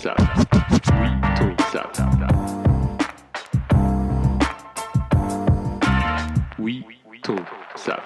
[0.00, 0.14] ça.
[0.18, 1.90] Oui, tout ça.
[6.58, 6.84] Oui,
[7.22, 7.36] tout
[7.76, 7.98] ça.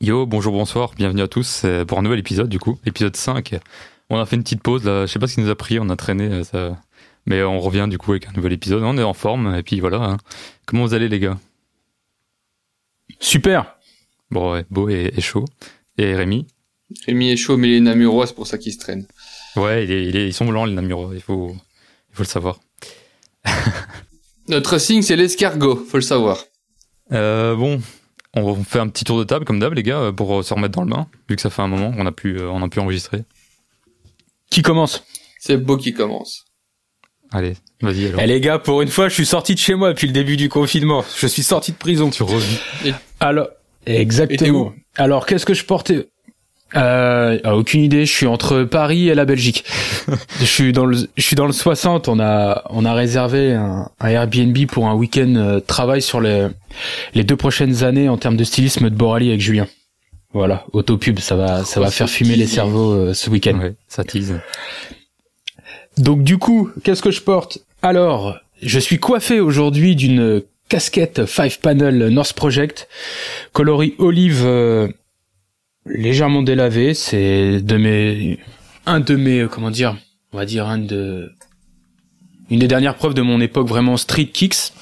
[0.00, 3.56] Yo, bonjour, bonsoir, bienvenue à tous c'est pour un nouvel épisode du coup, épisode 5.
[4.08, 5.78] On a fait une petite pause là, je sais pas ce qui nous a pris,
[5.78, 6.78] on a traîné, euh, ça...
[7.26, 9.80] mais on revient du coup avec un nouvel épisode, on est en forme et puis
[9.80, 9.98] voilà.
[9.98, 10.16] hein.
[10.64, 11.38] Comment vous allez les gars?
[13.18, 13.76] Super.
[14.30, 15.44] Bon ouais, beau et, et chaud.
[15.98, 16.46] Et Rémi?
[17.06, 19.06] Rémi est chaud, mais il est namurois, c'est pour ça qu'il se traîne.
[19.56, 21.50] Ouais, il est, il est- ils sont blancs les Namurois, il faut,
[22.10, 22.60] il faut le savoir.
[24.48, 26.44] Notre signe, c'est l'escargot, faut le savoir.
[27.12, 27.80] Euh, bon,
[28.34, 30.74] on fait un petit tour de table comme d'hab les gars pour euh, se remettre
[30.74, 32.68] dans le bain, vu que ça fait un moment qu'on a pu, euh, on a
[32.68, 33.24] pu enregistrer.
[34.50, 35.04] Qui commence?
[35.38, 36.44] C'est beau qui commence.
[37.32, 38.20] Allez, vas-y alors.
[38.22, 40.36] Eh les gars, pour une fois, je suis sorti de chez moi depuis le début
[40.36, 41.04] du confinement.
[41.16, 42.10] Je suis sorti de prison.
[42.10, 42.58] Tu revis.
[43.20, 43.48] Alors,
[43.86, 44.58] exactement.
[44.68, 44.72] où?
[44.96, 46.08] Alors, qu'est-ce que je portais?
[46.76, 48.06] Euh, ah, aucune idée.
[48.06, 49.64] Je suis entre Paris et la Belgique.
[50.40, 52.08] je suis dans le, je suis dans le 60.
[52.08, 56.48] On a, on a réservé un, un Airbnb pour un week-end euh, travail sur les,
[57.14, 59.66] les deux prochaines années en termes de stylisme de Borali avec Julien.
[60.32, 63.58] Voilà, autopub, ça va, ça va faire fumer les cerveaux euh, ce week-end.
[63.58, 64.38] Ouais, ça tease.
[65.98, 67.58] Donc du coup, qu'est-ce que je porte?
[67.82, 72.88] Alors, je suis coiffé aujourd'hui d'une casquette Five Panel North Project,
[73.52, 74.88] coloris olive euh,
[75.94, 76.94] légèrement délavé.
[76.94, 78.38] C'est de mes,
[78.86, 79.96] un de mes, euh, comment dire,
[80.32, 81.32] on va dire un de,
[82.50, 84.72] une des dernières preuves de mon époque vraiment street kicks.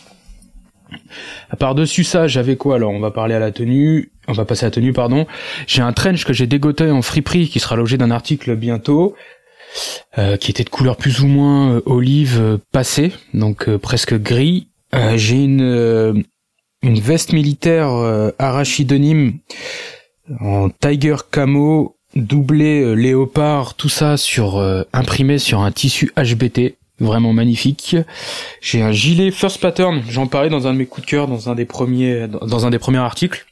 [1.50, 4.10] À part dessus ça, j'avais quoi Alors, on va parler à la tenue.
[4.26, 5.26] On va passer à la tenue, pardon.
[5.66, 9.14] J'ai un trench que j'ai dégoté en friperie qui sera logé d'un article bientôt
[10.16, 14.68] euh, qui était de couleur plus ou moins euh, olive euh, passée, donc presque gris.
[15.16, 16.24] J'ai une
[16.82, 17.90] une veste militaire
[18.38, 19.34] arachidonyme
[20.40, 26.76] en tiger camo doublé euh, léopard, tout ça sur euh, imprimé sur un tissu HBT,
[27.00, 27.96] vraiment magnifique.
[28.60, 31.48] J'ai un gilet first pattern, j'en parlais dans un de mes coups de cœur, dans
[31.48, 33.46] un des premiers dans un des premiers articles.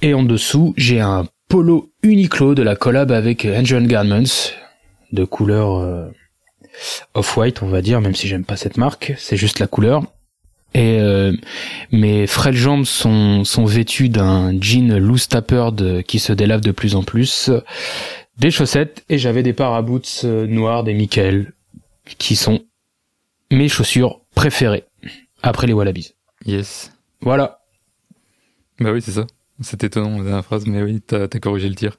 [0.00, 4.50] Et en dessous, j'ai un polo Uniqlo de la collab avec Angel Garments,
[5.12, 6.08] de couleur euh,
[7.14, 10.02] off-white, on va dire, même si j'aime pas cette marque, c'est juste la couleur.
[10.74, 11.32] Et euh,
[11.90, 16.94] mes frêles jambes sont, sont vêtues d'un jean loose tapered qui se délave de plus
[16.94, 17.50] en plus,
[18.38, 21.52] des chaussettes, et j'avais des paraboots euh, noirs des Michael,
[22.18, 22.64] qui sont
[23.50, 24.84] mes chaussures préférées,
[25.42, 26.14] après les Wallabies.
[26.46, 26.92] Yes.
[27.20, 27.60] Voilà.
[28.80, 29.26] Bah oui, c'est ça.
[29.60, 31.96] C'est étonnant la dernière phrase, mais oui, t'as as corrigé le tir.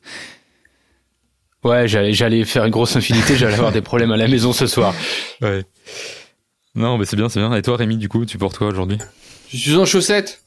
[1.63, 4.67] Ouais, j'allais, j'allais faire une grosse infinité, j'allais avoir des problèmes à la maison ce
[4.67, 4.93] soir.
[5.41, 5.63] Ouais.
[6.75, 7.53] Non, mais c'est bien, c'est bien.
[7.55, 8.97] Et toi, Rémi, du coup, tu portes quoi aujourd'hui?
[9.49, 10.41] Je suis en chaussettes.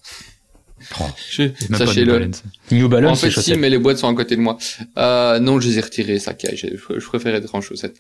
[1.01, 2.31] Oh, Je- New Sachez-le.
[2.73, 4.59] New Balance, En fait, si, mais les boîtes sont à côté de moi.
[4.99, 6.57] Euh, non, je les ai retirées, ça caille.
[6.57, 6.67] Je,
[6.99, 7.97] je préfère être en chaussettes.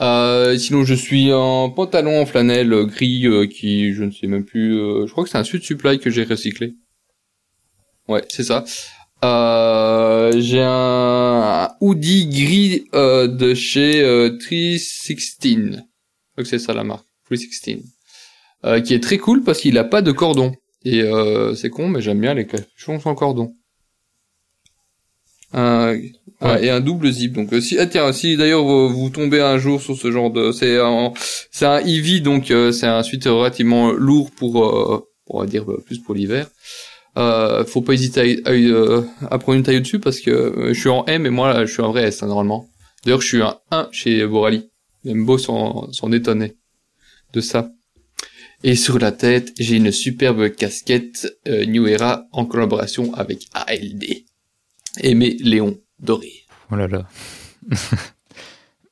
[0.00, 4.26] Euh, sinon, je suis en pantalon en flanelle euh, gris euh, qui, je ne sais
[4.26, 4.76] même plus.
[4.78, 6.74] euh, je crois que c'est un Sud Supply que j'ai recyclé.
[8.08, 8.64] Ouais, c'est ça.
[9.24, 15.26] Euh, j'ai un hoodie gris euh, de chez euh, 316.
[15.42, 15.82] Je crois
[16.38, 17.05] que c'est ça la marque.
[17.26, 17.82] 316.
[18.64, 20.52] Euh, qui est très cool parce qu'il a pas de cordon.
[20.84, 23.54] Et euh, c'est con, mais j'aime bien les capuchons sans cordon.
[25.52, 25.96] Un,
[26.40, 27.32] un- et un double zip.
[27.34, 30.30] Donc euh, si ah, tiens, si d'ailleurs vous, vous tombez un jour sur ce genre
[30.30, 31.12] de, c'est un,
[31.50, 35.70] c'est un Eevee, donc euh, c'est un suite relativement lourd pour, euh, on va dire
[35.70, 36.48] euh, plus pour l'hiver.
[37.16, 40.90] Euh, faut pas hésiter à, à, à prendre une taille au-dessus parce que je suis
[40.90, 42.68] en M et moi là, je suis un vrai S hein, normalement.
[43.04, 44.68] D'ailleurs je suis un 1 chez Borali.
[45.04, 46.56] Même beau s'en s'en étonner
[47.32, 47.70] de ça.
[48.64, 54.04] Et sur la tête, j'ai une superbe casquette euh, New Era en collaboration avec ALD.
[55.00, 56.32] Aimé Léon Doré.
[56.70, 57.06] Oh là là.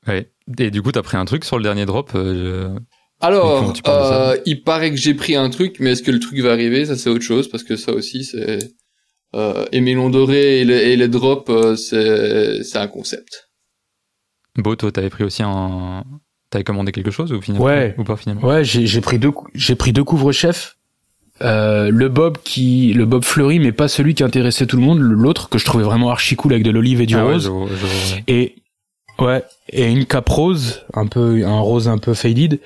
[0.07, 0.31] ouais.
[0.59, 2.79] Et du coup, t'as pris un truc sur le dernier drop euh,
[3.21, 6.53] Alors, euh, il paraît que j'ai pris un truc, mais est-ce que le truc va
[6.53, 6.85] arriver?
[6.85, 8.59] Ça, c'est autre chose, parce que ça aussi, c'est...
[9.73, 13.51] Aimé Léon Doré et, le- et les drops, c'est c'est un concept.
[14.57, 16.05] Beau, toi, t'avais pris aussi un.
[16.55, 17.97] T'avais commandé quelque chose ou finalement Ouais.
[17.99, 20.77] Ou pas finalement Ouais, j'ai pris deux j'ai pris deux couvre-chefs.
[21.43, 25.01] Euh, le bob qui le bob fleuri mais pas celui qui intéressait tout le monde,
[25.01, 27.51] l'autre que je trouvais vraiment archi cool avec de l'olive et du Ah ouais, rose
[27.73, 28.55] je je et
[29.19, 32.61] ouais, et une cape rose, un peu un rose un peu faded.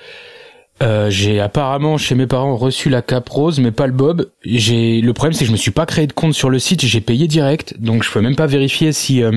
[0.81, 4.31] Euh, j'ai apparemment chez mes parents reçu la cape rose mais pas le bob.
[4.45, 6.85] J'ai le problème c'est que je me suis pas créé de compte sur le site,
[6.85, 9.33] j'ai payé direct donc je peux même pas vérifier si euh,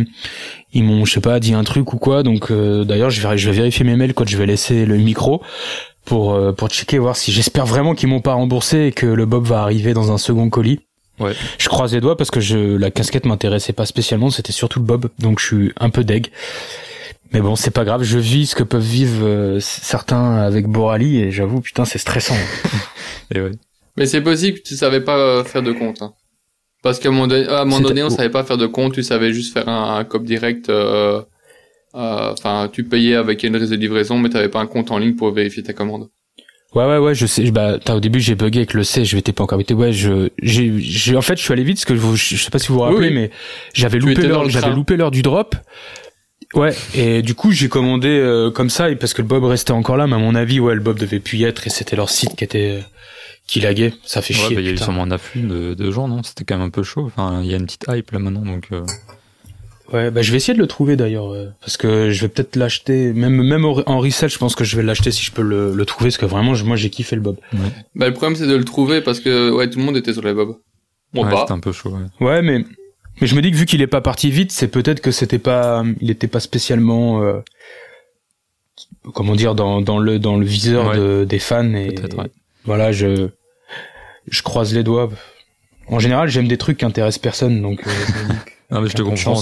[0.74, 3.38] ils m'ont je sais pas dit un truc ou quoi donc euh, d'ailleurs je vais
[3.40, 5.42] je vais vérifier mes mails quand je vais laisser le micro
[6.06, 9.26] pour euh, pour checker voir si j'espère vraiment qu'ils m'ont pas remboursé et que le
[9.26, 10.80] bob va arriver dans un second colis.
[11.20, 11.34] Ouais.
[11.58, 14.86] Je croise les doigts parce que je la casquette m'intéressait pas spécialement, c'était surtout le
[14.86, 16.28] bob donc je suis un peu deg.
[17.34, 21.20] Mais bon, c'est pas grave, je vis ce que peuvent vivre euh, certains avec Borali
[21.22, 22.36] et j'avoue, putain, c'est stressant.
[23.34, 23.52] Et ouais.
[23.98, 26.02] Mais c'est possible que tu savais pas euh, faire de compte.
[26.02, 26.14] Hein.
[26.84, 28.94] Parce qu'à un moment donné, à un moment donné, on savait pas faire de compte,
[28.94, 30.70] tu savais juste faire un, un cop direct.
[30.70, 31.22] euh,
[31.96, 35.16] euh, Enfin, tu payais avec une de livraison, mais t'avais pas un compte en ligne
[35.16, 36.10] pour vérifier ta commande.
[36.74, 37.50] Ouais, ouais, ouais, je sais.
[37.52, 39.74] Bah, t'as, au début, j'ai bugué avec le C, je m'étais pas encore habité.
[39.74, 42.38] Ouais, je, j'ai, j'ai, en fait, je suis allé vite parce que je, vous- je
[42.38, 43.14] sais pas si vous vous rappelez, Oui, oui.
[43.14, 43.32] mais
[43.74, 45.56] j'avais loupé l'heure, j'avais loupé l'heure du drop.
[46.54, 49.72] Ouais, et du coup, j'ai commandé euh, comme ça, et parce que le Bob restait
[49.72, 51.96] encore là, mais à mon avis, ouais, le Bob devait plus y être, et c'était
[51.96, 52.82] leur site qui était, euh,
[53.48, 53.94] qui laguait.
[54.04, 54.56] Ça fait Ouais, chier.
[54.56, 56.24] bah, il y a eu sûrement un afflux de, de gens, non?
[56.24, 57.04] C'était quand même un peu chaud.
[57.06, 58.68] Enfin, il y a une petite hype là maintenant, donc.
[58.74, 58.84] euh,
[59.94, 62.56] Ouais, bah, je vais essayer de le trouver d'ailleurs, euh, parce que je vais peut-être
[62.56, 65.74] l'acheter, même, même en resell, je pense que je vais l'acheter si je peux le,
[65.74, 67.36] le trouver, parce que vraiment, je- moi, j'ai kiffé le Bob.
[67.96, 70.22] Bah, le problème, c'est de le trouver parce que, ouais, tout le monde était sur
[70.22, 70.56] les bobs.
[71.14, 71.42] Bon, ouais, pas.
[71.42, 71.90] c'était un peu chaud.
[72.22, 72.26] Ouais.
[72.26, 72.64] Ouais, mais
[73.22, 75.40] mais je me dis que vu qu'il est pas parti vite, c'est peut-être que c'était
[75.40, 77.40] pas, il était pas spécialement, euh,
[79.14, 80.98] comment dire, dans dans le dans le viseur Ouais.
[80.98, 82.32] de, des fans et ouais.
[82.66, 83.30] voilà, je
[84.28, 85.10] je croise les doigts.
[85.88, 87.86] En général, j'aime des trucs qui intéressent personne, donc.
[87.88, 87.92] euh,
[88.72, 89.42] Non, mais je te comprends.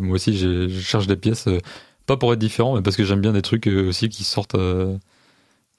[0.00, 1.58] moi aussi, je cherche des pièces, euh,
[2.06, 4.54] pas pour être différent, mais parce que j'aime bien des trucs euh, aussi qui sortent,
[4.54, 4.96] euh,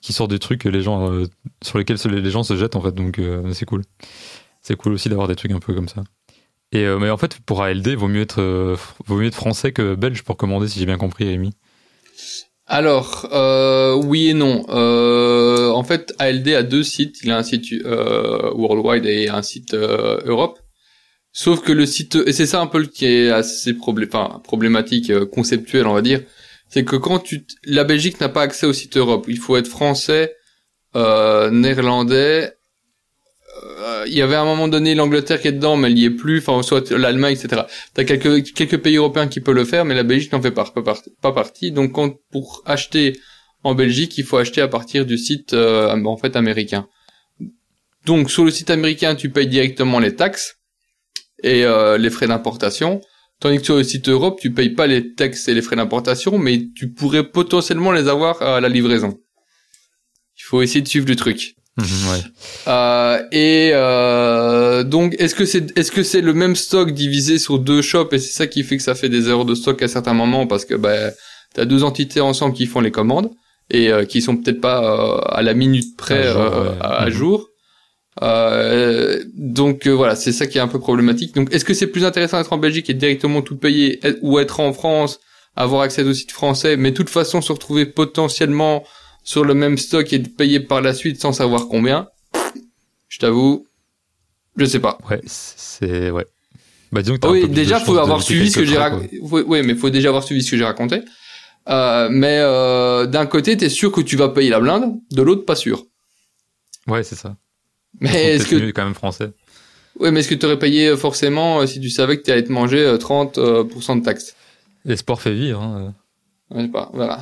[0.02, 1.26] qui sortent des trucs que les gens, euh,
[1.64, 2.94] sur lesquels les gens se jettent en fait.
[2.94, 3.82] Donc euh, c'est cool.
[4.62, 6.04] C'est cool aussi d'avoir des trucs un peu comme ça.
[6.72, 9.72] Et euh, mais en fait, pour ALD, vaut mieux être, euh, vaut mieux être français
[9.72, 11.52] que belge pour commander, si j'ai bien compris, Rémi.
[12.66, 14.66] Alors, euh, oui et non.
[14.70, 17.18] Euh, en fait, ALD a deux sites.
[17.24, 20.60] Il a un site euh, worldwide et un site Europe.
[21.34, 25.10] Sauf que le site et c'est ça un peu qui est assez problé- enfin, problématique,
[25.10, 26.22] euh, conceptuel, on va dire,
[26.70, 29.26] c'est que quand tu la Belgique n'a pas accès au site Europe.
[29.28, 30.36] Il faut être français,
[30.96, 32.54] néerlandais.
[33.64, 36.06] Euh, Il y avait à un moment donné l'Angleterre qui est dedans, mais elle y
[36.06, 36.40] est plus.
[36.40, 37.64] Enfin, soit l'Allemagne, etc.
[37.94, 40.66] T'as quelques quelques pays européens qui peuvent le faire, mais la Belgique n'en fait pas,
[40.66, 41.72] pas, pas partie.
[41.72, 43.20] Donc, quand, pour acheter
[43.64, 46.88] en Belgique, il faut acheter à partir du site euh, en fait américain.
[48.06, 50.58] Donc, sur le site américain, tu payes directement les taxes
[51.44, 53.02] et euh, les frais d'importation.
[53.40, 56.38] Tandis que sur le site Europe, tu payes pas les taxes et les frais d'importation,
[56.38, 59.20] mais tu pourrais potentiellement les avoir à la livraison.
[60.38, 61.56] Il faut essayer de suivre le truc.
[61.82, 62.22] Mhm, ouais.
[62.68, 67.60] Euh, et euh, donc, est-ce que c'est est-ce que c'est le même stock divisé sur
[67.60, 69.88] deux shops et c'est ça qui fait que ça fait des erreurs de stock à
[69.88, 71.12] certains moments parce que bah
[71.54, 73.30] t'as deux entités ensemble qui font les commandes
[73.70, 76.78] et euh, qui sont peut-être pas euh, à la minute près À jour, euh, ouais.
[76.82, 77.12] à, à Mhm.
[77.12, 77.48] jour.
[79.36, 81.34] Donc voilà, c'est ça qui est un peu problématique.
[81.36, 84.60] Donc, est-ce que c'est plus intéressant d'être en Belgique et directement tout payer ou être
[84.60, 85.20] en France,
[85.56, 88.84] avoir accès au site français, mais de toute façon se retrouver potentiellement
[89.24, 92.08] sur le même stock et de payer par la suite sans savoir combien
[93.08, 93.68] Je t'avoue,
[94.58, 94.98] je sais pas.
[95.10, 96.26] Ouais, c'est ouais.
[96.92, 99.20] Bah disons que Ah oui, déjà faut avoir suivi ce que j'ai raconté.
[99.22, 101.02] Oui, mais faut déjà avoir suivi ce que j'ai raconté.
[101.70, 105.46] Euh, mais euh, d'un côté, t'es sûr que tu vas payer la blinde, de l'autre,
[105.46, 105.86] pas sûr.
[106.88, 107.38] Ouais, c'est ça.
[108.00, 109.32] Mais est-ce que, mieux quand même français.
[110.00, 112.80] ouais, mais est-ce que t'aurais payé euh, forcément si tu savais que t'allais te manger
[112.80, 114.36] euh, 30% euh, pourcent de taxes?
[114.86, 115.62] L'espoir fait vivre.
[115.62, 115.94] Hein.
[116.54, 117.20] Je sais pas, verra.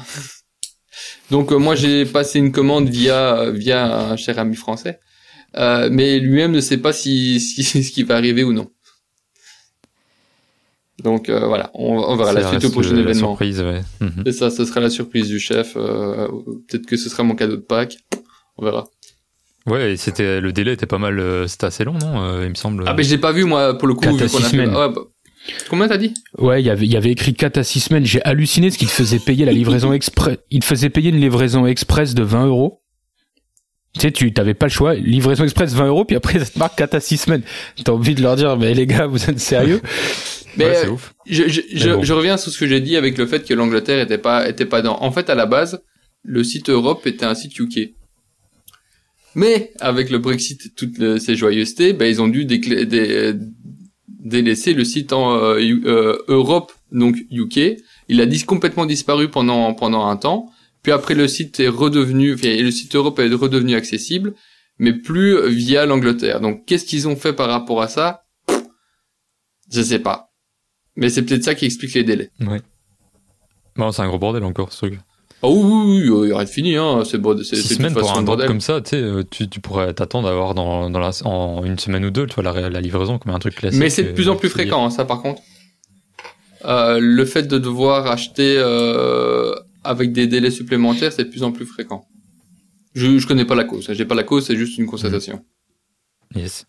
[1.32, 5.00] Donc euh, moi j'ai passé une commande via via un cher ami français,
[5.58, 8.70] euh, mais lui-même ne sait pas si, si ce qui va arriver ou non.
[11.04, 13.30] Donc euh, voilà, on, on verra la suite au prochain la événement.
[13.30, 13.82] surprise, ouais.
[14.02, 14.24] Mhm.
[14.26, 15.74] C'est ça, ce sera la surprise du chef.
[15.78, 16.28] euh,
[16.68, 17.98] Peut-être que ce sera mon cadeau de Pâques.
[18.58, 18.86] On verra.
[19.66, 22.84] Ouais, c'était le délai était pas mal, c'était assez long, non Il me semble.
[22.88, 24.06] Ah mais je l'ai pas vu moi pour le coup.
[24.14, 24.88] Vu a.
[24.88, 25.02] Ouais, bah,
[25.70, 26.14] Combien t'as dit?
[26.38, 28.06] Ouais, il y avait, il y avait écrit 4 à 6 semaines.
[28.06, 30.38] J'ai halluciné ce qu'il te faisait payer la livraison express.
[30.52, 32.82] Il te faisait payer une livraison express de 20 euros.
[33.96, 34.94] Tu sais, tu t'avais pas le choix.
[34.94, 37.42] Livraison express 20 euros, puis après, ça te marque 4 à 6 semaines.
[37.84, 39.82] T'as envie de leur dire, mais les gars, vous êtes sérieux?
[40.58, 41.14] Mais ouais, c'est euh, ouf.
[41.28, 42.04] je, je, je, bon.
[42.04, 44.66] je reviens sur ce que j'ai dit avec le fait que l'Angleterre était pas était
[44.66, 45.00] pas dans.
[45.02, 45.82] En fait, à la base,
[46.24, 47.92] le site Europe était un site UK.
[49.36, 52.84] Mais avec le Brexit et toutes ces joyeusetés, ben, ils ont dû décla-
[54.20, 57.78] dé- délaisser le site en euh, euh, Europe, donc UK.
[58.08, 60.50] Il a dis- complètement disparu pendant pendant un temps.
[60.84, 64.34] Puis après, le site est redevenu, le site Europe est redevenu accessible,
[64.78, 66.40] mais plus via l'Angleterre.
[66.40, 68.24] Donc, qu'est-ce qu'ils ont fait par rapport à ça?
[69.72, 70.30] Je sais pas.
[70.96, 72.32] Mais c'est peut-être ça qui explique les délais.
[72.40, 72.62] Ouais.
[73.76, 75.00] Bon, c'est un gros bordel encore ce truc.
[75.42, 77.04] Oh oui, oui, oui, il y a rien de fini, hein.
[77.06, 78.48] C'est bon, c'est semaines pour un bordel.
[78.48, 81.64] comme ça, tu sais, euh, tu, tu pourrais t'attendre à avoir dans, dans la, en
[81.64, 83.80] une semaine ou deux, tu vois, la, la livraison comme un truc classique.
[83.80, 85.42] Mais c'est de euh, plus en plus fréquent, hein, ça par contre.
[86.66, 89.54] Euh, le fait de devoir acheter euh,
[89.86, 92.04] avec des délais supplémentaires, c'est de plus en plus fréquent.
[92.94, 93.90] Je, je connais pas la cause.
[93.90, 93.94] hein.
[93.94, 95.42] J'ai pas la cause, c'est juste une constatation.
[96.36, 96.66] Yes.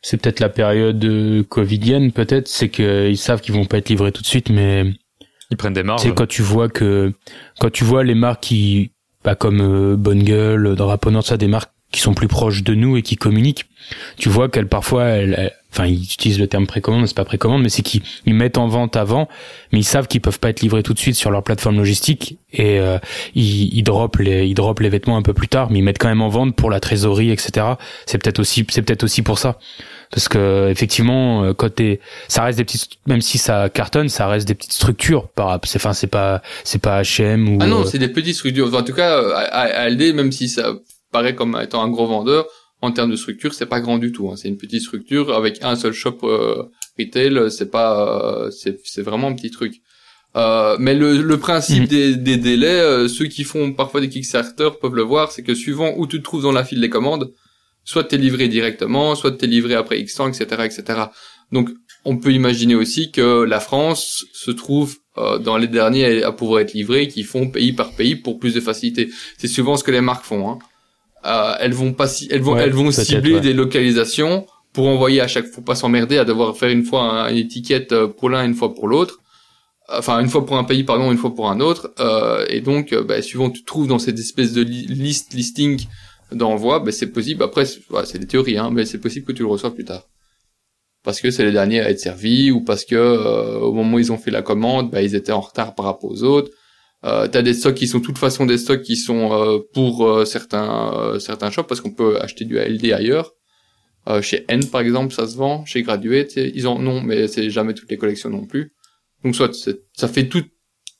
[0.00, 2.48] C'est peut-être la période euh, covidienne, peut-être.
[2.48, 4.84] C'est qu'ils savent qu'ils vont pas être livrés tout de suite, mais
[5.50, 6.02] Ils prennent des marges.
[6.02, 7.12] C'est quand tu vois que
[7.60, 8.90] quand tu vois les marques qui
[9.24, 12.96] bah, comme euh, Bonne Gueule, Draponor, ça des marques qui sont plus proches de nous
[12.96, 13.66] et qui communiquent.
[14.16, 15.04] Tu vois qu'elles parfois
[15.76, 18.68] enfin ils utilisent le terme précommande, c'est pas précommande mais c'est qu'ils ils mettent en
[18.68, 19.28] vente avant
[19.72, 22.38] mais ils savent qu'ils peuvent pas être livrés tout de suite sur leur plateforme logistique
[22.52, 22.98] et euh,
[23.34, 25.98] ils, ils droppent les ils droppent les vêtements un peu plus tard mais ils mettent
[25.98, 27.66] quand même en vente pour la trésorerie etc.
[28.06, 29.58] C'est peut-être aussi c'est peut-être aussi pour ça
[30.10, 34.28] parce que effectivement euh, quand t'es ça reste des petites même si ça cartonne ça
[34.28, 37.80] reste des petites structures par c'est enfin c'est pas c'est pas H&M ou Ah non,
[37.82, 38.74] euh, c'est des petites structures.
[38.74, 40.74] En tout cas, euh, ALD, même si ça
[41.12, 42.46] paraît comme étant un gros vendeur,
[42.82, 44.28] en termes de structure, c'est pas grand du tout.
[44.30, 44.36] hein.
[44.36, 46.62] C'est une petite structure avec un seul shop euh,
[46.98, 47.50] retail.
[47.50, 49.74] C'est pas, euh, c'est vraiment un petit truc.
[50.36, 51.88] Euh, mais le, le principe Mhm.
[51.88, 55.54] des, des délais, euh, ceux qui font parfois des Kickstarter peuvent le voir, c'est que
[55.54, 57.32] suivant où tu te trouves dans la file des commandes,
[57.84, 60.82] soit t'es livré directement, soit t'es livré après X temps, etc., etc.
[61.52, 61.70] Donc,
[62.04, 66.60] on peut imaginer aussi que la France se trouve euh, dans les derniers à pouvoir
[66.60, 69.08] être livrés, qui font pays par pays pour plus de facilité.
[69.38, 70.50] C'est souvent ce que les marques font.
[70.50, 70.58] Hein.
[71.26, 73.40] Euh, elles vont pas, ci- elles vont, Ouais, elles vont peut-être, cibler ouais.
[73.40, 77.28] des localisations pour envoyer à chaque, faut pas s'emmerder à devoir faire une fois un-
[77.30, 79.18] une étiquette euh, pour l'un, une fois pour l'autre.
[79.88, 81.92] Enfin, une fois pour un pays, pardon, une fois pour un autre.
[82.00, 85.86] Euh, et donc, bah, suivant tu te trouves dans cette espèce de li- liste listing
[86.32, 87.42] d'envoi, bah, c'est possible.
[87.42, 90.02] Après, c'est des théories, hein, mais c'est possible que tu le reçoives plus tard
[91.04, 93.98] parce que c'est les derniers à être servis ou parce que euh, au moment où
[94.00, 96.50] ils ont fait la commande, bah, ils étaient en retard par rapport aux autres.
[97.04, 100.06] Euh, T'as des stocks qui sont de toute façon des stocks qui sont euh, pour
[100.06, 103.32] euh, certains euh, certains shops parce qu'on peut acheter du ALD ailleurs.
[104.08, 105.64] Euh, chez N par exemple, ça se vend.
[105.66, 108.72] Chez Graduate, ils en ont, mais c'est jamais toutes les collections non plus.
[109.24, 109.52] Donc soit
[109.92, 110.44] ça fait tout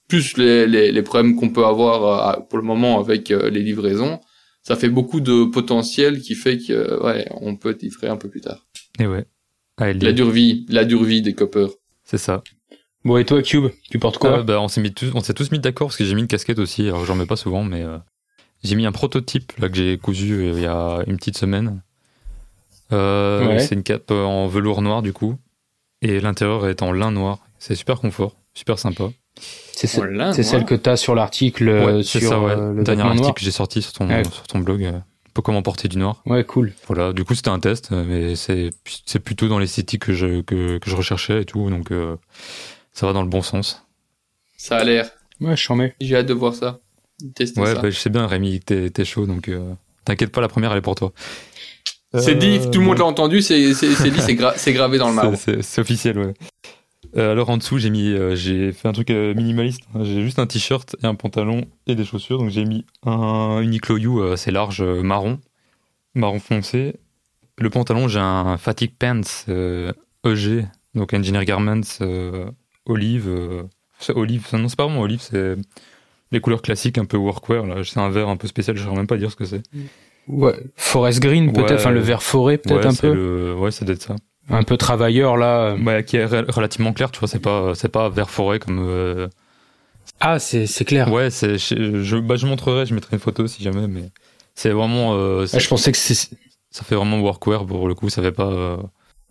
[0.09, 3.63] plus les, les, les problèmes qu'on peut avoir euh, pour le moment avec euh, les
[3.63, 4.21] livraisons.
[4.63, 8.41] Ça fait beaucoup de potentiel qui fait que ouais, on peut livrer un peu plus
[8.41, 8.67] tard.
[8.99, 9.25] Et ouais.
[9.79, 11.71] ALD, La dure vie, la dure vie des coppers.
[12.05, 12.43] c'est ça.
[13.07, 15.33] Bon, et toi, Cube, tu portes quoi Euh, bah, on s'est mis tous, on s'est
[15.35, 16.87] tous mis d'accord parce que j'ai mis une casquette aussi.
[16.89, 17.99] Alors j'en mets pas souvent, mais euh,
[18.65, 21.81] j'ai mis un prototype là que j'ai cousu euh, il y a une petite semaine.
[22.93, 23.59] Euh, Ouais.
[23.61, 25.37] C'est une cape euh, en velours noir du coup,
[26.03, 27.39] et l'intérieur est en lin noir.
[27.59, 29.05] C'est super confort, super sympa.
[29.73, 32.53] C'est ce- celle que t'as sur l'article ouais, sur ça, ouais.
[32.53, 33.35] euh, le Dernier article noir.
[33.35, 34.25] que j'ai sorti sur ton, Ouais.
[34.25, 34.85] sur ton blog.
[34.85, 34.99] euh,
[35.35, 36.23] pas comment porter du noir.
[36.25, 36.73] Ouais, cool.
[36.87, 37.13] Voilà.
[37.13, 38.71] Du coup, c'était un test, mais c'est
[39.05, 42.17] c'est plutôt dans l'esthétique que je que, que je recherchais et tout, donc euh,
[42.97, 43.87] ça va dans le bon sens.
[44.57, 45.11] Ça a l'air.
[45.41, 45.95] Ouais, je mets.
[46.01, 46.81] J'ai hâte de voir ça.
[47.35, 47.81] Tester Ouais, ça.
[47.83, 49.73] bah, je sais bien, Rémi, t'es t'es chaud, donc euh,
[50.05, 51.13] t'inquiète pas, la première elle est pour toi.
[52.15, 53.03] C'est Euh, dit, tout le monde bon.
[53.05, 55.37] l'a entendu, c'est c'est c'est dit, c'est gra- c'est gravé dans le marbre.
[55.37, 56.35] C'est- C'est c'est officiel, ouais.
[57.17, 59.81] Euh, alors en dessous, j'ai mis, euh, j'ai fait un truc euh, minimaliste.
[60.03, 62.39] J'ai juste un t-shirt et un pantalon et des chaussures.
[62.39, 65.39] Donc j'ai mis un Uniqlo U euh, assez large, euh, marron,
[66.15, 66.95] marron foncé.
[67.59, 69.93] Le pantalon, j'ai un Fatigue Pants euh,
[70.25, 72.51] EG, donc Engineer Garments euh,
[72.87, 73.27] olive.
[73.29, 73.63] euh,
[73.99, 75.57] c'est olive, non c'est pas vraiment olive, c'est
[76.33, 77.67] les couleurs classiques un peu workwear.
[77.67, 78.77] Là, c'est un vert un peu spécial.
[78.77, 79.63] Je saurais même pas dire ce que c'est.
[80.29, 81.77] Ouais, forest green peut-être, Ouais.
[81.77, 84.17] enfin le vert forêt peut-être ouais, un peu, le- ouais, ça doit être ça.
[84.51, 85.77] un peu travailleur là.
[85.77, 88.81] Ouais, qui est re- relativement clair, tu vois, c'est pas, c'est pas vert forêt comme.
[88.81, 89.29] euh,
[90.21, 91.13] Ah, c'est c'est clair.
[91.13, 94.11] Ouais, c'est, je, je, bah, je montrerai, je mettrai une photo si jamais, mais
[94.57, 96.15] c'est vraiment, euh, Ah, je pensais que c'est
[96.71, 98.47] ça fait vraiment workwear pour le coup, ça fait pas.
[98.51, 98.77] euh,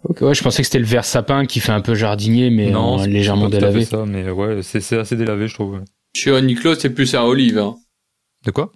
[0.08, 2.74] Ok, ouais, je pensais que c'était le vert sapin qui fait un peu jardinier mais
[2.76, 3.86] en c'est- légèrement délavé.
[3.86, 5.82] ça, mais ouais, c'est, c'est assez délavé, je trouve.
[6.16, 7.58] Chez Uniqlo, c'est plus un olive.
[7.58, 7.76] Hein.
[8.46, 8.72] De quoi?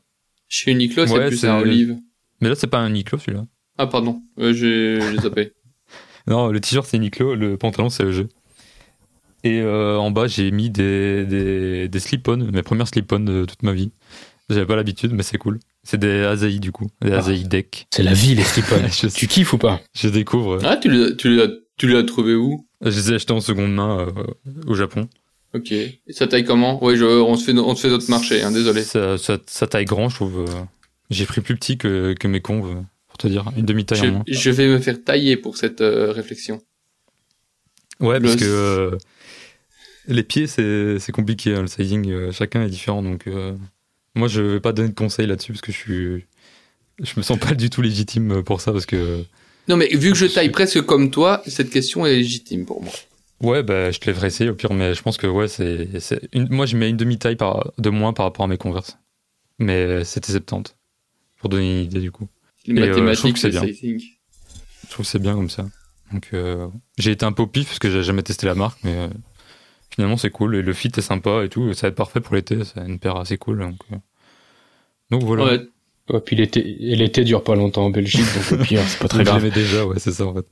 [0.47, 1.97] Chez Uniqlo, c'est Ouais, plus c'est- un olive.
[2.41, 3.45] Mais là, c'est pas un Uniqlo celui-là.
[3.77, 5.53] Ah pardon, euh, j'ai j'ai zappé.
[6.27, 8.27] Non, le t-shirt c'est Uniqlo, le pantalon c'est EG.
[9.43, 13.63] Et euh, en bas, j'ai mis des, des, des slip-on, mes premières slip-on de toute
[13.63, 13.91] ma vie.
[14.49, 15.59] J'avais pas l'habitude, mais c'est cool.
[15.83, 17.19] C'est des Asahi du coup, des Ah.
[17.19, 17.87] Asahi Deck.
[17.93, 18.87] C'est la vie les slip-on.
[18.91, 20.59] Je, tu kiffes ou pas je découvre.
[20.63, 23.73] Ah, tu l'as tu l'as tu l'as trouvé où Je les ai achetés en seconde
[23.73, 24.23] main euh,
[24.67, 25.07] au Japon.
[25.55, 25.71] Ok.
[25.71, 26.83] Et ça taille comment?
[26.83, 28.43] Ouais, je, on se fait on se fait notre marché.
[28.43, 28.83] Hein, désolé.
[28.83, 30.45] Ça, ça, ça taille grand, je trouve.
[30.47, 30.61] euh.
[31.09, 33.45] J'ai pris plus petit que, que mes conves, pour te dire.
[33.57, 34.23] Une demi-taille en Je, moins.
[34.27, 36.61] je vais me faire tailler pour cette euh, réflexion.
[37.99, 38.97] Ouais, Le- parce que euh,
[40.07, 41.55] les pieds, c'est c'est compliqué.
[41.55, 43.01] hein, le sizing, euh, chacun est différent.
[43.01, 43.53] Donc, euh,
[44.19, 46.25] moi, je vais pas donner de conseils là-dessus parce que je suis.
[47.01, 49.23] Je me sens pas du tout légitime pour ça parce que.
[49.67, 52.91] Non, mais vu que je taille presque comme toi, cette question est légitime pour moi.
[53.41, 55.87] Ouais, bah, je te lèverai essayer au pire, mais je pense que ouais, c'est.
[55.99, 57.71] c'est une- Moi, je mets une demi-taille par...
[57.77, 58.97] de moins par rapport à mes converses.
[59.59, 60.75] Mais c'était 70.
[61.39, 62.27] Pour donner une idée du coup.
[62.65, 63.63] Les Et, euh, je trouve mathématiques, que c'est bien.
[64.83, 65.65] Je trouve que c'est bien comme ça.
[66.11, 68.79] Donc, euh, j'ai été un peu au pif parce que j'ai jamais testé la marque,
[68.83, 69.07] mais euh,
[69.91, 71.71] finalement c'est cool et le fit est sympa et tout.
[71.73, 72.57] Ça va être parfait pour l'été.
[72.65, 73.59] C'est une paire assez cool.
[73.59, 73.77] Donc,
[75.11, 75.45] donc voilà.
[75.45, 75.59] Ouais.
[76.11, 76.59] Ouais, puis l'été
[76.91, 79.43] et l'été dure pas longtemps en Belgique donc au pire c'est pas très grave.
[79.43, 80.45] l'aimais déjà, ouais, c'est ça en fait.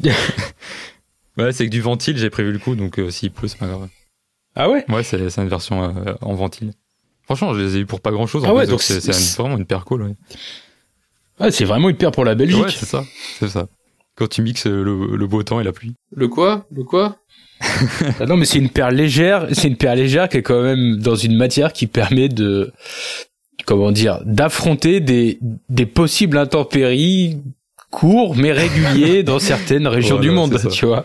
[1.38, 3.66] ouais, c'est que du ventile, j'ai prévu le coup, donc euh, s'il pleut, c'est pas
[3.66, 3.88] grave.
[4.56, 4.84] Ah ouais?
[4.88, 6.72] Ouais, c'est c'est une version euh, en ventile.
[7.24, 8.44] Franchement, je les ai eu pour pas grand chose.
[8.46, 10.02] Ah ouais, donc c'est c'est- vraiment une paire cool.
[10.02, 10.14] Ouais,
[11.40, 12.62] Ah, c'est vraiment une paire pour la Belgique.
[12.64, 13.04] Ouais, c'est ça.
[13.38, 13.66] C'est ça.
[14.16, 15.94] Quand tu mixes euh, le, le beau temps et la pluie.
[16.14, 16.66] Le quoi?
[16.70, 17.16] Le quoi?
[18.20, 19.48] Ah non, mais c'est une paire légère.
[19.52, 22.72] C'est une paire légère qui est quand même dans une matière qui permet de,
[23.66, 27.38] comment dire, d'affronter des, des possibles intempéries
[27.90, 31.02] courts mais réguliers dans certaines régions Voilà, du monde, tu vois.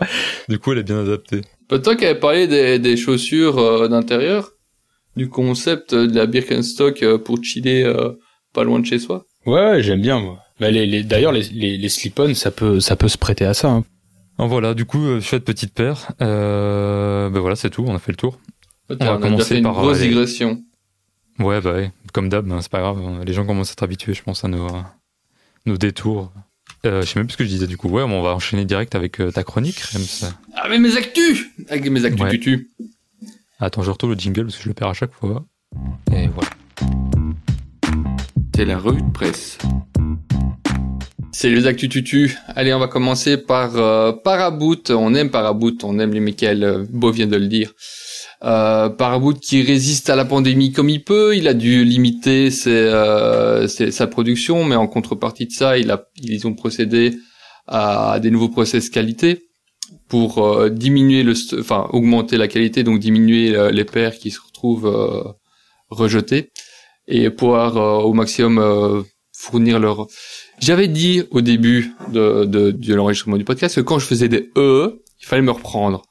[0.48, 1.42] Du coup, elle est bien adaptée.
[1.68, 4.50] Toi qui avais parlé des, des chaussures euh, d'intérieur,
[5.16, 8.10] du concept de la Birkenstock euh, pour chiller euh,
[8.52, 9.24] pas loin de chez soi.
[9.46, 10.38] Ouais, j'aime bien moi.
[10.58, 13.54] Bah, les, les, d'ailleurs, les, les, les slip-on, ça peut, ça peut se prêter à
[13.54, 13.68] ça.
[13.70, 13.84] Hein.
[14.36, 16.08] En voilà, du coup, euh, chouette petite paire.
[16.20, 18.38] Euh, ben voilà, c'est tout, on a fait le tour.
[18.88, 20.60] On, va a déjà commencer fait une par, grosse euh, les- digression.
[21.38, 22.98] Ouais, bah ouais, comme d'hab, hein, c'est pas grave.
[23.24, 24.68] Les gens commencent à être habitués, je pense, à nos,
[25.66, 26.32] nos détours.
[26.86, 27.88] Euh, je sais même plus ce que je disais du coup.
[27.88, 30.30] Ouais, on va enchaîner direct avec euh, ta chronique, Rems.
[30.54, 32.30] Ah mais mes actus Avec mes actus Ouais.
[32.30, 32.70] tutu.
[33.58, 35.44] Attends, je retourne le jingle parce que je le perds à chaque fois.
[36.12, 36.48] Et voilà.
[38.54, 39.58] C'est la revue de presse.
[41.32, 42.36] C'est les actus tutu.
[42.48, 44.90] Allez, on va commencer par euh, Paraboot.
[44.90, 47.72] On aime Paraboot, on aime les Michael euh, Beau vient de le dire.
[48.42, 48.88] Euh,
[49.42, 51.36] qui résiste à la pandémie comme il peut.
[51.36, 56.06] Il a dû limiter euh, ses- sa production, mais en contrepartie de ça, il a,
[56.22, 57.16] ils ont procédé
[57.66, 59.42] à des nouveaux process qualité
[60.08, 64.40] pour euh, diminuer le, enfin augmenter la qualité, donc diminuer euh, les paires qui se
[64.40, 65.34] retrouvent
[65.90, 66.50] rejetées
[67.08, 69.04] et pouvoir au maximum
[69.36, 70.06] fournir leur
[70.60, 74.50] j'avais dit au début de, de, de l'enregistrement du podcast que quand je faisais des
[74.56, 76.02] E, il fallait me reprendre.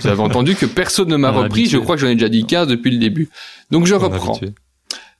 [0.00, 1.78] Vous avez entendu que personne ne m'a repris, habitué.
[1.78, 3.28] je crois que j'en ai déjà dit 15 depuis le début.
[3.70, 4.38] Donc je On reprends.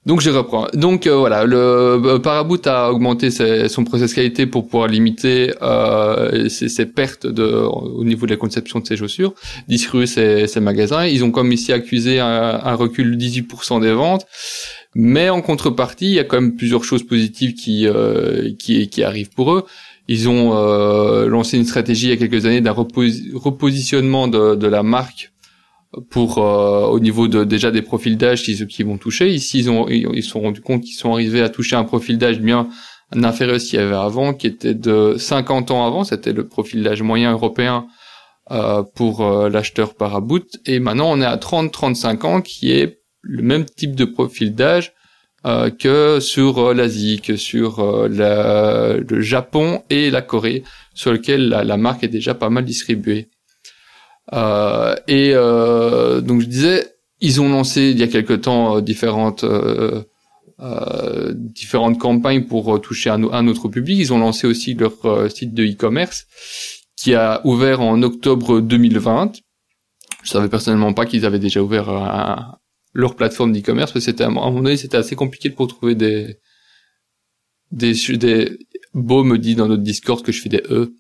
[0.05, 0.69] Donc je reprends.
[0.73, 5.53] Donc euh, voilà, le euh, Paraboot a augmenté ses- son process qualité pour pouvoir limiter
[5.63, 9.35] euh, ses, ses pertes de, au niveau de la conception de ses chaussures,
[9.67, 11.07] distribuer ses, ses magasins.
[11.07, 14.27] Ils ont comme ici accusé un, un recul de 18% des ventes,
[14.95, 19.03] mais en contrepartie, il y a quand même plusieurs choses positives qui euh, qui, qui
[19.03, 19.65] arrivent pour eux.
[20.09, 24.55] Ils ont euh, lancé une stratégie il y a quelques années d'un repos- repositionnement de,
[24.55, 25.33] de la marque
[26.11, 29.29] pour euh, au niveau de déjà des profils d'âge qui, qui vont toucher.
[29.31, 32.19] Ici, ils ont ils se sont rendus compte qu'ils sont arrivés à toucher un profil
[32.19, 32.69] d'âge bien
[33.13, 36.05] inférieur à ce qu'il y avait avant, qui était de 50 ans avant.
[36.05, 37.87] C'était le profil d'âge moyen européen
[38.51, 40.47] euh, pour euh, l'acheteur Paraboot.
[40.67, 44.93] Et maintenant, on est à 30-35 ans, qui est le même type de profil d'âge
[45.47, 51.49] euh, que sur euh, l'Asie, que sur euh, le Japon et la Corée, sur lequel
[51.49, 53.29] la, marque est déjà pas mal distribuée.
[54.33, 59.45] Euh, et euh, donc je disais, ils ont lancé il y a quelque temps différentes
[61.35, 63.99] différentes campagnes pour toucher un, un autre public.
[63.99, 64.95] Ils ont lancé aussi leur
[65.31, 66.27] site de e-commerce
[66.97, 69.33] qui a ouvert en octobre 2020.
[70.23, 72.57] Je savais personnellement pas qu'ils avaient déjà ouvert un-
[72.97, 76.39] leur plateforme d'e-commerce, parce que c'était à mon avis c'était assez compliqué pour trouver des
[77.71, 78.59] des des
[78.95, 80.95] Beau me dit dans notre Discord que je fais des e.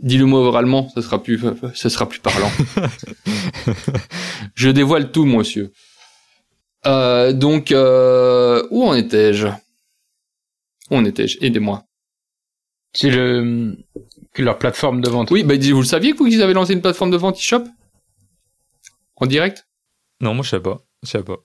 [0.00, 1.38] Dis-le moi oralement, ça sera plus
[1.74, 2.50] ça sera plus parlant.
[4.54, 5.72] je dévoile tout, monsieur.
[6.86, 9.48] Euh, donc euh, où en étais-je?
[10.90, 11.38] Où en étais-je?
[11.42, 11.84] Aidez-moi.
[12.94, 13.76] C'est le,
[14.32, 15.30] que leur plateforme de vente.
[15.30, 17.64] Oui, bah vous le saviez vous qu'ils avaient lancé une plateforme de vente e-shop?
[19.16, 19.66] En direct?
[20.20, 20.80] Non, moi je sais pas.
[21.02, 21.36] Je sais pas.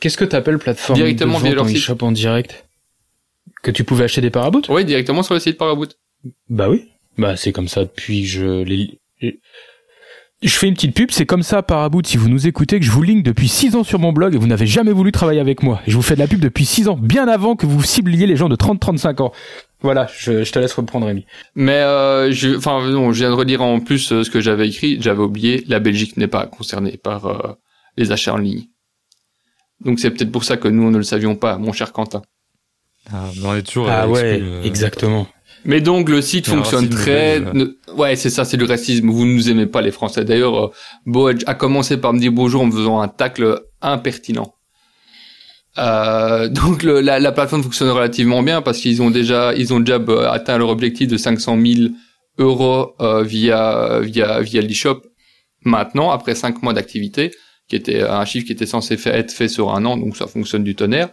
[0.00, 1.76] Qu'est-ce que t'appelles plateforme Directement de via vente leur en site.
[1.78, 2.66] e-shop en direct
[3.62, 5.96] Que tu pouvais acheter des paraboots Oui, directement sur le site Paraboot.
[6.48, 6.88] Bah oui.
[7.18, 8.98] Bah c'est comme ça depuis que je les...
[10.42, 12.90] Je fais une petite pub, c'est comme ça Paraboot, si vous nous écoutez, que je
[12.90, 15.62] vous link depuis 6 ans sur mon blog et vous n'avez jamais voulu travailler avec
[15.62, 15.80] moi.
[15.86, 18.26] Et je vous fais de la pub depuis 6 ans, bien avant que vous cibliez
[18.26, 19.32] les gens de 30-35 ans.
[19.84, 21.26] Voilà, je, je te laisse reprendre Rémi.
[21.54, 24.66] Mais euh, je, enfin non, je viens de relire en plus euh, ce que j'avais
[24.66, 24.96] écrit.
[25.00, 27.52] J'avais oublié, la Belgique n'est pas concernée par euh,
[27.96, 28.64] les achats en ligne.
[29.84, 32.22] Donc c'est peut-être pour ça que nous on ne le savions pas, mon cher Quentin.
[33.12, 33.88] Ah, mais on est toujours.
[33.90, 35.26] Ah euh, ouais, euh, exactement.
[35.66, 39.10] Mais donc le site fonctionne très, ne- ouais c'est ça, c'est du racisme.
[39.10, 40.24] Vous ne nous aimez pas les Français.
[40.24, 40.72] D'ailleurs,
[41.14, 44.54] euh, a- a commencé par me dire bonjour en me faisant un tacle impertinent.
[45.78, 49.80] Euh, donc le- la, la plateforme fonctionne relativement bien parce qu'ils ont déjà, ils ont
[49.80, 51.88] déjà euh, atteint leur objectif de 500 000
[52.38, 55.02] euros euh, via via via l'e-shop.
[55.64, 57.30] Maintenant, après cinq mois d'activité,
[57.68, 60.62] qui était un chiffre qui était censé être fait sur un an, donc ça fonctionne
[60.62, 61.08] du tonnerre.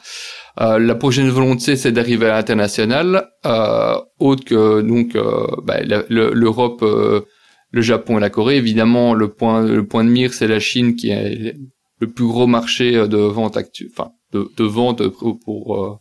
[0.60, 5.16] Euh, la prochaine volonté, c'est d'arriver à l'international, euh, autre que donc
[5.64, 5.78] bah,
[6.10, 8.58] l'Europe, le Japon et la Corée.
[8.58, 11.56] Évidemment, le point le point de mire, c'est la Chine qui est
[12.02, 16.00] le plus gros marché de vente actuel, enfin de, de vente pour,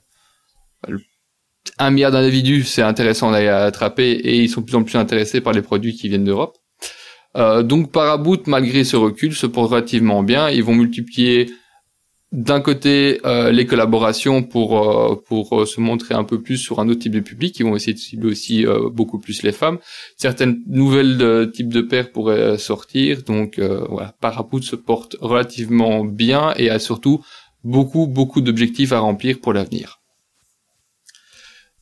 [0.88, 0.97] euh,
[1.79, 2.64] un milliard d'individus.
[2.64, 5.95] C'est intéressant d'aller attraper et ils sont de plus en plus intéressés par les produits
[5.95, 6.57] qui viennent d'Europe.
[7.37, 10.51] Euh, donc Paraboot, malgré ce recul, se porte relativement bien.
[10.51, 11.51] Ils vont multiplier
[12.33, 16.79] d'un côté euh, les collaborations pour euh, pour euh, se montrer un peu plus sur
[16.79, 17.59] un autre type de public.
[17.59, 19.79] Ils vont essayer de cibler aussi euh, beaucoup plus les femmes.
[20.16, 23.23] Certaines nouvelles types de paires pourraient sortir.
[23.23, 27.25] Donc voilà, Paraboot se porte relativement bien et a surtout
[27.64, 30.01] beaucoup beaucoup d'objectifs à remplir pour l'avenir.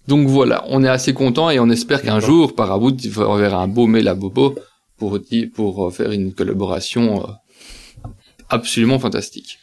[0.06, 3.86] Donc voilà, on est assez content et on espère qu'un jour Paraboot verra un beau
[3.86, 4.54] mail à Bobo
[4.96, 5.18] pour
[5.54, 7.26] pour faire une collaboration
[8.48, 9.58] absolument fantastique.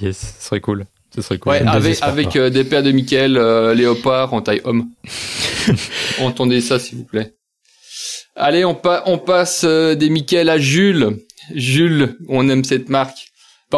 [0.00, 0.86] Yes, ce serait cool.
[1.14, 1.52] Ce serait cool.
[1.52, 4.90] Ouais, avec, avec euh, des paires de Michael euh, Léopard en taille homme.
[6.20, 7.34] Entendez ça, s'il vous plaît.
[8.34, 11.18] Allez, on, pa on passe euh, des Michael à Jules.
[11.54, 13.28] Jules, on aime cette marque.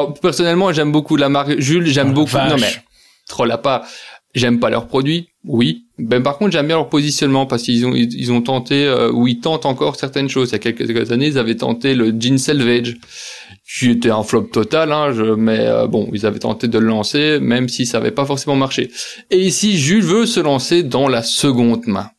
[0.07, 1.87] Personnellement, j'aime beaucoup la marque Jules.
[1.87, 2.37] J'aime oh beaucoup.
[2.37, 2.73] Non mais,
[3.29, 3.85] trop la pas.
[4.35, 5.87] J'aime pas leurs produits, oui.
[5.99, 9.27] Ben par contre, j'aime bien leur positionnement parce qu'ils ont ils, ont tenté euh, ou
[9.27, 10.51] ils tentent encore certaines choses.
[10.51, 12.99] Il y a quelques années, ils avaient tenté le Jean Selvage
[13.69, 16.87] qui était un flop total, hein, je, mais euh, bon, ils avaient tenté de le
[16.87, 18.91] lancer, même si ça n'avait pas forcément marché.
[19.31, 22.11] Et ici, Jules veut se lancer dans la seconde main,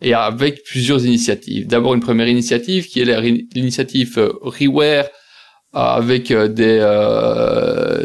[0.00, 1.66] et avec plusieurs initiatives.
[1.66, 3.20] D'abord, une première initiative qui est
[3.54, 5.08] l'initiative euh, Reware,
[5.78, 6.80] avec des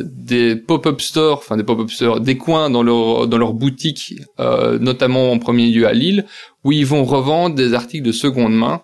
[0.06, 5.32] des pop-up stores, enfin des pop-up stores, des coins dans leur dans leur boutique, notamment
[5.32, 6.26] en premier lieu à Lille,
[6.64, 8.82] où ils vont revendre des articles de seconde main.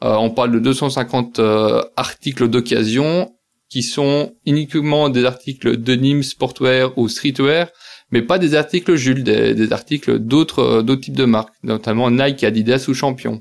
[0.00, 1.40] on parle de 250
[1.96, 3.30] articles d'occasion
[3.70, 7.68] qui sont uniquement des articles de Nîmes sportwear ou streetwear,
[8.10, 12.44] mais pas des articles Jules, des, articles d'autres euh, d'autres types de marques, notamment Nike,
[12.44, 13.40] Adidas ou Champion.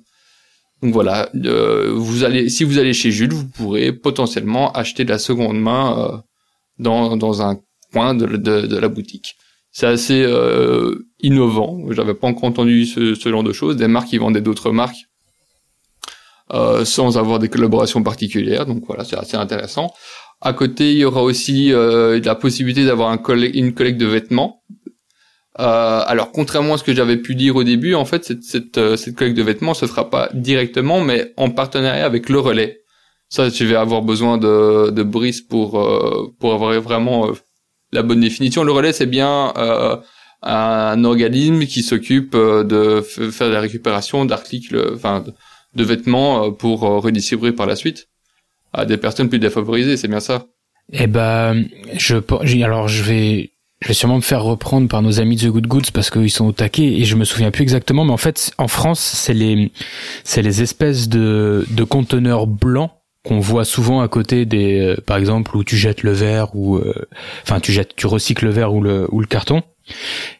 [0.81, 5.09] Donc voilà, euh, vous allez si vous allez chez Jules, vous pourrez potentiellement acheter de
[5.09, 6.17] la seconde main euh,
[6.77, 7.59] dans dans un
[7.91, 9.35] coin de, la boutique.
[9.71, 11.79] C'est assez euh, innovant.
[11.91, 13.75] J'avais pas encore entendu ce, ce genre de choses.
[13.75, 15.09] Des marques qui vendaient d'autres marques
[16.53, 18.65] euh, sans avoir des collaborations particulières.
[18.65, 19.91] Donc voilà, c'est assez intéressant.
[20.41, 23.21] À côté, il y aura aussi la possibilité d'avoir un
[23.53, 24.63] une collecte de vêtements.
[25.59, 28.77] Euh, alors, contrairement à ce que j'avais pu dire au début, en fait, cette, cette,
[28.77, 32.81] euh, cette collecte de vêtements se fera pas directement, mais en partenariat avec le relais.
[33.27, 35.71] Ça, je vais avoir besoin de, de Brice pour
[36.39, 37.29] pour avoir vraiment
[37.91, 38.63] la bonne définition.
[38.63, 39.53] Le relais, c'est bien
[40.41, 45.23] un organisme qui s'occupe de faire la récupération d'articles, enfin
[45.75, 48.07] de vêtements euh, pour euh, redistribuer par la suite
[48.73, 50.45] à des personnes plus défavorisées, c'est bien ça
[50.93, 51.65] Eh ben,
[51.97, 52.17] je
[52.63, 55.67] alors je vais je vais sûrement me faire reprendre par nos amis de The Good
[55.67, 58.51] Goods parce qu'ils sont au taquet et je me souviens plus exactement, mais en fait,
[58.57, 59.71] en France, c'est les,
[60.23, 62.91] c'est les espèces de, de conteneurs blancs
[63.25, 66.79] qu'on voit souvent à côté des, euh, par exemple, où tu jettes le verre ou,
[67.43, 69.63] enfin, tu jettes, tu recycles le verre ou le, ou le carton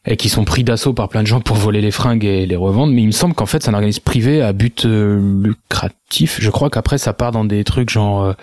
[0.05, 2.55] et qui sont pris d'assaut par plein de gens pour voler les fringues et les
[2.55, 2.93] revendre.
[2.93, 6.39] Mais il me semble qu'en fait, c'est un organisme privé à but euh, lucratif.
[6.41, 8.33] Je crois qu'après, ça part dans des trucs genre euh,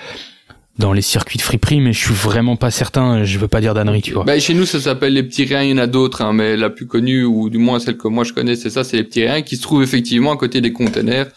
[0.78, 3.24] dans les circuits de friperie, mais je suis vraiment pas certain.
[3.24, 4.24] Je veux pas dire d'annerie, tu vois.
[4.24, 5.62] Bah, chez nous, ça s'appelle les petits riens.
[5.62, 8.08] Il y en a d'autres, hein, mais la plus connue ou du moins celle que
[8.08, 10.60] moi je connais, c'est ça, c'est les petits riens qui se trouvent effectivement à côté
[10.60, 11.28] des containers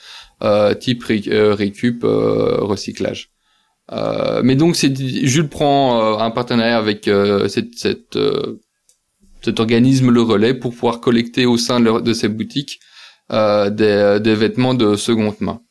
[0.43, 3.29] euh, type récup, recyclage.
[4.43, 7.09] mais donc, Jules prend un partenariat avec
[7.47, 8.17] cette, cette
[9.41, 12.79] cet organisme le relais pour pouvoir collecter au sein de, de ces boutiques
[13.31, 15.61] euh, des, des, vêtements de seconde main.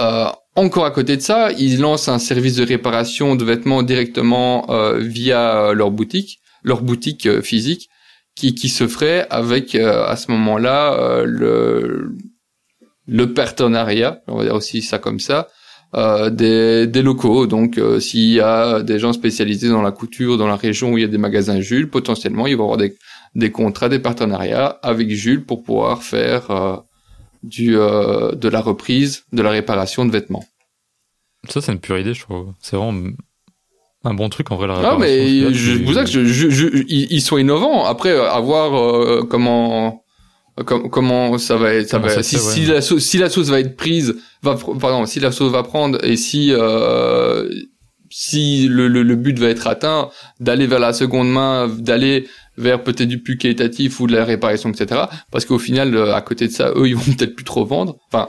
[0.00, 4.70] Euh, encore à côté de ça, ils lancent un service de réparation de vêtements directement
[4.70, 7.88] euh, via leur boutique, leur boutique euh, physique,
[8.34, 12.16] qui, qui se ferait avec euh, à ce moment-là euh, le,
[13.06, 15.48] le partenariat, on va dire aussi ça comme ça,
[15.94, 17.46] euh, des, des, locaux.
[17.46, 20.98] Donc, euh, s'il y a des gens spécialisés dans la couture dans la région où
[20.98, 22.96] il y a des magasins Jules, potentiellement, il va y avoir des,
[23.36, 26.82] des contrats, des partenariats avec Jules pour pouvoir faire
[27.44, 30.44] euh, du, de la reprise, de la réparation de vêtements.
[31.48, 32.52] Ça, c'est une pure idée, je trouve.
[32.60, 33.10] C'est vraiment
[34.04, 34.98] un bon truc en vrai la réparation.
[34.98, 37.84] Non, mais je, vous que je, je, ils sont innovants.
[37.84, 40.04] Après, à voir comment
[40.62, 43.76] comment ça va être, ça va, si, si, la sauce, si la sauce va être
[43.76, 47.48] prise, va, pardon, si la sauce va prendre et si euh,
[48.16, 52.84] si le, le, le, but va être atteint, d'aller vers la seconde main, d'aller vers
[52.84, 55.06] peut-être du plus qualitatif ou de la réparation, etc.
[55.32, 57.96] Parce qu'au final, euh, à côté de ça, eux, ils vont peut-être plus trop vendre.
[58.06, 58.28] Enfin,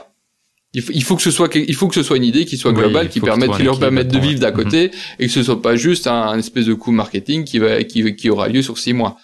[0.74, 2.56] il faut, il faut que ce soit, il faut que ce soit une idée qui
[2.56, 5.62] soit globale, qui permette, qui leur permette de vivre d'à côté, et que ce soit
[5.62, 8.78] pas juste un, un, espèce de coup marketing qui va, qui, qui aura lieu sur
[8.78, 9.16] six mois.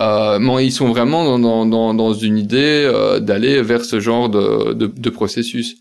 [0.00, 4.28] Euh, mais ils sont vraiment dans, dans, dans une idée euh, d'aller vers ce genre
[4.28, 5.76] de, de, de processus.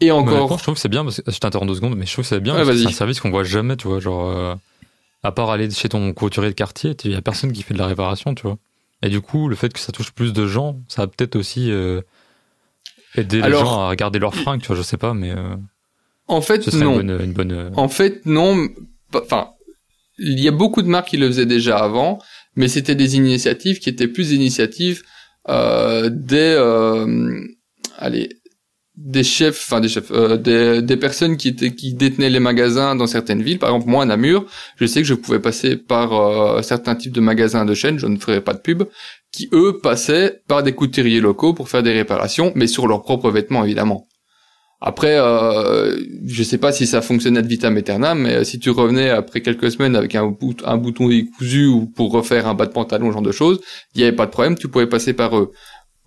[0.00, 0.58] Et encore.
[0.58, 2.28] je trouve que c'est bien parce que je t'interromps deux secondes, mais je trouve que
[2.28, 4.54] c'est bien que c'est un service qu'on voit jamais, tu vois, genre euh,
[5.22, 7.78] à part aller chez ton couturier de quartier, il y a personne qui fait de
[7.78, 8.58] la réparation, tu vois.
[9.02, 11.70] Et du coup, le fait que ça touche plus de gens, ça va peut-être aussi
[11.70, 12.00] euh,
[13.14, 15.32] aider les gens à regarder leurs fringues, tu vois, je sais pas, mais.
[16.26, 17.00] En fait, Ce non.
[17.00, 17.52] une bonne, une bonne.
[17.52, 18.68] euh, En fait, non.
[19.14, 19.50] Enfin,
[20.18, 22.18] il y a beaucoup de marques qui le faisaient déjà avant,
[22.56, 25.02] mais c'était des initiatives qui étaient plus initiatives
[25.48, 27.40] euh, des, euh,
[27.96, 28.28] allez,
[28.98, 32.96] des chefs, enfin des chefs, euh, des, des personnes qui étaient qui détenaient les magasins
[32.96, 33.60] dans certaines villes.
[33.60, 34.44] Par exemple, moi à Namur,
[34.76, 38.06] je sais que je pouvais passer par euh, certains types de magasins de chaîne, je
[38.06, 38.82] ne ferai pas de pub,
[39.32, 43.30] qui eux passaient par des couturiers locaux pour faire des réparations, mais sur leurs propres
[43.30, 44.08] vêtements évidemment.
[44.80, 48.70] Après, euh, je sais pas si ça fonctionnait de vitam aeternam, mais euh, si tu
[48.70, 50.32] revenais après quelques semaines avec un,
[50.64, 53.60] un bouton décousu ou pour refaire un bas de pantalon, genre de choses,
[53.94, 55.50] il y avait pas de problème, tu pouvais passer par eux.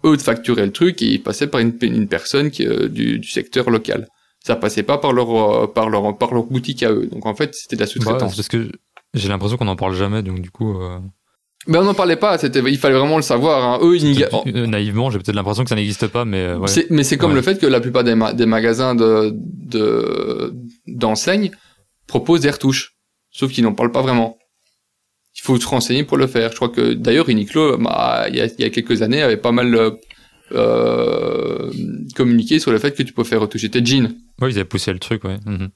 [0.05, 3.19] Eux te facturaient le truc et ils passaient par une, une personne qui, euh, du,
[3.19, 4.07] du secteur local.
[4.43, 5.29] Ça passait pas par leur,
[5.63, 7.07] euh, par leur, par leur boutique à eux.
[7.11, 8.35] Donc en fait, c'était de la ouais, sous-traitance.
[8.35, 8.71] parce que
[9.13, 10.97] j'ai l'impression qu'on en parle jamais, donc du coup, euh,
[11.67, 12.39] Mais on n'en parlait pas.
[12.39, 13.63] C'était, il fallait vraiment le savoir.
[13.63, 13.79] Hein.
[13.83, 14.27] Eux, ils,
[14.67, 16.67] naïvement, j'ai peut-être l'impression que ça n'existe pas, mais ouais.
[16.67, 17.35] C'est- mais c'est comme Ouais.
[17.35, 20.55] le fait que la plupart des, ma- des magasins de, de,
[20.87, 21.51] d'enseignes
[22.07, 22.95] proposent des retouches.
[23.29, 24.37] Sauf qu'ils n'en parlent pas vraiment.
[25.41, 26.51] Il faut se renseigner pour le faire.
[26.51, 29.37] Je crois que, d'ailleurs, Uniqlo, bah, il y a, il y a quelques années, avait
[29.37, 29.89] pas mal, euh,
[30.51, 31.71] euh,
[32.15, 34.15] communiqué sur le fait que tu peux faire retoucher tes jeans.
[34.39, 35.37] Ouais, ils avaient poussé le truc, ouais.
[35.47, 35.69] Mhm.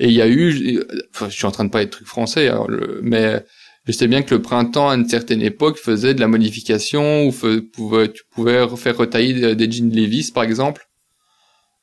[0.00, 0.82] Et il y a eu,
[1.14, 3.42] enfin, je suis en train de parler de trucs français, alors le- mais
[3.86, 7.32] je sais bien que le printemps, à une certaine époque, faisait de la modification, ou
[7.72, 10.88] pouvait, tu pouvais faire retailler des, jeans Levi's, par exemple,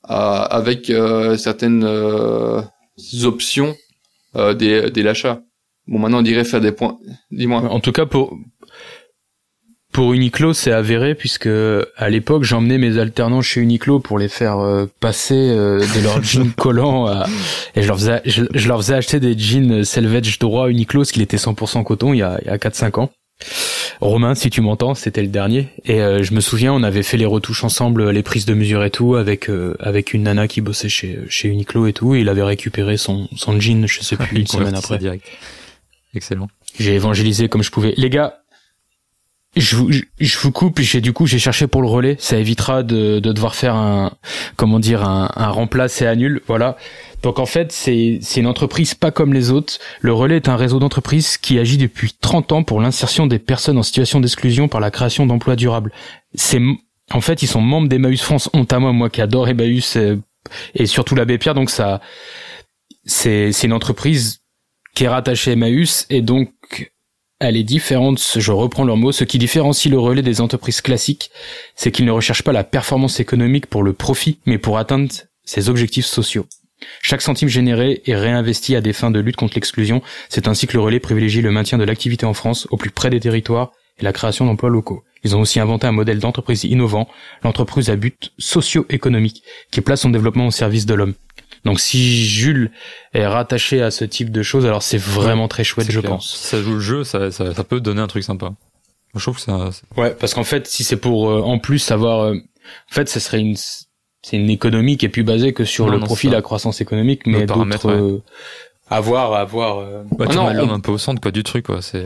[0.10, 1.84] euh, avec euh, certaines
[3.24, 3.76] options
[4.36, 5.42] des, des lachats.
[5.88, 6.98] Bon, maintenant, on dirait faire des points.
[7.32, 7.62] Dis-moi.
[7.72, 8.38] En tout cas, pour,
[9.94, 11.48] pour Uniqlo, c'est avéré puisque
[11.98, 16.22] à l'époque, j'emmenais mes alternants chez Uniqlo pour les faire euh, passer euh, de leurs
[16.24, 17.26] jeans collants à-
[17.76, 21.14] et je leur faisais, je, je leur faisais acheter des jeans Selvage droit Uniqlo, ce
[21.14, 23.10] qu'il était 100% coton il y a, il y a 4-5 ans.
[24.02, 25.70] Romain, si tu m'entends, c'était le dernier.
[25.86, 28.84] Et euh, je me souviens, on avait fait les retouches ensemble, les prises de mesure
[28.84, 32.14] et tout, avec euh, avec une nana qui bossait chez chez Uniqlo et tout.
[32.14, 34.98] Et il avait récupéré son son jean, je sais plus, une semaine après.
[35.00, 35.26] direct.
[36.14, 36.48] Excellent.
[36.80, 37.94] J'ai évangélisé comme je pouvais.
[37.98, 38.42] Les gars,
[39.56, 40.80] je vous, je, vous coupe.
[40.80, 42.16] J'ai du coup j'ai cherché pour le relais.
[42.20, 44.12] Ça évitera de, de devoir faire un
[44.56, 46.42] comment dire un, un remplace et annule.
[46.48, 46.78] Voilà.
[47.24, 49.80] Donc en fait c'est c'est une entreprise pas comme les autres.
[50.02, 53.78] Le relais est un réseau d'entreprises qui agit depuis 30 ans pour l'insertion des personnes
[53.78, 55.92] en situation d'exclusion par la création d'emplois durables.
[56.36, 56.62] C'est
[57.12, 58.50] en fait ils sont membres d'Emmaüs France.
[58.54, 60.22] Honte à moi moi qui adore Emmaüs euh,
[60.76, 61.56] et surtout l'abbé Pierre.
[61.56, 62.02] Donc ça
[63.06, 64.42] c'est c'est une entreprise
[64.98, 66.92] qui est rattachée à Emmaüs et donc
[67.40, 71.30] elle est différente, je reprends leurs mots, ce qui différencie le relais des entreprises classiques,
[71.76, 75.12] c'est qu'ils ne recherchent pas la performance économique pour le profit, mais pour atteindre
[75.44, 76.48] ses objectifs sociaux.
[77.04, 80.02] Chaque centime généré est réinvesti à des fins de lutte contre l'exclusion.
[80.30, 83.12] C'est ainsi que le relais privilégie le maintien de l'activité en France au plus près
[83.12, 85.04] des territoires et la création d'emplois locaux.
[85.24, 87.08] Ils ont aussi inventé un modèle d'entreprise innovant,
[87.44, 91.14] l'entreprise à but socio-économique, qui place son développement au service de l'homme.
[91.68, 92.72] Donc si Jules
[93.14, 96.14] est rattaché à ce type de choses, alors c'est vraiment très chouette, je clair.
[96.14, 96.36] pense.
[96.36, 98.52] Si ça joue le jeu, ça, ça, ça peut donner un truc sympa.
[99.16, 101.80] Je trouve que ça, c'est- Ouais, parce qu'en fait, si c'est pour euh, en plus
[101.80, 105.66] savoir, euh, en fait, ce serait une, c'est une économie qui est plus basée que
[105.66, 106.34] sur Non, le non, profit, ça.
[106.34, 108.24] la croissance économique, mais d'autres euh,
[108.92, 111.66] euh, Ouais, Ah tu non, mets l'homme on- un peu au centre quoi du truc
[111.66, 111.82] quoi.
[111.82, 112.06] C'est,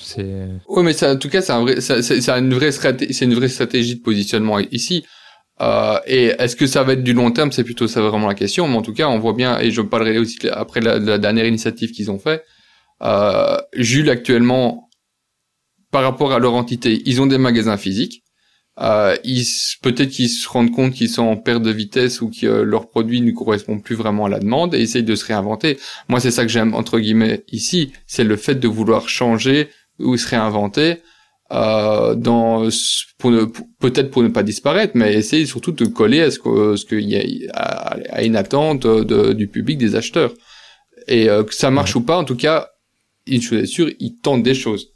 [0.00, 0.46] c'est.
[0.68, 3.12] Oui, mais ça, en tout cas, c'est un vrai, ça- c'est c'est une vraie stratégie,
[3.14, 5.04] c'est une vraie stratégie de positionnement ici.
[5.60, 7.52] Euh, et est-ce que ça va être du long terme?
[7.52, 8.68] C'est plutôt ça vraiment la question.
[8.68, 11.92] Mais en tout cas, on voit bien, et je parlerai aussi après la, dernière initiative
[11.92, 12.44] qu'ils ont fait.
[13.02, 14.88] Euh, Jules actuellement,
[15.90, 18.24] par rapport à leur entité, ils ont des magasins physiques.
[18.80, 19.46] Euh, ils
[19.82, 22.88] peut-être qu'ils se rendent compte qu'ils sont en perte de vitesse ou que euh, leurs
[22.88, 25.78] produits ne correspondent plus vraiment à la demande et essayent de se réinventer.
[26.08, 29.68] Moi, c'est ça que j'aime entre guillemets ici, c'est le fait de vouloir changer
[30.00, 30.96] ou se réinventer
[31.52, 32.68] euh, dans
[33.18, 33.44] pour ne
[33.80, 37.08] peut-être pour ne pas disparaître, mais essayer surtout de coller à ce que ce qu'il
[37.08, 37.16] y
[37.48, 40.32] a à, à une attente de- du public des acheteurs.
[41.06, 42.68] Et euh, que ça marche ou pas, en tout cas,
[43.26, 44.88] une chose est sûre, ils tentent des choses.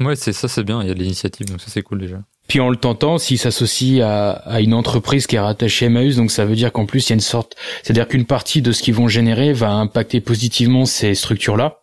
[0.00, 0.82] Ouais, c'est ça, c'est bien.
[0.82, 2.18] Il y a de l'initiative, donc ça c'est cool déjà.
[2.48, 6.14] Puis en le tentant, s'il s'associe à, à une entreprise qui est rattachée à Emmaüs,
[6.16, 8.70] donc ça veut dire qu'en plus il y a une sorte, c'est-à-dire qu'une partie de
[8.70, 11.78] ce qu'ils vont générer va impacter positivement ces structures-là.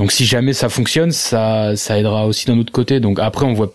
[0.00, 3.00] Donc si jamais ça fonctionne, ça, ça aidera aussi d'un autre côté.
[3.00, 3.70] Donc après, on voit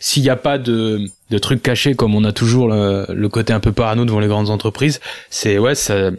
[0.00, 3.52] s'il n'y a pas de, de trucs cachés comme on a toujours le, le côté
[3.52, 4.98] un peu parano devant les grandes entreprises,
[5.30, 6.10] c'est ouais, ça,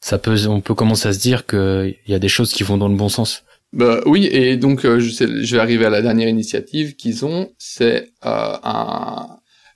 [0.00, 2.78] ça peut, on peut commencer à se dire qu'il y a des choses qui vont
[2.78, 3.44] dans le bon sens.
[3.74, 7.26] Bah, oui, et donc euh, je, sais, je vais arriver à la dernière initiative qu'ils
[7.26, 9.26] ont, c'est euh, un,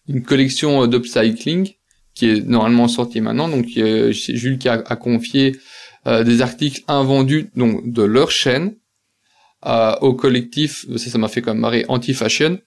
[0.08, 1.74] une collection d'upcycling
[2.14, 3.50] qui est normalement sortie maintenant.
[3.50, 5.58] Donc euh, Jules qui a, a confié
[6.06, 8.72] euh, des articles invendus donc de leur chaîne
[9.66, 12.58] euh, au collectif, ça ça m'a fait quand même marrer, Anti-Fashion,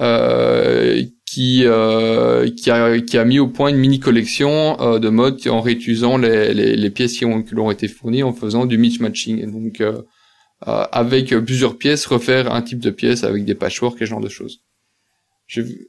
[0.00, 5.08] euh, qui euh, qui a qui a mis au point une mini collection euh, de
[5.08, 8.32] modes en réutilisant les, les, les pièces qui ont qui leur ont été fournies en
[8.32, 9.42] faisant du mismatching.
[9.42, 10.02] Et donc euh,
[10.66, 14.20] euh, avec plusieurs pièces refaire un type de pièce avec des patchwork et ce genre
[14.20, 14.60] de choses.
[15.46, 15.88] J'ai vu.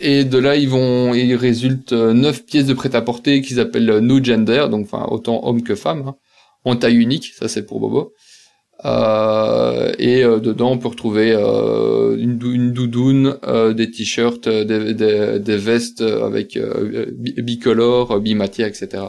[0.00, 4.22] Et de là, ils vont, il résulte euh, neuf pièces de prêt-à-porter qu'ils appellent no
[4.22, 6.14] gender, donc enfin autant homme que femme, hein,
[6.64, 7.32] en taille unique.
[7.36, 8.12] Ça, c'est pour Bobo.
[8.84, 14.46] Euh, et euh, dedans, on peut retrouver euh, une, dou- une doudoune, euh, des t-shirts,
[14.46, 19.04] euh, des, des, des vestes avec euh, bi- bicolore, bimatière, etc.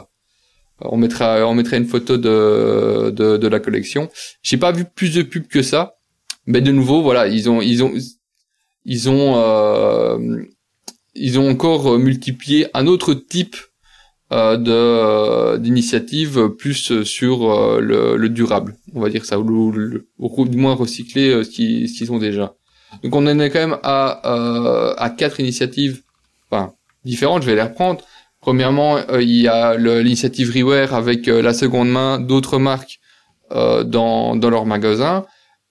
[0.82, 4.10] On mettra, on mettra une photo de, de, de la collection.
[4.42, 5.98] J'ai pas vu plus de pubs que ça,
[6.48, 7.94] mais de nouveau, voilà, ils ont, ils ont,
[8.86, 10.40] ils ont,
[11.14, 13.56] ils ont encore multiplié un autre type
[14.58, 20.08] de euh, d'initiative plus sur euh, le, le durable, on va dire ça, ou le,
[20.20, 22.54] ou du moins recycler euh, ce qui- ce qu'ils ont déjà.
[23.04, 26.02] Donc on en est quand même à euh, à quatre initiatives,
[26.50, 26.74] enfin
[27.06, 27.42] différentes.
[27.44, 28.02] Je vais les reprendre.
[28.42, 33.00] Premièrement, euh, il y a l'initiative Reware avec euh, la seconde main d'autres marques
[33.52, 35.26] euh, dans dans leur magasin,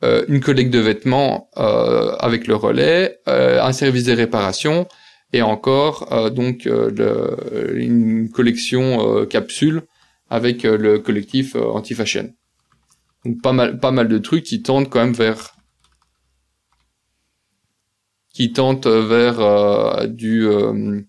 [0.05, 4.87] euh, une collecte de vêtements euh, avec le relais, euh, un service de réparation
[5.33, 9.83] et encore euh, donc euh, le- une collection euh, capsule
[10.31, 12.33] avec euh, le collectif euh, anti-fashion.
[13.25, 15.55] Donc pas mal pas mal de trucs qui tentent quand même vers
[18.33, 21.01] qui tentent vers euh, du euh,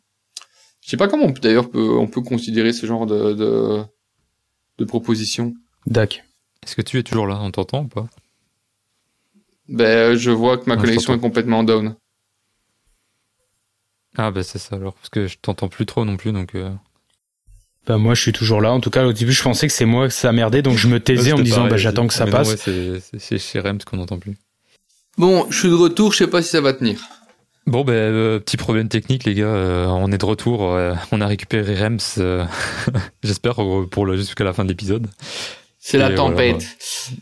[0.81, 3.83] je sais pas comment on peut d'ailleurs peut, on peut considérer ce genre de de,
[4.79, 5.53] de proposition.
[5.85, 6.23] Dac.
[6.63, 7.39] Est-ce que tu es toujours là?
[7.41, 8.07] On t'entend ou pas?
[9.67, 11.95] Ben je vois que ma Ouais, je collection est complètement down.
[14.21, 16.53] Ah bah c'est ça alors, parce que je t'entends plus trop non plus, donc...
[16.55, 16.69] Euh...
[17.87, 18.71] Bah moi je suis toujours là.
[18.73, 20.87] En tout cas au début je pensais que c'est moi que ça merdait donc je
[20.89, 22.67] me taisais en me disant pareil, bah j'attends que ça mais non, passe.
[22.67, 24.35] ouais, c'est- chez Rems qu'on n'entend plus.
[25.17, 26.99] Bon, je suis de retour, je sais pas si ça va tenir.
[27.65, 29.45] Bon, ben, euh, petit problème technique, les gars.
[29.45, 30.73] euh, on est de retour.
[30.73, 32.45] euh, on a récupéré Rems, euh,
[33.23, 33.55] j'espère,
[33.91, 35.07] pour le, jusqu'à la fin de l'épisode.
[35.91, 36.67] C'est la Et tempête.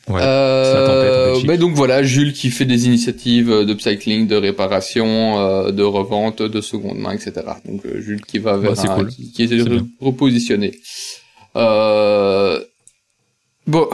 [0.10, 1.48] Ouais, Euh, c'est la tempête en Belgique.
[1.48, 5.84] mais donc voilà, Jules qui fait des initiatives euh, de cycling, de réparation, euh, de
[5.84, 7.34] revente, de seconde main, etc.
[7.66, 9.08] Donc euh, Jules qui va vers Bah, c'est un- cool.
[9.10, 9.88] qui, qui essaie de C'est re- bien.
[10.02, 10.74] repositionner.
[11.56, 12.60] Euh,
[13.66, 13.88] bon,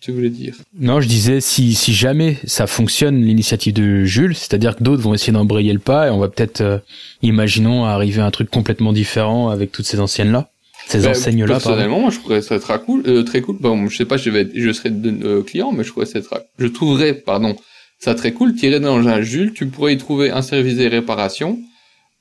[0.00, 0.54] tu voulais dire?
[0.78, 5.14] Non, je disais si si jamais ça fonctionne l'initiative de Jules, c'est-à-dire que d'autres vont
[5.14, 6.78] essayer d'embrayer le pas et on va peut-être euh,
[7.22, 10.50] imaginons arriver à un truc complètement différent avec toutes ces anciennes là,
[10.88, 11.64] ces Ben, enseignes là pardon.
[11.64, 13.56] Personnellement, moi, je trouverais ça très cool, euh, très cool.
[13.60, 16.10] Bon, je sais pas, je vais, être- je serai de, euh, client, mais je trouverais
[16.10, 17.56] ça très, je trouverais, pardon,
[17.98, 18.54] ça très cool.
[18.54, 21.58] Tirer dans un Jules, tu pourrais y trouver un service de réparation,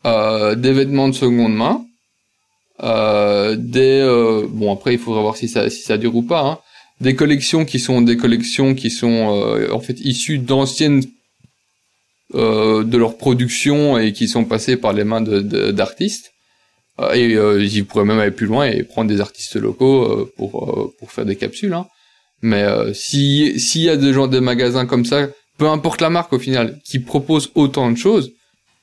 [0.06, 1.84] euh, des vêtements de seconde main,
[2.84, 6.42] euh, des, euh, bon après il faudra voir si ça, si ça dure ou pas,
[6.44, 6.58] hein,
[7.00, 11.04] des collections qui sont des collections qui sont euh, en fait issues d'anciennes
[12.34, 16.32] euh, de leur production et qui sont passées par les mains de- de- d'artistes.
[16.32, 16.41] Euh,
[17.14, 20.70] et euh, ils pourraient même aller plus loin et prendre des artistes locaux euh, pour
[20.70, 21.74] euh, pour faire des capsules.
[21.74, 21.88] Hein.
[22.42, 26.10] Mais euh, si s'il y a des gens des magasins comme ça, peu importe la
[26.10, 28.32] marque au final, qui proposent autant de choses,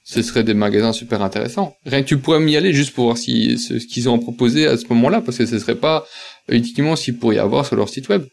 [0.05, 1.75] ce seraient des magasins super intéressants.
[1.85, 4.77] Rien que tu pourrais y aller juste pour voir si ce, qu'ils ont proposé à
[4.77, 6.07] ce moment-là, parce que ce serait pas
[6.49, 8.25] uniquement ce qu'il pourrait y avoir sur leur site web.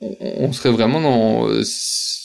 [0.00, 1.62] On, serait vraiment dans euh,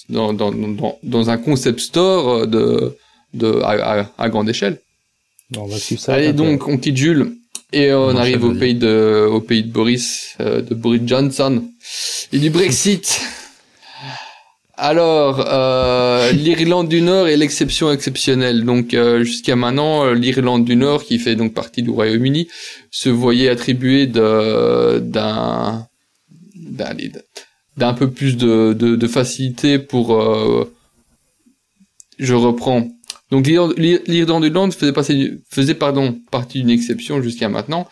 [0.09, 2.97] dans, dans, dans, dans un concept store euh, de,
[3.33, 4.79] de à, à grande échelle.
[5.55, 6.13] On va suivre ça.
[6.13, 7.35] Allez donc, on quitte Jules
[7.71, 11.63] et on On arrive au pays de au pays de Boris, euh, de Boris Johnson
[12.33, 13.21] et du Brexit.
[14.77, 18.65] Alors, euh, l'Irlande du Nord est l'exception exceptionnelle.
[18.65, 22.49] Donc, euh, jusqu'à maintenant, euh, l'Irlande du Nord, qui fait donc partie du Royaume-Uni,
[22.91, 25.87] se voyait attribuer d'un
[27.77, 30.13] d'un peu plus de, de, de facilité pour.
[30.21, 30.69] euh,
[32.19, 32.89] je reprends.
[33.31, 37.87] Donc l'Irlande du Nord faisait, pardon, partie d'une exception jusqu'à maintenant.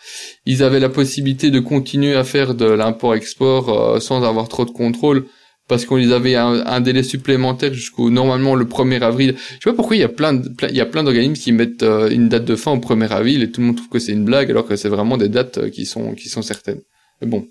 [0.46, 4.70] Ils avaient la possibilité de continuer à faire de l'import-export euh, sans avoir trop de
[4.70, 5.26] contrôle
[5.66, 9.34] parce qu'on les avait un, délai supplémentaire jusqu'au normalement le 1er avril.
[9.38, 12.10] Je sais pas pourquoi il y a plein y a plein d'organismes qui mettent euh,
[12.10, 14.24] une date de fin au 1er avril et tout le monde trouve que c'est une
[14.24, 16.80] blague alors que c'est vraiment des dates euh, qui sont qui sont certaines.
[17.20, 17.48] Mais bon,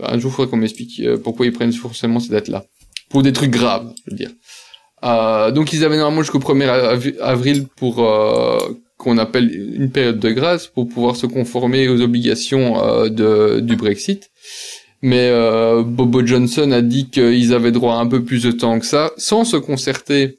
[0.00, 2.64] un jour il faudrait qu'on m'explique euh, pourquoi ils prennent forcément ces dates-là
[3.08, 4.30] pour des trucs graves, je veux dire.
[5.06, 8.58] Euh, donc ils avaient normalement jusqu'au 1er av- avril pour euh,
[8.98, 9.48] qu'on appelle
[9.80, 14.30] une période de grâce pour pouvoir se conformer aux obligations euh, du Brexit.
[15.02, 18.78] Mais euh, Bobo Johnson a dit qu'ils avaient droit à un peu plus de temps
[18.80, 20.38] que ça, sans se concerter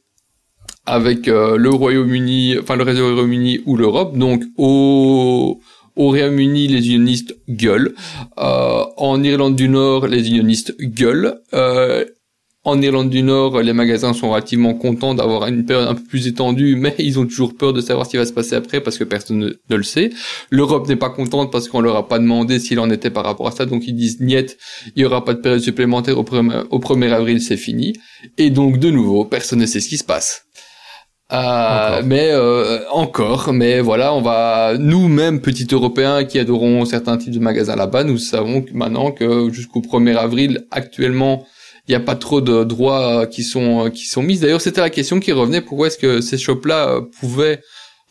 [0.85, 4.17] avec le Royaume-Uni, enfin le réseau Royaume-Uni ou l'Europe.
[4.17, 5.59] Donc au,
[5.95, 7.93] au Royaume-Uni, les unionistes gueulent.
[8.37, 11.35] En Irlande du Nord, les unionistes gueulent.
[12.67, 16.27] En Irlande du Nord, les magasins sont relativement contents d'avoir une période un peu plus
[16.27, 18.97] étendue, mais ils ont toujours peur de savoir ce qui va se passer après parce
[18.97, 20.09] que personne ne, ne le sait.
[20.49, 23.47] L'Europe n'est pas contente parce qu'on leur a pas demandé s'il en était par rapport
[23.47, 24.57] à ça, donc ils disent niet,
[24.97, 27.93] il y aura pas de période supplémentaire au 1er, au 1er avril, c'est fini.
[28.37, 30.43] Et donc de nouveau, personne ne sait ce qui se passe.
[31.31, 37.33] Euh, mais euh, encore, mais voilà, on va nous-mêmes petits Européens qui adorons certains types
[37.33, 41.45] de magasins là-bas, nous savons maintenant que jusqu'au 1er avril, actuellement,
[41.87, 44.39] il n'y a pas trop de droits qui sont qui sont mis.
[44.39, 47.61] D'ailleurs, c'était la question qui revenait pourquoi est-ce que ces shops-là euh, pouvaient,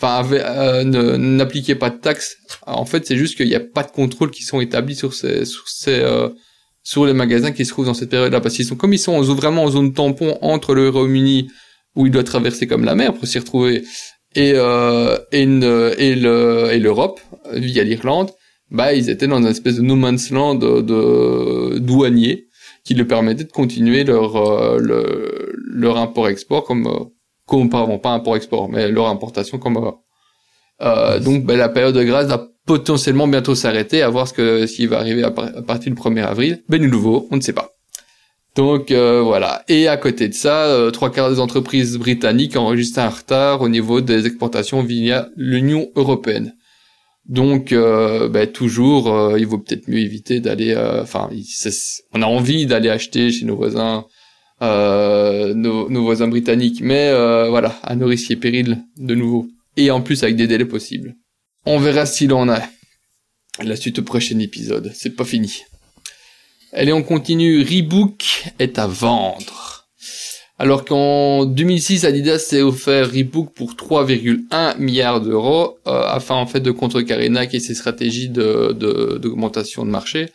[0.00, 0.84] enfin, euh,
[1.18, 2.36] n'appliquaient pas de taxes?
[2.66, 5.44] En fait, c'est juste qu'il n'y a pas de contrôle qui sont établis sur ces
[5.44, 6.30] sur ces euh,
[6.82, 9.20] sur les magasins qui se trouvent dans cette période-là, parce qu'ils sont comme ils sont
[9.20, 11.48] vraiment en zone tampon entre le Royaume-Uni
[11.96, 13.84] où il doit traverser comme la mer pour s'y retrouver
[14.34, 17.20] et euh, et, et le et l'Europe
[17.52, 18.30] via l'Irlande
[18.70, 22.45] bah ils étaient dans une espèce de no man's land de, de douanier
[22.87, 28.37] qui leur permettait de continuer leur euh, le, leur import export comme euh, pas import
[28.37, 29.91] export mais leur importation comme euh,
[30.82, 34.66] euh donc bah, la période de grâce va potentiellement bientôt s'arrêter à voir ce que
[34.66, 37.53] s'il va arriver à, à, partir du 1er avril ben de nouveau on ne sait
[37.53, 37.72] pas
[38.57, 39.64] donc euh, voilà.
[39.68, 43.68] Et à côté de ça, euh, trois quarts des entreprises britanniques enregistrent un retard au
[43.68, 46.55] niveau des exportations via l'Union européenne.
[47.28, 50.76] Donc euh, ben, toujours, euh, il vaut peut-être mieux éviter d'aller.
[50.76, 51.28] Enfin,
[52.12, 54.04] on a envie d'aller acheter chez nos voisins,
[54.60, 57.10] nos, nos, voisins britanniques, mais
[57.48, 59.48] voilà, à nos risques et périls de nouveau.
[59.76, 61.14] Et en plus avec des délais possibles.
[61.66, 62.62] On verra s'il en a.
[63.62, 64.92] La suite au prochain épisode.
[64.94, 65.62] C'est pas fini.
[66.72, 67.62] Allez, on continue.
[67.62, 69.75] Reebok est à vendre.
[70.59, 76.61] Alors qu'en 2006, Adidas s'est offert Reebok pour 3,1 milliards d'euros euh, afin en fait
[76.61, 78.72] de contrecarrer Nike et ses stratégies de
[79.18, 80.30] d'augmentation de, marché.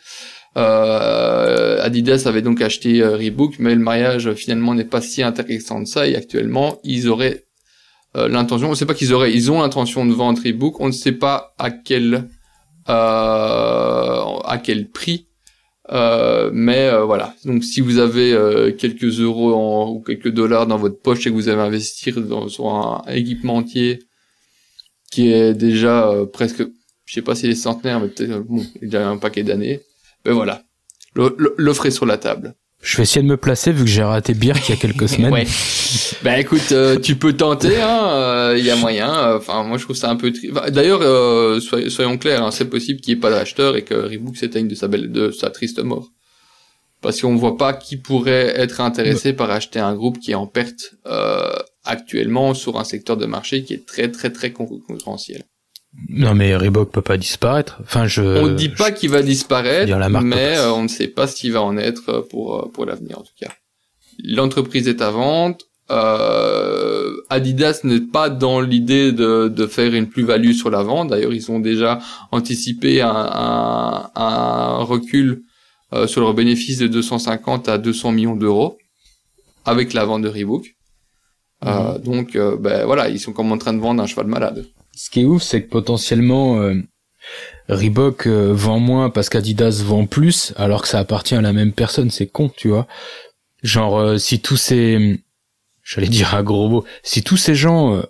[0.56, 5.80] Euh, Adidas avait donc acheté euh, Reebok, mais le mariage finalement n'est pas si intéressant
[5.80, 7.44] de ça et actuellement ils auraient
[8.14, 10.92] l'intention, on ne sait pas qu'ils auraient, ils ont l'intention de vendre Reebok, on ne
[10.92, 12.28] sait pas à quel
[12.86, 15.26] à quel prix
[15.90, 17.34] euh, mais euh, voilà.
[17.44, 21.30] Donc si vous avez euh, quelques euros en, ou quelques dollars dans votre poche et
[21.30, 24.00] que vous avez investi dans, sur un équipementier
[25.10, 26.62] qui est déjà presque,
[27.04, 29.80] je sais pas si est centenaire, mais peut-être bon, il a un paquet d'années.
[30.24, 30.62] Ben voilà,
[31.14, 32.54] l'offre est sur la table.
[32.82, 35.08] Je vais essayer de me placer vu que j'ai raté Birk il y a quelques
[35.08, 35.32] semaines.
[35.32, 35.46] ouais.
[36.22, 38.08] Ben écoute, euh, tu peux tenter, hein.
[38.10, 39.36] Euh, il y a moyen.
[39.36, 40.32] Enfin, moi je trouve ça un peu.
[40.68, 44.36] D'ailleurs, euh, soyons clairs, hein, c'est possible qu'il n'y ait pas d'acheteur et que Reebok
[44.36, 46.10] s'éteigne de sa belle, de sa triste mort.
[47.00, 50.46] Parce qu'on voit pas qui pourrait être intéressé par acheter un groupe qui est en
[50.46, 50.94] perte
[51.84, 55.44] actuellement sur un secteur de marché qui est très très très concurrentiel.
[56.08, 57.78] Non mais Reebok peut pas disparaître.
[57.82, 58.22] Enfin je.
[58.22, 61.62] On dit pas qu'il va disparaître, mais euh, on ne sait pas ce qu'il va
[61.62, 63.52] en être euh, pour euh, pour l'avenir en tout cas.
[64.24, 65.64] L'entreprise est à vente.
[65.90, 71.08] Euh, Adidas n'est pas dans l'idée de, de faire une plus-value sur la vente.
[71.08, 71.98] D'ailleurs, ils ont déjà
[72.30, 75.42] anticipé un, un, un recul
[75.92, 78.78] euh, sur leur bénéfice de 250 à 200 millions d'euros
[79.66, 80.64] avec la vente de Reebok.
[81.66, 82.02] Euh, mhm.
[82.02, 84.64] donc, ben voilà, ils sont comme en train de vendre un cheval malade
[84.94, 86.74] ce qui est ouf, c'est que potentiellement euh,
[87.68, 91.72] Reebok euh, vend moins parce qu'Adidas vend plus, alors que ça appartient à la même
[91.72, 92.10] personne.
[92.10, 92.86] C'est con, tu vois.
[93.62, 95.22] Genre, euh, si tous ces,
[95.82, 98.02] j'allais dire à gros mots, si tous ces gens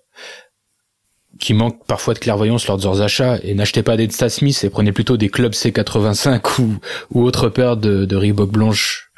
[1.38, 4.62] qui manquent parfois de clairvoyance lors de leurs achats et n'achetaient pas des Stat Smith
[4.64, 6.76] et prenaient plutôt des clubs C85 ou,
[7.10, 9.12] ou autre paire de, de Reebok blanches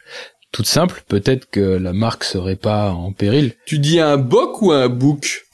[0.54, 3.54] toutes simples, peut-être que la marque serait pas en péril.
[3.66, 5.46] Tu dis un Boc ou un Book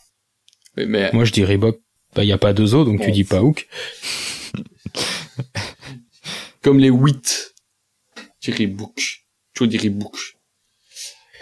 [0.77, 1.11] mais...
[1.13, 1.81] Moi je dis Reebok
[2.15, 3.67] bah, y a pas deux os, donc tu dis pas hook.
[6.63, 7.55] Comme les huit.
[8.41, 9.25] Tu dis book.
[9.55, 10.17] Tu book.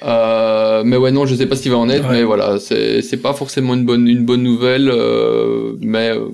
[0.02, 3.02] Euh, mais ouais, non, je sais pas ce qu'il va en être, mais voilà, c'est,
[3.02, 6.28] c'est pas forcément une bonne, une bonne nouvelle, euh, mais euh,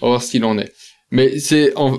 [0.00, 0.72] on va voir ce en est.
[1.10, 1.98] Mais c'est, en,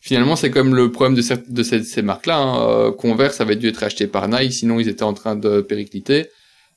[0.00, 2.38] finalement, c'est comme le problème de, cette, de ces, ces marques-là.
[2.38, 2.68] Hein.
[2.68, 6.26] Euh, Converse avait dû être acheté par Nike, sinon ils étaient en train de péricliter.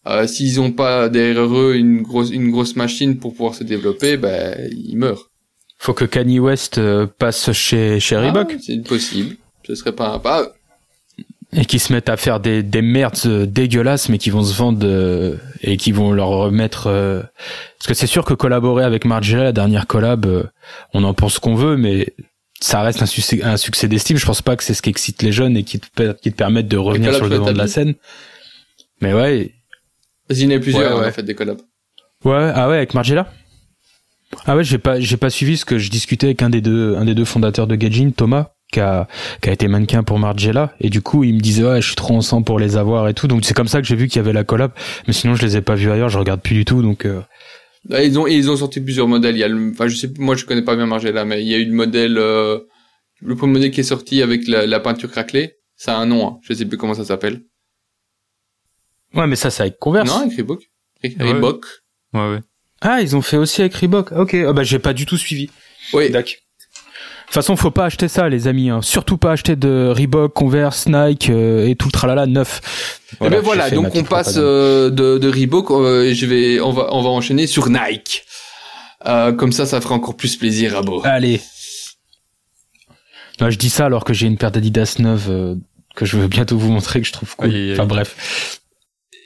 [0.08, 4.18] Euh, S'ils ont pas derrière eux une grosse une grosse machine pour pouvoir se développer,
[4.18, 5.30] ben ils meurent.
[5.78, 8.56] Faut que Kanye West euh, passe chez chez ah, Reebok.
[8.62, 9.36] c'est possible.
[9.66, 10.48] Ce serait pas un pas.
[11.54, 14.56] Et qui se mettent à faire des, des merdes euh, dégueulasses, mais qui vont se
[14.56, 16.84] vendre euh, et qui vont leur remettre.
[16.84, 20.50] Parce que c'est sûr que collaborer avec Margiela, la dernière collab,
[20.94, 22.14] on en pense qu'on veut, mais
[22.60, 24.18] ça reste un succès, un succès d'estime.
[24.18, 26.38] Je pense pas que c'est ce qui excite les jeunes et qui te, qui te
[26.38, 27.96] permettent de revenir sur le devant de la scène.
[29.02, 29.52] Mais ouais,
[30.32, 31.62] il y en a plusieurs, ouais, en fait, des collabs.
[32.24, 33.32] Ouais, ah ouais, avec Margiela?
[34.46, 36.96] Ah ouais, j'ai pas, j'ai pas suivi ce que je discutais avec un des deux,
[36.96, 39.08] un des deux fondateurs de Gagin, Thomas, qui a,
[39.42, 41.96] qui a été mannequin pour Margiela et du coup il me disait ouais je suis
[41.98, 44.16] trop ensemble pour les avoir et tout donc c'est comme ça que j'ai vu qu'il
[44.16, 44.72] y avait la collab
[45.08, 47.20] mais sinon je les ai pas vus ailleurs je regarde plus du tout donc euh,
[47.90, 49.36] Ils ont ils ont sorti plusieurs modèles.
[49.36, 51.50] Il y a le, enfin je sais moi je connais pas bien Margiela mais il
[51.50, 52.60] y a eu le modèle euh,
[53.22, 55.56] le premier modèle qui est sorti avec la, la peinture craquelée.
[55.76, 56.28] Ça a un nom.
[56.28, 56.38] Hein.
[56.44, 57.42] Je sais plus comment ça s'appelle.
[59.16, 60.62] Ouais mais ça c'est avec Converse Non, avec Reebok.
[61.04, 61.16] Ouais.
[61.20, 61.66] Reebok.
[62.14, 62.40] Ouais, ouais.
[62.82, 65.50] ah ils ont fait aussi avec Reebok ok ah bah j'ai pas du tout suivi
[65.94, 66.10] Oui.
[66.10, 66.34] D'accord.
[66.34, 68.70] De toute façon, faut pas acheter ça, les amis.
[68.70, 68.82] hein.
[68.82, 72.60] Surtout pas acheter de Reebok, Converse, Nike euh, et tout le tralala neuf.
[73.24, 76.72] Eh ben voilà, donc on passe euh, de, de Reebok, euh, et je vais, on
[76.74, 78.26] va, on va enchaîner sur Nike.
[79.06, 81.02] Euh, comme ça, ça fera encore plus plaisir à Beau.
[81.06, 81.40] Allez.
[83.40, 85.56] Non, je dis ça alors que j'ai une paire d'Adidas neuve euh,
[85.96, 87.48] que je veux bientôt vous montrer que je trouve cool.
[87.48, 87.72] Aïe, aïe, aïe.
[87.74, 88.61] Enfin bref.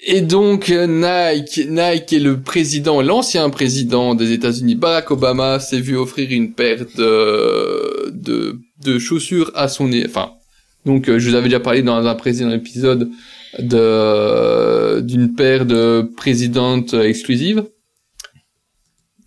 [0.08, 5.98] Et donc Nike, Nike est le président, l'ancien président des États-Unis, Barack Obama, s'est vu
[5.98, 10.34] offrir une paire de de, de chaussures à son, enfin,
[10.86, 13.10] donc euh, je vous avais déjà parlé dans un précédent épisode
[13.58, 17.64] de d'une paire de présidentes exclusives,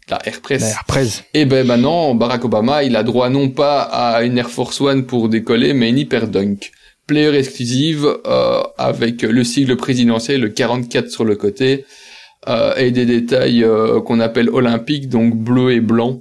[0.08, 0.62] la Air Press.
[0.62, 1.24] La Airpress.
[1.34, 5.06] Et ben maintenant, Barack Obama, il a droit non pas à une Air Force One
[5.06, 6.70] pour décoller, mais une Hyperdunk.
[7.08, 11.84] Player exclusive euh, avec le sigle présidentiel, le 44 sur le côté,
[12.48, 16.20] euh, et des détails euh, qu'on appelle olympiques, donc bleu et blanc,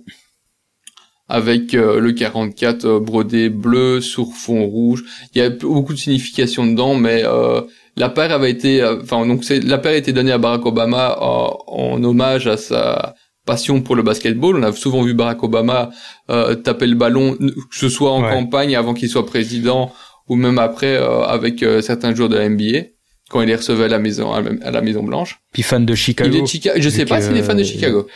[1.29, 5.03] avec euh, le 44 euh, brodé bleu sur fond rouge.
[5.35, 7.61] Il y a beaucoup de signification dedans, mais euh,
[7.97, 11.17] la paire avait été, enfin donc c'est la paire a été donnée à Barack Obama
[11.21, 13.15] euh, en hommage à sa
[13.45, 14.55] passion pour le basketball.
[14.57, 15.89] On a souvent vu Barack Obama
[16.29, 18.29] euh, taper le ballon, que ce soit en Ouais.
[18.31, 19.91] campagne avant qu'il soit président
[20.28, 22.88] ou même après euh, avec euh, certains joueurs de la NBA
[23.30, 25.39] quand il les recevait à la maison à la Maison Blanche.
[25.53, 26.30] Puis fan de Chicago.
[26.32, 26.78] Il est de Chicago.
[26.82, 28.07] Je sais pas s'il est fan de euh, Chicago.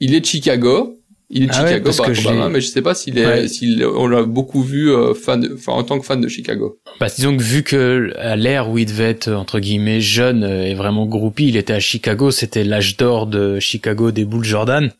[0.00, 0.98] Il est de Chicago.
[1.34, 3.24] Il est de Ah ouais, Chicago, parce que Obama, mais je sais pas s'il est,
[3.26, 3.48] Ouais.
[3.48, 6.78] s'il, on l'a beaucoup vu euh, fan, de- enfin en tant que fan de Chicago.
[7.00, 10.66] Bah, disons que vu que à l'ère où il devait être entre guillemets jeune euh,
[10.66, 14.92] et vraiment groupie, il était à Chicago, c'était l'âge d'or de Chicago des Bulls Jordan.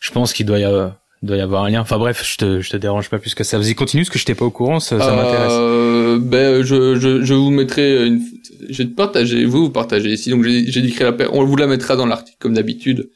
[0.00, 1.80] Je pense qu'il doit y avoir, il doit y avoir un lien.
[1.80, 3.58] Enfin bref, je te, je te dérange pas plus que ça.
[3.58, 5.52] Vas-y, continue, parce que j'étais pas au courant, ça, ça m'intéresse.
[5.52, 8.20] Euh, ben, je, je, je vous mettrai une,
[8.68, 10.30] je vais te partager, vous, vous partagez ici.
[10.30, 11.32] Donc, j'ai, décrit la paire.
[11.32, 13.08] On vous la mettra dans l'article, comme d'habitude,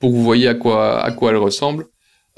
[0.00, 1.86] pour que vous voyez à quoi, à quoi elle ressemble.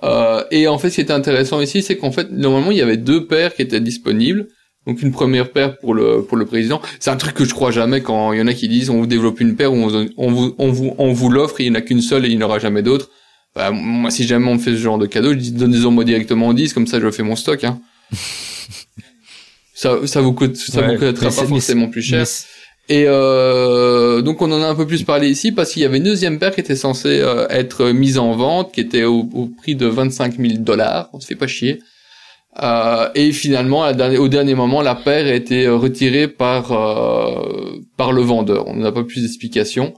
[0.02, 2.82] Euh, et en fait, ce qui était intéressant ici, c'est qu'en fait, normalement, il y
[2.82, 4.48] avait deux paires qui étaient disponibles.
[4.86, 6.82] Donc, une première paire pour le, pour le président.
[7.00, 8.98] C'est un truc que je crois jamais quand il y en a qui disent, on
[8.98, 11.70] vous développe une paire ou on, vous- on vous, on vous, on vous l'offre, il
[11.70, 13.08] n'y en a qu'une seule et il n'y en aura jamais d'autre.
[13.54, 16.04] Bah, moi, si jamais on me fait ce genre de cadeau, je dis, donnez-en moi
[16.04, 17.80] directement en 10, comme ça, je fais mon stock, hein.
[19.74, 22.18] ça, ça vous coûte, ça Ouais, vous coûtera pas forcément plus cher.
[22.90, 25.96] Et euh, donc on en a un peu plus parlé ici parce qu'il y avait
[25.96, 29.46] une deuxième paire qui était censée euh, être mise en vente, qui était au, au
[29.46, 31.08] prix de 25 000 dollars.
[31.14, 31.80] On se fait pas chier.
[32.62, 38.12] Euh, et finalement, dernière- au dernier moment, la paire a été retirée par euh, par
[38.12, 38.68] le vendeur.
[38.68, 39.94] On n'a pas plus d'explications.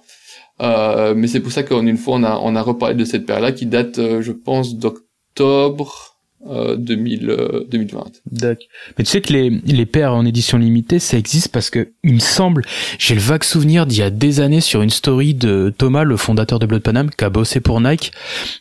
[0.63, 3.27] Euh, mais c'est pour ça qu'en une fois, on a on a reparlé de cette
[3.27, 6.16] paire-là qui date, euh, je pense, d'octobre
[6.51, 8.05] euh, 2000, euh, 2020.
[8.31, 8.67] D'accord.
[8.99, 12.15] Mais tu sais que les, les paires en édition limitée, ça existe parce que, il
[12.15, 12.63] me semble,
[12.99, 16.17] j'ai le vague souvenir d'il y a des années sur une story de Thomas, le
[16.17, 18.13] fondateur de Blood Panam, qui a bossé pour Nike.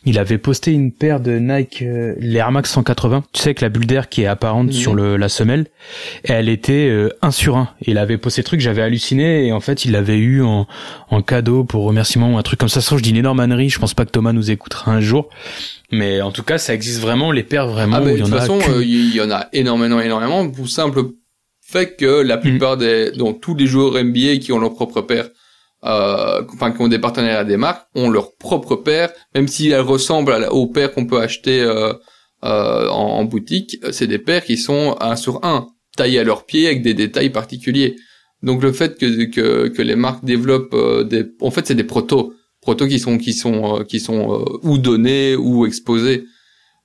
[0.04, 3.24] Il avait posté une paire de Nike, euh, les Air Max 180.
[3.32, 5.66] Tu sais, avec la bulle d'air qui est apparente sur le, la semelle.
[6.24, 7.70] Et elle était euh, 1 sur 1.
[7.86, 9.46] Il avait posté le truc, j'avais halluciné.
[9.46, 10.66] Et en fait, il l'avait eu en,
[11.10, 12.80] en cadeau pour remerciement ou un truc comme ça.
[12.80, 13.68] Sauf je dis une énorme ânerie.
[13.68, 15.28] Je pense pas que Thomas nous écoutera un jour.
[15.92, 18.84] Mais en tout cas, ça existe vraiment, les paires vraiment, Ah, de toute façon, euh,
[18.84, 21.00] il y en a énormément, énormément, pour simple
[21.60, 25.28] fait que la plupart des, donc tous les joueurs NBA qui ont leur propre paire,
[25.84, 29.68] euh, enfin qui ont des partenaires à des marques, ont leur propre paire, même si
[29.70, 31.92] elles ressemblent à la- aux paires qu'on peut acheter euh,
[32.44, 35.66] euh, en, en boutique, c'est des paires qui sont un sur un,
[35.96, 37.96] taillées à leurs pieds avec des détails particuliers.
[38.42, 41.84] Donc le fait que que, que les marques développent euh, des, en fait c'est des
[41.94, 46.24] protos, protos qui sont qui sont euh, qui sont euh, ou donnés ou exposés.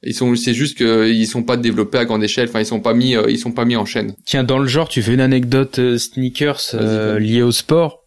[0.04, 2.50] Ils sont, c'est juste que ils sont pas développés à grande échelle.
[2.50, 4.16] Enfin, ils sont pas mis, euh, ils sont pas mis en chaîne.
[4.26, 8.02] Tiens, dans le genre, tu fais une anecdote euh, sneakers euh, liée au sport.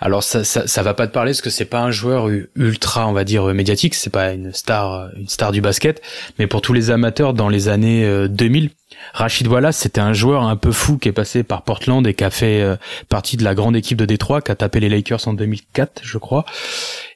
[0.00, 3.08] Alors ça, ça, ça va pas te parler parce que c'est pas un joueur ultra,
[3.08, 3.94] on va dire euh, médiatique.
[3.94, 6.02] C'est pas une star, euh, une star du basket.
[6.38, 8.70] Mais pour tous les amateurs dans les années euh, 2000,
[9.12, 12.24] Rachid Wallace, c'était un joueur un peu fou qui est passé par Portland et qui
[12.24, 12.76] a fait euh,
[13.08, 16.18] partie de la grande équipe de Détroit, qui a tapé les Lakers en 2004, je
[16.18, 16.44] crois.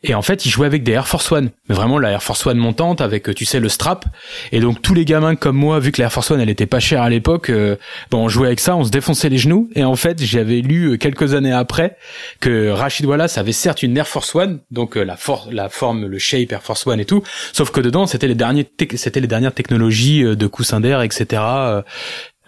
[0.05, 2.47] Et en fait, il jouait avec des Air Force One, mais vraiment la Air Force
[2.47, 4.05] One montante avec, tu sais, le strap.
[4.53, 6.67] Et donc tous les gamins comme moi, vu que la Air Force One, elle était
[6.67, 7.77] pas chère à l'époque, euh,
[8.11, 9.69] bon, on jouait avec ça, on se défonçait les genoux.
[9.75, 11.97] Et en fait, j'avais lu euh, quelques années après
[12.41, 15.17] que Rachid Wallace avait certes une Air Force One, donc euh, la,
[15.51, 18.69] la forme, le shape Air Force One et tout, sauf que dedans, c'était les derniers,
[18.95, 21.43] c'était les dernières technologies de coussin d'air, etc.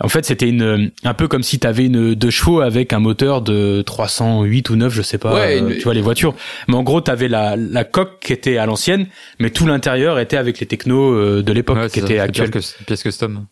[0.03, 3.01] En fait, c'était une un peu comme si tu avais une deux chevaux avec un
[3.01, 6.35] moteur de 308 ou 9, je sais pas, Ouais, tu vois les voitures.
[6.68, 9.07] Mais en gros, tu avais la la coque qui était à l'ancienne,
[9.41, 12.51] mais tout l'intérieur était avec les technos euh, de l'époque Ouais, qui étaient actuels.
[12.51, 13.47] pièce cus- pièce custom.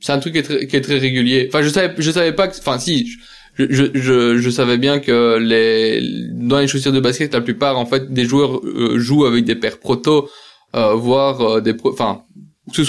[0.00, 1.46] C'est un truc qui est, très, qui est très régulier.
[1.48, 3.08] Enfin, je savais, je savais pas que, enfin, si,
[3.54, 6.02] je, je, je, je savais bien que les,
[6.34, 9.54] dans les chaussures de basket, la plupart, en fait, des joueurs euh, jouent avec des
[9.54, 10.28] paires proto,
[10.76, 12.24] euh, voire euh, des, pro- enfin,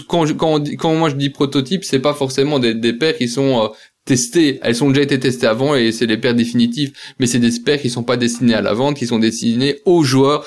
[0.07, 3.17] quand, je- quand, on quand moi je dis prototype, c'est pas forcément des, des paires
[3.17, 3.67] qui sont euh,
[4.05, 4.59] testées.
[4.61, 6.93] Elles ont déjà été testées avant et c'est des paires définitives.
[7.19, 10.03] Mais c'est des paires qui sont pas destinées à la vente, qui sont destinées aux
[10.03, 10.45] joueurs.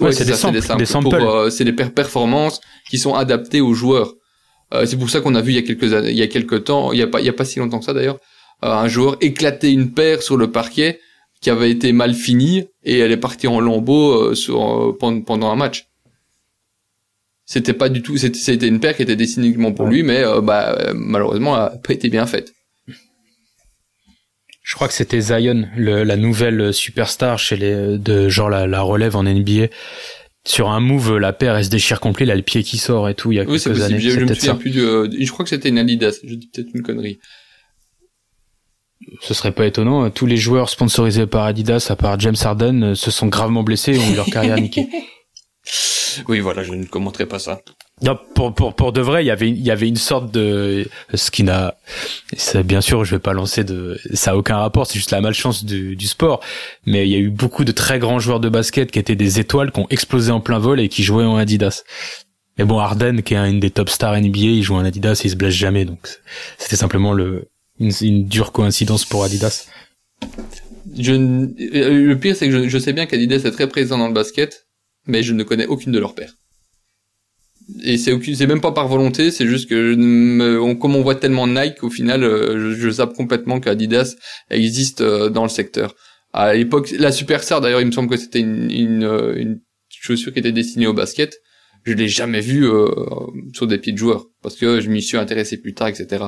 [0.00, 1.08] Ouais, c'est des samples, des samples.
[1.18, 2.60] Pour, euh, c'est des paires performance
[2.90, 4.14] qui sont adaptées aux joueurs.
[4.74, 6.28] Euh, c'est pour ça qu'on a vu il y a quelques années, il y a
[6.28, 8.18] quelques temps, il y a pas, il y a pas si longtemps que ça d'ailleurs,
[8.64, 10.98] euh, un joueur éclater une paire sur le parquet
[11.42, 15.50] qui avait été mal finie et elle est partie en lambeaux euh, sur, pendant, pendant
[15.50, 15.88] un match.
[17.52, 20.40] C'était pas du tout, c'était, une paire qui était destinée uniquement pour lui, mais euh,
[20.40, 22.54] bah euh, malheureusement, elle a pas été bien faite.
[24.62, 28.80] Je crois que c'était Zion, le, la nouvelle superstar chez les de genre la, la
[28.80, 29.66] relève en NBA.
[30.46, 33.14] Sur un move, la paire elle se déchire complet, là le pied qui sort et
[33.14, 33.32] tout.
[33.32, 34.00] Il y a Oui, c'est quelques années.
[34.00, 36.20] Je, me souviens plus de, je crois que c'était une Adidas.
[36.24, 37.18] Je dis peut-être une connerie.
[39.20, 40.08] Ce serait pas étonnant.
[40.08, 43.94] Tous les joueurs sponsorisés par Adidas, à part James Harden, euh, se sont gravement blessés
[43.94, 44.88] et ont eu leur carrière niquée.
[46.28, 47.60] Oui, voilà, je ne commenterai pas ça.
[48.02, 50.86] Non, pour, pour, pour de vrai, il y avait, il y avait une sorte de,
[51.14, 51.74] ce qui n'a,
[52.64, 55.64] bien sûr, je vais pas lancer de, ça a aucun rapport, c'est juste la malchance
[55.64, 56.40] du, du sport.
[56.84, 59.38] Mais il y a eu beaucoup de très grands joueurs de basket qui étaient des
[59.40, 61.84] étoiles, qui ont explosé en plein vol et qui jouaient en Adidas.
[62.58, 65.28] Mais bon, Harden, qui est une des top stars NBA, il joue en Adidas et
[65.28, 66.06] il se blesse jamais, donc
[66.58, 67.48] c'était simplement le,
[67.78, 69.68] une, une dure coïncidence pour Adidas.
[70.98, 71.46] Je, ne-
[71.76, 74.12] euh, le pire, c'est que je, je sais bien qu'Adidas est très présent dans le
[74.12, 74.61] basket,
[75.06, 76.34] mais je ne connais aucune de leurs paires.
[77.84, 81.02] Et c'est c'est même pas par volonté, c'est juste que je me- on, comme on
[81.02, 84.14] voit tellement Nike, au final, euh, je, je zappe complètement qu'Adidas
[84.50, 85.94] existe euh, dans le secteur.
[86.32, 90.32] À l'époque, la Superstar, d'ailleurs, il me semble que c'était une, une, euh, une chaussure
[90.32, 91.36] qui était destinée au basket.
[91.84, 92.88] Je l'ai jamais vue euh,
[93.54, 96.24] sur des pieds de joueurs, parce que je m'y suis intéressé plus tard, etc.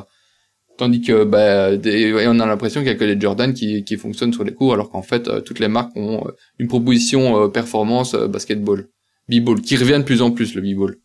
[0.76, 3.84] Tandis que bah, des, ouais, on a l'impression qu'il y a que les Jordan qui,
[3.84, 6.66] qui fonctionnent sur les cours, alors qu'en fait euh, toutes les marques ont euh, une
[6.66, 8.88] proposition euh, performance euh, basketball,
[9.28, 10.96] b-ball, qui revient de plus en plus le b-ball.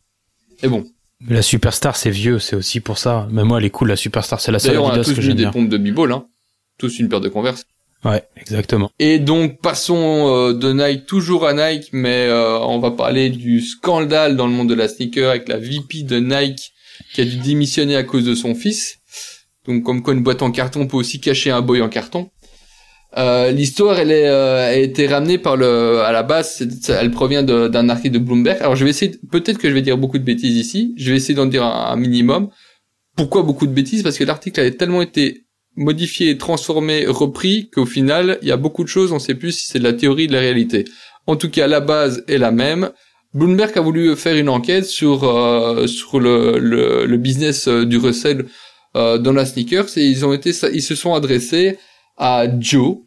[0.63, 0.85] Et bon,
[1.27, 3.27] La superstar, c'est vieux, c'est aussi pour ça.
[3.31, 5.15] Mais moi, elle est cool, la superstar, c'est la seule d'ailleurs on a Adidas tous
[5.15, 5.51] que j'aime des bien.
[5.51, 6.25] pompes de b-ball, hein.
[6.79, 7.63] tous une paire de Converse.
[8.05, 8.89] Ouais, exactement.
[8.97, 13.59] Et donc passons euh, de Nike toujours à Nike, mais euh, on va parler du
[13.61, 16.71] scandale dans le monde de la sneaker avec la VP de Nike
[17.13, 18.98] qui a dû démissionner à cause de son fils.
[19.69, 22.31] Donc comme quoi une boîte en carton peut aussi cacher un boy en carton.
[23.17, 27.43] Euh, L'histoire, elle est, euh, a été ramenée par le, à la base, elle provient
[27.43, 28.57] d'un article de Bloomberg.
[28.61, 30.93] Alors je vais essayer, peut-être que je vais dire beaucoup de bêtises ici.
[30.97, 32.49] Je vais essayer d'en dire un, minimum.
[33.15, 34.01] Pourquoi beaucoup de bêtises?
[34.01, 35.45] Parce que l'article avait tellement été
[35.75, 39.11] modifié, transformé, repris qu'au final, il y a beaucoup de choses.
[39.11, 40.85] On sait plus si c'est de la théorie ou de la réalité.
[41.27, 42.91] En tout cas, la base est la même.
[43.33, 47.97] Bloomberg a voulu faire une enquête sur euh, sur le, le, le business euh, du
[47.97, 48.11] euh,
[48.95, 51.77] dans la sneakers et ils ont été ils se sont adressés
[52.17, 52.97] à Joe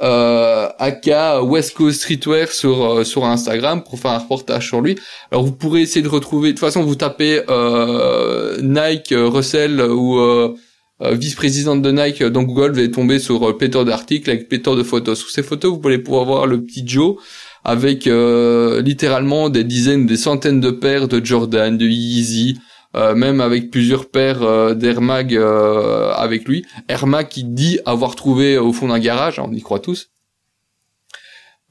[0.00, 4.96] euh, aka West Coast Streetwear sur euh, sur Instagram pour faire un reportage sur lui.
[5.30, 9.80] Alors vous pourrez essayer de retrouver de toute façon vous tapez euh, Nike euh, Russell
[9.80, 10.54] ou euh,
[11.02, 14.48] euh, vice-présidente de Nike euh, dans Google, vous allez tomber sur euh, pléthore d'articles avec
[14.48, 15.18] pléthore de photos.
[15.18, 17.16] Sur ces photos, vous allez pouvoir voir le petit Joe
[17.64, 22.58] avec euh, littéralement des dizaines, des centaines de paires de Jordan, de Yeezy,
[22.94, 26.64] euh, même avec plusieurs paires euh, euh, avec lui.
[26.88, 30.10] Air qui dit avoir trouvé au fond d'un garage, hein, on y croit tous.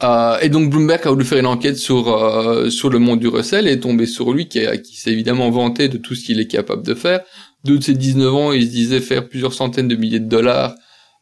[0.03, 3.27] Euh, et donc Bloomberg a voulu faire une enquête sur euh, sur le monde du
[3.27, 4.65] recel et est tombé sur lui qui,
[4.95, 7.21] s'est évidemment vanté de tout ce qu'il est capable de faire.
[7.63, 10.73] De ses 19 ans, il se disait faire plusieurs centaines de milliers de dollars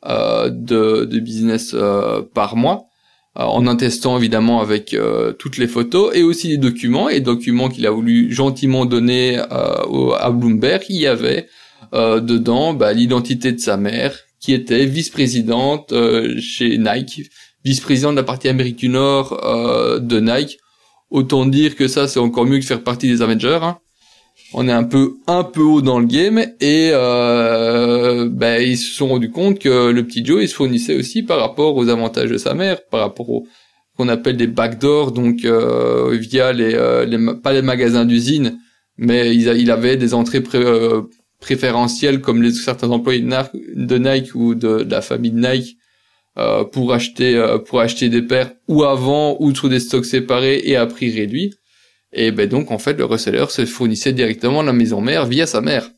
[0.05, 2.88] euh, de, de business euh, par mois, euh,
[3.47, 7.09] en attestant évidemment avec euh, toutes les photos et aussi les documents.
[7.09, 11.47] Et documents qu'il a voulu gentiment donner euh, à Bloomberg, il y avait
[11.93, 17.29] euh, dedans bah, l'identité de sa mère, qui était vice-présidente euh, chez Nike,
[17.63, 20.59] vice-présidente de la partie Amérique du Nord euh, de Nike.
[21.09, 23.59] Autant dire que ça, c'est encore mieux que faire partie des Avengers.
[23.61, 23.79] hein
[24.53, 28.93] on est un peu un peu haut dans le game et euh, ben, ils se
[28.93, 32.29] sont rendus compte que le petit Joe il se fournissait aussi par rapport aux avantages
[32.29, 33.47] de sa mère, par rapport au
[33.99, 38.57] qu'on appelle des backdoors, donc euh, via les, euh, pas les magasins d'usine,
[38.95, 41.01] mais il, avait des entrées euh,
[41.41, 45.77] préférentielles comme les certains employés de Nike ou de, la famille de Nike
[46.71, 50.85] pour acheter pour acheter des paires ou avant ou sur des stocks séparés et à
[50.85, 51.53] prix réduit.
[52.11, 55.61] Et ben donc en fait le reseller se fournissait directement la maison mère via sa
[55.61, 55.89] mère.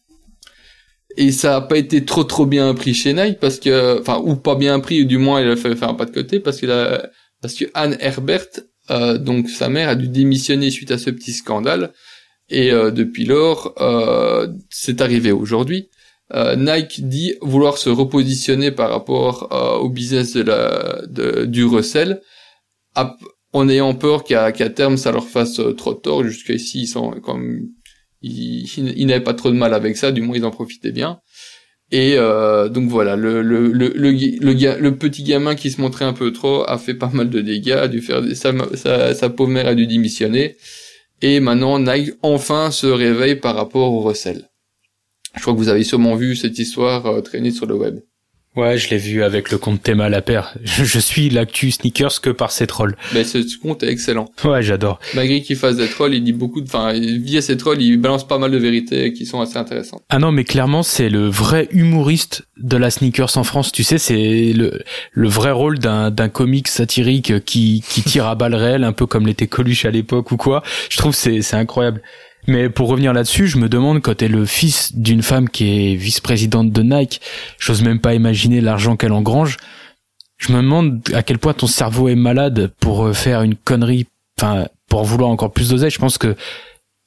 [1.17, 4.35] Et ça a pas été trop trop bien pris chez Nike parce que enfin ou
[4.35, 6.59] pas bien pris ou du moins il a fait faire un pas de côté parce
[6.59, 7.09] que a
[7.41, 8.47] parce que Anne Herbert
[8.89, 11.93] euh, donc sa mère a dû démissionner suite à ce petit scandale.
[12.49, 15.89] Et euh, depuis lors euh, c'est arrivé aujourd'hui.
[16.33, 21.65] Euh, Nike dit vouloir se repositionner par rapport euh, au business de la de, du
[21.65, 22.21] recel
[23.53, 26.23] en ayant peur qu'à terme ça leur fasse euh, trop tort.
[26.23, 27.67] Jusqu'ici ils sont comme
[28.21, 30.11] ils, ils, n'avaient pas trop de mal avec ça.
[30.11, 31.19] Du moins ils en profitaient bien.
[31.91, 36.93] Et euh, donc voilà le petit gamin qui se montrait un peu trop a fait
[36.93, 40.55] pas mal de dégâts a dû faire sa sa, sa pauvre mère a dû démissionner.
[41.21, 44.49] Et maintenant Nike enfin se réveille par rapport au recel.
[45.35, 47.99] Je crois que vous avez sûrement vu cette histoire euh, traîner sur le web.
[48.57, 50.53] Ouais, je l'ai vu avec le compte Théma la paire.
[50.63, 52.97] Je, suis l'actu sneakers que par ses trolls.
[53.13, 54.29] Mais ce, compte est excellent.
[54.43, 54.99] Ouais, j'adore.
[55.13, 58.27] Malgré qu'il fasse des trolls, il dit beaucoup de, enfin, via ses trolls, il balance
[58.27, 60.01] pas mal de vérités qui sont assez intéressantes.
[60.09, 63.71] Ah non, mais clairement, c'est le vrai humoriste de la sneakers en France.
[63.71, 64.81] Tu sais, c'est le,
[65.13, 69.05] le vrai rôle d'un, d'un comique satirique qui, qui tire à balles réelles, un peu
[69.05, 70.61] comme l'était Coluche à l'époque ou quoi.
[70.89, 72.01] Je trouve c'est, c'est incroyable.
[72.47, 75.95] Mais pour revenir là-dessus, je me demande quand t'es le fils d'une femme qui est
[75.95, 77.21] vice-présidente de Nike,
[77.59, 79.57] j'ose même pas imaginer l'argent qu'elle engrange.
[80.37, 84.07] Je me demande à quel point ton cerveau est malade pour euh, faire une connerie,
[84.39, 85.91] enfin, pour vouloir encore plus d'oseille.
[85.91, 86.35] Je pense que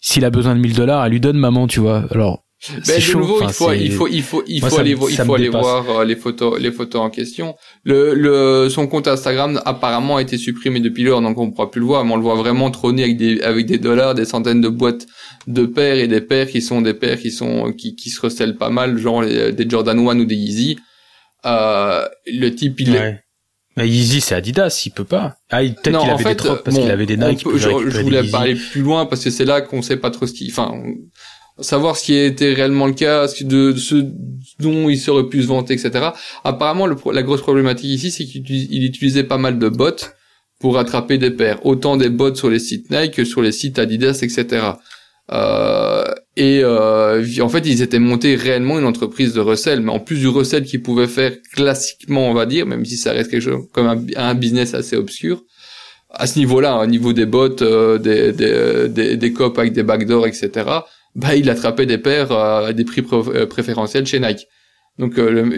[0.01, 2.05] s'il a besoin de 1000 dollars, elle lui donne maman, tu vois.
[2.13, 5.35] Alors, ben, de nouveau, il faut, il faut, il faut, il faut aller, il faut
[5.35, 7.57] aller voir euh, les photos, les photos en question.
[7.83, 11.71] Le, le, son compte Instagram apparemment a été supprimé depuis lors, donc on ne pourra
[11.71, 14.25] plus le voir, mais on le voit vraiment trôner avec des, avec des dollars, des
[14.25, 15.07] centaines de boîtes
[15.47, 18.57] de paires et des paires qui sont des paires qui sont, qui, qui se recèlent
[18.57, 20.79] pas mal, genre des Jordan 1 ou des Yeezy.
[21.45, 23.25] Euh, le type, il est,
[23.77, 25.37] mais Yeezy c'est Adidas, il peut pas.
[25.51, 27.45] Ah, peut-être qu'il avait fait, des trocs parce qu'il avait des Nike.
[27.57, 30.33] je, je voulais parler plus loin parce que c'est là qu'on sait pas trop ce
[30.33, 30.73] qui, enfin,
[31.61, 33.45] savoir ce qui était réellement le cas, ce
[34.59, 36.11] dont il serait pu se vanter, etc.
[36.43, 39.91] Apparemment, la grosse problématique ici, c'est qu'il utilisait pas mal de bots
[40.59, 43.79] pour attraper des paires, autant des bots sur les sites Nike que sur les sites
[43.79, 44.73] Adidas, etc.
[45.33, 46.05] Euh,
[46.37, 50.19] et euh, en fait, ils étaient montés réellement une entreprise de recel, mais en plus
[50.19, 53.67] du recel qu'ils pouvaient faire classiquement, on va dire, même si ça reste quelque chose
[53.73, 55.43] comme un, business assez obscur,
[56.11, 59.83] à ce niveau-là, au niveau des bots, euh, des, des, des, des copes avec des
[59.83, 60.51] backdoors, etc.,
[61.15, 64.47] bah il attrapait des paires à des prix euh, préférentiels chez Nike.
[64.99, 65.51] Donc euh,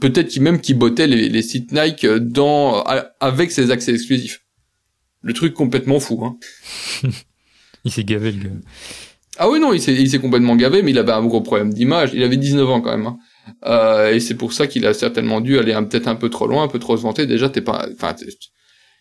[0.00, 2.82] peut-être qu'il même qu'il bottait les, les, sites Nike dans
[3.20, 4.40] avec ses accès exclusifs.
[5.22, 6.24] Le truc complètement fou.
[6.24, 6.36] Hein.
[7.84, 8.56] il s'est gavé le gars.
[9.36, 11.72] Ah oui non, il s'est il s'est complètement gavé, mais il avait un gros problème
[11.72, 12.10] d'image.
[12.14, 13.06] Il avait 19 ans quand même.
[13.06, 13.18] Hein.
[13.66, 16.64] Euh, et c'est pour ça qu'il a certainement dû aller peut-être un peu trop loin,
[16.64, 17.26] un peu trop se vanter.
[17.26, 18.14] Déjà t'es pas, enfin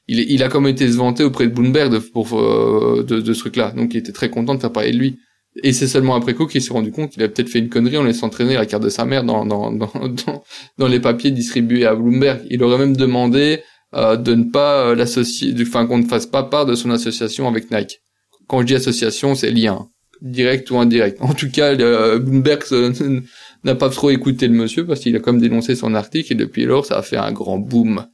[0.08, 3.34] il, il a comme été se vanter auprès de Bloomberg de, pour euh, de, de
[3.34, 3.72] ce truc-là.
[3.72, 5.20] Donc il était très content de faire parler de lui.
[5.62, 7.97] Et c'est seulement après coup qu'il s'est rendu compte qu'il a peut-être fait une connerie
[7.97, 9.91] en laissant traîner la carte de sa mère dans, dans, dans,
[10.78, 12.41] dans, les papiers distribués à Bloomberg.
[12.49, 13.62] Il aurait même demandé
[13.93, 17.47] euh, de ne pas euh, l'associer, enfin qu'on ne fasse pas part de son association
[17.47, 17.99] avec Nike.
[18.47, 19.88] Quand je dis association, c'est lien,
[20.22, 21.18] direct ou indirect.
[21.22, 22.64] En tout cas, Bloomberg
[23.64, 26.66] n'a pas trop écouté le monsieur parce qu'il a comme dénoncé son article et depuis
[26.66, 28.08] lors, ça a fait un grand boom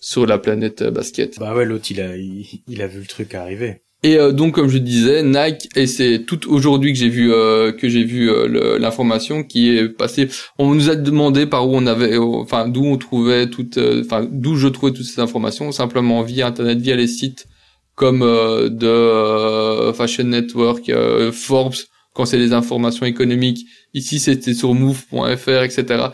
[0.00, 1.38] sur la planète basket.
[1.38, 3.82] Bah ouais, l'autre il a il a vu le truc arriver.
[4.02, 7.70] Et euh, donc comme je disais, Nike et c'est tout aujourd'hui que j'ai vu euh,
[7.70, 10.28] que j'ai vu euh, l'information qui est passée.
[10.58, 14.56] On nous a demandé par où on avait, enfin d'où on trouvait toutes, enfin d'où
[14.56, 17.46] je trouvais toutes ces informations, simplement via internet, via les sites
[17.94, 20.90] comme de Fashion Network,
[21.32, 21.74] Forbes
[22.14, 23.66] quand c'est des informations économiques.
[23.92, 26.08] Ici c'était sur Move.fr, etc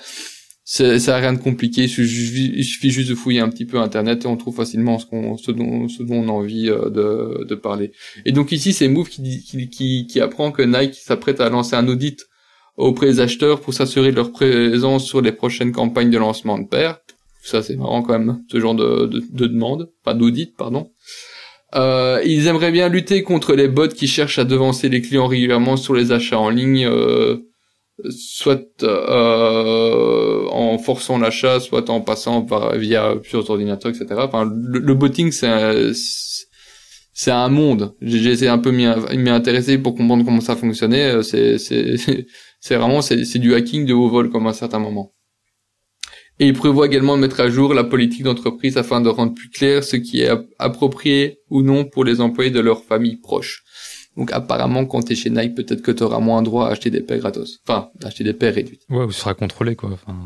[0.68, 1.84] ça a rien de compliqué.
[1.84, 5.36] Il suffit, juste de fouiller un petit peu Internet et on trouve facilement ce, qu'on,
[5.36, 7.92] ce, dont, ce dont on a envie euh, de, de parler.
[8.24, 11.76] Et donc ici, c'est Move qui, qui, qui, qui apprend que Nike s'apprête à lancer
[11.76, 12.26] un audit
[12.76, 16.66] auprès des acheteurs pour s'assurer de leur présence sur les prochaines campagnes de lancement de
[16.66, 16.98] paires.
[17.42, 20.90] Ça, c'est marrant quand même, ce genre de, de, de demande, enfin d'audit, pardon.
[21.76, 25.76] Euh, ils aimeraient bien lutter contre les bots qui cherchent à devancer les clients régulièrement
[25.76, 26.86] sur les achats en ligne.
[26.86, 27.36] Euh,
[28.10, 34.20] soit euh, en forçant l'achat, soit en passant par via plusieurs ordinateurs, etc.
[34.24, 35.92] Enfin, le, le botting, c'est
[37.12, 37.94] c'est un monde.
[38.02, 38.84] J'ai un peu m'y
[39.30, 41.14] intéresser pour comprendre comment ça fonctionnait.
[41.14, 41.96] Euh, c'est c'est
[42.60, 45.14] c'est vraiment c'est du hacking de haut vol comme à un certain moment.
[46.38, 49.48] Et il prévoit également de mettre à jour la politique d'entreprise afin de rendre plus
[49.48, 53.64] clair ce qui est approprié ou non pour les employés de leur famille proche.
[54.16, 57.18] Donc apparemment, quand t'es chez Nike, peut-être que t'auras moins droit à acheter des paires
[57.18, 57.60] gratos.
[57.66, 58.82] Enfin, d'acheter des paires réduites.
[58.88, 59.90] Ouais, ou ce sera contrôlé, quoi.
[59.92, 60.16] Enfin,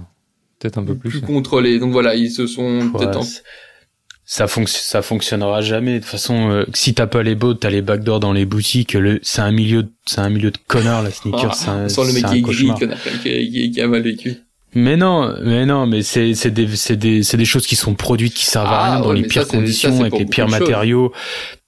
[0.61, 1.11] peut-être un peu plus.
[1.11, 1.79] Plus contrôlé.
[1.81, 3.27] Donc voilà, ils se sont Ouais, peut-être en-
[4.25, 5.95] ça, fonc- ça fonctionnera jamais.
[5.95, 8.93] De toute façon, euh, si t'as pas les bots, t'as les backdoors dans les boutiques.
[8.93, 11.51] Le, c'est un milieu, de- c'est un milieu de connards la sneaker.
[11.51, 12.79] Ah, c'est un, sans le mec c'est qui est un gris, cauchemar.
[12.79, 14.37] connard, qui, qui, qui a mal vécu.
[14.73, 17.95] Mais non, mais non, mais c'est c'est des c'est des c'est des choses qui sont
[17.95, 20.17] produites qui servent à Ah, rien dans ouais, les pires ça, c'est- ça, conditions avec
[20.17, 21.13] les pires matériaux.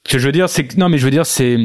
[0.07, 1.59] Ce que je veux dire, c'est que non, mais je veux dire, c'est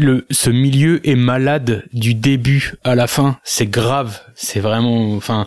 [0.00, 3.38] le ce milieu est malade du début à la fin.
[3.44, 4.20] C'est grave.
[4.34, 5.46] C'est vraiment, enfin,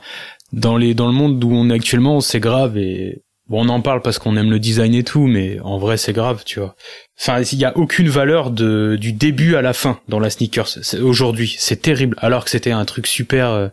[0.54, 3.82] dans les dans le monde où on est actuellement, c'est grave et bon, on en
[3.82, 6.76] parle parce qu'on aime le design et tout, mais en vrai, c'est grave, tu vois.
[7.20, 10.68] Enfin, il y a aucune valeur de du début à la fin dans la sneakers.
[10.68, 12.16] C'est- Aujourd'hui, c'est terrible.
[12.20, 13.68] Alors que c'était un truc super euh,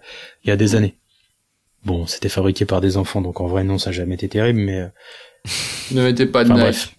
[0.45, 0.95] il y a des années.
[1.85, 4.59] Bon, c'était fabriqué par des enfants, donc en vrai, non, ça a jamais été terrible,
[4.61, 4.89] mais euh,
[5.93, 6.64] Ne mettez pas de enfin Nike.
[6.64, 6.95] bref.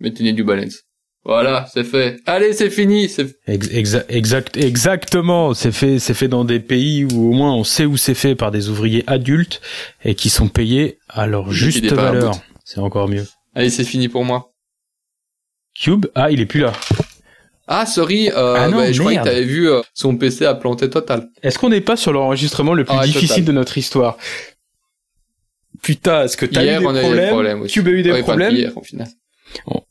[0.00, 0.82] Mettez du balance.
[1.26, 2.20] Voilà, c'est fait.
[2.26, 3.08] Allez, c'est fini.
[3.08, 5.54] C'est Ex- exa- exact, exactement.
[5.54, 8.34] C'est fait, c'est fait dans des pays où au moins on sait où c'est fait
[8.34, 9.62] par des ouvriers adultes
[10.04, 12.34] et qui sont payés à leur juste valeur.
[12.64, 13.26] C'est encore mieux.
[13.54, 14.50] Allez, c'est fini pour moi.
[15.74, 16.72] Cube, ah, il est plus là.
[17.66, 19.34] Ah, sorry, euh, Ah non, bah, je croyais que merde.
[19.34, 21.30] t'avais vu euh, son PC à planter total.
[21.42, 23.44] Est-ce qu'on n'est pas sur l'enregistrement le plus Ah difficile total.
[23.46, 24.18] de notre histoire?
[25.82, 26.84] Putain, est-ce que t'as eu a eu des
[27.30, 27.66] problèmes?
[27.66, 28.54] Cube a eu des Ouais, problèmes?
[28.54, 29.08] hier, au final.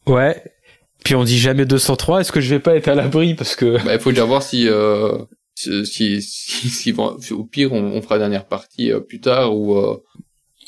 [0.06, 0.42] Ouais.
[1.04, 2.22] Puis on dit jamais 203.
[2.22, 4.42] Est-ce que je vais pas être à l'abri parce que Bah, il faut déjà voir
[4.44, 5.18] si, euh,
[5.56, 6.94] si, si, si, si-
[7.34, 9.98] au pire, on, on fera la dernière partie euh, plus tard ou, euh,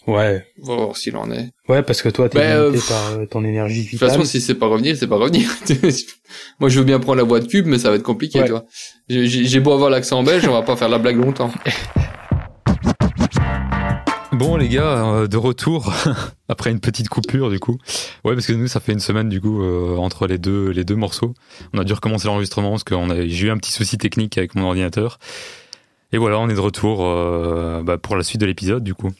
[0.07, 1.49] ouais, on va voir s'il en est.
[1.69, 4.09] ouais, parce que toi t'es Bah, limité par euh, ton énergie De toute vitale.
[4.09, 5.49] façon, si c'est pas revenir, c'est pas revenir.
[6.59, 8.45] Moi, je veux bien prendre la voie de cube, mais ça va être compliqué, Ouais.
[8.45, 8.65] tu vois.
[9.09, 11.51] J'ai beau avoir l'accent belge, on va pas faire la blague longtemps.
[14.35, 15.93] Bon les gars, euh, de retour
[16.49, 17.77] après une petite coupure du coup.
[18.25, 20.83] Ouais parce que nous ça fait une semaine du coup euh, entre les deux les
[20.83, 21.33] deux morceaux.
[21.73, 22.95] On a dû recommencer l'enregistrement parce que
[23.27, 25.19] j'ai eu un petit souci technique avec mon ordinateur.
[26.11, 29.13] Et voilà, on est de retour euh, bah, pour la suite de l'épisode du coup.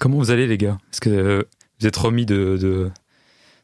[0.00, 0.78] Comment vous allez les gars?
[0.92, 1.46] Est-ce que
[1.78, 2.90] vous êtes remis de, de,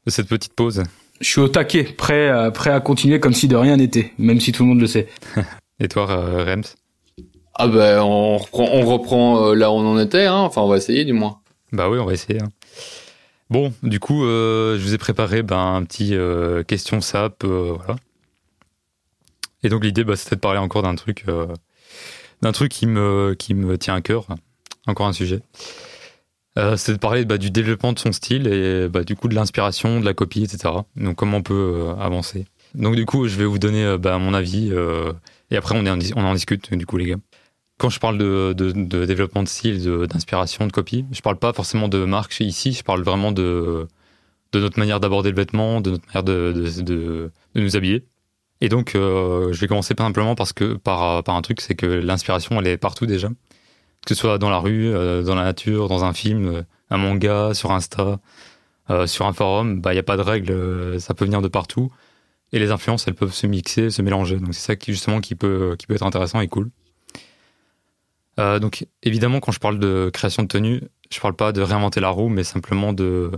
[0.06, 0.84] de cette petite pause?
[1.20, 4.38] Je suis au taquet, prêt à, prêt à continuer comme si de rien n'était, même
[4.38, 5.08] si tout le monde le sait.
[5.80, 6.76] Et toi Rems?
[7.54, 10.36] Ah ben, on reprend, euh, là où on en était, hein.
[10.38, 11.40] Enfin, on va essayer, du moins.
[11.72, 12.40] Bah oui, on va essayer.
[12.42, 12.48] hein.
[13.50, 17.96] Bon, du coup, euh, je vous ai préparé ben, un petit euh, question sap, voilà.
[19.62, 21.24] Et donc l'idée, bah, c'était de parler encore d'un truc,
[22.40, 23.36] d'un truc qui me
[23.78, 24.26] tient à cœur.
[24.86, 25.40] Encore un sujet.
[26.56, 30.00] C'était de parler bah, du développement de son style et bah, du coup de l'inspiration,
[30.00, 30.74] de la copie, etc.
[30.96, 32.46] Donc comment on peut avancer.
[32.74, 34.72] Donc du coup, je vais vous donner bah, mon avis
[35.52, 37.16] et après on en discute du coup les gars.
[37.82, 38.52] Quand je parle de,
[39.06, 43.02] développement de style, d'inspiration, de, copie, je parle pas forcément de marque ici, je parle
[43.02, 43.88] vraiment de,
[44.54, 48.04] notre manière d'aborder le vêtement, de notre manière de, nous habiller.
[48.60, 51.86] Et donc, euh, je vais commencer pas simplement parce que, par, un truc, c'est que
[51.86, 53.26] l'inspiration, elle est partout déjà.
[53.26, 53.34] Que
[54.10, 57.72] ce soit dans la rue, euh, dans la nature, dans un film, un manga, sur
[57.72, 58.20] Insta,
[58.90, 61.48] euh, sur un forum, bah, il n'y a pas de règle, ça peut venir de
[61.48, 61.90] partout.
[62.52, 64.36] Et les influences, elles peuvent se mixer, se mélanger.
[64.36, 66.70] Donc, c'est ça qui, justement, qui peut être intéressant et cool.
[68.38, 72.00] Euh, donc évidemment, quand je parle de création de tenue, je parle pas de réinventer
[72.00, 73.30] la roue, mais simplement de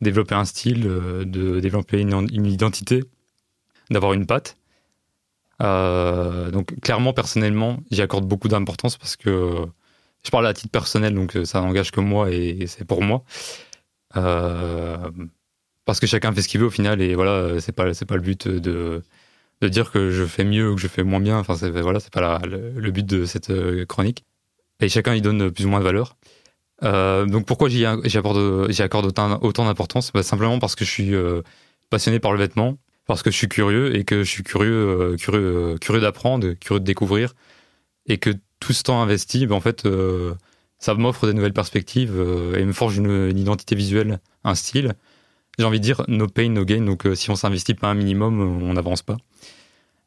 [0.00, 3.04] développer un style, euh, de développer une, identité,
[3.90, 4.56] d'avoir une patte.
[5.62, 9.66] Euh, donc clairement, personnellement, j'y accorde beaucoup d'importance parce que
[10.24, 13.24] je parle à titre personnel, donc ça n'engage que moi et c'est pour moi.
[15.84, 18.20] Parce que chacun fait ce qu'il veut au final et voilà, c'est pas pas le
[18.22, 19.02] but de
[19.62, 21.38] de dire que je fais mieux ou que je fais moins bien.
[21.38, 23.52] Enfin, c'est voilà, c'est pas la- le, but de cette
[23.86, 24.24] chronique.
[24.82, 26.16] Et chacun y donne plus ou moins de valeur.
[26.82, 30.12] Euh, donc pourquoi j'y accorde, autant, d'importance?
[30.12, 31.42] Bah, Simplement parce que je suis euh,
[31.90, 35.16] passionné par le vêtement, parce que je suis curieux et que je suis curieux, euh,
[35.16, 37.34] curieux, curieux d'apprendre, curieux de découvrir,
[38.06, 39.86] et que tout ce temps investi, bah, en fait,
[40.78, 42.14] ça m'offre des nouvelles perspectives
[42.56, 44.94] et me forge une, identité visuelle, un style.
[45.58, 46.80] J'ai envie de dire no pain, no gain.
[46.84, 49.16] Donc si on s'investit pas un minimum, on n'avance pas.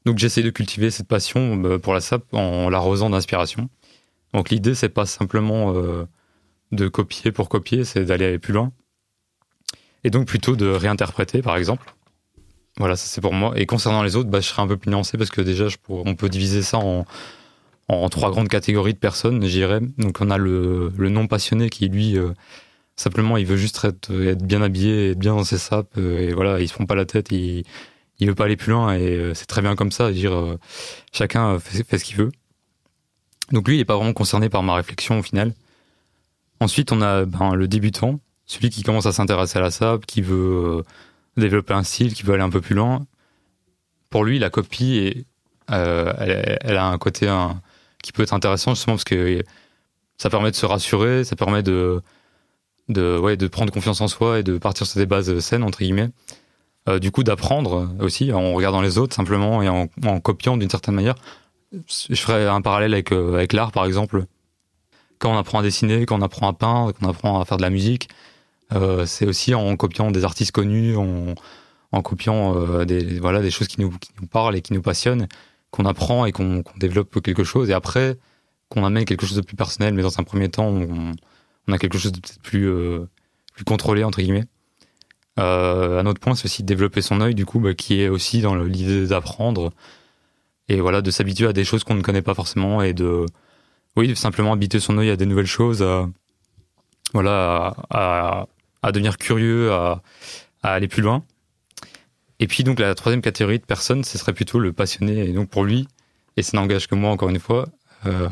[0.05, 3.69] Donc j'essaie de cultiver cette passion bah, pour la SAP en l'arrosant d'inspiration.
[4.35, 6.05] Donc l'idée, c'est pas simplement euh,
[6.73, 8.73] de copier pour copier, c'est d'aller plus loin.
[10.03, 11.95] Et donc plutôt de réinterpréter, par exemple.
[12.77, 13.53] Voilà, ça c'est pour moi.
[13.55, 16.15] Et concernant les autres, bah, je serai un peu plus nuancé parce que déjà, on
[16.15, 17.05] peut diviser ça en,
[18.09, 19.79] trois grandes catégories de personnes, je dirais.
[19.97, 22.33] Donc on a le, non passionné qui, lui, euh,
[22.97, 24.11] simplement, il veut juste être,
[24.43, 25.97] bien habillé, être bien dans ses sapes.
[25.97, 27.63] euh, et voilà, il se prend pas la tête, il,
[28.19, 28.95] il veut pas aller plus loin.
[28.95, 30.11] Et c'est très bien comme ça.
[30.11, 30.57] Dire,
[31.13, 32.31] chacun fait ce qu'il veut.
[33.51, 35.53] Donc lui, il n'est pas vraiment concerné par ma réflexion au final.
[36.59, 40.21] Ensuite, on a ben, le débutant, celui qui commence à s'intéresser à la SAP, qui
[40.21, 40.83] veut euh,
[41.37, 43.05] développer un style, qui veut aller un peu plus loin.
[44.09, 45.25] Pour lui, la copie,
[45.71, 46.13] euh,
[46.61, 47.27] elle, a un côté
[48.01, 49.43] qui peut être intéressant justement parce que
[50.17, 52.01] ça permet de se rassurer, ça permet de,
[52.87, 56.09] ouais, de prendre confiance en soi et de partir sur des bases saines, entre guillemets.
[56.87, 60.95] Euh, du coup, d'apprendre aussi en regardant les autres simplement et en copiant d'une certaine
[60.95, 61.15] manière.
[61.71, 64.25] Je ferais un parallèle avec, euh, avec l'art, par exemple.
[65.19, 67.57] Quand on apprend à dessiner, quand on apprend à peindre, quand on apprend à faire
[67.57, 68.09] de la musique,
[68.73, 71.35] euh, c'est aussi en copiant des artistes connus, en,
[71.91, 74.81] en copiant euh, des, voilà, des choses qui nous, qui nous parlent et qui nous
[74.81, 75.27] passionnent,
[75.71, 77.69] qu'on apprend et qu'on développe quelque chose.
[77.69, 78.17] Et après,
[78.69, 81.13] qu'on amène quelque chose de plus personnel, mais dans un premier temps, on,
[81.71, 82.69] a quelque chose de peut-être plus,
[83.55, 84.45] plus contrôlé, entre guillemets.
[85.37, 88.41] Un autre point, c'est aussi de développer son œil, du coup, bah, qui est aussi
[88.41, 89.71] dans l'idée d'apprendre
[90.69, 93.25] et voilà, de s'habituer à des choses qu'on ne connaît pas forcément et de,
[93.95, 96.09] oui, simplement habituer son œil à des nouvelles choses, à,
[97.13, 98.47] voilà, à,
[98.81, 100.01] à, devenir curieux, à,
[100.63, 101.23] à aller plus loin.
[102.39, 105.29] Et puis donc la troisième catégorie de personnes, ce serait plutôt le passionné.
[105.29, 105.87] Et donc pour lui,
[106.37, 107.67] et ça n'engage que moi encore une fois,
[108.05, 108.27] euh,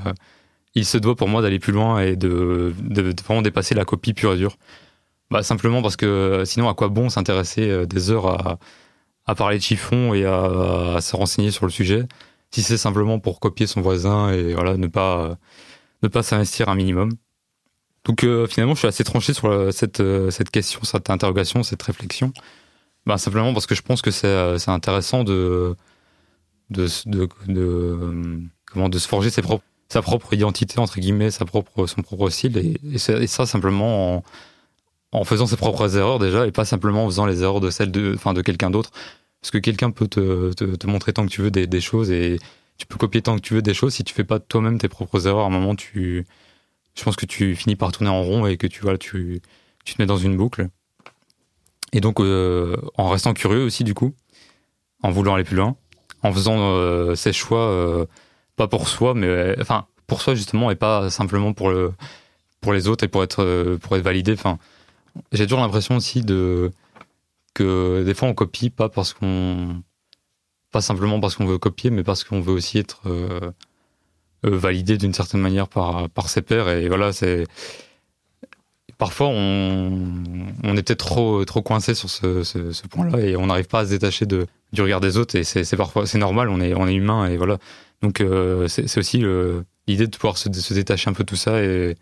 [0.76, 3.86] il se doit pour moi d'aller plus loin et de, de, de vraiment dépasser la
[3.86, 4.58] copie pure et dure.
[5.32, 8.60] Bah, simplement parce que sinon, à quoi bon s'intéresser euh, des heures à,
[9.26, 12.06] à parler de chiffon et à, à se renseigner sur le sujet
[12.52, 15.38] si c'est simplement pour copier son voisin et voilà ne pas
[16.04, 17.12] ne pas s'investir un minimum.
[18.06, 21.64] Donc euh, finalement, je suis assez tranché sur euh, cette euh, cette question, cette interrogation,
[21.64, 22.34] cette réflexion.
[23.06, 25.76] Bah, simplement parce que je pense que c'est euh, intéressant de
[26.70, 31.88] de de, de, euh, comment de se forger sa propre identité entre guillemets, sa propre
[31.88, 34.24] son propre style et, et ça simplement en
[35.14, 37.91] en faisant ses propres erreurs déjà et pas simplement en faisant les erreurs de celles
[37.91, 38.91] de enfin de quelqu'un d'autre.
[39.41, 42.39] Parce que quelqu'un peut te, te, montrer tant que tu veux des, choses et
[42.78, 43.93] tu peux copier tant que tu veux des choses.
[43.93, 46.26] Si tu fais pas toi-même tes propres erreurs à un moment tu
[46.95, 49.41] je pense que tu finis par tourner en rond et que tu voilà tu
[49.86, 50.70] tu te mets dans une boucle.
[51.91, 54.14] Et donc euh, en restant curieux aussi du coup
[55.03, 55.76] en voulant aller plus loin
[56.24, 58.05] en faisant euh, ses choix euh,
[58.55, 61.93] pas pour soi mais enfin pour soi justement et pas simplement pour le
[62.61, 64.57] pour les autres et pour être pour être validé enfin
[65.32, 66.72] j'ai toujours l'impression aussi de
[67.53, 69.84] que des fois on copie pas parce qu'on
[70.72, 73.51] pas simplement parce qu'on veut copier mais parce qu'on veut aussi être euh,
[74.45, 76.70] euh, validé d'une certaine manière par par ses pairs.
[76.70, 77.45] Et voilà c'est
[78.97, 80.24] parfois on,
[80.64, 83.86] on est peut-être trop trop coincé sur ce, ce, point-là et on n'arrive pas à
[83.86, 85.36] se détacher de du regard des autres.
[85.36, 87.57] Et c'est parfois c'est normal on est on est humain et voilà.
[88.01, 89.24] Donc euh, c'est aussi
[89.88, 91.95] l'idée de pouvoir se, se détacher un peu de tout ça et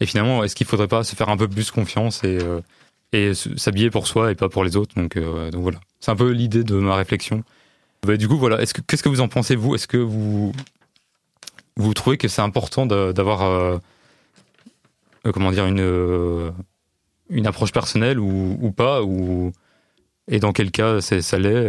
[0.00, 2.60] et finalement est-ce qu'il faudrait pas se faire un peu plus confiance et euh,
[3.12, 4.94] et s'habiller pour soi et pas pour les autres?
[4.96, 5.80] Donc euh, donc voilà.
[6.00, 7.42] C'est un peu l'idée de ma réflexion.
[8.06, 8.60] Bah, du coup voilà.
[8.62, 9.74] Est-ce que qu'est-ce que vous en pensez vous?
[9.74, 10.52] Est-ce que vous
[11.76, 13.78] vous trouvez que c'est important d'avoir euh,
[15.32, 16.52] comment dire une
[17.28, 19.52] une approche personnelle ou, ou pas ou
[20.28, 21.68] et dans quel cas ça l'est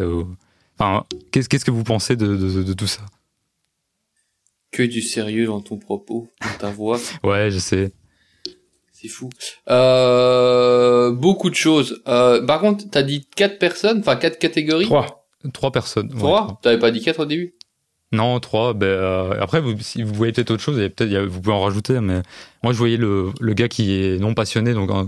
[0.78, 3.02] enfin qu'est-ce qu'est-ce que vous pensez de, de, de tout ça?
[4.72, 7.00] Que du sérieux dans ton propos, dans ta voix.
[7.24, 7.92] ouais je sais
[9.02, 9.30] C'est fou.
[10.12, 12.02] Euh, beaucoup de choses.
[12.08, 14.86] Euh, par contre, t'as dit quatre personnes, enfin quatre catégories?
[14.86, 15.26] Trois.
[15.54, 16.60] trois personnes ouais, Trois?
[16.62, 17.56] T'avais pas dit quatre au début?
[18.14, 21.40] non trois ben euh, après vous, si vous voyez peut-être autre chose et peut-être vous
[21.40, 22.22] pouvez en rajouter mais
[22.62, 25.06] moi je voyais le le gars qui est non passionné donc euh,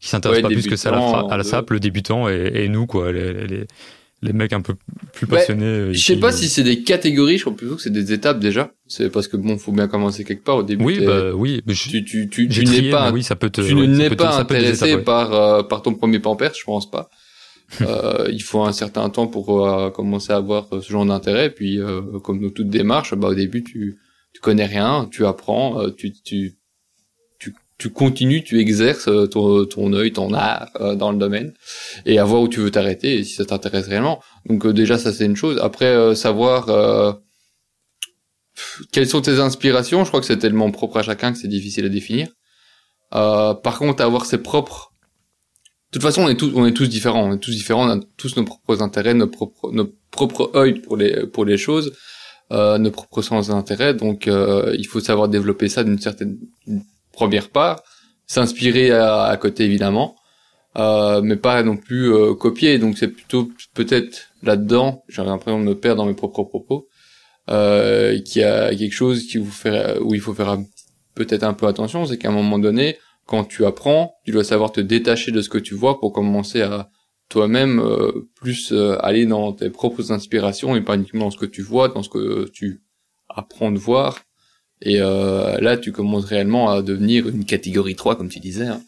[0.00, 2.30] qui s'intéresse Ouais, pas plus que ça à la, à la de- SAP le débutant
[2.30, 3.66] et, et nous quoi les, les,
[4.22, 4.74] les- mecs un peu
[5.12, 7.76] plus Ouais, passionnés euh, Je sais qui- pas si c'est des catégories, je crois plutôt
[7.76, 8.72] que c'est des étapes déjà.
[8.86, 10.84] C'est parce que bon, faut bien commencer quelque part au début.
[10.84, 13.36] oui bah oui mais je- tu tu tu, tu n'es pas mais un oui ça
[13.36, 15.04] peut te tu ouais, n'es te- pas intéressé étapes, ouais.
[15.04, 17.08] par euh, par ton premier pampers, je pense pas.
[17.80, 21.50] euh, il faut un certain temps pour euh, commencer à avoir euh, ce genre d'intérêt.
[21.50, 23.98] Puis, euh, comme dans toute démarche, bah, au début, tu
[24.32, 26.54] tu connais rien, tu apprends, euh, tu tu
[27.78, 31.52] tu continues, tu exerces euh, ton ton œil, ton art euh, dans le domaine,
[32.06, 34.20] et à voir où tu veux t'arrêter et si ça t'intéresse réellement.
[34.46, 35.58] Donc euh, déjà, ça c'est une chose.
[35.62, 37.12] Après, euh, savoir euh,
[38.92, 41.84] quelles sont tes inspirations, je crois que c'est tellement propre à chacun que c'est difficile
[41.84, 42.28] à définir.
[43.14, 44.92] Euh, par contre, avoir ses propres.
[45.92, 47.28] De toute façon, on est tous, on est tous différents.
[47.30, 47.88] On est tous différents.
[47.88, 51.56] On a tous nos propres intérêts, nos propres, nos propres œil pour les pour les
[51.56, 51.92] choses,
[52.52, 53.94] euh, nos propres sens d'intérêt.
[53.94, 56.38] Donc, euh, il faut savoir développer ça d'une certaine
[57.16, 57.82] première part,
[58.26, 60.14] s'inspirer à, côté évidemment,
[60.76, 62.78] euh, mais pas non plus euh, copier.
[62.78, 65.02] Donc, c'est plutôt peut-être là-dedans.
[65.08, 66.88] J'ai l'impression de me perdre dans mes propres propos.
[67.48, 70.58] Euh, qu'il y a quelque chose qui vous fait où il faut faire
[71.14, 74.72] peut-être un peu attention, c'est qu'à un moment donné, quand tu apprends, tu dois savoir
[74.72, 76.90] te détacher de ce que tu vois pour commencer à
[77.28, 81.46] toi-même euh, plus euh, aller dans tes propres inspirations et pas uniquement dans ce que
[81.46, 82.82] tu vois, dans ce que tu
[83.28, 84.20] apprends de voir
[84.82, 88.66] Et euh, là, tu commences réellement à devenir une catégorie 3, comme tu disais.
[88.66, 88.82] Hein.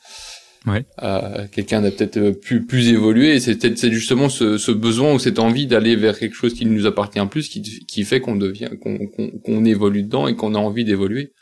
[0.67, 0.85] Ouais.
[1.03, 3.41] Euh, Quelqu'un d'a peut-être euh, plus plus évolué.
[3.41, 6.67] C'est peut-être c'est justement ce, ce besoin ou cette envie d'aller vers quelque chose qui
[6.67, 10.55] nous appartient plus qui, qui fait qu'on devient qu'on qu'on qu'on évolue dedans et qu'on
[10.55, 11.33] a envie d'évoluer.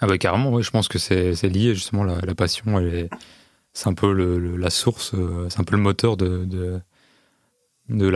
[0.00, 2.94] Ah bah carrément, oui, je pense que c'est c'est lié justement la, la passion, elle
[2.94, 3.10] est-
[3.72, 6.80] c'est un peu le, le- la source, euh, c'est un peu le moteur de de,
[7.88, 8.10] de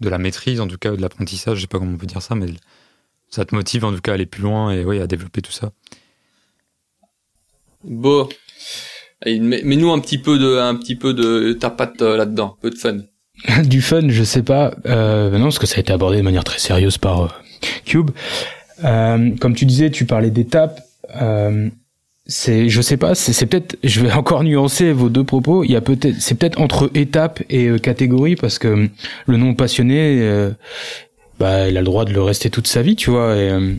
[0.00, 2.22] de la maîtrise en tout cas de l'apprentissage, je sais pas comment on peut dire
[2.22, 2.46] ça, mais
[3.32, 5.52] ça te motive en tout cas à aller plus loin et oui à développer tout
[5.52, 5.72] ça.
[7.82, 8.28] Bon.
[9.24, 12.70] Mets-nous un petit peu de un petit peu de ta patte euh, là-dedans, un peu
[12.70, 12.98] de fun.
[13.64, 14.74] du fun, je sais pas.
[14.86, 17.28] Euh, non, parce que ça a été abordé de manière très sérieuse par euh,
[17.84, 18.10] Cube.
[18.84, 20.80] Euh, comme tu disais, tu parlais d'étapes.
[21.20, 21.68] Euh,
[22.26, 25.64] c'est, je sais pas, c'est, peut-être, je vais encore nuancer vos deux propos.
[25.64, 28.88] Il y a peut-être, c'est peut-être entre étapes et euh, catégories parce que
[29.26, 30.50] le non passionné, euh,
[31.42, 33.36] bah, il a le droit de le rester toute sa vie, tu vois.
[33.36, 33.74] Et, euh,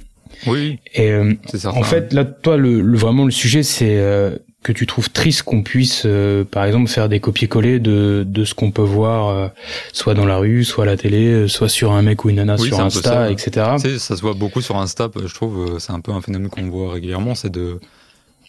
[0.47, 1.79] Oui, et euh, c'est certain.
[1.79, 5.43] en fait, là, toi, le, le- vraiment le sujet, c'est euh, que tu trouves triste
[5.43, 9.47] qu'on puisse, euh, par exemple, faire des copier-coller de, de ce qu'on peut voir, euh,
[9.93, 12.55] soit dans la rue, soit à la télé, soit sur un mec ou une nana
[12.59, 13.31] Oui, sur Insta, ça.
[13.31, 13.51] etc.
[13.81, 16.49] Tu sais, ça se voit beaucoup sur Insta, je trouve, c'est un peu un phénomène
[16.49, 17.79] qu'on voit régulièrement, c'est de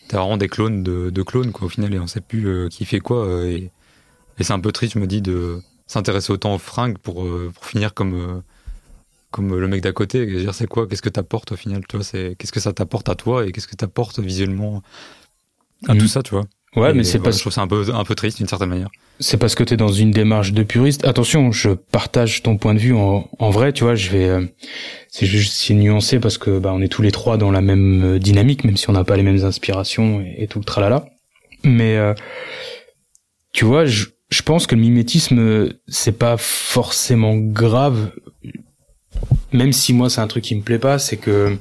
[0.08, 2.68] t'as vraiment des clones de, de clones quoi au final et on sait plus euh,
[2.68, 3.70] qui fait quoi et,
[4.38, 7.64] et c'est un peu triste je me dis de s'intéresser autant aux fringues pour pour
[7.64, 8.42] finir comme
[9.34, 12.04] comme le mec d'à côté dire c'est quoi qu'est-ce que t'apportes au final tu vois
[12.10, 14.82] c'est qu'est-ce que ça t'apporte à toi et qu'est-ce que t'apportes visuellement
[15.88, 16.00] à Mhm.
[16.00, 16.44] tout ça tu vois?
[16.76, 18.48] Ouais, Et mais c'est voilà, parce je trouve ça un peu un peu triste d'une
[18.48, 21.04] certaine manière c'est parce que t'es dans une démarche de puriste.
[21.04, 23.94] Attention, je partage ton point de vue en, en vrai, tu vois.
[23.94, 24.44] Je vais, euh,
[25.08, 28.02] c'est juste c'est nuancé parce que bah on est tous les trois dans la même
[28.16, 31.06] euh, dynamique, même si on n'a pas les mêmes inspirations et, et tout le tralala.
[31.62, 32.12] Mais euh,
[33.52, 38.10] tu vois, je, je pense que le mimétisme euh, c'est pas forcément grave.
[39.52, 41.56] Même si moi c'est un truc qui me plaît pas, c'est que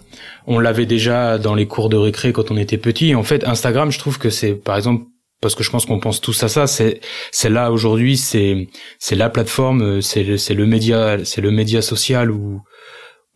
[0.47, 3.13] on l'avait déjà dans les cours de récré quand on était petit.
[3.15, 5.05] En fait, Instagram, je trouve que c'est par exemple
[5.41, 7.01] parce que je pense qu'on pense tous à ça, c'est
[7.31, 11.51] c'est là aujourd'hui, c'est c'est la plateforme, euh, c'est le- c'est le média, c'est le
[11.51, 12.61] média social où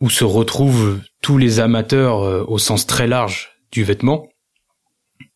[0.00, 4.26] où se retrouvent tous les amateurs euh, au sens très large du vêtement.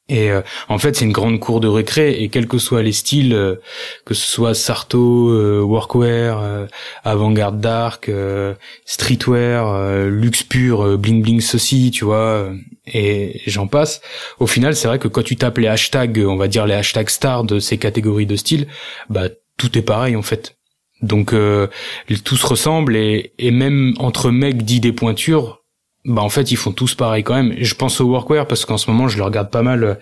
[0.08, 2.92] Et euh, en fait, c'est une grande cour de récré et quels que soient les
[2.92, 3.56] styles, euh,
[4.04, 6.66] que ce soit Sarto, euh, workwear, euh,
[7.04, 12.50] avant-garde dark, euh, streetwear, luxe pur, bling bling ceci, tu vois,
[12.86, 14.02] et j'en passe.
[14.40, 17.08] Au final, c'est vrai que quand tu tapes les hashtags, on va dire les hashtags
[17.08, 18.66] stars de ces catégories de style,
[19.08, 20.56] bah tout est pareil en fait.
[21.00, 25.61] Donc tout se ressemble et, et même entre mecs dits des pointures,
[26.04, 27.54] bah en fait ils font tous pareil quand même.
[27.58, 29.94] Je pense au workwear parce qu'en ce moment je le regarde pas mal euh,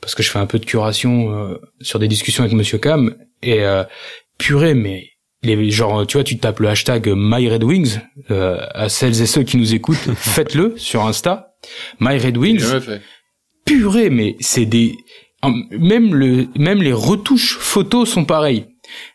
[0.00, 3.14] parce que je fais un peu de curation euh, sur des discussions avec Monsieur Cam
[3.42, 3.84] et euh,
[4.38, 5.10] purée mais
[5.42, 8.00] les genre tu vois tu tapes le hashtag My Red Wings
[8.30, 11.54] euh, à celles et ceux qui nous écoutent faites-le sur Insta
[12.00, 12.64] My Red Wings
[13.66, 14.96] purée, mais c'est des
[15.70, 18.66] même le même les retouches photos sont pareilles.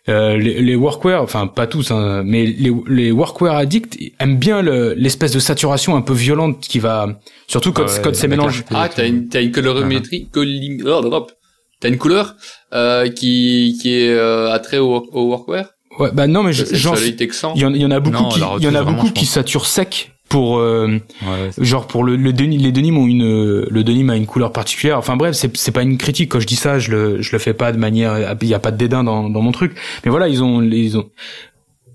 [0.09, 4.61] Euh, les, les workwear, enfin pas tous, hein, mais les, les workwear addicts aiment bien
[4.61, 8.27] le- l'espèce de saturation un peu violente qui va, surtout quand, Ah ouais, quand c'est
[8.27, 8.63] mélangé.
[8.71, 11.31] la- Ah, t'as une, t'as une colorimétrie, collim- oh, hop.
[11.79, 12.35] t'as une couleur
[12.73, 15.65] euh, qui qui est euh, attrait au, au workwear?
[15.99, 18.63] Ouais, bah non, mais j'en- il y, en, y en a beaucoup Non, qui, il
[18.63, 20.87] y en a beaucoup qui saturent sec pour euh,
[21.23, 24.53] ouais, genre pour le, le denim, les denims ont une le denim a une couleur
[24.53, 24.97] particulière.
[24.97, 26.31] Enfin bref c'est c'est pas une critique.
[26.31, 28.59] Quand je dis ça je le je le fais pas de manière il y a
[28.59, 29.75] pas de dédain dans dans mon truc.
[30.05, 31.09] Mais voilà ils ont ils ont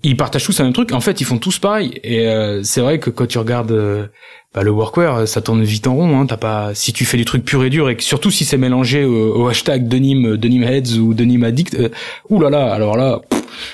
[0.03, 0.91] ils partagent tous un même truc.
[0.91, 1.99] En fait ils font tous pareil.
[2.03, 4.05] Et euh, c'est vrai que quand tu regardes euh,
[4.57, 7.25] bah, le workwear ça tourne vite en rond hein t'as pas si tu fais du
[7.25, 10.97] truc pur et dur et que surtout si c'est mélangé au, hashtag denim denim heads
[10.97, 11.89] ou denim addict euh,
[12.29, 13.21] oulala alors là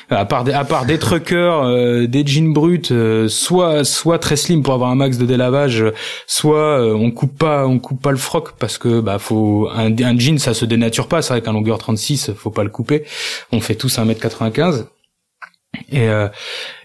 [0.09, 4.35] à part des, à part des truckers, euh, des jeans bruts, euh, soit soit très
[4.35, 5.93] slim pour avoir un max de délavage, euh,
[6.27, 9.91] soit euh, on coupe pas on coupe pas le froc parce que bah faut un,
[9.91, 13.03] un jean ça se dénature pas, c'est vrai qu'un longueur 36 faut pas le couper.
[13.51, 14.85] On fait tous 1m95
[15.91, 16.27] et euh,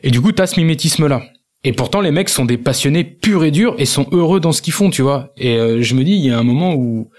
[0.03, 1.23] et du coup t'as ce mimétisme là.
[1.65, 4.63] Et pourtant les mecs sont des passionnés purs et durs et sont heureux dans ce
[4.63, 5.33] qu'ils font, tu vois.
[5.37, 7.11] Et euh, je me dis il y a un moment où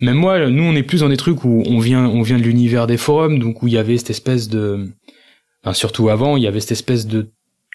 [0.00, 2.42] même moi, nous, on est plus dans des trucs où on vient, on vient de
[2.42, 4.92] l'univers des forums, donc où il y avait cette espèce de,
[5.62, 7.30] enfin, surtout avant, il y avait cette espèce de,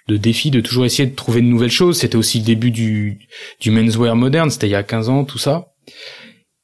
[0.08, 1.98] de défi de toujours essayer de trouver de nouvelles choses.
[2.00, 3.20] C'était aussi le début du,
[3.60, 4.50] du menswear moderne.
[4.50, 5.74] C'était il y a 15 ans, tout ça.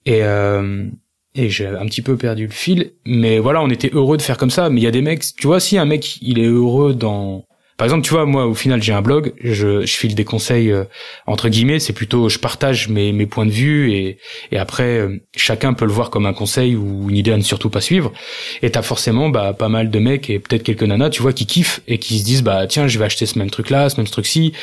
[0.05, 0.87] Et, euh,
[1.33, 2.91] et j'ai un petit peu perdu le fil.
[3.05, 4.69] Mais voilà, on était heureux de faire comme ça.
[4.69, 7.45] Mais il y a des mecs, tu vois, si un mec, il est heureux dans,
[7.77, 10.85] Par exemple, tu vois, moi, au final, j'ai un blog, je, file des conseils euh,
[11.27, 11.79] entre guillemets.
[11.79, 14.17] C'est plutôt, je partage mes, points de vue et,
[14.53, 17.69] après, euh, chacun peut le voir comme un conseil ou une idée à ne surtout
[17.69, 18.13] pas suivre.
[18.61, 21.45] Et t'as forcément, bah, pas mal de mecs et peut-être quelques nanas, tu vois, qui
[21.45, 24.07] kiffent et qui se disent, bah, tiens, je vais acheter ce même truc-là, ce même
[24.07, 24.53] truc-ci.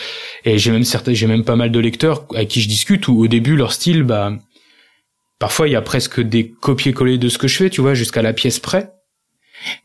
[0.46, 3.26] Et j'ai même j'ai même pas mal de lecteurs avec qui je discute où au
[3.26, 4.32] début leur style, bah,
[5.38, 8.22] parfois il y a presque des copier-coller de ce que je fais, tu vois, jusqu'à
[8.22, 8.90] la pièce près.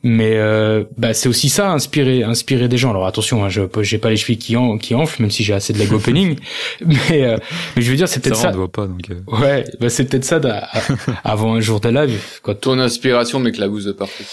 [0.04, 2.90] Mais euh, bah c'est aussi ça inspirer inspirer des gens.
[2.92, 5.54] Alors attention, hein, je j'ai pas les chevilles qui en, qui enflent même si j'ai
[5.54, 6.36] assez de leg opening.
[6.86, 7.38] mais euh,
[7.76, 8.52] mais je veux dire c'est peut-être ça.
[8.52, 9.02] Voit pas donc.
[9.10, 9.22] euh.
[9.40, 10.40] Ouais, bah c'est peut-être ça
[11.24, 14.24] avant un jour de live quand Ton inspiration m'éclabousse de partout.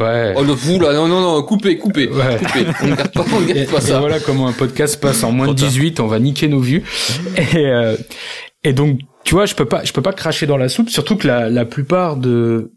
[0.00, 0.34] ouais.
[0.36, 2.36] Oh, le fou, là, non, non, non, coupez, coupez, Ouais.
[2.38, 2.66] coupez.
[2.82, 4.00] On ne garde pas, on garde pas et ça.
[4.00, 5.68] voilà comment un podcast passe en moins de Trop tard.
[5.68, 6.82] 18, on va niquer nos vues.
[7.54, 7.96] Et, euh,
[8.64, 11.16] et donc, tu vois, je peux pas, je peux pas cracher dans la soupe, surtout
[11.16, 12.72] que la, la plupart de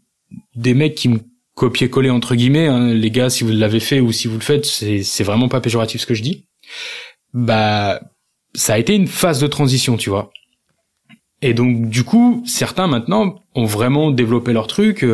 [0.54, 1.18] des mecs qui me
[1.58, 4.64] copier-coller entre guillemets, hein, les gars, si vous l'avez fait ou si vous le faites,
[4.64, 6.46] c'est vraiment pas péjoratif ce que je dis.
[7.34, 8.00] Bah,
[8.54, 10.30] ça a été une phase de transition, tu vois.
[11.40, 15.06] Et donc du coup, certains maintenant ont vraiment développé leur truc.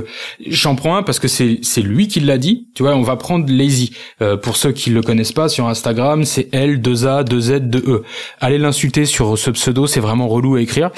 [0.47, 2.69] J'en prends un parce que c'est c'est lui qui l'a dit.
[2.75, 3.93] Tu vois, on va prendre Lazy.
[4.23, 7.61] Euh, pour ceux qui le connaissent pas, sur Instagram, c'est L 2 A 2 Z
[7.61, 8.03] 2 E.
[8.41, 10.91] Allez l'insulter sur ce pseudo, c'est vraiment relou à écrire.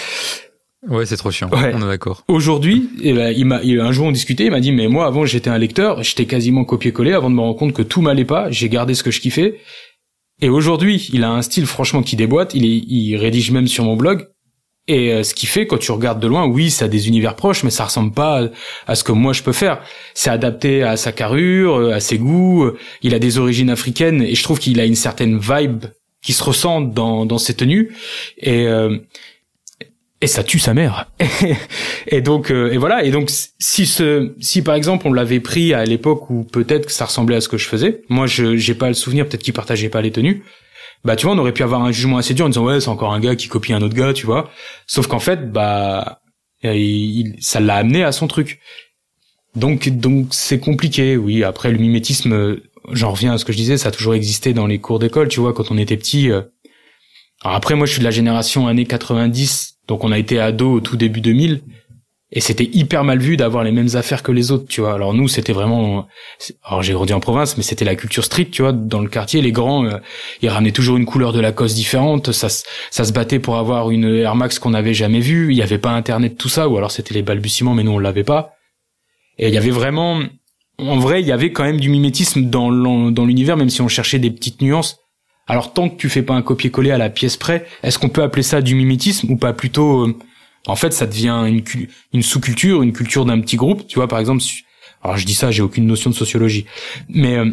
[0.88, 1.48] Ouais, c'est trop chiant.
[1.50, 1.72] Ouais.
[1.74, 2.22] On est d'accord.
[2.28, 5.24] Aujourd'hui, eh ben, il m'a un jour on discutait, il m'a dit mais moi avant
[5.24, 8.50] j'étais un lecteur, j'étais quasiment copié-collé avant de me rendre compte que tout m'allait pas,
[8.50, 9.58] j'ai gardé ce que je kiffais.
[10.40, 13.84] Et aujourd'hui, il a un style franchement qui déboîte, il est, il rédige même sur
[13.84, 14.28] mon blog.
[14.88, 17.34] Et euh, ce qui fait quand tu regardes de loin, oui, ça a des univers
[17.34, 18.48] proches, mais ça ressemble pas à,
[18.86, 19.80] à ce que moi je peux faire.
[20.14, 22.70] C'est adapté à sa carrure, euh, à ses goûts.
[23.02, 25.86] Il a des origines africaines et je trouve qu'il a une certaine vibe
[26.22, 27.96] qui se ressent dans dans ses tenues.
[28.38, 28.98] Et euh,
[30.20, 31.10] et ça tue sa mère.
[32.08, 35.74] et donc euh, et voilà et donc si ce si par exemple on l'avait pris
[35.74, 38.74] à l'époque où peut-être que ça ressemblait à ce que je faisais, moi je j'ai
[38.74, 40.42] pas le souvenir peut-être qu'il partageait pas les tenues.
[41.04, 42.88] Bah tu vois, on aurait pu avoir un jugement assez dur en disant ouais, c'est
[42.88, 44.50] encore un gars qui copie un autre gars, tu vois.
[44.86, 46.20] Sauf qu'en fait bah
[46.62, 48.58] il, il- ça l'a amené à son truc.
[49.54, 51.44] Donc donc c'est compliqué, oui.
[51.44, 52.62] Après le mimétisme, euh,
[52.92, 55.28] j'en reviens à ce que je disais, ça a toujours existé dans les cours d'école,
[55.28, 56.30] tu vois, quand on était petit.
[56.30, 56.42] euh.
[57.42, 60.72] Alors après moi je suis de la génération années 90, donc on a été ado
[60.72, 61.62] au tout début 2000
[62.32, 64.94] et c'était hyper mal vu d'avoir les mêmes affaires que les autres, tu vois.
[64.94, 66.08] Alors nous c'était vraiment
[66.64, 69.42] alors j'ai grandi en province mais c'était la culture street, tu vois, dans le quartier
[69.42, 69.98] les grands euh,
[70.42, 74.16] ils ramenaient toujours une couleur de Lacoste différente, ça ça se battait pour avoir une
[74.16, 76.90] Air Max qu'on n'avait jamais vue, il y avait pas internet tout ça ou alors
[76.90, 78.54] c'était les balbutiements mais nous on l'avait pas.
[79.38, 80.22] Et il y avait vraiment
[80.78, 84.18] en vrai, il y avait quand même du mimétisme dans l'univers même si on cherchait
[84.18, 84.98] des petites nuances.
[85.46, 88.22] Alors tant que tu fais pas un copier-coller à la pièce près, est-ce qu'on peut
[88.22, 90.18] appeler ça du mimétisme ou pas plutôt euh,
[90.66, 91.62] en fait ça devient une
[92.12, 94.42] une sous-culture, une culture d'un petit groupe, tu vois par exemple
[95.06, 96.66] alors je dis ça, j'ai aucune notion de sociologie.
[97.08, 97.50] Mais euh,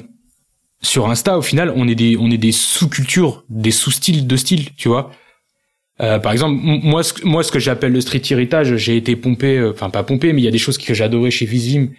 [0.82, 4.74] sur Insta au final, on est des on est des sous-cultures, des sous-styles de style,
[4.76, 5.12] tu vois.
[6.02, 9.58] Euh, par exemple, moi, ce, moi, ce que j'appelle le street héritage, j'ai été pompé,
[9.58, 11.90] euh, enfin pas pompé, mais il y a des choses que j'adorais chez Visvim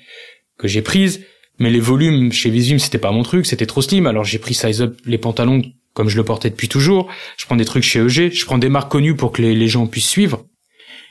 [0.58, 1.24] que j'ai prises,
[1.60, 4.54] mais les volumes chez Visvim c'était pas mon truc, c'était trop slim, alors j'ai pris
[4.54, 5.62] size up les pantalons
[5.94, 7.08] comme je le portais depuis toujours.
[7.36, 9.86] Je prends des trucs chez EG, je prends des marques connues pour que les, gens
[9.86, 10.44] puissent suivre.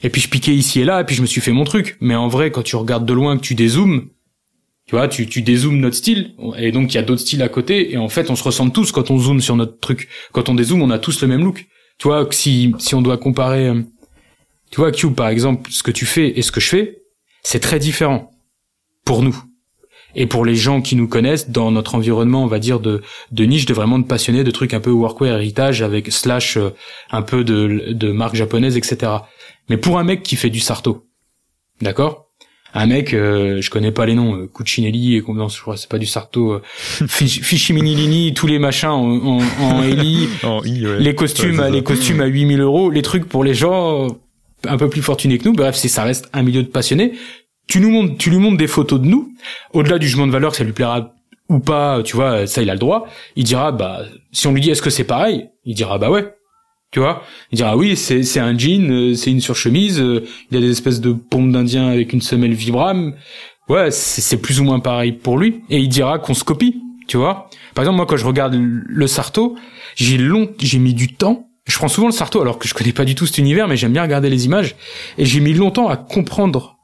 [0.04, 1.98] Et puis je piquais ici et là, et puis je me suis fait mon truc.
[2.02, 4.10] Mais en vrai, quand tu regardes de loin, que tu dézoomes,
[4.86, 7.48] tu vois, tu, tu dézoomes notre style, et donc il y a d'autres styles à
[7.48, 10.10] côté, et en fait on se ressemble tous quand on zoome sur notre truc.
[10.34, 11.66] Quand on dézoome, on a tous le même look.
[12.00, 13.82] Tu vois, si, si on doit comparer, euh,
[14.72, 17.04] tu vois, Cube par exemple, ce que tu fais et ce que je fais,
[17.44, 18.32] c'est très différent.
[19.06, 19.38] Pour nous.
[20.16, 23.44] Et pour les gens qui nous connaissent dans notre environnement, on va dire, de, de
[23.46, 26.70] niche, de vraiment de passionnés, de trucs un peu workwear, héritage, avec slash euh,
[27.12, 29.12] un peu de, de marque japonaise, etc.
[29.70, 31.06] Mais pour un mec qui fait du sarto,
[31.82, 32.24] d'accord?
[32.76, 35.90] Un mec, euh, je connais pas les noms, euh, Cuccinelli et combien, je crois, c'est
[35.90, 36.62] pas du Sarto, euh,
[37.08, 40.28] Fishiminilini, tous les machins en, en, en Eli,
[40.66, 41.00] i, ouais.
[41.00, 44.10] les costumes, Ouais, les costumes à 8000 euros, les trucs pour les gens euh,
[44.68, 45.54] un peu plus fortunés que nous.
[45.54, 47.14] Bref, c'est ça reste un milieu de passionnés.
[47.68, 49.34] Tu nous montres, tu lui montres des photos de nous.
[49.74, 51.14] Au-delà du jugement de valeur, ça lui plaira
[51.50, 53.08] ou pas, tu vois, ça il a le droit.
[53.36, 56.34] Il dira, bah, si on lui dit est-ce que c'est pareil, il dira bah ouais.
[56.92, 60.56] Tu vois, il dira oui, c'est c'est un jean, euh, c'est une surchemise, euh, il
[60.56, 63.16] y a des espèces de pompes d'Indien avec une semelle Vibram.
[63.68, 65.62] Ouais, c'est c'est plus ou moins pareil pour lui.
[65.70, 67.50] Et il dira qu'on se copie, tu vois?
[67.74, 69.56] Par exemple, moi quand je regarde le Sarto,
[69.96, 71.48] j'ai long, j'ai mis du temps.
[71.66, 73.78] Je prends souvent le Sarto alors que je connais pas du tout cet univers, mais
[73.78, 74.76] j'aime bien regarder les images.
[75.18, 76.78] Et j'ai mis longtemps à comprendre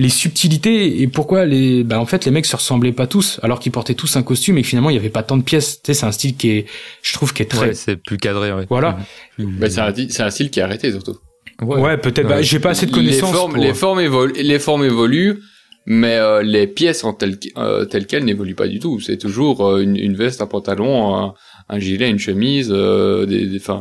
[0.00, 3.60] les subtilités et pourquoi les, bah en fait les mecs se ressemblaient pas tous alors
[3.60, 5.76] qu'ils portaient tous un costume et que finalement il y avait pas tant de pièces.
[5.82, 6.66] Tu sais, c'est un style qui est,
[7.02, 8.66] je trouve, qui est très, Ouais, c'est plus cadré, ouais.
[8.68, 8.98] Voilà.
[9.36, 11.16] Plus- Bah, c'est un, c'est un style qui est arrêté surtout.
[11.62, 12.26] ouais, peut-être.
[12.28, 12.42] Bah, Ouais.
[12.42, 13.30] j'ai pas assez de connaissances.
[13.30, 15.38] Les formes, pour- les formes évoluent, les formes évoluent.
[15.86, 19.00] mais euh, les pièces en telles euh, telles quelles n'évoluent pas du tout.
[19.00, 21.34] C'est toujours euh, une, une, veste, un pantalon, un,
[21.68, 23.80] un gilet, une chemise, des, des fin,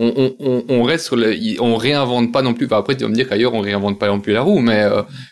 [0.00, 2.66] on, on, on, reste sur le, on réinvente pas non plus.
[2.66, 4.86] Enfin, après, tu vas me dire qu'ailleurs on réinvente pas non plus la roue, mais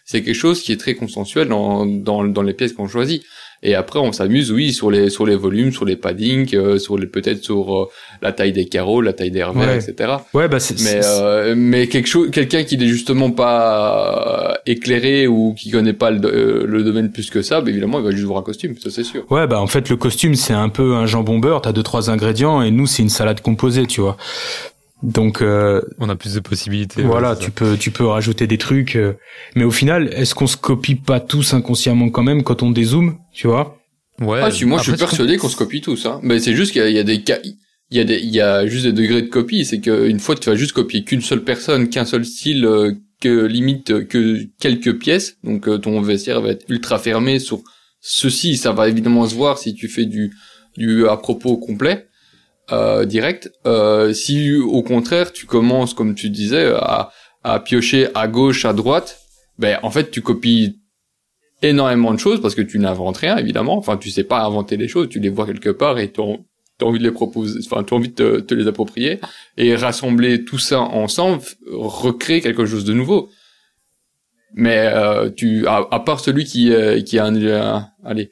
[0.05, 3.23] c'est quelque chose qui est très consensuel dans dans, dans les pièces qu'on choisit.
[3.63, 6.97] Et après, on s'amuse, oui, sur les sur les volumes, sur les paddings, euh, sur
[6.97, 7.89] les peut-être sur euh,
[8.23, 10.13] la taille des carreaux, la taille des revers, etc.
[10.33, 10.81] Ouais, bah c'est.
[10.81, 16.11] Mais euh, mais quelque chose, quelqu'un qui n'est justement pas éclairé ou qui connaît pas
[16.13, 18.91] le, le domaine plus que ça, bah, évidemment, il va juste voir un costume, ça
[18.91, 19.25] c'est sûr.
[19.31, 21.63] Ouais, bah en fait, le costume c'est un peu un jambon beurre.
[21.63, 24.17] T'as deux trois ingrédients et nous c'est une salade composée, tu vois.
[25.03, 27.03] Donc euh, on a plus de possibilités.
[27.03, 29.15] Voilà, tu peux tu peux rajouter des trucs, euh,
[29.55, 33.19] mais au final, est-ce qu'on se copie pas tous inconsciemment quand même quand on dézoome,
[33.33, 33.79] tu vois?
[34.20, 34.41] Ouais.
[34.43, 36.07] Ah, si, moi je suis persuadé qu'on se copie tous.
[36.07, 36.19] Hein.
[36.25, 38.66] Mais c'est juste qu'il y, a des cas, il y a des il y a
[38.66, 39.65] juste des degrés de copie.
[39.65, 43.47] C'est qu'une fois tu vas juste copier qu'une seule personne, qu'un seul style, euh, que
[43.47, 45.37] limite que quelques pièces.
[45.45, 47.62] Donc ton vestiaire va être ultra fermé sur
[48.01, 48.57] ceci.
[48.57, 50.33] Ça va évidemment se voir si tu fais du
[50.77, 52.08] du à propos complet
[52.73, 53.51] euh, direct.
[53.66, 57.11] Euh, si au contraire tu commences, comme tu disais, à,
[57.43, 59.20] à piocher à gauche, à droite,
[59.59, 60.81] ben en fait tu copies
[61.62, 63.78] énormément de choses parce que tu n'inventes rien évidemment.
[63.78, 66.85] Enfin tu sais pas inventer les choses, tu les vois quelque part et tu as
[66.85, 69.20] envie de les proposer, enfin tu as envie de te, les approprier
[69.57, 73.31] et rassembler tout ça ensemble, recréer quelque chose de nouveau.
[74.55, 76.73] Mais euh, tu, à, part celui qui
[77.05, 78.31] qui a un, un allez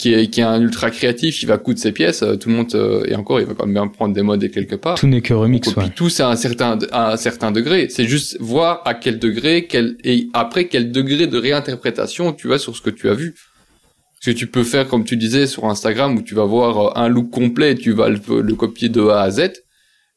[0.00, 2.54] qui est, qui est un ultra créatif, il va coudre ses pièces, euh, tout le
[2.54, 4.94] monde, euh, et encore, il va quand même bien prendre des modes et quelque part.
[4.98, 5.90] Tout n'est que remix, ouais.
[5.90, 7.88] Tout c'est à un certain, à un certain degré.
[7.90, 12.58] C'est juste voir à quel degré, quel, et après quel degré de réinterprétation tu as
[12.58, 13.34] sur ce que tu as vu.
[13.34, 16.90] Parce que tu peux faire, comme tu disais, sur Instagram, où tu vas voir euh,
[17.02, 19.52] un look complet, tu vas le, copier de A à Z,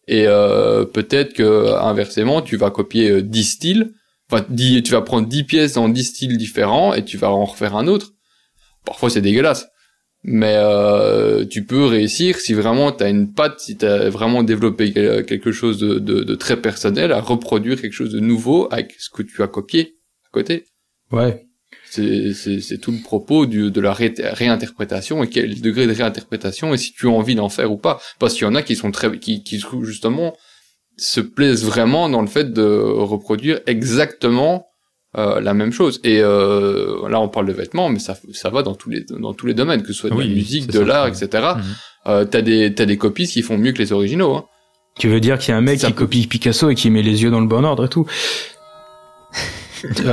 [0.08, 3.92] et euh, peut-être que inversement, tu vas copier 10 styles,
[4.32, 7.44] enfin, 10, tu vas prendre 10 pièces dans 10 styles différents, et tu vas en
[7.44, 8.14] refaire un autre.
[8.86, 9.68] Parfois, c'est dégueulasse
[10.24, 14.44] mais euh, tu peux réussir si vraiment tu as une patte, si tu as vraiment
[14.44, 18.96] développé quelque chose de, de, de, très personnel, à reproduire quelque chose de nouveau avec
[19.00, 20.66] ce que tu as copié à côté.
[21.12, 21.46] Ouais.
[21.90, 26.94] C'est tout le propos du, de la réinterprétation et quel degré de réinterprétation et si
[26.94, 28.00] tu as envie d'en faire ou pas.
[28.18, 30.36] Parce qu'il y en a qui sont très, qui, qui justement
[30.98, 34.68] se plaisent vraiment dans le fait de reproduire exactement
[35.16, 36.00] euh, la même chose.
[36.04, 39.34] Et euh, là, on parle de vêtements, mais ça, ça va dans tous les dans
[39.34, 41.28] tous les domaines, que ce soit de la musique, de l'art, etc.
[41.56, 41.64] Mhm.
[42.08, 44.36] Euh, t'as des t'as des copies qui font mieux que les originaux.
[44.36, 44.46] Hein.
[44.98, 47.24] Tu veux dire qu'il y a un mec qui copie Picasso et qui met les
[47.24, 48.08] yeux dans le bon ordre et tout?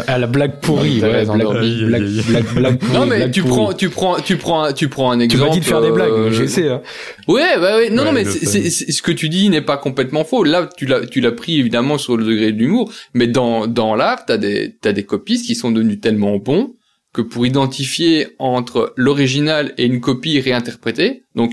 [0.06, 5.10] À la blague pourrie, ouais, Non mais tu prends, tu prends, tu prends, tu prends
[5.10, 5.44] un exemple.
[5.44, 6.30] Tu m'as dit de faire des blagues, euh...
[6.30, 6.68] j'essaie.
[6.68, 6.82] Hein.
[7.28, 10.44] Ouais, bah ouais, non, non, mais c'est, ce que tu dis n'est pas complètement faux.
[10.44, 13.94] Là, tu l'as, tu l'as pris évidemment sur le degré de l'humour, mais dans dans
[13.94, 16.74] l'art, t'as des t'as des copistes qui sont devenus tellement bons
[17.12, 21.52] que pour identifier entre l'original et une copie réinterprétée, donc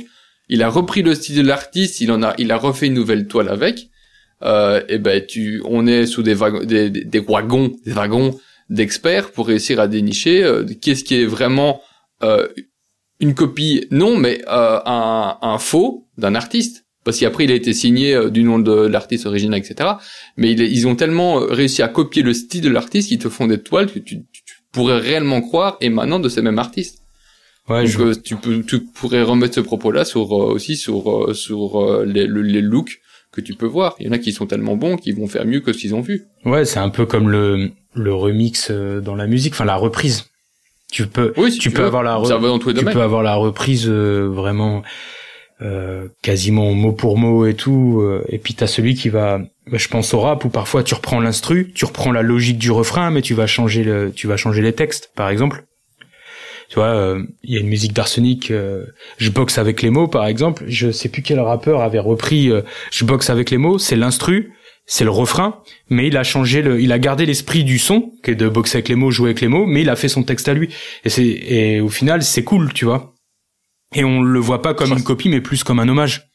[0.50, 3.28] il a repris le style de l'artiste, il en a, il a refait une nouvelle
[3.28, 3.90] toile avec
[4.44, 8.38] euh, et ben tu, on est sous des wagons, des, des, wagons, des wagons
[8.70, 11.82] d'experts pour réussir à dénicher euh, qu'est-ce qui est vraiment
[12.24, 12.48] euh,
[13.20, 16.86] une copie, non, mais euh, un, un faux d'un artiste.
[17.04, 19.92] Parce qu'après, il a été signé euh, du nom de l'artiste original, etc.
[20.36, 23.62] Mais ils ont tellement réussi à copier le style de l'artiste qu'ils te font des
[23.62, 27.02] toiles que tu, tu, pourrais réellement croire émanant de ces mêmes artistes.
[27.70, 28.20] Ouais, Donc, je...
[28.20, 33.00] tu, peux, tu pourrais remettre ce propos-là sur aussi sur sur les, les looks
[33.38, 33.96] que tu peux voir.
[34.00, 35.96] Il y en a qui sont tellement bons qu'ils vont faire mieux que ce qu'ils
[35.96, 36.26] ont vu.
[36.44, 40.26] Ouais, c'est un peu comme le, le remix euh, dans la musique, enfin la reprise.
[40.92, 44.84] Tu peux, tu, peux avoir la, tu peux avoir la reprise euh, vraiment
[45.62, 48.00] euh, quasiment mot pour mot et tout.
[48.02, 49.40] Euh, et puis t'as celui qui va,
[49.70, 52.72] bah, je pense au rap où parfois tu reprends l'instru, tu reprends la logique du
[52.72, 55.67] refrain, mais tu vas changer le, tu vas changer les textes, par exemple
[56.70, 58.86] tu vois, euh, il y a une musique d'arsenic, euh,
[59.18, 62.62] je boxe avec les mots par exemple, je sais plus quel rappeur avait repris euh,
[62.92, 64.54] je boxe avec les mots, c'est l'instru,
[64.86, 68.32] c'est le refrain, mais il a changé le, il a gardé l'esprit du son, qui
[68.32, 70.24] est de boxer avec les mots, jouer avec les mots, mais il a fait son
[70.24, 70.70] texte à lui.
[71.04, 73.14] Et c'est, et au final, c'est cool, tu vois.
[73.94, 76.30] Et on le voit pas comme une copie, mais plus comme un hommage.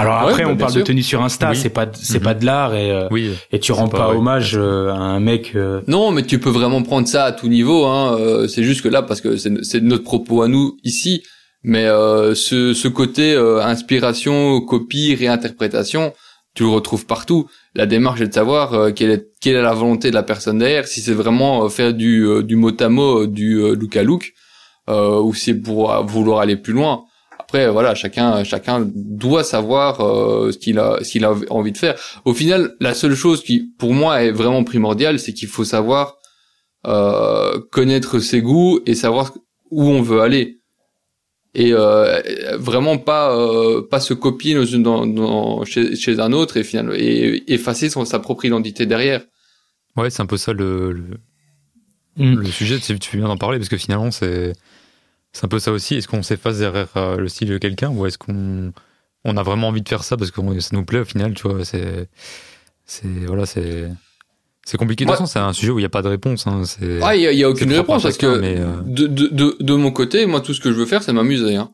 [0.00, 2.24] Alors après, bah, on parle de tenue sur Insta, c'est pas c'est mhm.
[2.24, 5.52] pas de l'art et euh, oui, et tu rends pas, hommage euh, à un mec.
[5.54, 5.82] Euh.
[5.88, 7.84] Non, mais tu peux vraiment prendre ça à tout niveau.
[7.84, 8.46] Hein.
[8.48, 11.22] c'est juste que là, parce que c'est notre propos à nous ici,
[11.62, 16.14] mais ce ce côté inspiration, copie, réinterprétation,
[16.54, 17.48] tu le retrouves partout.
[17.74, 20.86] La démarche est de savoir quelle est quelle est la volonté de la personne derrière.
[20.86, 24.32] Si c'est vraiment faire du du mot à mot, du look à look,
[24.88, 27.04] ou c'est pour vouloir aller plus loin
[27.50, 31.78] après, voilà, chacun, chacun doit savoir euh, ce qu'il a, ce qu'il a envie de
[31.78, 31.96] faire.
[32.24, 36.18] Au final, la seule chose qui, pour moi, est vraiment primordiale, c'est qu'il faut savoir
[36.86, 39.34] euh, connaître ses goûts et savoir
[39.72, 40.60] où on veut aller
[41.52, 42.20] et euh,
[42.56, 47.42] vraiment pas euh, pas se copier dans, dans, chez, chez, un autre et finalement et
[47.48, 49.22] effacer son, sa propre identité derrière.
[49.96, 51.16] Ouais, c'est un peu ça le le,
[52.16, 52.38] mm.
[52.38, 52.78] le sujet.
[52.78, 54.52] Tu bien d'en parler parce que finalement c'est
[55.32, 55.96] c'est un peu ça aussi.
[55.96, 58.72] Est-ce qu'on s'efface derrière euh, le style de quelqu'un ou est-ce qu'on
[59.24, 61.48] on a vraiment envie de faire ça parce que ça nous plaît au final, tu
[61.48, 62.08] vois C'est
[62.84, 63.88] c'est voilà c'est
[64.64, 65.04] c'est compliqué.
[65.04, 66.46] De toute façon, c'est un sujet où il n'y a pas de réponse.
[66.46, 66.62] Hein.
[67.02, 70.26] Ah, il n'y a, aucune réponse parce que euh, de, de, de, de, mon côté,
[70.26, 71.56] moi, tout ce que je veux faire, c'est m'amuser.
[71.56, 71.70] Hein.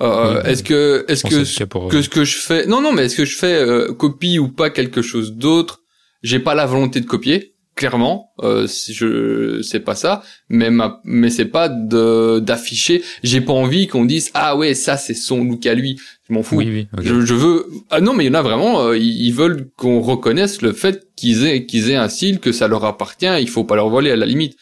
[0.00, 3.24] Euh, est-ce que, est-ce que, que ce que je fais, non, non, mais est-ce que
[3.24, 5.82] je fais euh, copie ou pas quelque chose d'autre?
[6.22, 11.30] J'ai pas la volonté de copier clairement euh, je c'est pas ça mais ma, mais
[11.30, 13.02] c'est pas de d'afficher.
[13.22, 15.98] J'ai pas envie qu'on dise ah ouais ça c'est son look à lui.
[16.28, 16.56] Je m'en fous.
[16.56, 19.32] Oui, oui, je, je, veux ah non mais il y en a vraiment euh, ils
[19.32, 23.40] veulent qu'on reconnaisse le fait qu'ils aient qu'ils aient un style que ça leur appartient
[23.40, 24.56] il faut pas leur voler à la limite.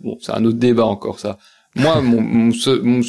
[0.00, 1.38] Bon c'est un autre débat encore ça.
[1.74, 2.52] Moi mon, mon,
[2.82, 3.00] mon,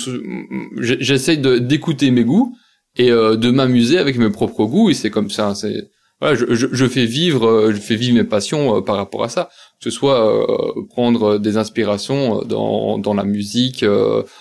[0.80, 2.56] j'essaye de d'écouter mes goûts
[2.96, 6.46] et euh, de m'amuser avec mes propres goûts et c'est comme ça c'est voilà, je,
[6.56, 9.50] je, je, fais vivre, euh, je fais vivre mes passions euh, par rapport à ça.
[9.80, 13.86] Que ce soit euh, prendre des inspirations dans, dans la musique,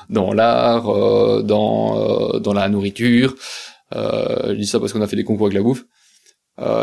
[0.09, 0.85] dans l'art,
[1.43, 3.35] dans, dans la nourriture.
[3.93, 5.85] je dis ça parce qu'on a fait des concours avec la bouffe,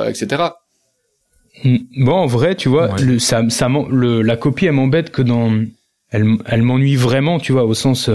[0.07, 0.43] etc.
[1.63, 1.77] Hmm.
[1.97, 5.51] Bon, en vrai, tu vois, le, ça, ça, le, la copie, elle m'embête que dans,
[6.11, 8.07] elle, elle m'ennuie vraiment, tu vois, au sens,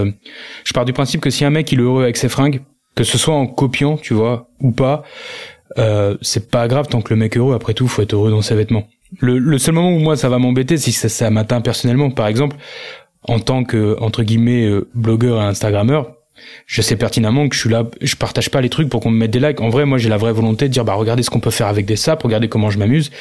[0.63, 2.61] je pars du principe que si un mec il est heureux avec ses fringues,
[2.95, 5.03] que ce soit en copiant, tu vois, ou pas,
[5.77, 7.55] euh, c'est pas grave tant que le mec est heureux.
[7.55, 8.87] Après tout, faut être heureux dans ses vêtements.
[9.19, 12.27] Le, le seul moment où moi ça va m'embêter, si ça, ça m'atteint personnellement, par
[12.27, 12.57] exemple,
[13.23, 16.15] en tant que entre guillemets euh, blogueur et instagrammeur,
[16.65, 19.17] je sais pertinemment que je suis là, je partage pas les trucs pour qu'on me
[19.17, 19.61] mette des likes.
[19.61, 21.67] En vrai, moi j'ai la vraie volonté de dire bah regardez ce qu'on peut faire
[21.67, 23.11] avec des saps, regardez comment je m'amuse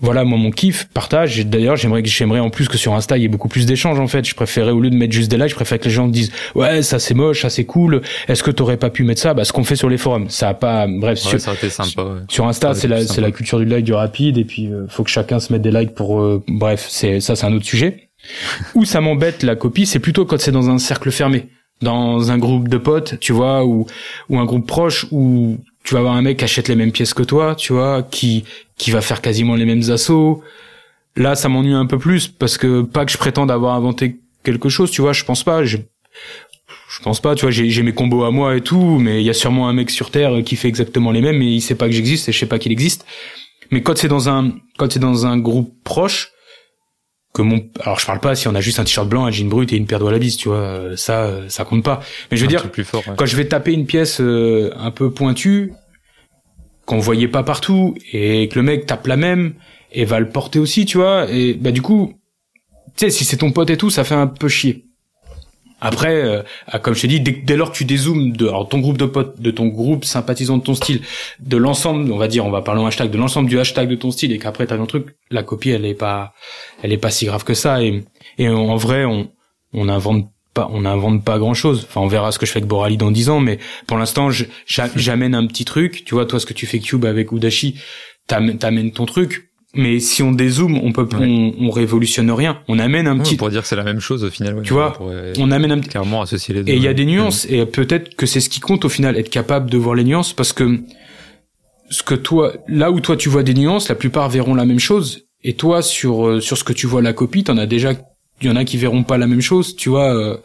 [0.00, 1.44] voilà moi mon kiff partage.
[1.46, 4.06] D'ailleurs j'aimerais j'aimerais en plus que sur Insta il y ait beaucoup plus d'échanges en
[4.06, 4.26] fait.
[4.26, 6.32] Je préférais au lieu de mettre juste des likes je préfère que les gens disent
[6.54, 8.00] ouais ça c'est moche ça c'est cool.
[8.28, 9.34] Est-ce que t'aurais pas pu mettre ça?
[9.34, 10.30] Bah ce qu'on fait sur les forums.
[10.30, 13.66] Ça a pas bref sur, ça sympa, sur Insta c'est la c'est la culture du
[13.66, 14.38] like du rapide.
[14.38, 17.36] Et puis euh, faut que chacun se mette des likes pour euh, bref c'est ça
[17.36, 18.08] c'est un autre sujet.
[18.74, 21.48] Où ça m'embête la copie c'est plutôt quand c'est dans un cercle fermé.
[21.82, 23.86] Dans un groupe de potes, tu vois, ou
[24.28, 27.14] ou un groupe proche où tu vas avoir un mec qui achète les mêmes pièces
[27.14, 28.44] que toi, tu vois, qui
[28.80, 30.42] qui va faire quasiment les mêmes assauts.
[31.14, 34.70] Là, ça m'ennuie un peu plus parce que pas que je prétende avoir inventé quelque
[34.70, 35.64] chose, tu vois, je pense pas.
[35.64, 39.26] Je, je pense pas, tu vois, j'ai mes combos à moi et tout, mais il
[39.26, 41.74] y a sûrement un mec sur terre qui fait exactement les mêmes, mais il sait
[41.74, 43.04] pas que j'existe et je sais pas qu'il existe.
[43.70, 46.32] Mais quand c'est dans un quand c'est dans un groupe proche,
[47.34, 49.48] que mon alors je parle pas si on a juste un t-shirt blanc un jean
[49.48, 52.00] brut et une paire de wallabies tu vois ça ça compte pas
[52.30, 55.12] mais je veux dire plus fort, quand je vais taper une pièce euh, un peu
[55.12, 55.72] pointue
[56.90, 59.54] qu'on voyait pas partout et que le mec tape la même
[59.92, 62.14] et va le porter aussi tu vois et bah du coup
[62.96, 64.86] tu sais si c'est ton pote et tout ça fait un peu chier
[65.82, 66.42] après, euh,
[66.82, 69.40] comme je t'ai dit, dès, lors que tu dézoomes de alors, ton groupe de potes,
[69.40, 71.00] de ton groupe sympathisant de ton style,
[71.38, 73.94] de l'ensemble, on va dire, on va parler en hashtag, de l'ensemble du hashtag de
[73.94, 76.34] ton style, et qu'après t'as un truc, la copie, elle est pas,
[76.82, 77.82] elle est pas si grave que ça.
[77.82, 78.04] Et,
[78.36, 79.30] et en vrai, on,
[79.72, 81.86] on invente pas, on invente pas grand chose.
[81.88, 84.30] Enfin, on verra ce que je fais avec Borali dans 10 ans, mais pour l'instant,
[84.66, 86.04] j'amène un petit truc.
[86.04, 87.76] Tu vois, toi, ce que tu fais Cube avec Udashi,
[88.26, 92.60] t'amènes ton truc mais si on dézoome, on peut, on, on, révolutionne rien.
[92.66, 93.34] On amène un petit.
[93.34, 94.60] On pourrait dire que c'est la même chose au final.
[94.64, 94.98] tu vois,
[95.38, 95.90] on, amène un petit.
[95.90, 96.72] Clairement associer les deux.
[96.72, 97.46] Et il y a des nuances.
[97.48, 100.32] Et peut-être que c'est ce qui compte au final, être capable de voir les nuances,
[100.32, 100.80] parce que
[101.88, 104.80] ce que toi, là où toi tu vois des nuances, la plupart verront la même
[104.80, 105.26] chose.
[105.42, 107.94] Et toi, sur euh, sur ce que tu vois la copie, t'en as déjà,
[108.40, 109.76] il y en a qui verront pas la même chose.
[109.76, 110.14] Tu vois.
[110.14, 110.36] Euh,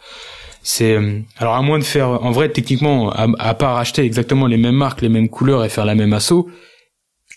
[0.62, 4.48] c'est euh, alors à moins de faire en vrai techniquement à, à part acheter exactement
[4.48, 6.50] les mêmes marques les mêmes couleurs et faire la même assaut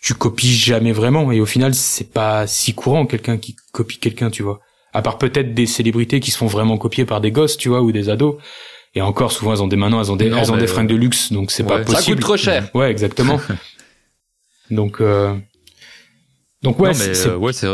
[0.02, 1.32] tu copies jamais vraiment.
[1.32, 4.60] Et au final c'est pas si courant quelqu'un qui copie quelqu'un tu vois.
[4.92, 7.82] À part peut-être des célébrités qui se font vraiment copier par des gosses tu vois
[7.82, 8.36] ou des ados.
[8.94, 10.96] Et encore souvent elles ont des maintenant elles ont des elles ont des fringues de
[10.96, 12.70] luxe donc c'est pas possible ça coûte trop cher.
[12.74, 13.40] Ouais exactement.
[14.70, 15.34] Donc euh...
[16.62, 17.66] donc ouais c'est euh, ouais c'est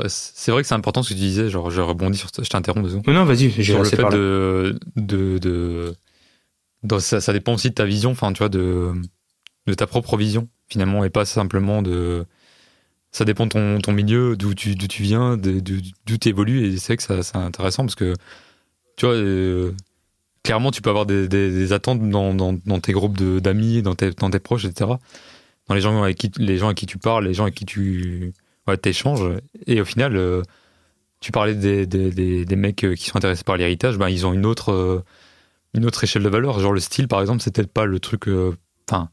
[0.50, 3.12] vrai que c'est important ce que tu disais genre je rebondis sur je t'interromps deux
[3.12, 5.38] non vas-y sur le fait de de,
[6.82, 6.98] de...
[6.98, 8.92] ça, ça dépend aussi de ta vision enfin tu vois de
[9.66, 12.26] de ta propre vision finalement et pas simplement de
[13.10, 16.96] ça dépend de ton, ton milieu d'où tu, tu viens d'où tu évolues et c'est
[16.96, 18.14] que ça c'est intéressant parce que
[18.96, 19.72] tu vois euh,
[20.42, 24.10] clairement tu peux avoir des, des, attentes dans, dans, dans, tes groupes d'amis dans tes,
[24.10, 24.90] dans tes proches etc
[25.68, 27.64] dans les gens avec qui les gens à qui tu parles les gens avec qui
[27.64, 28.34] tu
[28.68, 29.22] ouais, t'échanges
[29.66, 30.42] et au final euh,
[31.20, 34.46] tu parlais des, des, des, mecs qui sont intéressés par l'héritage ben ils ont une
[34.46, 35.02] autre euh,
[35.74, 36.58] une autre échelle de valeur.
[36.60, 38.28] Genre le style par exemple c'est peut-être pas le truc
[38.88, 39.08] enfin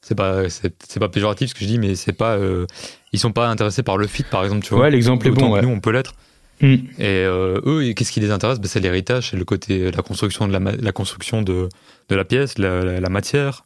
[0.00, 2.66] c'est pas c'est pas péjoratif ce que je dis mais c'est pas euh,
[3.12, 4.84] ils sont pas intéressés par le fit par exemple tu vois.
[4.84, 5.62] Ouais l'exemple est bon ouais.
[5.62, 6.14] nous on peut l'être.
[6.60, 6.74] Mm.
[6.74, 8.58] Et euh, eux, qu'est-ce qui les intéresse?
[8.58, 11.68] Ben, C'est l'héritage, c'est le côté, la construction de la, ma- la construction de,
[12.08, 13.64] de la pièce, la, la- la matière,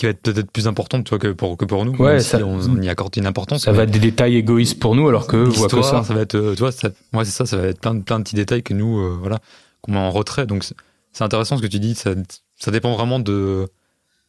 [0.00, 1.92] qui va être peut-être plus importante tu vois, que pour que pour nous.
[1.96, 3.62] Ouais, même ça- si on, on y accorde une importance.
[3.64, 6.02] Ça va être des détails égoïstes pour nous, alors qu'eux voient que ça.
[6.02, 8.02] ça va être, euh, tu vois, ça, ouais, c'est ça, ça va être plein de,
[8.02, 9.38] plein de petits détails que nous, euh, voilà,
[9.82, 10.46] qu'on met en retrait.
[10.46, 10.74] Donc, c'est-
[11.22, 11.94] intéressant ce que tu dis.
[11.94, 12.14] Ça,
[12.56, 13.66] ça dépend vraiment de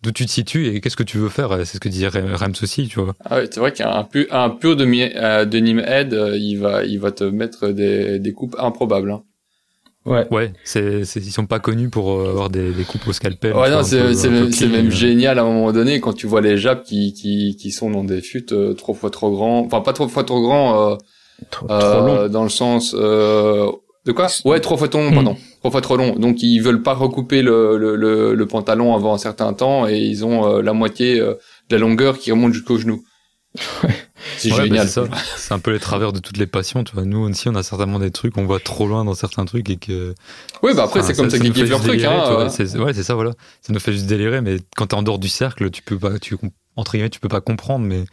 [0.03, 1.55] d'où tu te situes et qu'est-ce que tu veux faire.
[1.59, 3.15] C'est ce que disait Rems aussi, tu vois.
[3.23, 6.83] Ah ouais, c'est vrai qu'un pu- un pur de, euh, Nim Head, euh, il va,
[6.83, 9.11] il va te mettre des, des coupes improbables.
[9.11, 9.21] Hein.
[10.03, 10.25] Ouais.
[10.31, 13.53] Ouais, c'est, c'est, ils sont pas connus pour euh, avoir des, des coupes au scalpel.
[13.53, 14.91] Ouais, non, c'est peu- c'est même, c'est même euh.
[14.91, 18.03] génial à un moment donné quand tu vois les japs qui, qui, qui sont dans
[18.03, 20.95] des fûts euh, trois fois trop grands, enfin pas trois fois trop grands, euh,
[21.51, 22.27] Trop, euh, trop long.
[22.29, 23.71] dans le sens euh,
[24.05, 24.27] de quoi?
[24.45, 25.13] Ouais, trois fois trop long, Hmm.
[25.13, 26.15] pardon, trois fois trop long.
[26.15, 29.99] Donc ils veulent pas recouper le, le, le, le pantalon avant un certain temps et
[29.99, 31.35] ils ont euh, la moitié euh,
[31.69, 33.03] de la longueur qui remonte jusqu'au genou.
[34.37, 34.87] C'est Ouais, bah, génial.
[34.87, 35.07] c'est ça.
[35.37, 37.05] C'est un peu les travers de toutes les passions, tu vois.
[37.05, 39.77] Nous aussi, on a certainement des trucs, on va trop loin dans certains trucs et
[39.77, 40.13] que.
[40.63, 42.03] Oui, bah après c'est comme ça, nous qu'ils kiffent leur truc.
[42.03, 42.49] Hein.
[42.49, 43.31] C'est- Ouais, c'est ça, voilà.
[43.61, 46.19] Ça nous fait juste délirer, mais quand t'es en dehors du cercle, tu peux pas,
[46.19, 46.35] tu,
[46.75, 48.05] entre guillemets, tu peux pas comprendre, mais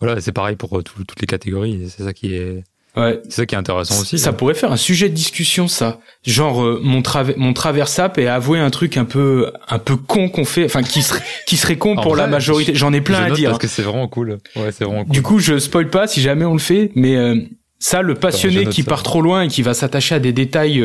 [0.00, 1.90] voilà, c'est pareil pour euh, tout- toutes les catégories.
[1.94, 2.62] C'est ça qui est,
[2.96, 3.20] Ouais.
[3.24, 4.18] c'est ça qui est intéressant aussi.
[4.18, 4.32] Ça hein.
[4.32, 6.00] pourrait faire un sujet de discussion, ça.
[6.26, 10.28] Genre euh, mon trave mon traversap et avouer un truc un peu un peu con
[10.28, 12.74] qu'on fait, enfin qui serait qui serait con pour la majorité.
[12.74, 13.50] J'en ai plein Je à dire.
[13.50, 14.38] Parce que c'est vraiment cool.
[14.56, 15.12] Ouais, c'est vraiment cool.
[15.12, 17.36] Du coup, je spoil pas si jamais on le fait, mais euh,
[17.78, 20.84] ça, le passionné qui part trop loin et qui va s'attacher à des détails.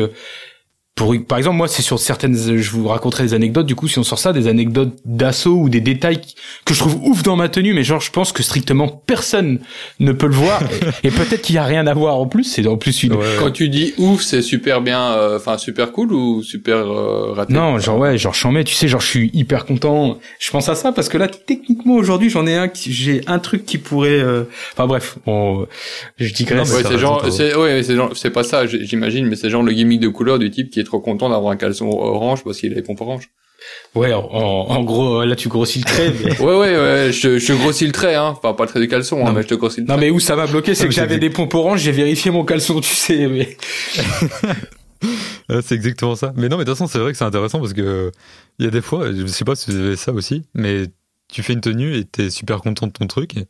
[0.94, 3.66] Pour, par exemple, moi, c'est sur certaines, je vous raconterai des anecdotes.
[3.66, 6.20] Du coup, si on sort ça, des anecdotes d'assaut ou des détails
[6.64, 9.58] que je trouve ouf dans ma tenue, mais genre, je pense que strictement personne
[9.98, 10.62] ne peut le voir.
[11.02, 12.44] et et peut-être qu'il y a rien à voir en plus.
[12.44, 13.14] C'est en plus une.
[13.14, 13.24] Ouais.
[13.40, 17.52] Quand tu dis ouf, c'est super bien, euh, enfin super cool ou super euh, raté?
[17.52, 20.18] Non, genre ouais, genre mets, tu sais, genre je suis hyper content.
[20.38, 23.40] Je pense à ça parce que là, techniquement aujourd'hui, j'en ai un, qui- j'ai un
[23.40, 24.10] truc qui pourrait.
[24.20, 24.44] euh,
[24.74, 25.66] Enfin bref, bon,
[26.18, 26.72] je digresse.
[26.72, 29.72] Ouais, c'est genre, c'est ouais, c'est genre, c'est pas ça, j'imagine, mais c'est genre le
[29.72, 32.72] gimmick de couleur du type qui est trop content d'avoir un caleçon orange parce qu'il
[32.72, 33.30] a les pompes oranges.
[33.94, 36.12] Ouais, en, gros, là tu grossis le trait.
[36.22, 38.88] mais- Ouais, ouais, ouais, je, je grossis le trait, hein, enfin pas le trait du
[38.88, 39.94] caleçon, hein, mais je te grossis le trait.
[39.96, 42.44] Non mais où ça m'a bloqué, c'est que j'avais des pompes oranges, j'ai vérifié mon
[42.44, 43.26] caleçon, tu sais.
[43.28, 43.56] Mais...
[45.50, 46.32] Ouais, c'est exactement ça.
[46.36, 48.10] Mais non, mais de toute façon, c'est vrai que c'est intéressant parce que
[48.58, 50.84] il y a des fois, je sais pas si vous avez ça aussi, mais
[51.30, 53.46] tu fais une tenue et t'es super content de ton truc et,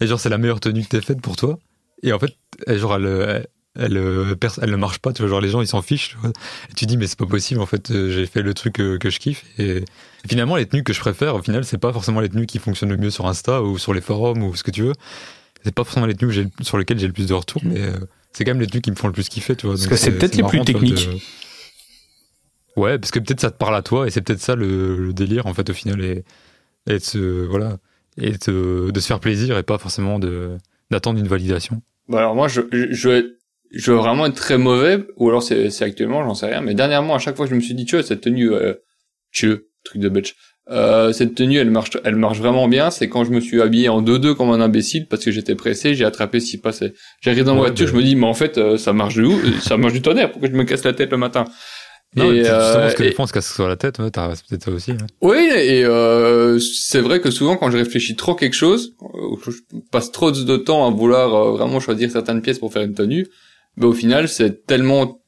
[0.00, 1.58] et genre c'est la meilleure tenue que t'aies faite pour toi
[2.04, 2.32] et en fait,
[2.68, 3.46] genre elle,
[3.76, 5.82] elle, elle, euh, pers- elle ne marche pas, tu vois, genre les gens ils s'en
[5.82, 6.30] fichent, tu vois.
[6.70, 8.96] Et tu dis mais c'est pas possible en fait, euh, j'ai fait le truc que,
[8.96, 9.84] que je kiffe et,
[10.26, 12.90] finalement les tenues que je préfère, au final c'est pas forcément les tenues qui fonctionnent
[12.90, 14.94] le mieux sur Insta ou sur les forums ou ce que tu veux.
[15.64, 17.92] C'est pas forcément les tenues sur lesquelles j'ai le plus de retours, mais euh,
[18.32, 19.76] c'est quand même les tenues qui me font le plus kiffer, tu vois.
[19.76, 21.08] Parce que c'est peut-être les plus vois, de- techniques.
[22.76, 25.12] Ouais, parce que peut-être ça te parle à toi et c'est peut-être ça le, le
[25.12, 26.24] délire en fait au final et,
[26.86, 27.76] et de se voilà
[28.16, 30.56] et de, de se faire plaisir et pas forcément de
[30.90, 31.82] d'attendre une validation.
[32.08, 33.34] Bah alors moi, je, je,
[33.72, 36.60] je je vais vraiment être très mauvais, ou alors c'est, c'est actuellement, j'en sais rien,
[36.60, 38.74] mais dernièrement, à chaque fois, je me suis dit, tu vois, cette tenue, euh,
[39.32, 40.34] tu truc de bitch,
[40.70, 43.88] euh, cette tenue, elle marche, elle marche vraiment bien, c'est quand je me suis habillé
[43.88, 46.92] en 2-2 comme un imbécile, parce que j'étais pressé, j'ai attrapé ce qui passait.
[47.20, 49.24] J'arrive dans la Ouais, voiture, je me dis, mais en fait, euh, ça marche de
[49.24, 51.44] où Ça marche du tonnerre, pourquoi je me casse la tête le matin?
[52.14, 53.98] Non, Et, justement euh, parce que et- des fois on se casse sur la tête,
[53.98, 54.90] ouais, t'as c'est peut-être ça aussi.
[54.92, 55.06] hein.
[55.22, 59.52] Oui, et euh, c'est vrai que souvent quand je réfléchis trop quelque chose, euh, je
[59.90, 63.26] passe trop de temps à vouloir euh, vraiment choisir certaines pièces pour faire une tenue,
[63.76, 65.20] mais au final c'est tellement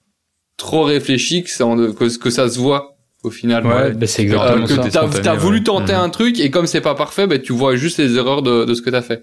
[0.57, 3.67] trop réfléchi que ça, que, que ça se voit au final.
[3.67, 3.93] Ouais, Ouais.
[3.93, 4.25] bah, c'est Euh,
[4.59, 5.09] exactement que ça.
[5.09, 5.99] t'es t'as voulu tenter Mhm.
[5.99, 8.75] un truc et comme c'est pas parfait, ben tu vois juste les erreurs de, de
[8.75, 9.23] ce que t'as fait.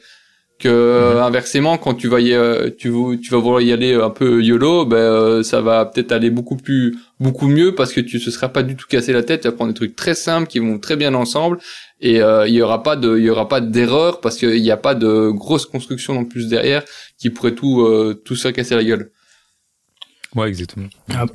[0.62, 4.12] Que euh, inversement, quand tu vas y, euh, tu, tu vas vouloir y aller un
[4.12, 8.20] peu yolo, ben euh, ça va peut-être aller beaucoup plus beaucoup mieux parce que tu
[8.20, 9.42] se seras pas du tout cassé la tête.
[9.42, 11.58] Tu vas prendre des trucs très simples qui vont très bien ensemble
[12.00, 14.70] et euh, il y aura pas de il y aura pas d'erreur parce qu'il n'y
[14.70, 16.84] a pas de grosse construction en plus derrière
[17.18, 19.10] qui pourrait tout euh, tout ça casser la gueule.
[20.36, 20.88] Ouais, exactement.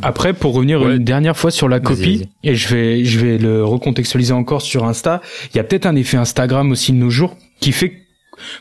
[0.02, 0.96] Après, pour revenir Ouais.
[0.96, 2.28] une dernière fois sur la copie, vas-y.
[2.44, 5.20] et je vais, je vais le recontextualiser encore sur Insta,
[5.52, 8.05] il y a peut-être un effet Instagram aussi de nos jours qui fait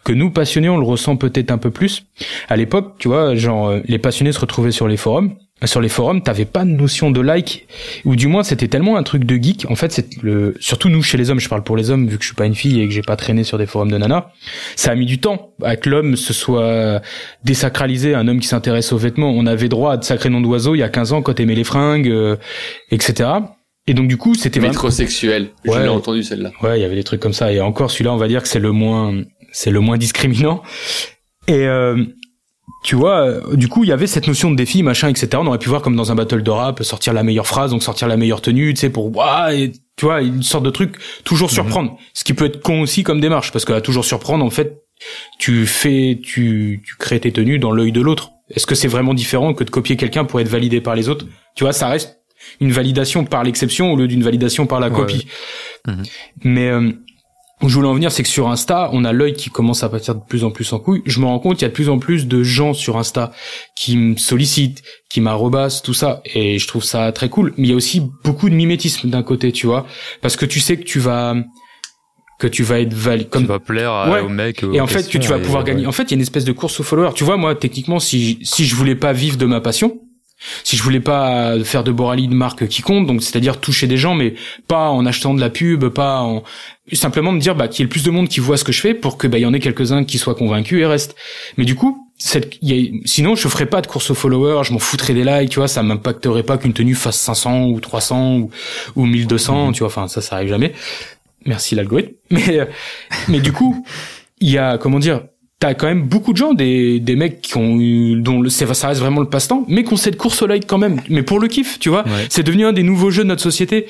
[0.04, 2.06] que nous, passionnés, on le ressent peut-être un peu plus.
[2.50, 5.36] À l'époque, tu vois, genre, euh, les passionnés se retrouvaient sur les forums.
[5.64, 7.66] Sur les forums, t'avais pas de notion de like,
[8.04, 9.66] ou du moins c'était tellement un truc de geek.
[9.70, 12.18] En fait, c'est le, surtout nous chez les hommes, je parle pour les hommes vu
[12.18, 13.98] que je suis pas une fille et que j'ai pas traîné sur des forums de
[13.98, 14.32] nana.
[14.76, 17.02] Ça a mis du temps à que l'homme se soit
[17.46, 19.32] désacralisé, un homme qui s'intéresse aux vêtements.
[19.32, 21.56] On avait droit à de sacrés noms d'oiseaux il y a 15 ans quand t'aimais
[21.56, 22.36] les fringues, euh,
[22.92, 23.30] etc.
[23.88, 24.74] Et donc du coup, c'était vraiment...
[24.74, 25.50] Métrosexuel.
[25.64, 25.84] Je Ouais.
[25.84, 26.52] l'ai entendu celle-là.
[26.64, 27.54] Ouais, il y avait des trucs comme ça.
[27.54, 29.14] Et encore, celui-là, on va dire que c'est le moins,
[29.56, 30.62] c'est le moins discriminant.
[31.48, 32.04] Et euh,
[32.84, 35.30] tu vois, du coup, il y avait cette notion de défi, machin, etc.
[35.36, 37.82] On aurait pu voir comme dans un battle de rap, sortir la meilleure phrase, donc
[37.82, 39.12] sortir la meilleure tenue, tu sais, pour
[39.52, 41.98] et tu vois, une sorte de truc toujours surprendre.
[42.14, 44.84] Ce qui peut être con aussi comme démarche, parce que à toujours surprendre, en fait,
[45.40, 48.32] tu fais, tu, tu crées tes tenues dans l'œil de l'autre.
[48.50, 51.26] Est-ce que c'est vraiment différent que de copier quelqu'un pour être validé par les autres?
[51.56, 52.20] Tu vois, ça reste
[52.60, 55.28] une validation par l'exception au lieu d'une validation par la Ouais, copie.
[55.88, 56.04] Mhm.
[56.44, 56.92] Mais euh,
[57.62, 59.90] où je voulais en venir, c'est que sur Insta, on a l'œil qui commence à
[59.90, 61.02] partir de plus en plus en couille.
[61.06, 63.32] Je me rends compte, il y a de plus en plus de gens sur Insta
[63.76, 67.54] qui me sollicitent, qui m'arrobassent, tout ça, et je trouve ça très cool.
[67.58, 69.86] Mais il y a aussi beaucoup de mimétisme d'un côté, tu vois,
[70.22, 71.36] parce que tu sais que tu vas
[72.38, 74.20] que tu vas être validé Comme tu vas plaire à- Ouais.
[74.20, 74.62] au mec.
[74.74, 75.88] et en fait que tu vas pouvoir gagner.
[75.88, 77.12] En fait, il y a une espèce de course aux followers.
[77.16, 80.02] Tu vois, moi, techniquement, si si je voulais pas vivre de ma passion,
[80.64, 83.98] si je voulais pas faire de Borali de marque qui compte, donc c'est-à-dire toucher des
[83.98, 84.36] gens, mais
[84.68, 86.44] pas en achetant de la pub, pas en
[86.94, 88.72] simplement me dire bah qu'il y ait le plus de monde qui voit ce que
[88.72, 91.16] je fais pour que bah il y en ait quelques-uns qui soient convaincus et restent.
[91.58, 94.74] Mais du coup, cette, y a- sinon je ferais pas de course aux followers, je
[94.74, 98.36] m'en foutrais des likes, tu vois, ça m'impacterait pas qu'une tenue fasse 500 ou 300
[98.38, 98.52] ou,
[98.96, 100.74] ou 1200, tu vois, enfin ça ça arrive jamais.
[101.46, 102.14] Merci l'algorithme.
[102.32, 102.66] Mais euh,
[103.28, 103.86] mais du coup,
[104.42, 105.22] il y a comment dire
[105.66, 108.68] T'as quand même beaucoup de gens, des, des mecs qui ont eu, dont le, ça
[108.68, 111.48] reste vraiment le passe-temps, mais qu'on cette course au like quand même, mais pour le
[111.48, 112.04] kiff, tu vois.
[112.04, 112.28] Ouais.
[112.30, 113.88] C'est devenu un des nouveaux jeux de notre société.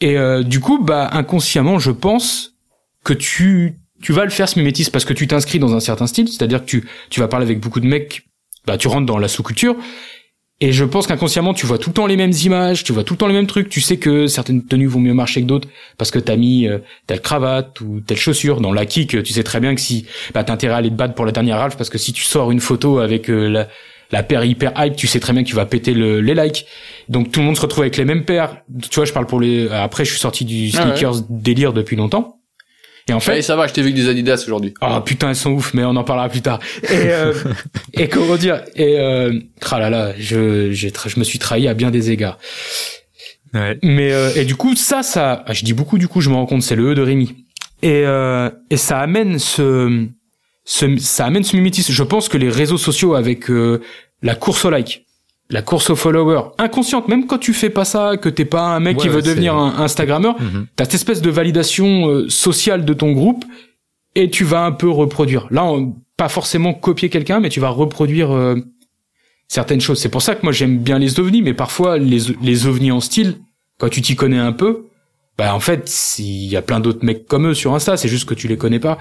[0.00, 2.54] Et euh, du coup, bah inconsciemment, je pense
[3.04, 6.06] que tu tu vas le faire ce mimétisme parce que tu t'inscris dans un certain
[6.06, 8.24] style, c'est-à-dire que tu tu vas parler avec beaucoup de mecs,
[8.66, 9.76] bah tu rentres dans la sous-culture.
[10.60, 13.14] Et je pense qu'inconsciemment, tu vois tout le temps les mêmes images, tu vois tout
[13.14, 13.68] le temps les mêmes trucs.
[13.68, 15.68] Tu sais que certaines tenues vont mieux marcher que d'autres
[15.98, 18.60] parce que t'as mis euh, telle cravate ou telle chaussure.
[18.60, 20.94] Dans la kick, tu sais très bien que si bah, t'as intérêt à aller te
[20.94, 23.68] battre pour la dernière Ralph parce que si tu sors une photo avec euh, la,
[24.10, 26.66] la paire hyper hype, tu sais très bien que tu vas péter le, les likes.
[27.08, 28.56] Donc tout le monde se retrouve avec les mêmes paires.
[28.90, 29.68] Tu vois, je parle pour les.
[29.70, 30.96] Après, je suis sorti du Ah ouais.
[30.96, 32.37] sneakers délire depuis longtemps.
[33.08, 34.74] Et en fait, Allez, ça va, je t'ai vu avec des Adidas aujourd'hui.
[34.82, 36.58] ah putain, elles sont ouf, mais on en parlera plus tard.
[36.82, 37.32] Et, euh,
[37.94, 39.32] et comment dire Et euh,
[39.70, 42.38] ah là là, je j'ai tra- je me suis trahi à bien des égards.
[43.54, 43.78] Ouais.
[43.82, 45.96] Mais euh, et du coup, ça, ça, ah, je dis beaucoup.
[45.96, 47.34] Du coup, je me rends compte, c'est le E de Rémi.
[47.82, 50.06] Et euh, et ça amène ce,
[50.64, 51.92] ce ça amène ce mimétisme.
[51.92, 53.80] Je pense que les réseaux sociaux avec euh,
[54.22, 55.06] la course au like,
[55.50, 58.80] la course aux followers, inconsciente, même quand tu fais pas ça, que t'es pas un
[58.80, 60.66] mec Ouais, qui veut devenir un Instagrammeur, Mhm.
[60.76, 63.44] t'as cette espèce de validation euh, sociale de ton groupe
[64.14, 65.46] et tu vas un peu reproduire.
[65.50, 68.56] Là, on- pas forcément copier quelqu'un, mais tu vas reproduire euh,
[69.46, 70.00] certaines choses.
[70.00, 73.00] C'est pour ça que moi j'aime bien les ovnis, mais parfois les, les ovnis en
[73.00, 73.36] style,
[73.78, 74.86] quand tu t'y connais un peu,
[75.38, 78.28] bah en fait il y a plein d'autres mecs comme eux sur Insta, c'est juste
[78.28, 78.98] que tu les connais pas.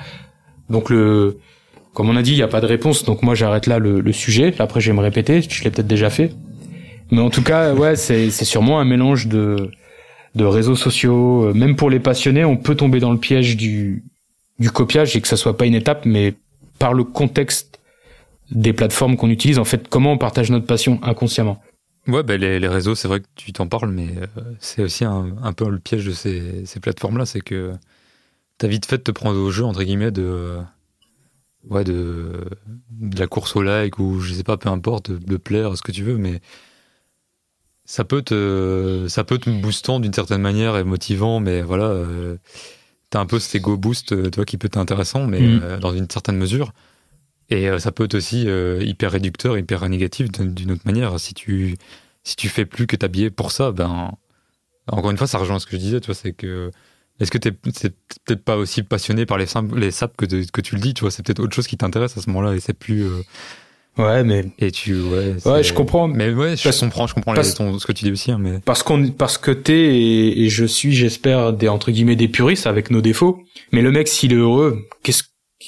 [0.70, 1.40] Donc le,
[1.98, 4.02] comme on a dit, il y a pas de réponse, donc moi j'arrête là le,
[4.02, 4.54] le sujet.
[4.60, 6.32] Après je vais me répéter, je l'ai peut-être déjà fait,
[7.10, 9.72] mais en tout cas ouais c'est sûrement un mélange de
[10.36, 14.04] de réseaux sociaux, même pour les passionnés, on peut tomber dans le piège du
[14.60, 16.36] du copiage et que ça soit pas une étape, mais
[16.78, 17.80] par le contexte
[18.52, 21.60] des plateformes qu'on utilise, en fait, comment on partage notre passion inconsciemment.
[22.08, 25.04] Ouais, bah, les, les réseaux, c'est vrai que tu t'en parles, mais euh, c'est aussi
[25.04, 27.74] un, un peu le piège de ces, ces plateformes-là, c'est que
[28.60, 30.58] t'as vite fait de te prendre au jeu, entre guillemets, de,
[31.70, 32.46] ouais, de,
[32.92, 35.82] de la course au like ou je sais pas, peu importe, de, de plaire, ce
[35.82, 36.42] que tu veux, mais
[37.86, 42.38] ça peut te, ça peut te boostant d'une certaine manière et motivant, mais voilà, euh,
[43.10, 45.60] t'as un peu cet ego boost, euh, toi, qui peut être intéressant, mais Mhm.
[45.64, 46.74] euh, dans une certaine mesure.
[47.50, 48.48] Et euh, ça peut être aussi
[48.82, 51.18] hyper réducteur, hyper négatif d'une d'une autre manière.
[51.20, 51.78] Si tu,
[52.24, 54.12] si tu fais plus que t'habiller pour ça, ben,
[54.88, 56.72] encore une fois, ça rejoint ce que je disais, tu vois, c'est que,
[57.20, 57.94] est-ce que t'es c'est
[58.26, 61.02] peut-être pas aussi passionné par les, sim- les saps que, que tu le dis, tu
[61.02, 63.22] vois, c'est peut-être autre chose qui t'intéresse à ce moment-là et c'est plus, euh,
[63.98, 65.36] Ouais, mais et tu, ouais.
[65.44, 66.08] ouais, je comprends.
[66.08, 68.32] Mais ouais, je Parce- comprends, je comprends les- parce- ton- ce que tu dis aussi,
[68.32, 68.60] hein, mais.
[68.64, 72.68] Parce qu'on, parce que t'es et, et je suis, j'espère, des entre guillemets des puristes
[72.68, 73.40] avec nos défauts.
[73.72, 75.24] Mais le mec, s'il est heureux, qu'est-ce,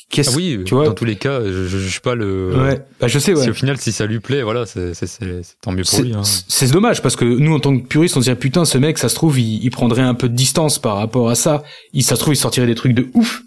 [0.10, 2.53] qu'est-ce, Ah oui, tu vois dans tous les cas, je, je juge pas le.
[2.56, 3.44] ouais, bah je sais, ouais.
[3.44, 6.02] Si au final, si ça lui plaît, voilà, c'est c'est- c'est- c'est tant mieux pour
[6.02, 6.14] lui.
[6.14, 6.22] Hein.
[6.24, 8.98] c'est dommage parce que nous en tant que puristes on se dirait putain ce mec
[8.98, 11.64] ça se trouve il, il prendrait un peu de distance par rapport à ça
[11.94, 13.41] il ça se trouve il sortirait des trucs de ouf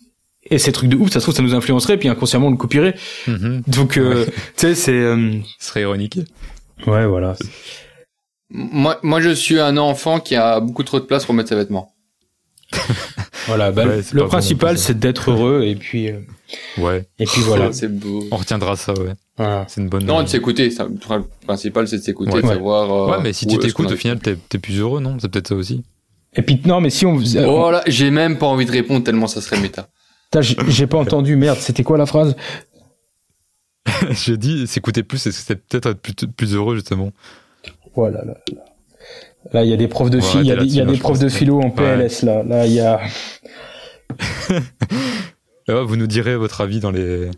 [0.50, 2.56] et ces trucs de ouf ça se trouve ça nous influencerait puis inconsciemment on le
[2.56, 2.94] copierait
[3.28, 3.62] Mhm.
[3.68, 4.24] donc euh,
[4.56, 6.18] tu sais c'est euh, Ce serait ironique.
[6.86, 7.36] ouais voilà
[8.50, 11.54] Moi, moi, je suis un enfant qui a beaucoup trop de place pour mettre ses
[11.54, 11.94] vêtements.
[13.46, 16.20] voilà bah, Ouais, le principal c'est d'être heureux et puis euh,
[16.78, 18.24] Ouais, et puis voilà C'est beau.
[18.30, 19.14] on retiendra ça, ouais.
[19.38, 19.64] Voilà.
[19.68, 20.04] C'est une bonne.
[20.04, 20.70] Non, de s'écouter.
[20.70, 22.42] ça- Le principal, c'est de s'écouter, Ouais.
[22.42, 22.90] de savoir.
[22.92, 25.16] euh, Ouais, mais si tu t'écoutes, a- au final, t'es t'es plus heureux, non?
[25.20, 25.82] C'est peut-être ça aussi.
[26.34, 29.02] et puis non mais si on faisait- Oh là, j'ai même pas envie de répondre
[29.04, 29.88] tellement ça serait méta.
[30.68, 32.36] J'ai pas entendu merde c'était quoi la phrase?
[34.10, 37.10] J'ai dit, s'écouter plus, c'est peut-être être plus, plus heureux, justement.
[37.96, 38.34] oh là là
[39.52, 39.64] là.
[39.64, 40.84] il y a des profs de Ouais, philo il y a des, il y a
[40.84, 43.00] des profs pense, de philo en PLS là là il y a
[45.68, 47.28] ouais, vous nous direz votre avis dans les.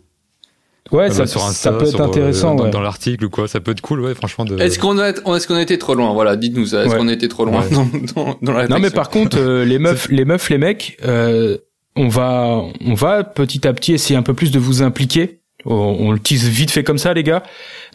[0.92, 2.70] ouais ça, sur Insta, ça peut être sur, euh, intéressant dans, ouais.
[2.70, 4.44] dans l'article ou quoi, ça peut être cool, ouais, franchement.
[4.44, 4.58] De...
[4.58, 6.12] Est-ce qu'on a, est-ce qu'on a été trop loin?
[6.12, 6.82] Voilà, dites-nous ça.
[6.84, 6.98] Est-ce Ouais.
[6.98, 7.70] qu'on a été trop loin Ouais.
[7.70, 10.98] dans, dans, dans la Non mais par contre euh, les meufs les meufs les mecs
[11.04, 11.58] euh,
[11.96, 15.40] on va, on va petit à petit essayer un peu plus de vous impliquer.
[15.64, 17.42] On, on le tease vite fait comme ça, les gars.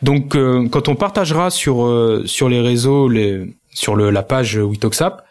[0.01, 4.55] Donc, euh, quand on partagera sur euh, sur les réseaux, les, sur le, la page
[4.55, 5.25] Witoxap,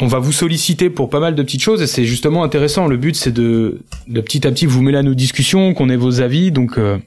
[0.00, 2.86] on va vous solliciter pour pas mal de petites choses et c'est justement intéressant.
[2.86, 5.96] Le but, c'est de, de petit à petit vous mêler à nos discussions, qu'on ait
[5.96, 6.50] vos avis.
[6.52, 6.98] Donc, euh,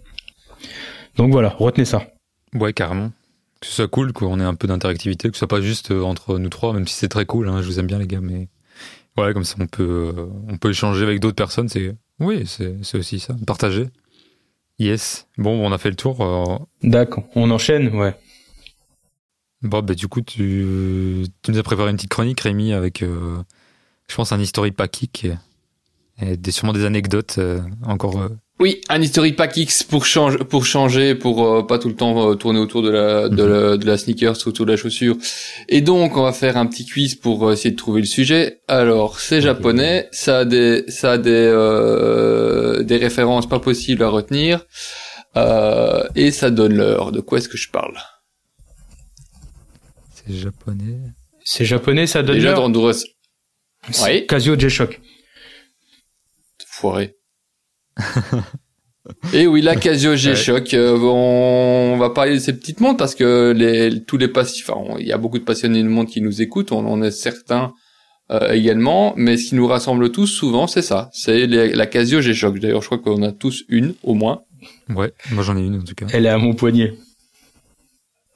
[1.15, 2.07] donc voilà, retenez ça.
[2.55, 3.11] Ouais, carrément.
[3.61, 6.01] Que ce soit cool, qu'on ait un peu d'interactivité, que ce soit pas juste euh,
[6.01, 7.49] entre nous trois, même si c'est très cool.
[7.49, 8.47] Hein, je vous aime bien, les gars, mais
[9.17, 11.69] ouais, comme ça, on peut, euh, on peut échanger avec d'autres personnes.
[11.69, 13.87] C'est, oui, c'est, c'est aussi ça, partager.
[14.79, 15.27] Yes.
[15.37, 16.21] Bon, on a fait le tour.
[16.21, 18.15] euh, D'accord, on enchaîne, ouais.
[19.61, 23.37] Bon, bah, du coup, tu, tu nous as préparé une petite chronique, Rémi, avec, euh,
[24.07, 25.27] je pense, un historique kick
[26.21, 28.21] et des, sûrement des anecdotes euh, encore.
[28.21, 28.27] euh,
[28.59, 32.35] Oui, un historique X pour changer, pour changer, pour euh, pas tout le temps euh,
[32.35, 33.49] tourner autour de la, de, Mhm.
[33.51, 35.15] la, de la sneakers, autour de la chaussure.
[35.69, 38.61] Et donc, on va faire un petit quiz pour essayer de trouver le sujet.
[38.67, 44.09] Alors, c'est japonais, ça a des, ça a des, euh, des références pas possibles à
[44.09, 44.65] retenir,
[45.37, 47.11] euh, et ça donne l'heure.
[47.11, 47.95] De quoi est-ce que je parle?
[50.29, 50.97] C'est japonais.
[51.43, 52.59] C'est japonais, ça donne Déjà, l'heure.
[52.61, 54.27] dans Douros, C'est Oui.
[54.27, 54.99] Casio G-Shock.
[56.67, 57.15] foiré.
[59.33, 63.53] Et oui, la Casio G-Shock, euh, on va parler de ces petites montres parce que
[63.55, 66.41] les, tous les passifs, enfin, il y a beaucoup de passionnés de montres qui nous
[66.41, 67.73] écoutent, on en est certains
[68.31, 72.21] euh, également, mais ce qui nous rassemble tous souvent, c'est ça, c'est les- la Casio
[72.21, 72.59] G-Shock.
[72.59, 74.43] D'ailleurs, je crois qu'on a tous une, au moins.
[74.89, 76.05] Ouais, moi j'en ai une en tout cas.
[76.13, 76.93] Elle est à mon poignet.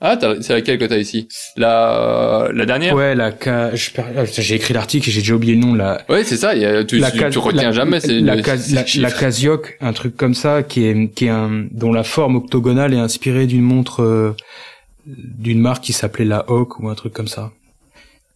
[0.05, 4.73] Ah, c'est laquelle que t'as ici La, la dernière Ouais, la Ca- ah, j'ai écrit
[4.73, 5.73] l'article et j'ai déjà oublié le nom.
[5.73, 7.99] La, Ouais, c'est ça, il y a- tu, la tu, Cas- tu retiens la- jamais,
[8.01, 11.93] c'est la, c'est la, Casioc, un truc comme ça, qui est, qui est un, dont
[11.93, 14.35] la forme octogonale est inspirée d'une montre euh,
[15.05, 17.51] d'une marque qui s'appelait la Hawk ou un truc comme ça.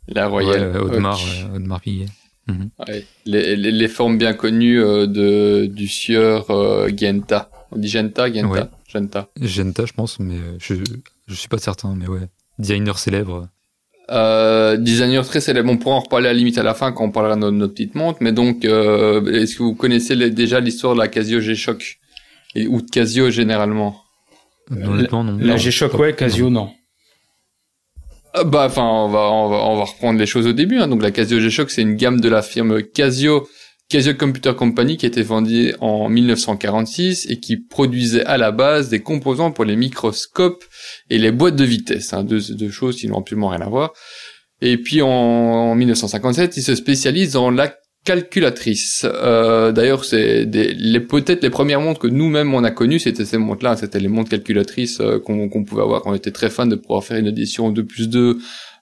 [0.08, 0.72] La Royale.
[0.72, 2.06] Ouais, Audemars, ouais, Audemars Piguet.
[2.50, 3.04] Ouais.
[3.26, 7.50] Les, les, les formes bien connues euh, de du sieur euh, Genta.
[7.72, 8.62] On dit Genta, Genta, Ouais.
[8.88, 9.28] Genta.
[9.42, 10.76] Genta, je pense, mais euh, je,
[11.28, 12.28] je suis pas certain, mais ouais.
[12.58, 13.50] Designer célèbre.
[14.10, 15.70] Euh, designer très célèbre.
[15.70, 17.58] On pourra en reparler à la limite à la fin quand on parlera de notre,
[17.58, 18.20] notre petite montre.
[18.22, 22.00] Mais donc, euh, est-ce que vous connaissez les- déjà l'histoire de la Casio G-Shock?
[22.56, 24.02] Et- ou de Casio généralement?
[24.72, 25.38] Honnêtement, non.
[25.38, 25.58] La Non.
[25.58, 26.70] G-Shock, ouais, Casio, non.
[28.38, 30.78] Euh, Bah, enfin, on va, on va, on va reprendre les choses au début.
[30.78, 30.88] hein.
[30.88, 33.48] Donc, la Casio G-Shock, c'est une gamme de la firme Casio,
[33.90, 38.90] Casio Computer Company, qui a été vendue en 1946 et qui produisait à la base
[38.90, 40.66] des composants pour les microscopes
[41.10, 42.14] et les boîtes de vitesse.
[42.14, 43.94] Hein, deux, deux choses qui n'ont absolument rien à voir.
[44.62, 47.74] Et puis, en, en 1957, il se spécialise dans la
[48.08, 49.06] calculatrice.
[49.06, 53.38] Euh, D'ailleurs, c'est les peut-être les premières montres que nous-mêmes on a connues, c'était ces
[53.38, 57.04] montres-là, c'était les montres calculatrices euh, qu'on pouvait avoir on était très fan de pouvoir
[57.04, 58.38] faire une édition 2 plus 2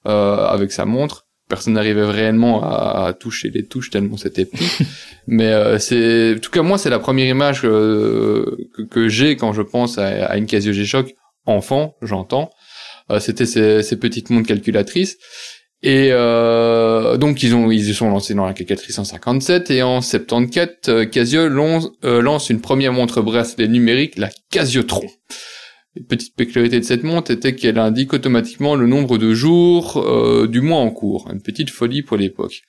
[0.06, 1.25] euh, avec sa montre.
[1.48, 4.84] Personne n'arrivait réellement à, à toucher les touches tellement c'était petit.
[5.28, 9.36] Mais euh, c'est, en tout cas moi, c'est la première image euh, que, que j'ai
[9.36, 11.14] quand je pense à, à une Casio G-Shock
[11.46, 12.50] enfant, j'entends.
[13.12, 15.18] Euh, c'était ces, ces petites montres calculatrices.
[15.84, 19.84] Et euh, donc ils ont ils se sont lancés dans la calculatrice en 57 et
[19.84, 25.06] en 74 euh, Casio lance, euh, lance une première montre bracelet numérique, la Casiotron.
[25.98, 30.46] Une petite particularité de cette montre était qu'elle indique automatiquement le nombre de jours euh,
[30.46, 32.64] du mois en cours, une petite folie pour l'époque.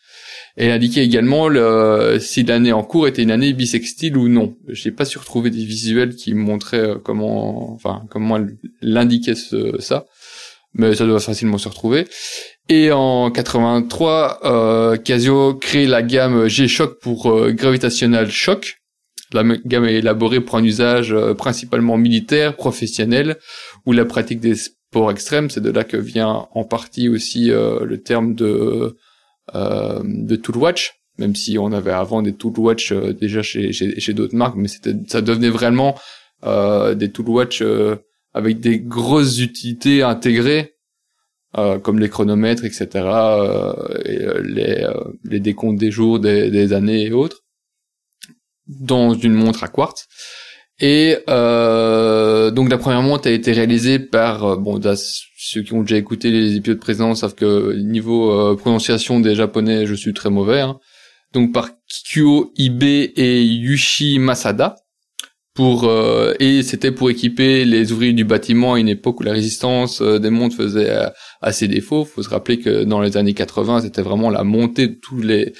[0.57, 4.57] Elle indiquait également le, si l'année en cours était une année bisextile ou non.
[4.69, 10.07] J'ai pas su retrouver des visuels qui montraient euh, comment, enfin comment elle l'indiquait ça,
[10.75, 12.07] mais ça doit facilement se retrouver.
[12.69, 18.77] Et en 83, euh, Casio crée la gamme G-Shock pour Gravitational Shock.
[19.33, 23.37] La gamme est élaborée pour un usage euh, principalement militaire, professionnel,
[23.85, 25.51] ou la pratique des sports extrêmes.
[25.51, 28.97] C'est de là que vient en partie aussi euh, le terme de
[29.55, 33.73] euh, de tool watch, même si on avait avant des tool watch euh, déjà chez
[33.73, 35.99] chez, chez d'autres marques, mais ça devenait vraiment
[36.45, 37.97] euh, des tool watch euh,
[38.35, 40.73] avec des grosses utilités intégrées
[41.83, 42.87] comme les chronomètres, etc.,
[44.05, 44.87] et, les,
[45.25, 47.46] les décomptes des jours, des, des années et autres,
[48.69, 50.07] dans une montre à quartz.
[50.79, 55.73] Et euh, donc la première montre a été réalisée par, euh, bon, das- ceux qui
[55.73, 60.13] ont déjà écouté les épisodes précédents savent que niveau euh, prononciation des japonais, je suis
[60.13, 60.61] très mauvais.
[60.61, 60.79] hein.
[61.33, 64.77] Donc par Kikuo Ibe et Yushi Masada.
[65.55, 69.33] Pour euh, et c'était pour équiper les ouvriers du bâtiment à une époque où la
[69.33, 70.91] résistance euh, des montres faisait
[71.41, 72.05] à ses défauts.
[72.05, 75.55] Faut se rappeler que dans les années 80, c'était vraiment la montée de tous les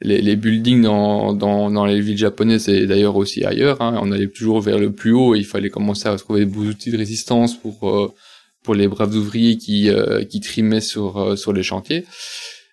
[0.00, 3.80] les, les buildings dans, dans dans les villes japonaises et d'ailleurs aussi ailleurs.
[3.80, 3.98] Hein.
[4.00, 6.62] On allait toujours vers le plus haut et il fallait commencer à trouver des beaux
[6.62, 8.12] outils de résistance pour euh,
[8.62, 12.04] pour les braves ouvriers qui euh, qui trimaient sur euh, sur les chantiers.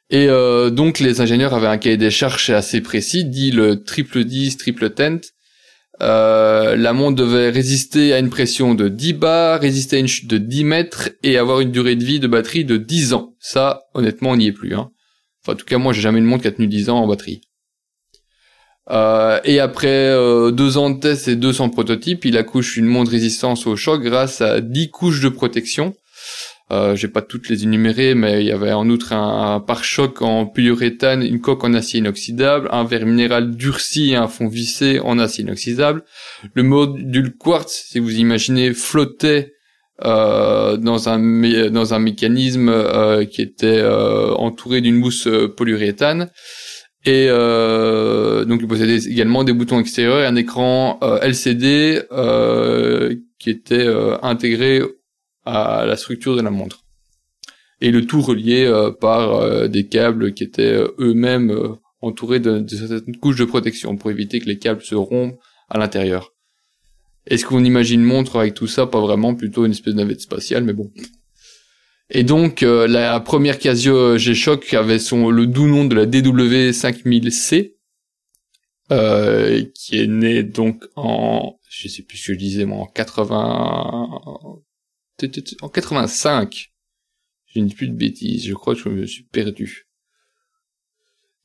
[0.09, 4.23] Et euh, donc les ingénieurs avaient un cahier des charges assez précis, dit le triple
[4.23, 5.31] 10, triple tent.
[6.01, 10.29] Euh, la montre devait résister à une pression de 10 bars, résister à une chute
[10.29, 13.33] de 10 mètres et avoir une durée de vie de batterie de 10 ans.
[13.39, 14.75] Ça, honnêtement, on n'y est plus.
[14.75, 14.91] Hein.
[15.45, 17.07] Enfin, en tout cas, moi, j'ai jamais une montre qui a tenu 10 ans en
[17.07, 17.41] batterie.
[18.89, 23.11] Euh, et après euh, deux ans de tests et 200 prototypes, il accouche une montre
[23.11, 25.93] résistance au choc grâce à 10 couches de protection.
[26.71, 30.47] Euh, j'ai pas toutes les énumérées, mais il y avait en outre un, pare-choc en
[30.47, 35.19] polyuréthane, une coque en acier inoxydable, un verre minéral durci et un fond vissé en
[35.19, 36.03] acier inoxydable.
[36.55, 39.54] Le module quartz, si vous imaginez, flottait
[40.03, 41.19] euh, dans un
[41.69, 46.29] dans un mécanisme euh, qui était euh, entouré d'une mousse polyuréthane.
[47.07, 52.01] Et donc il possédait également des boutons extérieurs et un écran LCD
[53.37, 53.87] qui était
[54.23, 54.81] intégré
[55.45, 56.85] à la structure de la montre.
[57.81, 61.53] Et le tout relié euh, par euh, des câbles qui étaient euh, eux-mêmes
[62.01, 65.37] entourés de certaines couches de protection pour éviter que les câbles se rompent
[65.69, 66.34] à l'intérieur.
[67.27, 70.63] Est-ce qu'on imagine montre avec tout ça Pas vraiment, plutôt une espèce de navette spatiale,
[70.63, 70.91] mais bon.
[72.09, 77.75] Et donc la première Casio G-Shock avait son le doux nom de la DW5000C,
[78.91, 82.85] euh, qui est née donc en, je sais plus ce que je disais moi, en
[82.85, 84.09] 80,
[85.61, 86.71] en 85.
[87.47, 89.87] Je ne dis plus de bêtises, je crois que je me suis perdu.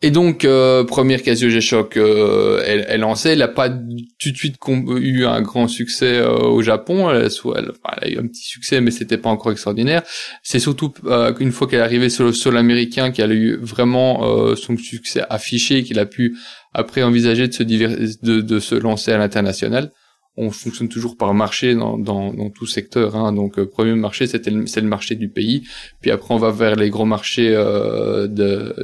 [0.02, 4.36] Et donc, euh, première Casio G-Shock, euh, elle, elle lancée, elle n'a pas tout de
[4.36, 4.56] suite
[4.98, 7.10] eu un grand succès euh, au Japon.
[7.10, 10.02] Elle, a eu un petit succès, mais c'était pas encore extraordinaire.
[10.42, 10.94] C'est surtout
[11.38, 15.22] une fois qu'elle est arrivée sur le sol américain qu'elle a eu vraiment son succès
[15.28, 16.34] affiché, qu'il a pu
[16.72, 19.90] après envisager de se, de, de se lancer à l'international
[20.36, 23.16] on fonctionne toujours par marché dans, tout secteur.
[23.16, 23.32] Hein.
[23.32, 25.64] Donc, euh, premier marché, c'est le marché du pays.
[26.00, 28.26] Puis après, on va vers les gros marchés euh,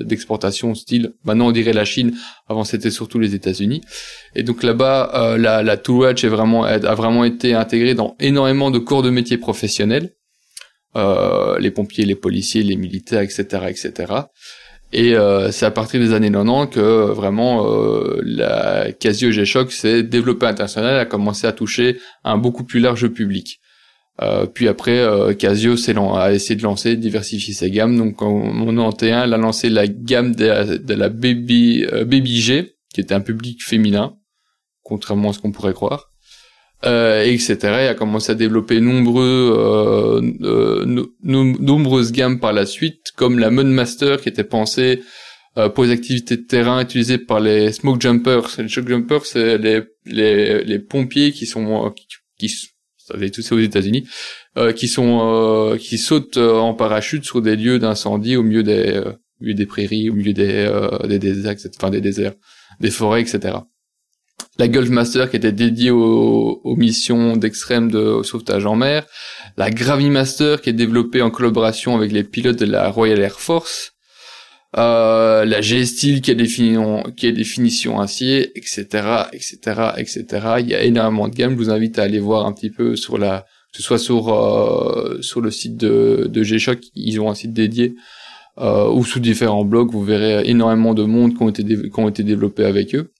[0.02, 1.14] d'exportation, style.
[1.24, 2.16] Maintenant, on dirait la Chine.
[2.48, 3.80] Avant, c'était surtout les États-Unis.
[4.34, 8.70] Et donc là-bas, euh, la, la Toolwatch est vraiment a vraiment été intégrée dans énormément
[8.70, 10.12] de corps de métiers professionnels.
[11.60, 14.14] Les pompiers, les policiers, les militaires, etc., etc.
[14.92, 20.02] Et euh, c'est à partir des années 90 que vraiment euh, la Casio G-Shock s'est
[20.02, 23.60] développée internationale, a commencé à toucher un beaucoup plus large public.
[24.22, 25.04] Euh, puis après,
[25.38, 25.74] Casio
[26.14, 27.98] a essayé de lancer, diversifier ses gammes.
[27.98, 33.00] Donc en 91, elle a lancé la gamme de, de la Baby, Baby G, qui
[33.00, 34.16] était un public féminin,
[34.82, 36.10] contrairement à ce qu'on pourrait croire
[36.84, 37.56] euh, etc.
[37.62, 43.50] Il a commencé à développer nombreux, euh, euh nombreuses gammes par la suite, comme la
[43.50, 45.02] Mudmaster qui était pensée
[45.56, 48.48] euh, pour les activités de terrain utilisées par les smoke jumpers.
[48.58, 52.06] Les smoke jumpers, c'est les, les, les, pompiers qui sont qui,
[52.38, 52.54] qui
[52.98, 54.06] ça tout ça aux États-Unis,
[54.58, 59.00] euh, qui sont qui sautent en parachute sur des lieux d'incendie au milieu des
[59.40, 60.68] au milieu des prairies, au milieu des
[61.08, 62.34] des déserts, enfin des déserts,
[62.80, 63.58] des forêts, etc
[64.58, 69.06] la Master qui était dédiée aux, missions d'extrême de sauvetage en mer,
[69.56, 73.92] la Gravimaster qui est développée en collaboration avec les pilotes de la Royal Air Force,
[74.76, 79.58] euh, la G-Steel qui est définition, qui est définition acier, etc., etc.,
[79.96, 80.26] etc.
[80.60, 81.52] Il y a énormément de gammes.
[81.52, 84.34] Je vous invite à aller voir un petit peu sur la, que ce soit sur
[84.34, 87.94] euh, sur le site de, de G-Shock, ils ont un site dédié,
[88.58, 92.08] euh, ou sous différents blogs, vous verrez énormément de mondes qui ont été qui ont
[92.08, 93.12] été développés avec eux.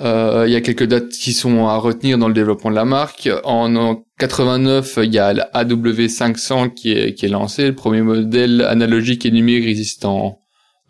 [0.00, 2.84] Euh, il y a quelques dates qui sont à retenir dans le développement de la
[2.84, 3.28] marque.
[3.44, 8.62] En, 89, il y a la AW500 qui est, qui est lancé, le premier modèle
[8.62, 10.40] analogique et numérique résistant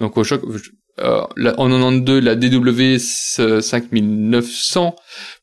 [0.00, 0.42] donc au choc.
[0.98, 1.22] Euh,
[1.56, 4.92] en 92, la DW5900,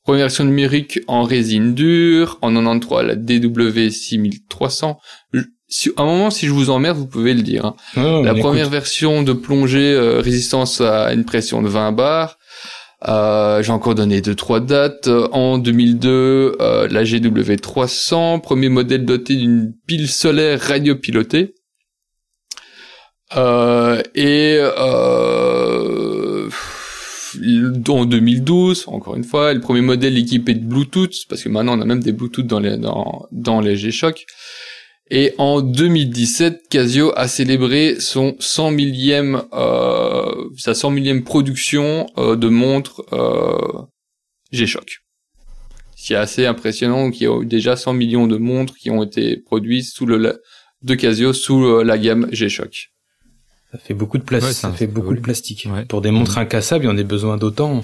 [0.04, 2.38] première version numérique en résine dure.
[2.42, 4.98] En 93, la DW6300.
[5.98, 7.66] à un moment, si je vous emmerde, vous pouvez le dire.
[7.66, 7.76] Hein.
[8.24, 12.38] la première version de plongée euh, résistance à une pression de 20 bars.
[13.06, 15.08] Euh, j'ai encore donné deux trois dates.
[15.08, 21.54] En 2002, euh, la GW300, premier modèle doté d'une pile solaire radiopilotée.
[23.36, 26.50] Euh, et euh,
[27.88, 31.82] en 2012, encore une fois, le premier modèle équipé de Bluetooth, parce que maintenant on
[31.82, 34.26] a même des Bluetooth dans les dans, dans les G-Shock.
[35.10, 42.36] Et en 2017, Casio a célébré son 100 millième, euh, sa 100 millième production euh,
[42.36, 43.84] de montres euh,
[44.52, 45.00] G-Shock.
[45.96, 49.86] C'est assez impressionnant qu'il y a déjà 100 millions de montres qui ont été produites
[49.86, 50.42] sous le
[50.84, 52.92] de Casio sous euh, la gamme G-Shock.
[53.72, 54.56] Ça fait beaucoup de plastique.
[54.56, 55.68] ça, fait beaucoup de plastique.
[55.90, 57.84] Pour des montres incassables, il y en a besoin d'autant.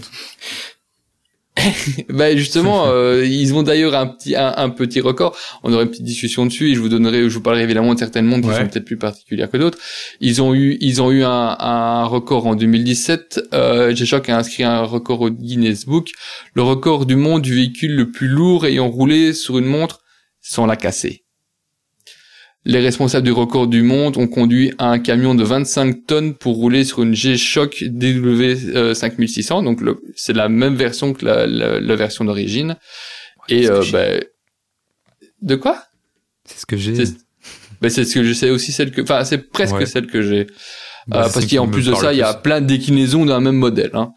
[2.09, 5.37] bah justement, euh, ils ont d'ailleurs un petit un, un, petit record.
[5.63, 7.99] On aurait une petite discussion dessus et je vous donnerai, je vous parlerai évidemment de
[7.99, 9.77] certaines montres qui sont peut-être plus particulières que d'autres.
[10.19, 13.49] Ils ont eu ils ont eu un, un record en 2017.
[13.53, 16.09] Euh, G-Shock a inscrit un record au Guinness Book,
[16.53, 20.01] le record du monde du véhicule le plus lourd ayant roulé sur une montre
[20.41, 21.22] sans la casser.
[22.65, 26.85] Les responsables du record du monde ont conduit un camion de 25 tonnes pour rouler
[26.85, 29.59] sur une G-Shock DW 5600.
[29.59, 29.81] Euh, Donc
[30.15, 32.77] c'est la même version que la, la, version d'origine.
[33.49, 34.23] Et euh, ben,
[35.41, 35.83] de quoi?
[36.45, 36.93] C'est ce que j'ai.
[37.81, 40.47] Ben c'est ce que je sais aussi celle que, enfin c'est presque celle que j'ai.
[41.07, 43.57] Bah, euh, parce qu'en plus de ça, il y a plein de déclinaisons d'un même
[43.57, 43.91] modèle.
[43.93, 44.13] Hein.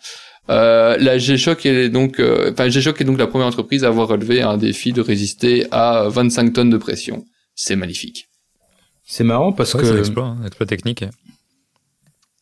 [0.51, 4.09] Euh, la G-Shock est donc, euh, enfin G-Shock est donc la première entreprise à avoir
[4.09, 7.25] relevé un défi de résister à 25 tonnes de pression.
[7.55, 8.29] C'est magnifique.
[9.07, 9.85] C'est marrant parce que.
[9.85, 11.05] C'est exploit, hein, exploit technique.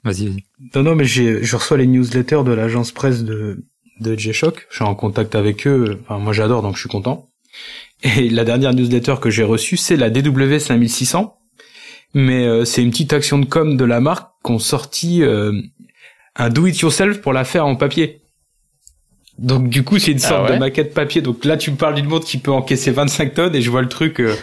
[0.03, 0.45] Vas-y, vas-y.
[0.75, 3.65] Non, non, mais j'ai, je reçois les newsletters de l'agence presse de,
[4.01, 4.67] de G-Shock.
[4.71, 6.01] Je suis en contact avec eux.
[6.03, 7.29] Enfin, moi, j'adore, donc je suis content.
[8.03, 11.39] Et la dernière newsletter que j'ai reçue, c'est la DW 5600.
[12.15, 15.53] Mais euh, c'est une petite action de com de la marque qu'on sorti euh,
[16.37, 18.23] un do-it-yourself pour la faire en papier.
[19.39, 21.23] Donc du coup, c'est une ah sorte de maquette papier.
[21.23, 23.83] Donc là, tu me parles d'une montre qui peut encaisser 25 tonnes et je vois
[23.83, 24.35] le truc euh,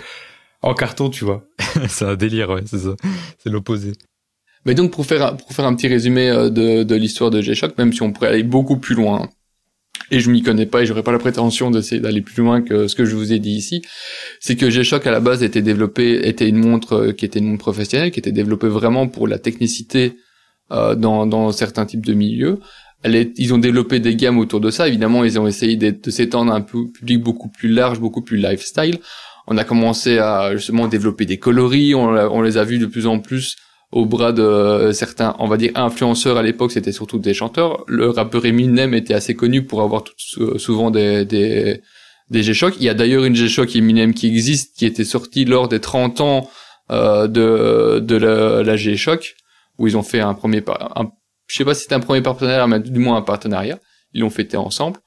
[0.62, 1.44] en carton, tu vois.
[1.90, 2.96] c'est un délire, ouais, c'est ça.
[3.38, 3.94] C'est l'opposé.
[4.66, 7.42] Mais donc pour faire un, pour faire un petit résumé euh, de, de l'histoire de
[7.42, 9.30] G-Shock, même si on pourrait aller beaucoup plus loin,
[10.12, 12.88] et je m'y connais pas et j'aurais pas la prétention d'essayer d'aller plus loin que
[12.88, 13.82] ce que je vous ai dit ici,
[14.40, 17.48] c'est que G-Shock à la base était développé, était une montre euh, qui était une
[17.48, 20.18] montre professionnelle, qui était développée vraiment pour la technicité
[20.72, 22.60] euh, dans, dans certains types de milieux.
[23.04, 24.88] Elle est, ils ont développé des gammes autour de ça.
[24.88, 28.38] Évidemment, ils ont essayé de, de s'étendre à un public beaucoup plus large, beaucoup plus
[28.38, 29.00] lifestyle
[29.52, 33.20] on a commencé à justement développer des coloris, on, les a vus de plus en
[33.20, 33.58] plus
[33.92, 37.84] au bras de euh, certains, on va dire, influenceurs à l'époque, c'était surtout des chanteurs.
[37.88, 40.06] Le rappeur Eminem était assez connu pour avoir
[40.56, 41.82] souvent des, des,
[42.30, 42.76] des G-Shock.
[42.78, 46.22] Il y a d'ailleurs une G-Shock Eminem qui existe, qui était sortie lors des 30
[46.22, 46.50] ans
[46.90, 49.36] euh, de, de la, G-Shock,
[49.78, 50.64] où ils ont fait un premier,
[51.48, 53.80] je sais pas si c'était un premier partenariat, mais du moins un partenariat.
[54.14, 55.00] Ils l'ont fêté ensemble.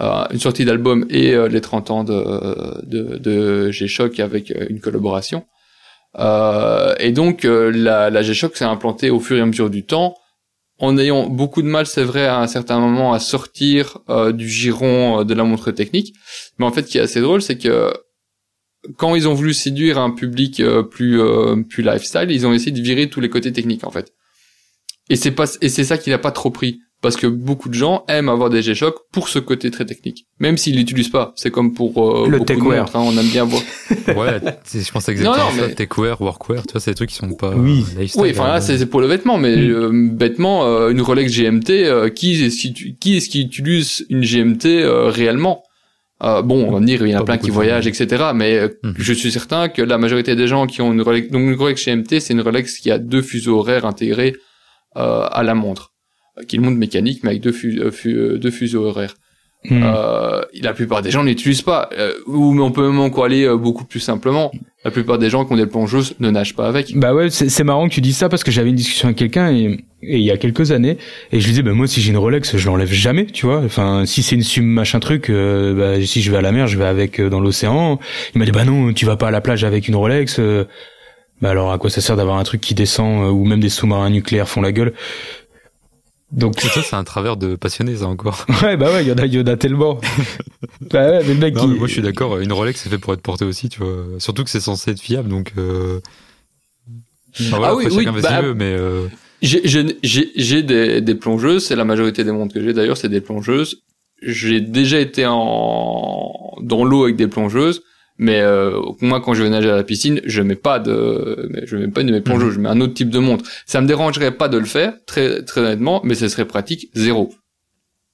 [0.00, 4.66] Euh, une sortie d'album et euh, les 30 ans de, de, de G-Shock avec euh,
[4.70, 5.44] une collaboration.
[6.18, 10.16] et donc la, la G-Shock s'est implantée au fur et à mesure du temps,
[10.78, 13.98] en ayant beaucoup de mal, c'est vrai, à un certain moment, à sortir
[14.32, 16.14] du giron de la montre technique.
[16.58, 17.92] Mais en fait, ce qui est assez drôle, c'est que
[18.96, 21.20] quand ils ont voulu séduire un public plus
[21.68, 24.12] plus lifestyle, ils ont essayé de virer tous les côtés techniques en fait.
[25.08, 27.74] Et c'est pas et c'est ça qui n'a pas trop pris parce que beaucoup de
[27.74, 31.32] gens aiment avoir des G-Shock pour ce côté très technique, même s'ils l'utilisent pas.
[31.34, 33.60] C'est comme pour euh, le beaucoup de montres, hein, on aime bien voir.
[33.90, 34.40] ouais,
[34.72, 35.74] je pense exactement non, non, ça.
[35.74, 37.54] Techwear, workwear, tu vois, c'est des trucs qui sont pas.
[37.56, 37.84] Oui.
[37.98, 39.70] Euh, oui, enfin là, c'est pour le vêtement, mais mm.
[39.70, 44.22] euh, bêtement, euh, une Rolex GMT, euh, qui est-ce qui, qui est-ce qui utilise une
[44.22, 45.64] GMT réellement?
[46.20, 48.26] Bon, on va me dire, il y en a plein qui voyagent, etc.
[48.32, 48.92] Mais mm.
[48.96, 51.84] je suis certain que la majorité des gens qui ont une Rolex, donc une Rolex
[51.84, 54.36] GMT, c'est une Rolex qui a deux fuseaux horaires intégrés
[54.94, 55.91] à la montre
[56.48, 59.14] qui est le monde mécanique, mais avec deux, euh, euh, deux fuseaux horaires.
[59.70, 59.80] Hmm.
[59.84, 63.84] Euh, la plupart des gens n'utilisent pas, euh, ou on peut même encore aller beaucoup
[63.84, 64.50] plus simplement.
[64.84, 66.96] La plupart des gens qui ont des plongeuses ne nagent pas avec.
[66.96, 69.52] Bah ouais, c'est marrant que tu dises ça parce que j'avais une discussion avec quelqu'un
[69.52, 70.98] et, il y a quelques années
[71.30, 73.58] et je lui disais bah moi si j'ai une Rolex je l'enlève jamais, tu vois.
[73.58, 76.76] Enfin si c'est une sum machin truc, bah, si je vais à la mer je
[76.76, 78.00] vais avec dans l'océan.
[78.34, 80.40] Il m'a dit bah non tu vas pas à la plage avec une Rolex.
[81.40, 84.10] bah alors à quoi ça sert d'avoir un truc qui descend ou même des sous-marins
[84.10, 84.92] nucléaires font la gueule?
[86.32, 88.46] Donc ça, c'est un travers de passionné, ça encore.
[88.62, 90.00] ouais, bah ouais, il y en a, il y en a tellement.
[90.90, 91.54] bah ouais, mais le mec.
[91.54, 92.38] Non, mais moi, je suis d'accord.
[92.38, 94.04] Une Rolex, c'est fait pour être porté aussi, tu vois.
[94.18, 95.52] Surtout que c'est censé être fiable, donc.
[95.58, 96.00] Euh...
[97.50, 98.06] voilà, ah oui, oui.
[98.22, 98.74] Bah, mais.
[98.78, 99.08] Euh...
[99.42, 101.66] J'ai des, des plongeuses.
[101.66, 102.72] C'est la majorité des montres que j'ai.
[102.72, 103.82] D'ailleurs, c'est des plongeuses.
[104.22, 106.32] J'ai déjà été en
[106.62, 107.82] dans l'eau avec des plongeuses.
[108.22, 111.76] Mais euh, moi, quand je vais nager à la piscine, je mets pas de, je
[111.76, 112.54] mets pas de mes plongeuses, mhm.
[112.54, 113.44] je mets un autre type de montre.
[113.66, 117.34] Ça me dérangerait pas de le faire, très très honnêtement, mais ce serait pratique zéro.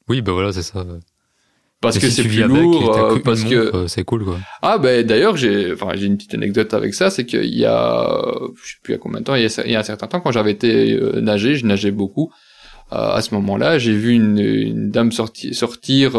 [0.09, 0.87] Oui, bah voilà, c'est ça.
[1.83, 4.39] Parce que c'est plus lourd, euh, parce que euh, c'est cool quoi.
[4.63, 8.33] Ah ben d'ailleurs j'ai, enfin j'ai une petite anecdote avec ça, c'est qu'il y a,
[8.65, 10.07] je sais plus à combien de temps, il y a, il y a un certain
[10.07, 12.33] temps quand j'avais été euh, nager, je nageais beaucoup.
[12.91, 16.17] à ce moment-là, j'ai vu une, une dame sortir sortir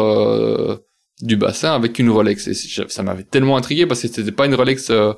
[1.22, 2.48] du bassin avec une Rolex.
[2.48, 4.90] Et ça m'avait tellement intrigué parce que c'était pas une Rolex.
[4.90, 5.12] Euh,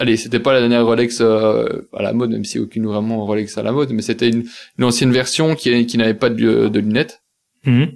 [0.00, 3.56] allez, c'était pas la dernière Rolex euh, à la mode, même si aucune vraiment Rolex
[3.58, 4.44] à la mode, mais c'était une,
[4.78, 7.22] une, ancienne version qui, qui n'avait pas de, de lunettes.
[7.64, 7.92] Mhm.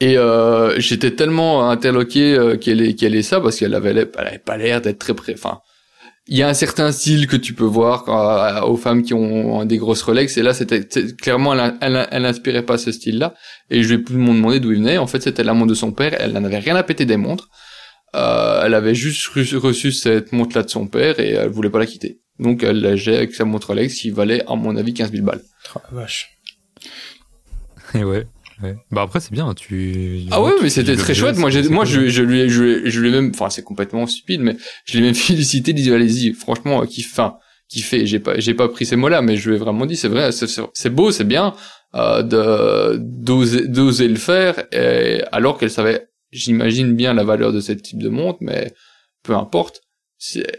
[0.00, 4.08] Et euh, j'étais tellement interloqué euh, qu'elle est qu'elle est ça parce qu'elle avait elle
[4.16, 5.34] avait pas l'air d'être très près.
[5.34, 5.60] Enfin,
[6.30, 9.64] il y a un certain style que tu peux voir euh, aux femmes qui ont
[9.64, 10.86] des grosses Rolex et là c'était
[11.20, 13.34] clairement elle, elle, elle n'inspirait pas ce style-là
[13.70, 15.74] et je vais plus me demander d'où il venait en fait c'était la montre de
[15.74, 17.48] son père elle n'en avait rien à péter des montres
[18.14, 21.86] euh, elle avait juste reçu, cette montre-là de son père et elle voulait pas la
[21.86, 25.12] quitter donc elle l'a gérée avec sa montre Rolex qui valait à mon avis 15
[25.12, 25.42] 000 balles
[25.74, 26.38] Oh, vache.
[27.94, 28.26] Et ouais.
[28.62, 28.76] Ouais.
[28.90, 30.20] Bah après c'est bien, tu.
[30.30, 32.70] ah ouais tu mais c'était très chouette moi moi je, je lui ai- je, lui
[32.72, 35.92] ai- je lui ai même enfin c'est complètement stupide mais je l'ai même félicité dit
[35.92, 37.34] allez-y franchement qui enfin
[37.68, 39.84] qui fait j'ai pas j'ai pas pris ces mots là mais je lui ai vraiment
[39.86, 41.54] dit c'est vrai c'est- beau c'est bien
[41.94, 47.60] euh, de d'oser d'oser le faire et, alors qu'elle savait j'imagine bien la valeur de
[47.60, 48.72] ce type de montre mais
[49.22, 49.82] peu importe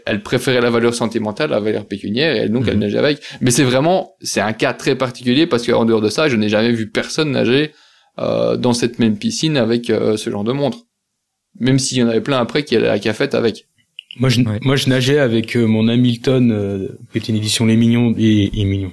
[0.06, 2.80] elle préférait la valeur sentimentale à la valeur pécuniaire et elle, donc elle Mhm.
[2.80, 6.28] nageait avec mais c'est vraiment c'est un cas très particulier parce qu'en dehors de ça
[6.28, 7.72] je n'ai jamais vu personne nager
[8.20, 10.78] euh, dans cette même piscine avec euh, ce genre de montre
[11.58, 13.66] même s'il y en avait plein après qui allaient à la cafette avec
[14.18, 14.58] Moi, je, Ouais.
[14.62, 18.60] moi, je nageais avec euh, mon Hamilton, euh, qui était une édition Les Mignons et,
[18.60, 18.92] et Mignons.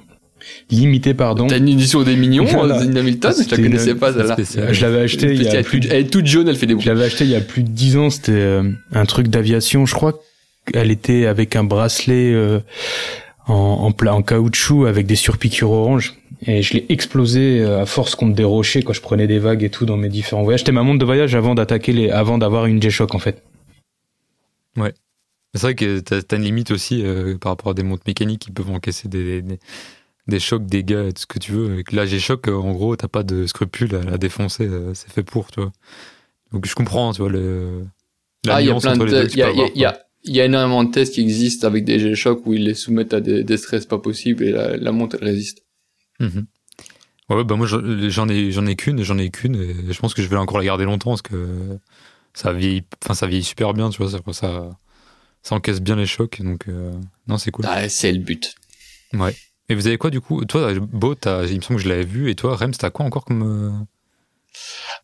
[0.70, 1.46] Limitée, pardon.
[1.46, 2.82] T'as une édition des mignons, Voilà.
[2.82, 4.72] une Hamilton, je la connaissais une- pas celle-là.
[4.72, 6.66] Je l'avais acheté il y a Elle, plus de elle est toute jaune, elle fait
[6.66, 6.86] des Je bruits.
[6.88, 8.10] l'avais acheté il y a plus de dix ans.
[8.10, 9.84] C'était euh, un truc d'aviation.
[9.86, 10.18] Je crois
[10.72, 12.60] qu'elle était avec un bracelet euh,
[13.48, 16.14] en, en, pla- en caoutchouc avec des surpiqûres orange.
[16.42, 19.64] Et je l'ai explosé euh, à force contre des rochers quand je prenais des vagues
[19.64, 20.60] et tout dans mes différents voyages.
[20.60, 23.42] C'était ma montre de voyage avant d'attaquer les, avant d'avoir une G-Shock en fait.
[25.54, 28.42] C'est vrai que t'as as une limite aussi euh, par rapport à des montres mécaniques
[28.42, 29.58] qui peuvent encaisser des, des,
[30.28, 31.72] des chocs, des dégâts, tout ce que tu veux.
[31.72, 35.10] Avec la G-Shock, euh, en gros, t'as pas de scrupules à la défoncer, euh, c'est
[35.10, 35.72] fait pour, tu vois.
[36.52, 37.86] Donc je comprends, tu vois, le.
[38.46, 40.07] Ah, il y a plein de que il y a, peux il y a, y.
[40.24, 43.14] il y a énormément de tests qui existent avec des G-Shock où ils les soumettent
[43.14, 45.62] à des, des stress pas possibles et la, la montre elle résiste.
[46.20, 46.46] Mhm.
[47.28, 50.14] Ouais, ouais, bah moi j'en ai j'en ai qu'une, j'en ai qu'une, et je pense
[50.14, 51.78] que je vais encore la garder longtemps parce que
[52.32, 54.70] ça vieillit, enfin ça vieillit super bien, tu vois, ça, ça,
[55.42, 56.92] ça encaisse bien les chocs, donc euh,
[57.26, 57.66] non c'est cool.
[57.68, 58.54] Ah, c'est le but.
[59.68, 60.42] Et vous avez quoi du coup?
[60.46, 63.04] Toi, Beau, t'as- il me semble que je l'avais vu, et toi, Rems, t'as quoi
[63.04, 63.70] encore comme euh,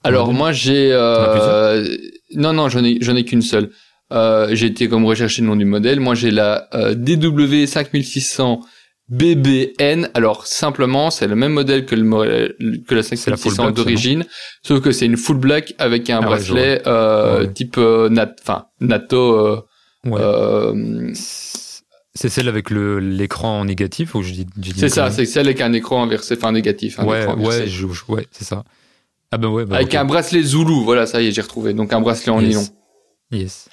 [0.03, 0.35] Alors Ouais.
[0.35, 1.97] moi j'ai as euh...
[2.35, 3.70] non non j'en ai j'en ai qu'une seule.
[4.12, 5.98] Euh, j'ai été comme rechercher le nom du modèle.
[6.01, 8.60] Moi j'ai la euh, DW 5600
[9.09, 10.10] BBN.
[10.14, 13.76] Alors simplement c'est le même modèle que le mo- que la la full 5600 black,
[13.76, 14.24] ça, d'origine,
[14.62, 17.52] sauf que c'est une full black avec un Ah ouais, bracelet euh, Ouais.
[17.52, 19.32] type euh, nat enfin NATO.
[19.39, 19.60] Euh,
[20.06, 20.20] Ouais.
[20.20, 25.47] euh, C'est celle avec le l'écran négatif ou je dis dit c'est ça, c'est celle
[25.47, 28.64] avec un écran inversé, enfin négatif, un Ouais, ouais, je- ouais, c'est ça.
[29.32, 31.72] Ah ben ouais, bah, avec un bracelet Zulu, voilà, ça y est, j'ai retrouvé.
[31.72, 32.48] Donc un bracelet en Yes.
[32.51, 32.64] nylon.
[33.32, 33.68] Yes.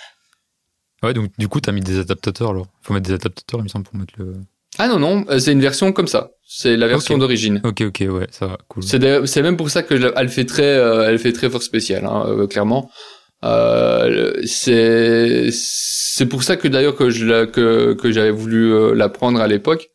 [1.03, 2.68] Ouais, donc du coup, t'as mis des adaptateurs alors.
[2.82, 4.36] Faut mettre des adaptateurs, il me semble, pour mettre le.
[4.78, 6.32] Ah non non, euh, c'est une version comme ça.
[6.48, 7.60] C'est la version d'origine.
[7.64, 8.84] Ok, ok, ouais, ça va, cool.
[8.84, 12.06] C'est même pour ça que je elle fait très euh, elle fait très fort spécial
[12.06, 12.90] hein, euh, clairement.
[13.44, 19.41] Euh, c'est c'est pour ça que d'ailleurs que je que que j'avais voulu la prendre
[19.41, 19.90] à l'époque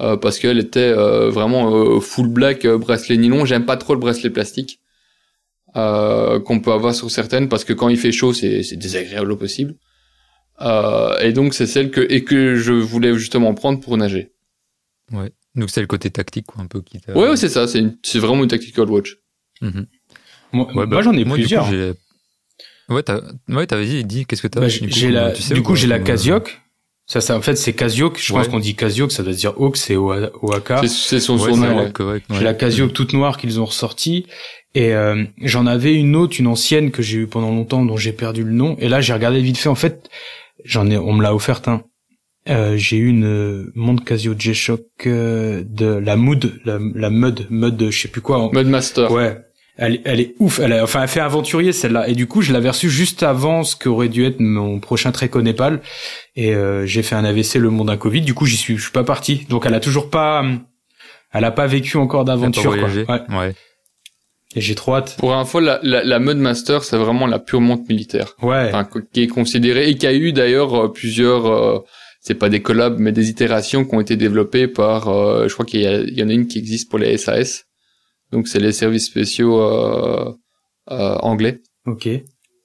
[0.00, 3.46] euh, parce qu'elle était vraiment full black bracelet nylon.
[3.46, 4.80] J'aime pas trop le bracelet plastique
[5.76, 9.32] euh, qu'on peut avoir sur certaines parce que quand il fait chaud c'est c'est désagréable
[9.32, 9.76] au possible.
[10.62, 14.32] Euh, et donc c'est celle que et que je voulais justement prendre pour nager.
[15.12, 15.30] Ouais.
[15.54, 16.98] Donc c'est le côté tactique, quoi, un peu qui.
[17.08, 17.66] Ouais, ouais c'est ça.
[17.66, 19.16] C'est une- c'est vraiment une tactical watch.
[20.52, 21.64] Moi, Ouais, moi, j'en ai moi, plusieurs.
[21.66, 21.92] coup, j'ai-
[22.88, 24.60] ouais, t'as, ouais, dit, dit, qu'est-ce que t'as?
[24.60, 26.60] Bah, du coup, j'ai la, tu sais du ou coup, pas, j'ai la euh, Casioc.
[27.06, 28.18] Ça, ça, en fait, c'est Casioc.
[28.20, 30.80] Je pense qu'on dit Casioc, ça doit se dire Hawk, c'est Oa- Oaka.
[30.82, 31.90] C'est c'est son surnom.
[32.30, 34.26] J'ai la Casioc toute noire qu'ils ont ressortie.
[34.76, 38.12] Et euh, j'en avais une autre, une ancienne que j'ai eue pendant longtemps, dont j'ai
[38.12, 38.76] perdu le nom.
[38.78, 39.68] Et là, j'ai regardé vite fait.
[39.68, 40.08] En fait,
[40.64, 41.82] j'en ai, on me l'a offerte un.
[42.48, 47.46] Euh, j'ai eu une euh, montre Casio G-Shock euh, de la Mood, la, la Mud,
[47.50, 48.38] Mud, je sais plus quoi.
[48.38, 49.10] en- Mudmaster.
[49.12, 49.38] Ouais.
[49.76, 50.58] Elle, est- elle est ouf.
[50.58, 52.08] Elle a, enfin, elle fait aventurier celle-là.
[52.08, 55.30] Et du coup, je l'avais reçue juste avant ce qu'aurait dû être mon prochain trek
[55.34, 55.80] au Népal.
[56.34, 58.22] Et euh, j'ai fait un AVC le monde d'un Covid.
[58.22, 59.46] Du coup, j'y suis, je suis pas parti.
[59.50, 60.60] Donc, elle a toujours pas, hum,
[61.32, 62.72] elle a pas vécu encore d'aventure.
[63.08, 63.36] Ouais.
[63.38, 63.54] Ouais.
[64.56, 65.16] Et j'ai trop hâte.
[65.16, 68.34] Pour info, la, la, la Mudmaster, c'est vraiment la pure montre militaire.
[68.42, 68.68] Ouais.
[68.68, 71.78] Enfin, qui est considérée et qui a eu d'ailleurs euh, plusieurs, euh,
[72.20, 75.64] c'est pas des collabs, mais des itérations qui ont été développées par, euh, je crois
[75.64, 77.64] qu'il y, y en a une qui existe pour les SAS.
[78.32, 80.32] Donc c'est les services spéciaux euh,
[80.90, 81.60] euh, anglais.
[81.86, 82.08] Ok.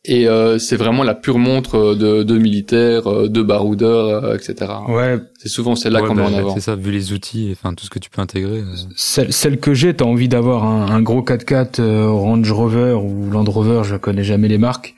[0.07, 4.35] Et euh, c'est vraiment la pure montre euh, de, de militaires, euh, de baroudeurs, euh,
[4.35, 4.71] etc.
[4.87, 5.17] Ouais.
[5.39, 6.53] C'est souvent celle-là Ouais, qu'on bah, met en avant.
[6.53, 8.63] C'est ça, vu les outils, enfin, tout ce que tu peux intégrer.
[8.95, 13.31] Celle, celle que j'ai, t'as envie d'avoir un, un gros 4x4 euh, Range Rover ou
[13.31, 14.93] Land Rover, je connais jamais les marques.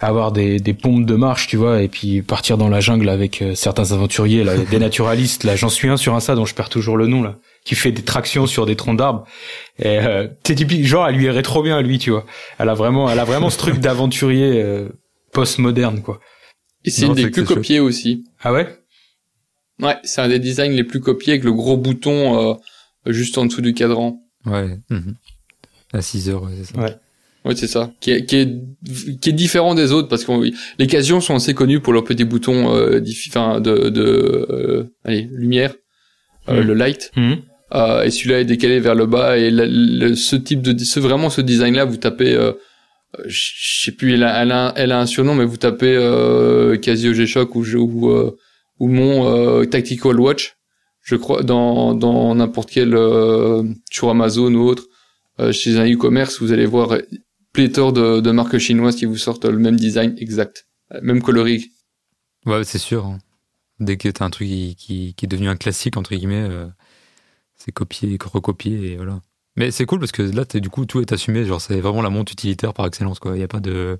[0.00, 3.40] Avoir des, des pompes de marche, tu vois, et puis partir dans la jungle avec
[3.40, 5.44] euh, certains aventuriers, là, des naturalistes.
[5.44, 7.92] Là, j'en suis un sur Insta dont je perds toujours le nom, là, qui fait
[7.92, 9.24] des tractions sur des troncs d'arbres.
[9.78, 12.26] Et euh, c'est typique, genre, elle lui irait trop bien à lui, tu vois.
[12.58, 14.88] Elle a vraiment, elle a vraiment ce truc d'aventurier euh,
[15.32, 16.20] post-moderne, quoi.
[16.84, 18.24] Et c'est une des plus copiées aussi.
[18.42, 18.66] Ah ouais?
[19.80, 22.54] Ouais, c'est un des designs les plus copiés avec le gros bouton euh,
[23.06, 24.20] juste en dessous du cadran.
[24.46, 24.76] Ouais.
[24.90, 25.14] mhm.
[25.92, 26.80] À 6 heures, ouais, c'est ça.
[26.80, 26.94] Ouais.
[27.44, 27.92] Ouais, c'est ça.
[28.00, 28.48] Qui est, qui est,
[29.20, 30.32] qui est différent des autres parce que
[30.78, 34.00] les Casio sont assez connus pour leurs petits boutons euh, de, de
[34.50, 35.74] euh, allez, lumière,
[36.48, 36.66] euh, Mm.
[36.66, 37.10] le light.
[37.16, 37.42] Mhm.
[37.74, 41.00] Euh, et celui-là est décalé vers le bas et le, le- ce type de ce
[41.00, 42.52] vraiment ce design là vous tapez euh,
[43.26, 43.40] je
[43.84, 47.12] sais plus elle a, elle a, elle a un surnom mais vous tapez euh, Casio
[47.14, 48.12] G-Shock ou ou
[48.78, 50.56] ou mon Tactical Watch
[51.02, 52.90] je crois dans dans n'importe quel
[53.90, 54.84] sur Amazon ou autre
[55.52, 56.96] chez un e-commerce vous allez voir
[57.54, 60.66] pléthore de, de marques chinoises qui vous sortent le même design exact
[61.00, 61.70] même coloris
[62.44, 63.06] Ouais, c'est sûr.
[63.06, 63.18] hein.
[63.80, 66.66] Dès que t'as un truc qui, qui, qui est devenu un classique, entre guillemets, euh,
[67.64, 69.20] c'est copié, recopié, et voilà.
[69.56, 71.44] Mais c'est cool parce que là, t'es- du coup, tout est assumé.
[71.44, 73.32] Genre, c'est vraiment la montre utilitaire par excellence, quoi.
[73.34, 73.98] Il n'y a pas de,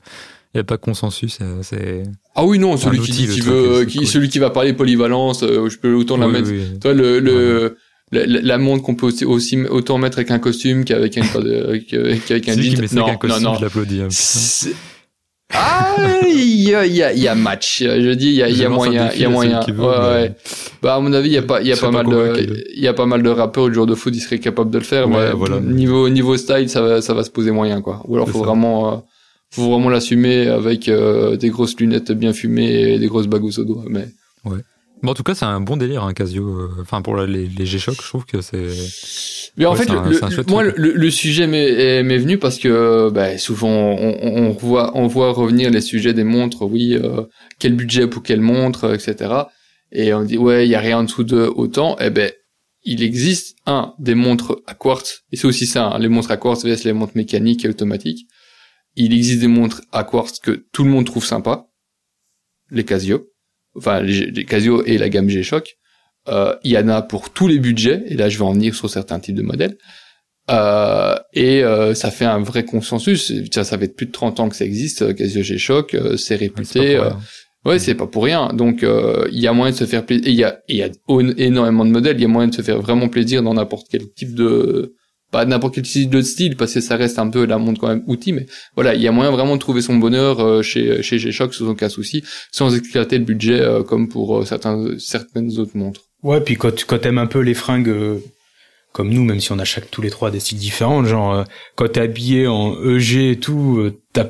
[0.55, 1.39] il a pas de consensus.
[1.43, 4.07] euh, C'est, ah oui non celui qui truc, veut qui cool.
[4.07, 6.79] celui qui va parler polyvalence euh, je peux autant la Oui, mettre oui.
[6.81, 7.77] Toi, le, le,
[8.13, 11.23] la, la- la montre qu'on peut aussi, aussi autant mettre avec un costume qu'avec un,
[11.23, 12.57] qu'avec un un
[12.95, 13.55] Non, non, non.
[13.57, 14.01] je l'applaudis.
[14.03, 14.09] hein,
[15.55, 15.97] Ah,
[16.27, 17.83] il y a, il y a, y a match.
[17.83, 19.61] Je dis, il y a, y a moyen, il y a moyen.
[19.69, 20.35] veut, ouais, ouais.
[20.83, 22.83] Bah, à mon avis, il y a pas, il y a pas mal de, il
[22.83, 24.85] y a pas mal de rappeurs du jour de foot, ils seraient capables de le
[24.85, 25.61] faire, Ouais, mais voilà.
[25.61, 28.03] niveau, niveau style, ça va, ça va se poser moyen, quoi.
[28.09, 28.47] Ou alors, faut ça.
[28.47, 28.97] vraiment, euh,
[29.51, 33.65] faut vraiment l'assumer avec euh, des grosses lunettes bien fumées et des grosses bagousses au
[33.65, 34.09] doigt, mais.
[35.05, 36.45] Bon, en tout cas, c'est un bon délire, un Casio.
[36.49, 38.69] euh, Enfin, pour les, les G-Shock, je trouve que c'est.
[39.57, 43.37] Mais en Ouais, fait, un- le, moi, le, le sujet m'est venu parce que bah,
[43.37, 43.69] souvent
[43.99, 46.63] on, on, voit on voit revenir les sujets des montres.
[46.63, 47.25] Oui, euh,
[47.59, 49.31] quel budget pour quelle montre, etc.
[49.93, 51.97] Et on dit ouais, il y a rien en dessous de autant.
[52.01, 52.33] Eh ben,
[52.85, 56.37] il existe un des montres à quartz et c'est aussi ça, hein, les montres à
[56.39, 58.27] quartz vs les montres mécaniques et automatiques.
[58.97, 61.67] Il existe des montres à quartz que tout le monde trouve sympa,
[62.71, 63.29] les Casio,
[63.77, 65.77] enfin les, les Casio et la gamme G-Shock.
[66.29, 68.75] Euh, il y en a pour tous les budgets, et là je vais en venir
[68.75, 69.77] sur certains types de modèles.
[70.51, 73.33] Euh, et euh, ça fait un vrai consensus.
[73.53, 76.37] Ça, ça fait plus de 30 ans que ça existe, euh, Casio G-Shock, euh, c'est
[76.37, 76.97] réputé.
[76.97, 77.19] euh, rien.
[77.65, 78.53] Ouais, c'est pas pour rien.
[78.53, 80.25] Donc, euh, il y a moyen de se faire plaisir.
[80.27, 80.89] Il y a, il y a
[81.39, 82.17] énormément de modèles.
[82.17, 84.97] Il y a moyen de se faire vraiment plaisir dans n'importe quel type de,
[85.31, 87.87] pas n'importe quel type de style, parce que ça reste un peu la montre quand
[87.89, 88.33] même outil.
[88.33, 91.69] Mais voilà, il y a moyen vraiment de trouver son bonheur chez chez G-Shock sans
[91.69, 96.03] aucun souci, sans éclater le budget comme pour certains certaines autres montres.
[96.23, 98.19] Ouais, puis quand, tu- quand t'aimes un peu les fringues euh,
[98.93, 101.45] comme nous, même si on a chaque tous les trois des styles différents, genre euh,
[101.77, 104.27] quand t'es habillé en EG et tout, euh, t'as,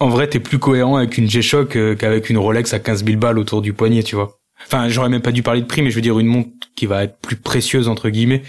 [0.00, 3.16] en vrai t'es plus cohérent avec une G-Shock euh, qu'avec une Rolex à 15 000
[3.18, 4.38] balles autour du poignet, tu vois.
[4.66, 6.86] Enfin, j'aurais même pas dû parler de prix, mais je veux dire une montre qui
[6.86, 8.42] va être plus précieuse entre guillemets.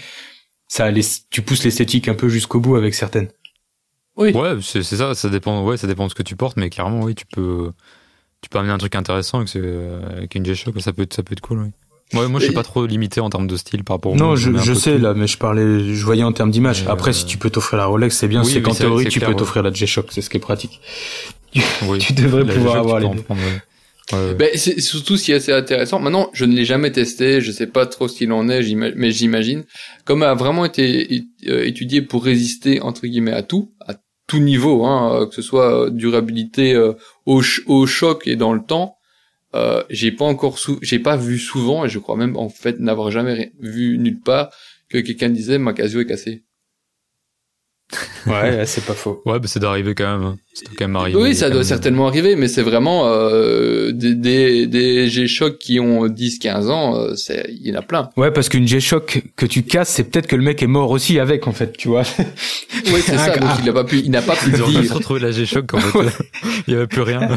[0.68, 3.28] Ça, laisse- tu pousses l'esthétique un peu jusqu'au bout avec certaines.
[4.16, 4.32] Oui.
[4.32, 6.70] Ouais, c'est c'est ça, ça dépend, ouais, ça dépend de ce que tu portes, mais
[6.70, 7.72] clairement, oui, tu peux,
[8.40, 11.24] tu peux amener un truc intéressant avec, ce- avec une G-Shock, ça peut être, ça
[11.24, 11.70] peut être cool, oui.
[12.12, 14.16] Ouais, moi, je suis Et- pas trop limité en termes de style par rapport au
[14.16, 15.02] Non, je, je sais tout.
[15.02, 16.84] là, mais je parlais, je voyais en termes d'image.
[16.86, 18.42] Après, euh, si tu peux t'offrir la Rolex, c'est bien.
[18.44, 19.38] oui, c'est qu'en théorie, c'est tu clair, peux ouais.
[19.38, 20.80] t'offrir la G-Shock, c'est ce qui est pratique.
[21.88, 21.98] Oui.
[21.98, 23.22] Tu devrais La pouvoir avoir les peux en deux.
[23.22, 23.62] prendre, ouais.
[24.12, 24.34] Ouais.
[24.34, 25.98] Ben, c'est surtout ce qui est assez intéressant.
[25.98, 29.10] Maintenant, je ne l'ai jamais testé, je sais pas trop ce qu'il en est, mais
[29.12, 29.64] j'imagine,
[30.04, 33.94] comme elle a vraiment été euh, étudié pour résister entre guillemets à tout, à
[34.26, 36.92] tout niveau, hein, que ce soit euh, durabilité euh,
[37.24, 38.96] au, ch- au choc et dans le temps.
[39.54, 42.80] Euh, j'ai pas encore sou j'ai pas vu souvent et je crois même en fait
[42.80, 44.50] n'avoir jamais vu nulle part
[44.88, 46.44] que quelqu'un disait ma Casio est cassée.
[48.26, 49.20] Ouais, c'est pas faux.
[49.26, 50.26] Ouais, bah, c'est d'arriver quand même.
[50.26, 50.36] hein.
[50.54, 51.18] C'est quand même arrivé.
[51.18, 51.64] Oui, ça doit même.
[51.64, 57.14] certainement arriver, mais c'est vraiment euh, des, des, des G-Shock qui ont 10-15 ans, euh,
[57.16, 58.08] c'est il y en a plein.
[58.16, 61.18] Ouais, parce qu'une G-Shock que tu casses, c'est peut-être que le mec est mort aussi
[61.18, 62.02] avec, en fait, tu vois.
[62.86, 63.36] Oui, c'est ça.
[63.36, 64.94] Donc il a pas pu, il n'a pas pu Ils le ont juste dire.
[64.94, 65.98] retrouvé la G-Shock en fait.
[66.66, 67.28] Il y avait plus rien.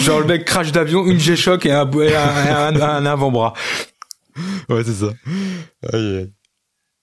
[0.00, 3.54] Genre le mec crash d'avion, une G-Shock et un, et un, un- un avant-bras.
[4.68, 5.12] ouais, c'est ça.
[5.92, 6.30] Aïe, aïe.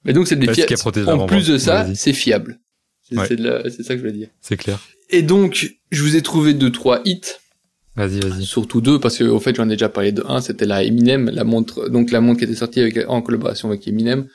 [0.06, 0.76] Mais donc c'est des fiables.
[1.10, 2.60] En plus de ça, c'est fiable.
[3.10, 3.27] C'est Ouais.
[3.36, 4.30] de ça que je voulais dire.
[4.41, 4.80] C'est clair.
[5.10, 7.22] Et donc, je vous ai trouvé deux trois hits,
[7.95, 8.45] Vas-y, vas-y.
[8.45, 11.30] surtout deux parce que au fait j'en ai déjà parlé de un, c'était la Eminem,
[11.34, 14.27] la montre, donc la montre qui était sortie avec en collaboration avec Eminem,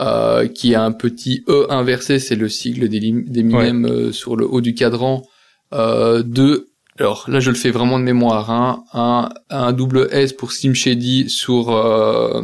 [0.00, 4.60] euh, qui a un petit E inversé, c'est le sigle d'Eminem euh, sur le haut
[4.60, 5.26] du cadran.
[5.74, 6.68] Euh, deux,
[6.98, 10.74] alors là je le fais vraiment de mémoire, hein, un, un double S pour Slim
[10.74, 12.42] Shady sur euh,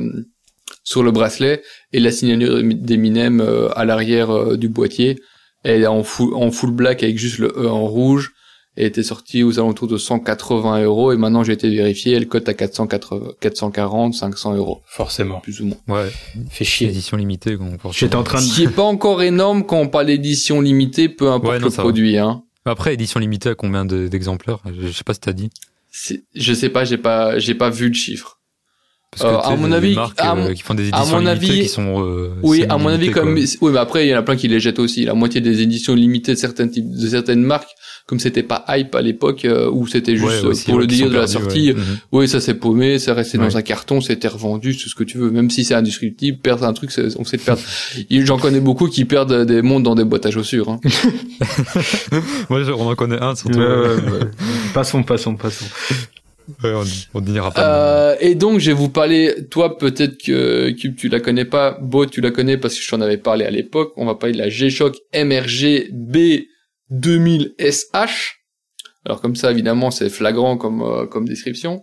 [0.82, 1.62] sur le bracelet
[1.92, 5.18] et la signature d'Eminem euh, à l'arrière euh, du boîtier.
[5.64, 8.32] Elle est en full, en full black avec juste le E en rouge
[8.76, 12.48] et était sortie aux alentours de 180 euros et maintenant j'ai été vérifié, elle cote
[12.48, 15.40] à 480, 440, 500 euros, Forcément.
[15.40, 15.76] plus ou moins.
[15.88, 16.10] Ouais.
[16.50, 16.88] Fait chier.
[16.88, 17.56] Édition limitée.
[17.56, 17.96] qu'on porte.
[17.96, 18.44] J'étais en train de...
[18.44, 21.66] Ce qui est pas encore énorme quand on parle d'édition limitée, peu importe Ouais, non,
[21.66, 21.82] le va.
[21.82, 22.42] produit, hein.
[22.66, 24.58] Après, édition limitée à combien de- d'exemplaires?
[24.66, 25.50] Je, je sais pas si t'as dit.
[26.34, 28.40] Je sais pas, j'ai pas, j'ai pas vu le chiffre.
[29.16, 30.84] Parce Euh, tu à sais, mon avis, des marques à euh, mon- qui font des
[30.84, 32.02] à éditions mon limitées avis- qui sont.
[32.04, 34.48] euh, Oui, à mon avis, comme oui, mais après il y en a plein qui
[34.48, 35.04] les jettent aussi.
[35.04, 37.68] La moitié des éditions limitées de certains types, de certaines marques,
[38.06, 40.80] comme c'était pas hype à l'époque, euh, où c'était juste Ouais, euh, aussi, pour ouais,
[40.80, 41.68] le délire de la sortie.
[41.72, 41.74] ouais.
[41.78, 41.98] Mhm.
[42.12, 45.16] Oui, ça s'est paumé, c'est resté dans un carton, c'était revendu, tout ce que tu
[45.18, 45.30] veux.
[45.30, 47.62] Même si c'est indestructible, perdre un truc, on sait le perdre.
[48.10, 50.68] J'en connais beaucoup qui perdent des montres dans des boîtes à chaussures.
[50.70, 50.80] Hein.
[52.50, 53.58] Je- on en connaît un surtout.
[53.60, 53.98] Euh,
[54.74, 55.64] passons, passons, passons.
[56.62, 56.84] On,
[57.14, 57.52] on pas.
[57.58, 61.78] Euh, et donc, je vais vous parler, toi, peut-être que, que tu la connais pas,
[61.80, 63.92] Beau, tu la connais parce que je t'en avais parlé à l'époque.
[63.96, 65.90] On va parler de la G-Shock MRG
[66.90, 68.34] B2000SH.
[69.06, 71.82] Alors, comme ça, évidemment, c'est flagrant comme, euh, comme description.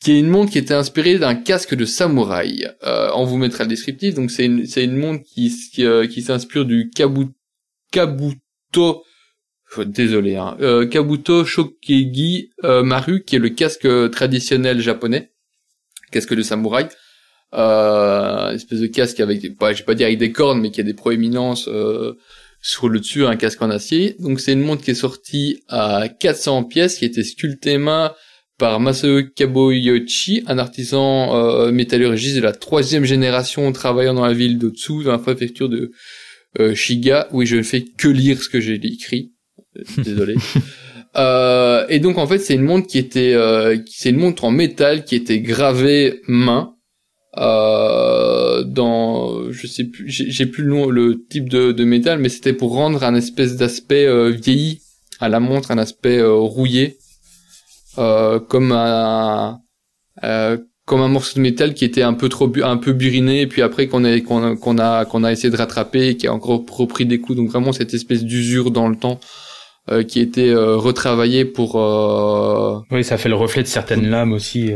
[0.00, 2.68] Qui est une montre qui était inspirée d'un casque de samouraï.
[2.84, 4.14] Euh, on vous mettra le descriptif.
[4.14, 7.26] Donc, c'est une, c'est une montre qui, qui, euh, qui s'inspire du kabu,
[7.90, 9.04] kabuto,
[9.80, 15.32] désolé, hein, euh, kabuto shokegi euh, maru, qui est le casque traditionnel japonais,
[16.10, 16.88] casque de samouraï.
[17.54, 20.80] Euh, espèce de casque avec des, pas, je pas dire avec des cornes, mais qui
[20.80, 22.14] a des proéminences euh,
[22.62, 24.16] sur le dessus, un casque en acier.
[24.20, 28.14] Donc c'est une montre qui est sortie à 400 pièces, qui a été sculptée main
[28.58, 34.58] par Masao Kaboyoshi, un artisan euh, métallurgiste de la troisième génération travaillant dans la ville
[34.58, 35.92] d'Otsu, dans la préfecture de
[36.74, 37.28] Shiga.
[37.32, 39.31] Oui, je ne fais que lire ce que j'ai écrit.
[39.76, 40.36] Euh, Désolé.
[41.14, 44.50] Euh, et donc en fait c'est une montre qui était, euh, c'est une montre en
[44.50, 46.74] métal qui était gravée main
[47.38, 52.52] euh, dans, je sais plus, j'ai plus le nom, le type de, métal, mais c'était
[52.52, 54.82] pour rendre un espèce d'aspect euh, vieilli
[55.20, 56.98] à la montre, un aspect euh, rouillé,
[57.96, 59.60] comme un,
[60.84, 63.62] comme un morceau de métal qui était un peu trop, un peu buriné, et puis
[63.62, 67.06] après qu'on a, qu'on a, qu'on a, essayé de rattraper, et qui a encore repris
[67.06, 67.36] des coups.
[67.36, 69.20] Donc vraiment cette espèce d'usure dans le temps
[70.08, 71.76] qui était euh, retravaillée pour.
[71.76, 74.72] Euh, Oui, ça fait le reflet de certaines lames aussi.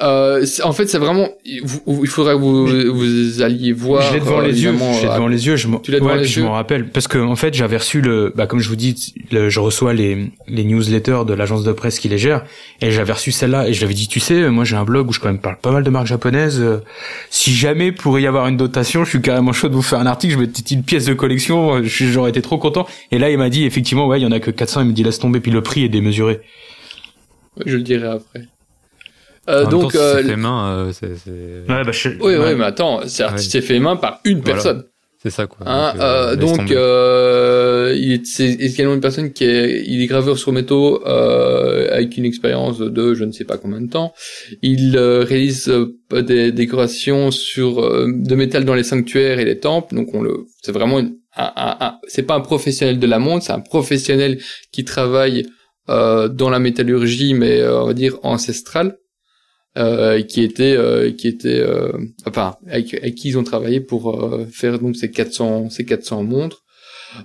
[0.00, 0.40] Euh.
[0.42, 1.28] euh, en fait, c'est vraiment.
[1.64, 4.02] vous- il faudrait que vous, vous alliez voir.
[4.02, 4.68] je l'ai devant euh, les yeux.
[4.70, 5.56] évidemment, Je l'ai euh, devant les yeux.
[5.56, 7.36] Je m'en- Tu l'as devant ouais, les puis je yeux m'en rappelle parce que en
[7.36, 11.20] fait, j'avais reçu le, bah comme je vous dis, le- je reçois les les newsletters
[11.26, 12.44] de l'agence de presse qui les gère
[12.80, 15.12] et j'avais reçu celle-là et je l'avais dit, tu sais, moi j'ai un blog où
[15.12, 16.60] je quand même parle pas mal de marques japonaises.
[16.60, 16.78] euh,
[17.30, 20.06] Si jamais pourrait y avoir une dotation, je suis carrément chaud de vous faire un
[20.06, 20.34] article.
[20.34, 21.74] Je mettais une pièce de collection.
[21.76, 22.86] euh, J'aurais été trop content.
[23.10, 24.82] Et là, il m'a dit effectivement, ouais, il y en a que 400.
[24.82, 25.40] Il me dit laisse tomber.
[25.40, 26.40] Puis le prix est démesuré.
[27.66, 28.42] Je le dirai après.
[29.48, 32.36] Euh, donc, temps, si euh, c'est fait main, euh, c'est c'est Ouais, bah, je- oui,
[32.36, 32.54] ouais.
[32.54, 33.38] mais attends, c'est Ouais.
[33.38, 34.52] c'est fait main par une Voilà.
[34.54, 34.84] personne.
[35.22, 35.66] c'est ça quoi.
[35.68, 40.38] Hein, Donc, euh, euh, il est, c'est également une personne qui est, il est graveur
[40.38, 44.12] sur métaux euh, avec une expérience de je ne sais pas combien de temps.
[44.62, 45.72] Il réalise
[46.12, 49.94] des décorations sur euh, de métal dans les sanctuaires et les temples.
[49.94, 53.18] Donc on le, c'est vraiment une, un, un- un- c'est pas un professionnel de la
[53.18, 54.38] montre, c'est un professionnel
[54.72, 55.46] qui travaille
[55.88, 58.96] euh, dans la métallurgie, mais euh, on va dire ancestrale.
[59.78, 61.92] Euh, qui était euh, qui était euh,
[62.26, 66.24] enfin avec, avec qui ils ont travaillé pour euh, faire donc ces 400 ces 400
[66.24, 66.64] montres.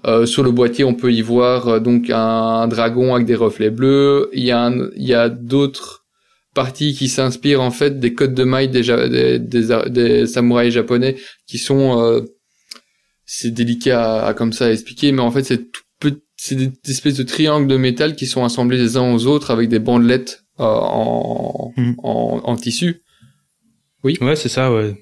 [0.06, 3.72] Euh, sur le boîtier on peut y voir euh, donc un, dragon avec des reflets
[3.72, 4.30] bleus.
[4.34, 6.06] Il y a un- il y a d'autres
[6.54, 11.16] parties qui s'inspirent en fait des codes de maille des des, des, des samouraïs japonais
[11.48, 12.24] qui sont
[13.26, 15.62] c'est délicat à, à comme ça à expliquer mais en fait c'est
[16.38, 19.70] c'est des, espèces de triangles de métal qui sont assemblés les uns aux autres avec
[19.70, 21.96] des bandelettes en, Mhm.
[22.04, 23.02] en en tissu
[24.04, 24.72] Ouais, c'est ça.
[24.74, 24.96] Ouais.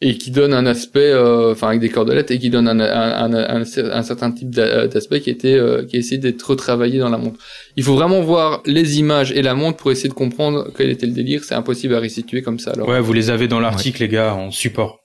[0.00, 3.34] et qui donne un aspect, euh, enfin avec des cordelettes et qui donne un, un,
[3.34, 7.08] un, un, un certain type d'a- d'aspect qui était euh, qui essaie d'être retravaillé dans
[7.08, 7.40] la montre.
[7.76, 11.06] Il faut vraiment voir les images et la montre pour essayer de comprendre quel était
[11.06, 11.42] le délire.
[11.42, 12.70] C'est impossible à restituer comme ça.
[12.72, 12.88] Alors.
[12.88, 15.00] Ouais, vous les avez dans l'article, les gars, en support.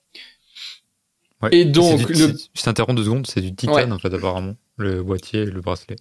[1.41, 1.49] Ouais.
[1.51, 3.91] et donc, du- le- je t'interromps deux secondes, c'est du titane Ouais.
[3.91, 5.95] en fait apparemment, le boîtier et le bracelet.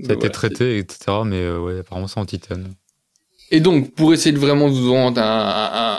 [0.00, 1.22] Ça a été traité, etc.
[1.24, 2.74] Mais euh, ouais, apparemment c'est en titane.
[3.50, 5.24] Et donc, pour essayer de vraiment vous rendre un,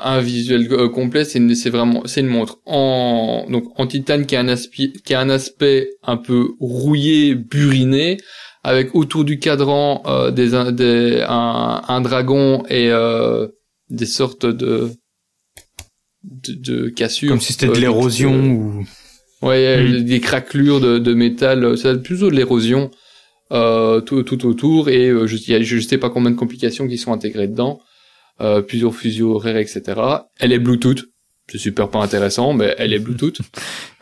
[0.04, 3.86] un, un visuel euh, complet, c'est une, c'est vraiment, c'est une montre en, donc, en
[3.86, 8.18] titane qui a un aspect, qui a un aspect un peu rouillé, buriné,
[8.64, 13.48] avec autour du cadran, euh, des, un- des, un, un dragon et, euh,
[13.92, 14.90] des sortes de,
[16.24, 17.30] de, de cassures.
[17.30, 18.86] Comme si c'était de Euh, l'érosion euh, ou.
[19.44, 20.04] Ouais, Mm.
[20.06, 22.98] des craquelures de, de métal, euh, c'est plutôt de l'érosion euh,
[23.52, 27.48] tout, tout autour et euh, je, je sais pas combien de complications qui sont intégrées
[27.48, 27.80] dedans,
[28.42, 29.82] euh, plusieurs fuseaux horaires, etc.
[30.40, 31.06] Elle est Bluetooth,
[31.50, 33.40] c'est super pas intéressant, mais elle est Bluetooth.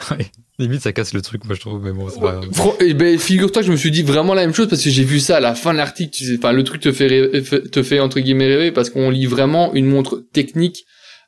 [0.10, 0.26] Ouais.
[0.58, 2.76] Limite ça casse le truc, moi je trouve, mais bon, c'est pas grave.
[2.82, 5.04] Eh ben, figure-toi que je me suis dit vraiment la même chose parce que j'ai
[5.04, 6.12] vu ça à la fin de l'article.
[6.12, 9.10] tu sais, Enfin, le truc te fait, rêver- te fait entre guillemets rêver parce qu'on
[9.12, 10.86] lit vraiment une montre technique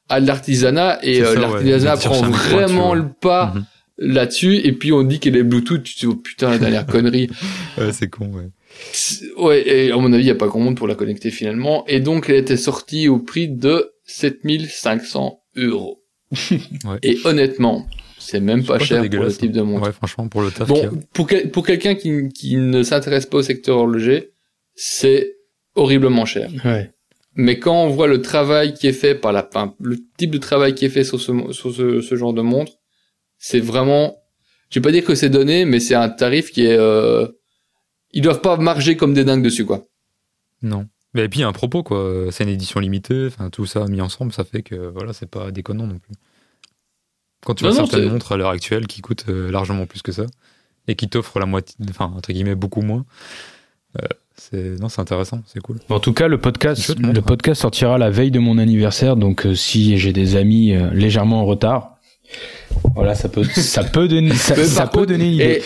[0.10, 1.40] à l'artisanat et euh, ouais.
[1.42, 3.66] l'artisanat prend vraiment le pas Mhm.
[3.98, 5.84] Là-dessus et puis on dit qu'elle est Bluetooth.
[5.84, 7.30] Tu te dis oh putain la dernière connerie.
[7.78, 8.50] Ouais, c'est con, ouais.
[9.38, 11.86] Ouais, et à mon avis, il n'y a pas grand monde pour la connecter finalement.
[11.88, 16.00] Et donc, elle était sortie au prix de 7500 euros.
[16.86, 16.98] Ouais.
[17.04, 17.88] Et honnêtement,
[18.20, 19.86] c'est même pas pas cher pour le type de montre.
[19.88, 20.72] Ouais, franchement, pour le taf y.
[20.72, 24.32] Bon, pour, quel- pour quelqu'un qui, qui ne s'intéresse pas au secteur horloger,
[24.76, 25.36] c'est
[25.76, 26.50] horriblement cher.
[26.66, 26.92] Ouais.
[27.36, 29.48] Mais quand on voit le travail qui est fait par la,
[29.80, 32.74] le type de travail qui est fait sur ce, sur ce, ce genre de montre,
[33.46, 34.24] c'est vraiment,
[34.70, 37.28] je vais pas dire que c'est donné, mais c'est un tarif qui est, euh,
[38.12, 39.84] ils doivent pas marger comme des dingues dessus, quoi.
[40.62, 40.88] Non.
[41.14, 42.28] Mais et puis, il y a un propos, quoi.
[42.32, 43.26] C'est une édition limitée.
[43.28, 46.16] Enfin, tout ça mis ensemble, ça fait que, voilà, c'est pas déconnant non plus.
[47.46, 50.02] Quand tu Non, vois non, certaines montres à l'heure actuelle qui coûtent euh, largement plus
[50.02, 50.26] que ça
[50.88, 53.06] et qui t'offrent la moitié, enfin, entre guillemets, beaucoup moins,
[54.02, 55.80] euh, c'est, non, c'est intéressant, c'est cool.
[55.90, 57.24] En tout cas, le podcast, Chouette montre, le hein.
[57.28, 61.42] podcast sortira la veille de mon anniversaire, donc euh, si j'ai des amis euh, légèrement
[61.42, 61.98] en retard,
[62.96, 65.62] voilà, ça peut, ça peut donner, ça, ça peut contre, donner une idée.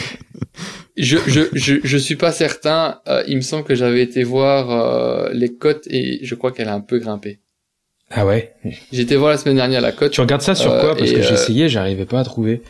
[0.97, 4.23] Et je, je, je, je suis pas certain, euh, il me semble que j'avais été
[4.23, 7.39] voir euh, les cotes et je crois qu'elle a un peu grimpé.
[8.09, 8.53] Ah ouais?
[8.93, 10.11] Été voir la semaine dernière la cote.
[10.11, 12.61] Tu regardes ça sur Euh, quoi Parce et, que euh, essayé, j'arrivais pas à trouver.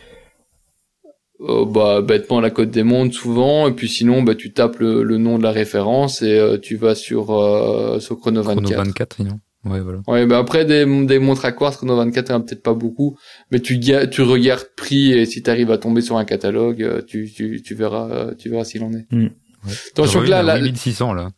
[1.40, 5.04] Euh, bah bêtement la cote des montres souvent et puis sinon bah tu tapes le,
[5.04, 8.64] le nom de la référence et euh, tu vas sur euh, sur Chrono 24.
[8.64, 10.00] Chrono 24, non Ouais, voilà.
[10.06, 12.62] Ouais bah après des des montres à quartz Chrono 24 il y en a peut-être
[12.62, 13.18] pas beaucoup
[13.50, 17.02] mais tu tu regardes prix et si tu arrives à tomber sur un catalogue euh,
[17.02, 19.06] tu tu tu verras euh, tu verras s'il en est.
[19.10, 19.24] Hmm.
[19.66, 19.72] Ouais.
[19.90, 21.30] Attention que là, là 8600, là,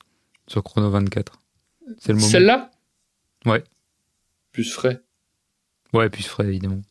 [0.47, 1.41] sur Chrono 24.
[1.99, 2.29] C'est le moment.
[2.29, 2.71] celle-là?
[3.47, 3.65] Ouais.
[4.53, 5.01] plus frais.
[5.95, 6.83] Ouais, puis frais, évidemment.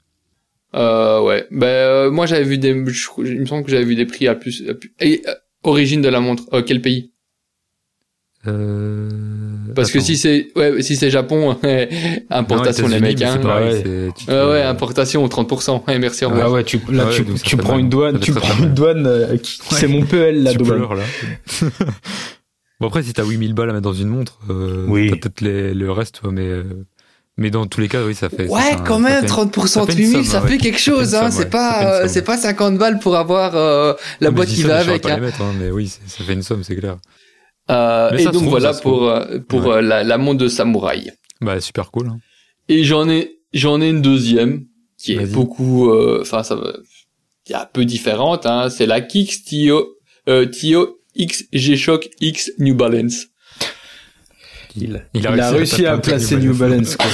[0.75, 1.47] Euh, ouais.
[1.51, 4.27] Ben euh, moi j'avais vu des, je- il me semble que j'avais vu des prix
[4.27, 4.67] à plus.
[4.67, 5.33] à plus- et, euh,
[5.63, 6.43] origine de la montre.
[6.53, 7.13] Euh, quel pays?
[8.47, 9.09] Euh...
[9.75, 11.57] Parce que si c'est, ouais, si c'est Japon,
[12.29, 13.21] importation Non, les mecs.
[13.21, 13.37] Hein.
[13.41, 15.83] pareil, te- Ouais, ouais, importation 30%.
[15.87, 16.25] Ouais, merci.
[16.25, 16.47] Au revoir.
[16.47, 18.73] Ah ouais, tu, là, Ouais, tu, tu prends une douane, Ça fait tu prends une
[18.73, 19.37] douane, euh,
[19.71, 20.77] c'est mon PL, la tu douane.
[20.77, 21.03] pleures, là.
[22.79, 25.09] bon, après, si t'as 8000 balles à mettre dans une montre, euh, Oui.
[25.11, 26.63] t'as peut-être le reste, mais, euh,
[27.37, 28.47] mais dans tous les cas, oui, ça fait.
[28.47, 30.49] Ouais, quand ça même, fait- 30% ça de fait une 8000, somme, ça ouais.
[30.51, 31.29] fait quelque chose, hein.
[31.29, 35.01] C'est pas, euh, c'est pas 50 balles pour avoir euh, la boîte qui va avec.
[35.03, 35.15] pas Hein.
[35.15, 36.95] les mettre, hein, mais oui, ça fait une somme, c'est clair.
[37.69, 39.75] Euh, et ça donc trouve, voilà ça pour euh, pour Ouais.
[39.77, 41.11] euh, la, la montre de samouraï.
[41.41, 42.07] Bah, super cool.
[42.07, 42.17] hein.
[42.67, 44.65] Et j'en ai j'en ai une deuxième
[44.97, 46.73] qui est beaucoup, euh, enfin ça, va-
[47.45, 48.45] qui est un peu différente.
[48.45, 48.69] Hein.
[48.69, 49.87] C'est la Kicks Tio
[50.27, 53.27] euh, Tio X G-Shock X New Balance.
[54.75, 56.95] Il, Il a il a réussi à placer New New Balance.
[56.95, 57.05] quoi.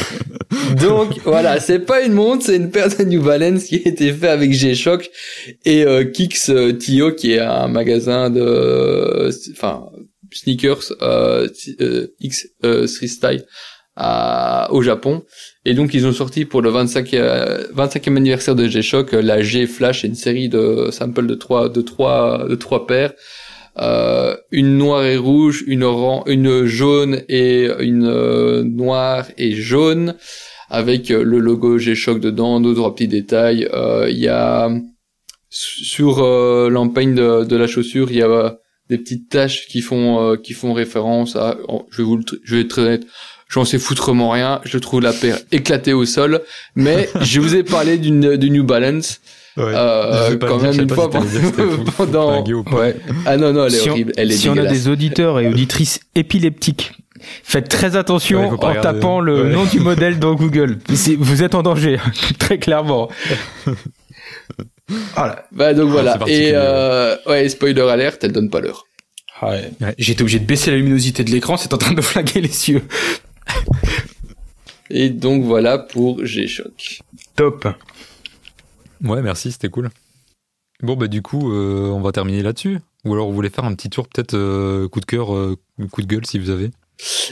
[0.81, 4.11] Donc voilà, c'est pas une montre, c'est une paire de New Balance qui a été
[4.11, 5.09] fait avec G-Shock
[5.63, 9.85] et euh, Kicks euh, Tio qui est un magasin de, euh, enfin
[10.35, 11.47] sneakers euh,
[11.81, 13.45] euh, X euh, Style
[14.69, 15.23] au Japon.
[15.63, 19.41] Et donc ils ont sorti pour le 25 euh, 25e anniversaire de G-Shock euh, la
[19.41, 23.13] G Flash, une série de samples de trois de trois de trois paires.
[24.51, 30.15] Une noire et rouge, une orange, une jaune et une noire et jaune
[30.69, 33.67] avec le logo G-Shock dedans, deux trois petits détails.
[34.09, 34.69] Il y a
[35.49, 36.21] sur
[36.69, 38.57] l'empeigne de, la chaussure, il y a
[38.89, 41.57] des petites taches qui font euh, qui font référence à.
[41.67, 43.05] oh, je vais vous le, je vais être honnête,
[43.49, 44.61] j'en sais foutrement rien.
[44.63, 46.41] Je trouve la paire éclatée au sol,
[46.75, 49.19] mais je vous ai parlé d'une du New Balance
[49.57, 49.71] Ouais.
[49.73, 52.33] euh, quand même une fois pendant.
[52.33, 52.75] Flingué ou pas.
[52.75, 52.97] Ouais.
[53.25, 55.39] Ah non non, elle est si on, horrible, elle est si on a des auditeurs
[55.39, 56.91] et auditrices épileptiques,
[57.41, 58.81] faites très attention Ouais, en regarder.
[58.81, 59.49] tapant le Ouais.
[59.53, 60.79] nom du modèle dans Google.
[61.19, 61.97] Vous êtes en danger,
[62.37, 63.07] très clairement.
[65.15, 65.45] Voilà.
[65.51, 66.19] Bah donc c'est voilà.
[66.27, 68.85] Et euh, ouais, spoiler alerte, elle donne pas l'heure.
[69.39, 69.71] Ah ouais.
[69.81, 69.95] Ouais.
[69.97, 72.83] J'étais obligé de baisser la luminosité de l'écran, c'est en train de flaguer les yeux.
[74.89, 76.99] Et donc voilà pour G-Shock.
[77.35, 77.67] Top.
[79.03, 79.89] Ouais, merci, c'était cool.
[80.81, 82.79] Bon, bah, du coup, euh, on va terminer là-dessus.
[83.05, 85.57] Ou alors, vous voulez faire un petit tour, peut-être, euh, coup de cœur, euh,
[85.91, 86.71] coup de gueule, si vous avez.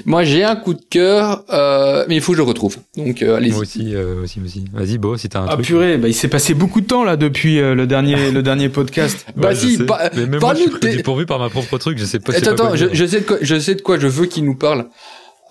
[0.05, 2.77] Moi j'ai un coup de cœur, euh, mais il faut que je le retrouve.
[2.97, 3.51] Donc euh, allez-y.
[3.51, 4.65] Moi aussi, euh, aussi, aussi.
[4.73, 5.65] Vas-y, Bo, si t'as un Ah truc.
[5.65, 8.67] purée, bah il s'est passé beaucoup de temps là depuis euh, le dernier le dernier
[8.69, 9.25] podcast.
[9.35, 9.85] Bah Ouais, si, sais.
[9.85, 12.33] pa- Mais même moi, je parle-nous suis dépourvu par ma propre truc, je sais pas
[12.33, 14.43] si Attends, attends, je, je sais de quoi, je sais de quoi je veux qu'il
[14.43, 14.87] nous parle.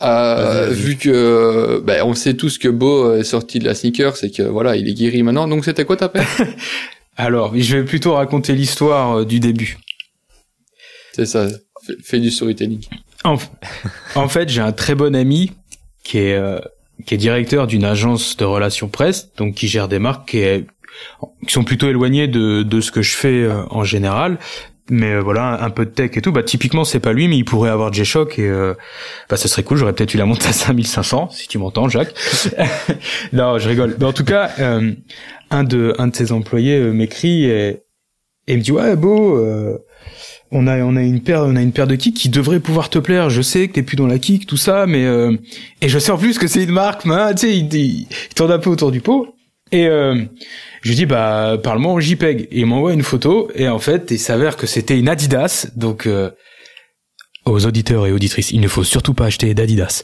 [0.03, 4.31] Euh, vu que, ben, on sait tous que Beau est sorti de la sneaker, c'est
[4.31, 5.47] que voilà, il est guéri maintenant.
[5.49, 6.27] Donc c'était quoi ta paire
[7.17, 9.79] Alors, je vais plutôt raconter l'histoire euh, du début.
[11.13, 11.47] C'est ça.
[11.87, 12.81] Fais, fais du storytelling.
[13.25, 13.37] En,
[14.15, 15.53] en fait, j'ai un très bon ami
[16.05, 16.59] qui est euh,
[17.07, 20.67] qui est directeur d'une agence de relations presse, donc qui gère des marques qui, est-
[21.47, 24.39] qui sont plutôt éloignées de de ce que je fais euh, en général.
[24.91, 26.33] Mais euh, voilà, un peu de tech et tout.
[26.33, 28.75] Bah typiquement, c'est pas lui, mais il pourrait avoir G-Shock et euh,
[29.31, 29.79] bah ça serait cool.
[29.79, 32.13] J'aurais peut-être eu la montre à 5500 si tu m'entends, Jacques.
[33.33, 33.97] non, je rigole.
[34.01, 34.93] Mais en tout cas, euh,
[35.51, 37.83] un de un de ses employés euh, m'écrit et
[38.49, 39.39] Et me dit ouais beau,
[40.53, 42.91] on a on a une paire on a une paire de kicks qui devrait pouvoir
[42.91, 43.31] te plaire.
[43.31, 45.37] Je sais que t'es plus dans la kick tout ça, mais euh,
[45.81, 48.07] et je sais en plus que c'est une marque, mais tu sais il, il,
[48.37, 49.35] tourne un peu autour du pot.
[49.73, 50.15] Et euh,
[50.83, 52.49] je lui dis bah parle-moi en JPEG.
[52.51, 55.69] Et il m'envoie une photo et en fait il s'avère que c'était une Adidas.
[55.75, 56.31] Donc euh,
[57.47, 60.03] aux auditeurs et auditrices, il ne faut surtout pas acheter d'Adidas.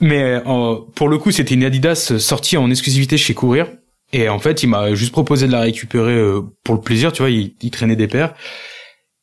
[0.00, 3.68] Mais euh, pour le coup c'était une Adidas sortie en exclusivité chez Courir.
[4.12, 7.22] Et en fait il m'a juste proposé de la récupérer euh, pour le plaisir, tu
[7.22, 8.34] vois, il, il traînait des paires.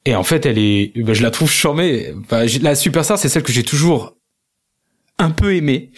[0.08, 2.14] Et en fait elle est, bah, je la trouve charmée.
[2.46, 4.16] J'ai- la Superstar c'est celle que j'ai toujours
[5.20, 5.92] un peu aimée.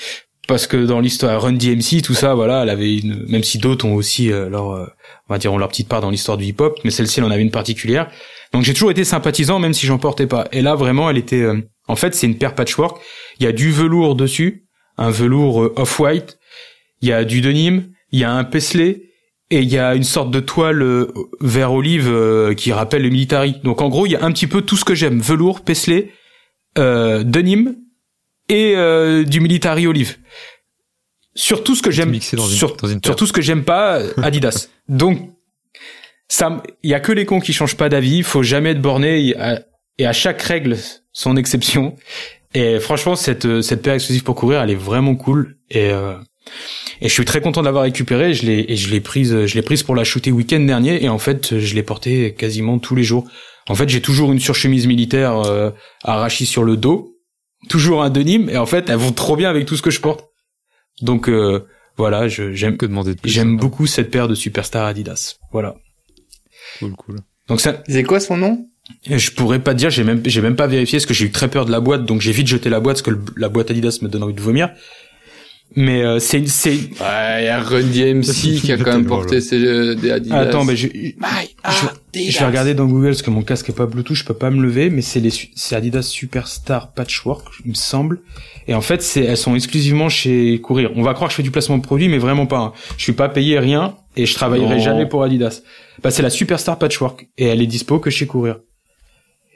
[0.48, 3.86] Parce que dans l'histoire Run DMC tout ça voilà elle avait une même si d'autres
[3.86, 4.88] ont aussi euh, leur euh,
[5.30, 7.26] on va dire ont leur petite part dans l'histoire du hip hop mais celle-ci elle
[7.26, 8.10] en avait une particulière.
[8.52, 10.48] Donc j'ai toujours été sympathisant même si j'en portais pas.
[10.52, 13.00] Et là vraiment elle était euh, en fait c'est une paire patchwork.
[13.40, 14.66] Il y a du velours dessus
[14.98, 16.40] un velours euh, off white
[17.04, 17.84] il y a du denim.
[18.12, 19.04] Il y a un paisley
[19.52, 21.08] et il y a une sorte de toile euh,
[21.42, 24.48] vert olive euh, qui rappelle le military donc en gros il y a un petit
[24.48, 25.20] peu tout ce que j'aime.
[25.20, 26.12] Velours paisley
[26.78, 27.76] euh, denim
[28.48, 30.18] et euh, du military olive.
[31.36, 32.10] Sur tout ce que j'aime
[33.04, 34.70] sur, tout ce que j'aime pas euh, Adidas.
[34.90, 35.32] Donc
[36.28, 38.18] ça il y a que les cons qui changent pas d'avis.
[38.18, 39.36] Il faut jamais être borné.
[39.38, 39.62] A-
[39.98, 40.78] et à chaque règle
[41.12, 41.96] son exception.
[42.54, 45.58] Et franchement cette cette paire exclusive pour courir elle est vraiment cool.
[45.70, 46.14] Et euh,
[47.02, 49.56] et je suis très content de l'avoir récupérée je l'ai et je l'ai prise je
[49.56, 51.04] l'ai prise pour la shooter week-end dernier.
[51.04, 53.28] Et en fait je l'ai portée quasiment tous les jours.
[53.68, 55.72] En fait j'ai toujours une surchemise militaire euh,
[56.04, 57.16] arrachie sur le dos.
[57.70, 58.50] Toujours un denim.
[58.50, 60.26] Et en fait elles vont trop bien avec tout ce que je porte.
[61.02, 61.66] Donc euh,
[61.98, 65.36] voilà je j'aime Que demander de j'aime beaucoup cette paire de superstar Adidas.
[65.52, 65.76] Voilà.
[66.80, 67.16] Cool, cool.
[67.48, 68.66] donc ça C'est quoi son nom?
[69.06, 69.90] je pourrais pas te dire.
[69.92, 72.06] J'ai même j'ai même pas vérifié parce que j'ai eu très peur de la boîte.
[72.06, 74.34] Donc j'ai vite jeté la boîte parce que le- la boîte Adidas me donne envie
[74.34, 74.72] de vomir
[75.76, 79.40] mais euh, c'est c'est Ouais, il y a Run DMC qui a quand même porté
[79.42, 80.38] ses, euh, des Adidas.
[80.40, 81.14] attends mais je, My
[82.14, 84.34] je, je vais regarder dans Google parce que mon casque est pas Bluetooth, je peux
[84.34, 88.22] pas me lever, mais c'est les c'est Adidas Superstar Patchwork, il me semble.
[88.68, 90.92] Et en fait, c'est elles sont exclusivement chez Courir.
[90.96, 92.60] On va croire que je fais du placement de produit, mais vraiment pas.
[92.60, 92.74] hein.
[92.98, 94.82] Je suis pas payé rien et je travaillerai Non.
[94.84, 95.62] jamais pour Adidas.
[96.04, 98.60] Bah c'est la Superstar Patchwork et elle est dispo que chez Courir.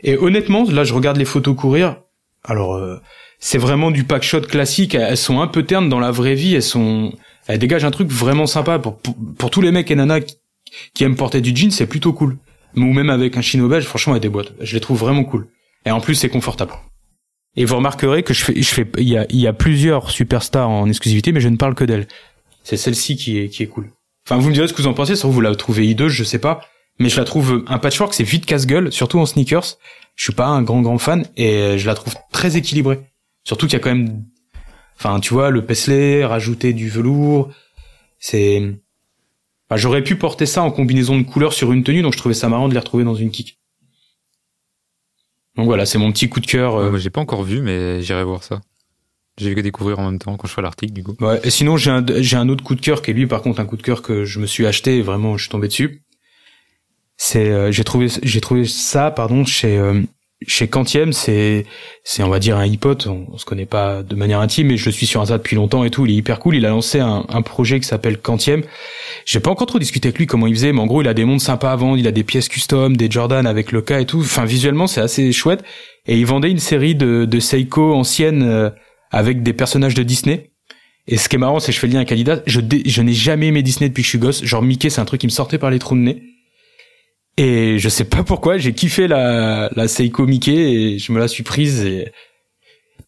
[0.04, 1.98] Et honnêtement, là je regarde les photos Courir.
[2.44, 2.98] Alors euh,
[3.46, 4.96] c'est vraiment du pack shot classique.
[4.96, 6.56] Elles sont un peu ternes dans la vraie vie.
[6.56, 7.12] Elles sont
[7.46, 10.22] elles dégagent un truc vraiment sympa pour pour, tous les mecs et nanas
[10.94, 12.38] qui, aiment porter du jean, c'est plutôt cool
[12.78, 14.54] ou même avec un chino belge, franchement, elle déboîte.
[14.62, 15.48] Je les trouve vraiment cool.
[15.86, 16.72] Et en plus, c'est confortable.
[17.58, 20.70] Et vous remarquerez que je fais, je fais, il y a, y a plusieurs superstars
[20.70, 22.08] en exclusivité, mais je ne parle que d'elle.
[22.64, 23.92] C'est celle-ci qui est, qui est cool.
[24.26, 26.24] Enfin, vous me direz ce que vous en pensez, sauf vous la trouvez hideuse, je
[26.24, 26.62] sais pas.
[26.98, 29.78] Mais je la trouve, un patchwork, c'est vite casse-gueule, surtout en sneakers.
[30.16, 33.02] Je suis pas un grand, grand fan, et je la trouve très équilibrée.
[33.44, 34.26] Surtout qu'il y a quand même,
[34.98, 37.52] enfin, tu vois, le paisley, rajouter du velours,
[38.20, 38.76] c'est,
[39.70, 42.36] Enfin, j'aurais pu porter ça en combinaison de couleurs sur une tenue, donc je trouvais
[42.36, 43.60] ça marrant de les retrouver dans une kick.
[45.56, 46.76] Donc voilà, c'est mon petit coup de cœur.
[46.76, 48.62] euh, Ouais, moi, j'ai pas encore vu, mais j'irai voir ça.
[49.38, 51.16] J'ai vu que découvrir en même temps quand je ferai l'article, du coup.
[51.20, 53.42] Ouais, et sinon j'ai un j'ai un autre coup de cœur qui est lui par
[53.42, 55.68] contre un coup de cœur que je me suis acheté et vraiment je suis tombé
[55.68, 56.04] dessus.
[57.18, 60.02] C'est euh, j'ai trouvé j'ai trouvé ça pardon chez euh,
[60.48, 61.66] chez Quantième, c'est
[62.04, 64.78] c'est on va dire un hip-hop, on, on se connaît pas de manière intime mais
[64.78, 67.00] je suis sur Insta depuis longtemps et tout, il est hyper cool, il a lancé
[67.00, 68.64] un, projet qui s'appelle Quantième.
[69.26, 71.14] J'ai pas encore trop discuté avec lui comment il faisait mais en gros, il a
[71.14, 74.06] des montres sympas à vendre, il a des pièces custom, des Jordan avec le et
[74.06, 74.20] tout.
[74.20, 75.64] Enfin visuellement, c'est assez chouette
[76.08, 78.70] et il vendait une série de de Seiko anciennes euh,
[79.12, 80.52] avec des personnages de Disney.
[81.08, 82.40] Et ce qui est marrant, c'est que je fais le lien avec Adidas.
[82.46, 84.44] Je, je n'ai jamais aimé Disney depuis que je suis gosse.
[84.46, 86.24] Genre Mickey, c'est un truc qui me sortait par les trous de nez.
[87.38, 91.28] Et je sais pas pourquoi, j'ai kiffé la, la Seiko Mickey et je me la
[91.28, 92.12] suis prise et,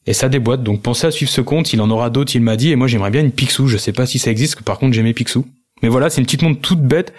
[0.07, 0.63] et ça déboîte.
[0.63, 2.71] Donc pensez à suivre ce compte, il en aura d'autres, il m'a dit.
[2.71, 3.67] Et moi j'aimerais bien une Picsou.
[3.67, 5.45] Je sais pas si ça existe, que par contre j'aimais Picsou.
[5.83, 7.13] Mais voilà, c'est une petite montre toute bête,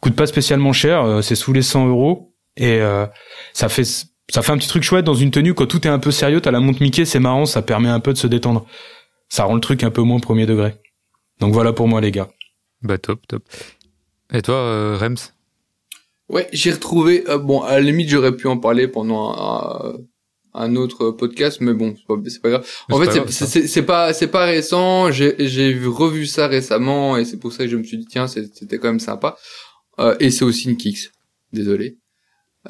[0.00, 3.06] coûte pas spécialement cher, euh, c'est sous les 100 euros et euh,
[3.52, 5.98] ça fait ça fait un petit truc chouette dans une tenue quand tout est un
[5.98, 6.40] peu sérieux.
[6.40, 8.66] T'as la montre Mickey, c'est marrant, ça permet un peu de se détendre.
[9.28, 10.74] Ça rend le truc un peu moins premier degré.
[11.40, 12.28] Donc voilà pour moi les gars.
[12.82, 13.42] Bah, top, top.
[14.32, 15.32] Et toi, euh, Rems?
[16.28, 17.24] Ouais, j'ai retrouvé.
[17.28, 19.96] euh, bon, à la limite, j'aurais pu en parler pendant un,
[20.54, 21.94] un autre podcast, mais bon,
[22.26, 22.66] c'est pas, grave.
[22.90, 25.10] En fait, c'est- pas c'est pas récent.
[25.10, 28.06] J'ai j'ai vu- revu ça récemment et c'est pour ça que je me suis dit
[28.06, 29.36] tiens, c'était quand même sympa.
[30.00, 31.10] Euh, et c'est aussi une Kicks.
[31.52, 31.96] Désolé.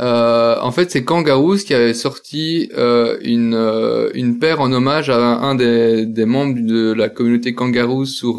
[0.01, 3.55] Euh, en fait, c'est Kangaroos qui avait sorti euh, une
[4.14, 8.36] une paire en hommage à un, des des membres de la communauté Kangaroos sur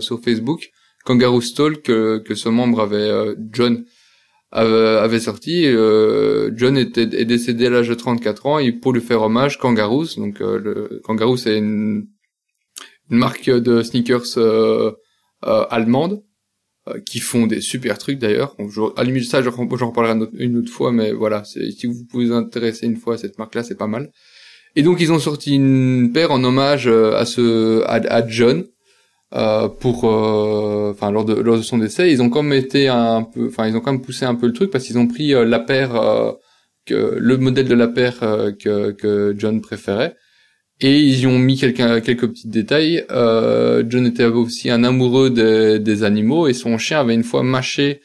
[0.00, 0.70] sur Facebook,
[1.04, 3.84] Kangaroo Stall que que ce membre avait John
[4.52, 5.64] avait, sorti.
[5.66, 9.58] euh, John était est décédé à l'âge de 34 ans et pour lui faire hommage,
[9.58, 12.06] Kangaroos, donc euh, le Kangaroo c'est une,
[13.10, 14.92] une marque de sneakers euh,
[15.44, 16.22] euh, allemande,
[16.88, 18.56] euh, qui font des super trucs d'ailleurs.
[18.96, 22.86] À la limite ça, j'en reparlerai une autre- fois, mais voilà, si vous vous intéresser
[22.86, 24.10] une fois à cette marque-là, c'est pas mal.
[24.76, 28.64] Et donc ils ont sorti une paire en hommage euh, à ce à John
[29.34, 32.88] euh, pour euh, enfin lors de lors de son décès, ils ont quand même été
[32.88, 35.06] un peu enfin ils ont quand même poussé un peu le truc parce qu'ils ont
[35.06, 35.92] pris euh, la paire
[36.84, 40.16] que le modèle de la paire que que John préférait
[40.80, 43.06] et ils y ont mis quelques quelques petits détails.
[43.10, 47.42] Euh, John était aussi un amoureux des, des animaux et son chien avait une fois
[47.42, 48.00] mâché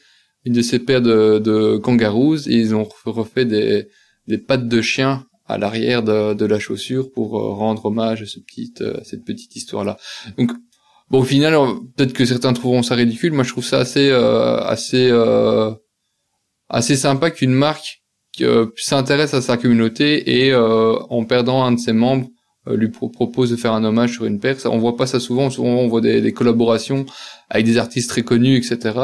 [0.46, 3.88] une de ses paires de, de kangaroos et ils ont refait des
[4.28, 8.38] des pattes de chien à l'arrière de, de la chaussure pour rendre hommage à ce
[8.38, 9.96] petit, à cette petite histoire-là.
[10.36, 10.52] Donc,
[11.10, 11.54] bon, au final,
[11.96, 13.32] peut-être que certains trouveront ça ridicule.
[13.32, 15.72] Moi, je trouve ça assez, euh, assez, euh,
[16.68, 18.02] assez sympa qu'une marque
[18.40, 22.28] euh, s'intéresse à sa communauté et euh, en perdant un de ses membres
[22.68, 24.56] euh, lui pro- propose de faire un hommage sur une paire.
[24.66, 25.50] On voit pas ça souvent.
[25.50, 27.04] Souvent, on voit des, collaborations
[27.50, 28.98] avec des artistes très connus, etc.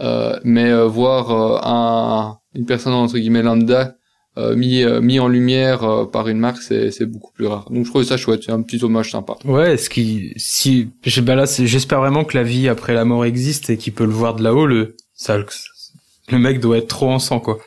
[0.00, 1.30] Euh, mais voir
[1.66, 3.94] un, une personne entre guillemets lambda
[4.36, 7.68] euh, mis euh, mis en lumière euh, par une marque, c'est c'est beaucoup plus rare.
[7.70, 9.34] Donc je trouve ça chouette, c'est un petit hommage sympa.
[9.44, 10.88] Ouais, ce qui, si,
[11.22, 14.10] bah là, j'espère vraiment que la vie après la mort existe et qu'il peut le
[14.12, 14.66] voir de là-haut.
[14.66, 15.38] Le, ça,
[16.30, 17.58] le mec doit être trop en sang, quoi.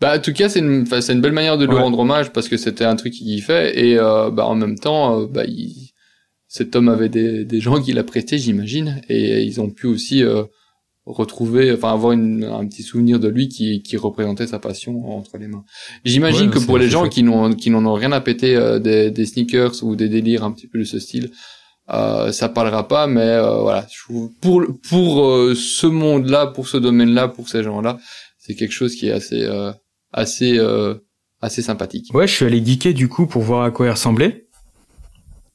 [0.00, 1.80] Bah en tout cas c'est une enfin, c'est une belle manière de lui Ouais.
[1.80, 5.22] rendre hommage parce que c'était un truc qu'il fait et euh, bah en même temps
[5.22, 5.92] euh, bah il...
[6.48, 10.42] cet homme avait des des gens qui l'appréciaient j'imagine et ils ont pu aussi euh,
[11.06, 15.38] retrouver enfin avoir une, un petit souvenir de lui qui qui représentait sa passion entre
[15.38, 15.64] les mains.
[16.04, 18.78] J'imagine Ouais, que pour les gens qui n'ont qui n'en ont rien à péter euh,
[18.78, 21.30] des des sneakers ou des délires un petit peu de ce style
[21.90, 23.86] euh, ça parlera pas mais euh, voilà
[24.40, 27.98] pour pour euh, ce monde là pour ce domaine là pour ces gens là
[28.38, 29.70] c'est quelque chose qui est assez euh,
[30.12, 30.94] assez euh,
[31.40, 32.06] assez sympathique.
[32.14, 34.46] Ouais, je suis allé geeker du coup pour voir à quoi elle ressemblait.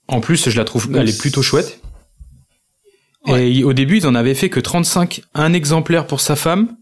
[0.07, 1.81] En plus, je la trouve, elle est plutôt chouette.
[3.27, 3.48] Ouais.
[3.48, 6.76] Et il- au début, ils en avaient fait que 35, un exemplaire pour sa femme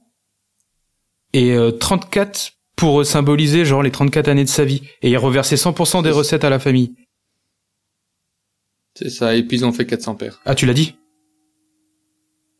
[1.34, 4.84] et euh, 34 pour euh, symboliser genre les 34 années de sa vie.
[5.02, 6.94] Et ils reversaient 100% des recettes à la famille.
[8.95, 10.40] C'est ça et puis ils ont fait 400 paires.
[10.45, 10.95] Ah, tu l'as dit?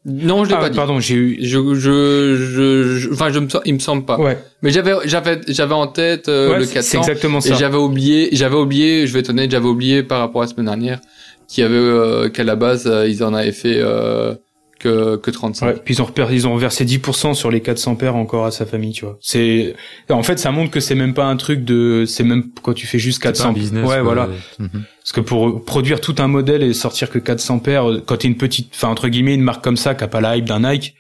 [0.06, 0.76] Non, je l'ai Ah, pas dit.
[0.78, 1.38] pardon, j'ai eu.
[1.42, 4.18] Je je je je- enfin je me il me semble pas.
[4.18, 7.56] Ouais, Mais j'avais j'avais j'avais en tête euh, Ouais, le c'est 400 exactement et ça.
[7.56, 10.68] j'avais oublié j'avais oublié je vais être honnête j'avais oublié par rapport à la semaine
[10.68, 11.02] dernière
[11.50, 14.36] qu'il y avait euh, qu'à la base euh, ils en avaient fait euh,
[14.80, 15.66] que que 35.
[15.68, 18.66] Ouais, puis ils ont ils ont versé 10% sur les 400 paires encore à sa
[18.66, 19.18] famille, tu vois.
[19.20, 19.76] C'est
[20.10, 22.88] en fait ça montre que c'est même pas un truc de c'est même quand tu
[22.88, 23.84] fais juste C'est pas 400 un business.
[23.84, 24.04] Ouais, quoi.
[24.04, 24.30] voilà.
[24.60, 24.70] Mhm.
[25.02, 28.38] Parce que pour produire tout un modèle et sortir que 400 paires quand t'es une
[28.38, 30.94] petite enfin entre guillemets une marque comme ça qui a pas la hype d'un Nike,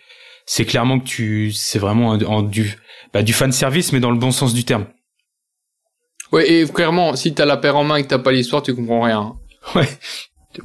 [0.46, 2.76] c'est clairement que tu c'est vraiment un- en du
[3.14, 4.88] bah, du fan service mais dans le bon sens du terme.
[6.34, 8.76] Ouais et clairement si t'as la paire en main et que t'as pas l'histoire tu
[8.76, 9.36] comprends rien.
[9.76, 9.88] Ouais.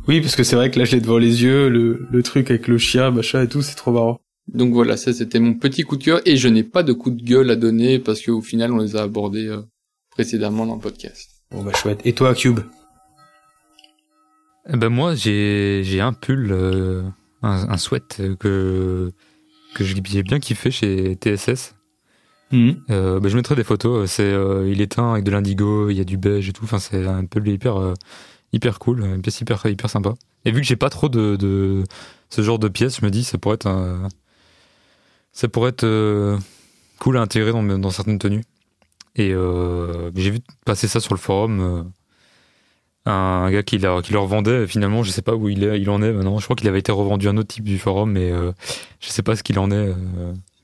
[0.09, 2.51] Oui, parce que c'est vrai que là je l'ai devant les yeux, le le truc
[2.51, 4.21] avec le chien, machin et tout, c'est trop marrant.
[4.53, 7.11] Donc voilà ça c'était mon petit coup de cœur et je n'ai pas de coup
[7.11, 9.63] de gueule à donner parce qu'au final on les a abordés euh,
[10.11, 11.31] précédemment dans le podcast.
[11.51, 12.01] Bon bah chouette.
[12.05, 12.61] Et toi Cube?
[14.69, 17.03] Eh ben moi j'ai j'ai un pull, euh,
[17.43, 19.11] un, un sweat que
[19.75, 21.75] que j'ai bien kiffé chez TSS.
[22.53, 22.77] Mhm.
[22.91, 24.11] Euh, bah, je mettrai des photos.
[24.11, 26.65] C'est euh, il est teint avec de l'indigo, il y a du beige et tout.
[26.65, 27.95] Enfin c'est un pull hyper euh,
[28.55, 30.15] hyper cool, une pièce hyper hyper sympa.
[30.45, 31.85] Et vu que j'ai pas trop de, de
[32.31, 34.09] ce genre de pièces, je me dis ça pourrait être un,
[35.33, 36.39] ça pourrait être euh,
[37.01, 38.45] cool à intégrer dans, dans certaines tenues.
[39.17, 41.61] Et euh, j'ai vu passer ça sur le forum.
[41.61, 41.83] euh,
[43.07, 45.91] un gars qui, leur- qui leur vendait finalement je sais pas où il est il
[45.91, 48.13] en est maintenant je crois qu'il avait été revendu à un autre type du forum
[48.13, 49.93] mais je sais pas ce qu'il en est.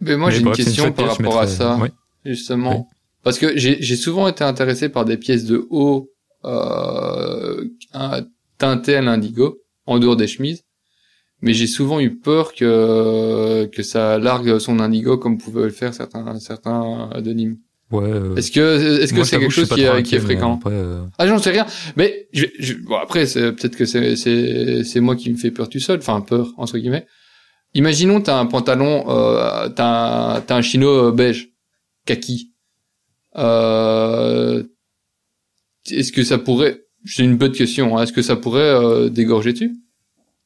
[0.00, 1.78] Mais moi j'ai une question par pièce, rapport à ça.
[2.24, 2.88] justement.
[2.88, 2.96] Oui.
[3.22, 6.08] Parce que j'ai j'ai souvent été intéressé par des pièces de haut
[6.44, 7.64] euh,
[8.58, 10.62] teintées à l'indigo, en dehors des chemises.
[11.42, 15.94] Mais j'ai souvent eu peur que que ça largue son indigo comme pouvaient le faire
[15.94, 17.56] certains certains de Nîmes.
[17.90, 21.02] ouais euh, Est-ce que est-ce que c'est quelque chose qui est, qui fréquent après, euh,
[21.18, 21.66] Ah j'en sais rien.
[21.96, 25.50] Mais je, je, bon après c'est peut-être que c'est c'est c'est moi qui me fais
[25.50, 27.06] peur tout seul, enfin peur entre guillemets.
[27.72, 31.50] Imaginons t'as un pantalon, euh, t'as un, t'as un chino euh, beige,
[32.04, 32.52] kaki.
[33.36, 34.62] Euh,
[35.90, 39.52] est-ce que ça pourrait, c'est une bonne question, hein, est-ce que ça pourrait euh, dégorger
[39.52, 39.72] dessus?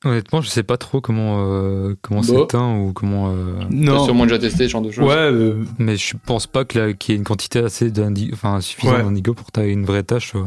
[0.06, 2.26] Honnêtement je sais pas trop comment euh, comment Bah.
[2.28, 4.04] c'est teint ou comment euh, T'as Non.
[4.04, 5.04] sûrement déjà testé ce genre de choses.
[5.08, 8.60] Ouais, euh, mais je pense pas que qu'il y ait une quantité assez d'indigo enfin
[8.60, 9.02] suffisante Ouais.
[9.02, 10.40] d'indigo pour que t'aies une vraie tache euh.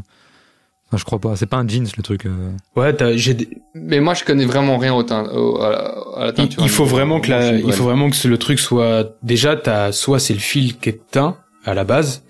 [0.87, 2.51] enfin je crois pas c'est pas un jeans le truc euh.
[2.75, 5.77] ouais, t'as- j'ai des- Mais moi je connais vraiment rien au teint, au- à, la,
[6.17, 6.61] à la il, teinture.
[6.61, 10.19] il faut vraiment que la, il faut vraiment que le truc soit déjà t'as soit
[10.19, 11.35] c'est le fil qui est teint
[11.65, 12.23] à la base.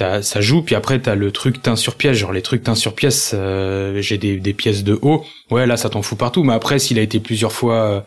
[0.00, 2.74] T'as- ça joue, puis après t'as le truc teint sur pièce, genre les trucs teint
[2.74, 6.42] sur pièce, euh, j'ai des, des pièces de haut, ouais là ça t'en fout partout,
[6.42, 8.00] mais après s'il a été plusieurs fois euh,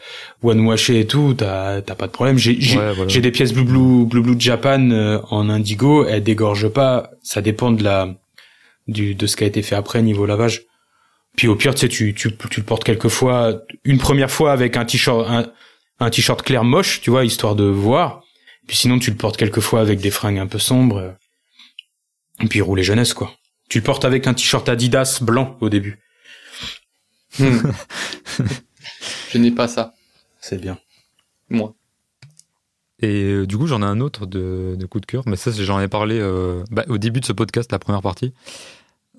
[0.43, 2.37] one-washé et tout, t'as t'as pas de problème.
[2.37, 3.07] J'ai j'ai Ouais, voilà.
[3.09, 7.41] j'ai des pièces Blue Blue Blue Blue Japan euh, en indigo, elles dégorgent pas, ça
[7.41, 8.09] dépend de la
[8.87, 10.63] du de ce qui a été fait après niveau lavage.
[11.37, 14.51] Puis au pire, tu sais, tu, tu, tu le portes quelques fois, une première fois
[14.51, 15.45] avec un t-shirt, un,
[15.99, 18.21] un t-shirt clair moche, tu vois, histoire de voir.
[18.67, 21.15] Puis sinon, tu le portes quelques fois avec des fringues un peu sombres.
[22.43, 23.31] Et puis rouler jeunesse, quoi.
[23.69, 25.99] Tu le portes avec un t-shirt Adidas blanc au début.
[27.39, 27.57] Hmm.
[29.31, 29.93] Je n'ai pas ça,
[30.39, 30.77] C'est bien.
[31.49, 31.73] moi.
[32.99, 35.51] Et euh, du coup, j'en ai un autre de, de coup de cœur, mais ça,
[35.51, 38.33] c'est- j'en ai parlé euh, bah, au début de ce podcast, la première partie.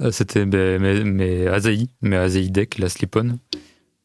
[0.00, 3.38] Euh, C'était bah, mes, mes Asahi, mes Asahi Deck, la slip-on.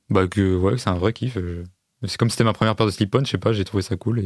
[0.10, 1.38] Bah, que ouais, c'est un vrai kiff.
[2.06, 4.20] C'est comme c'était ma première paire de slip-on, je sais pas, j'ai trouvé ça cool.
[4.20, 4.24] Et,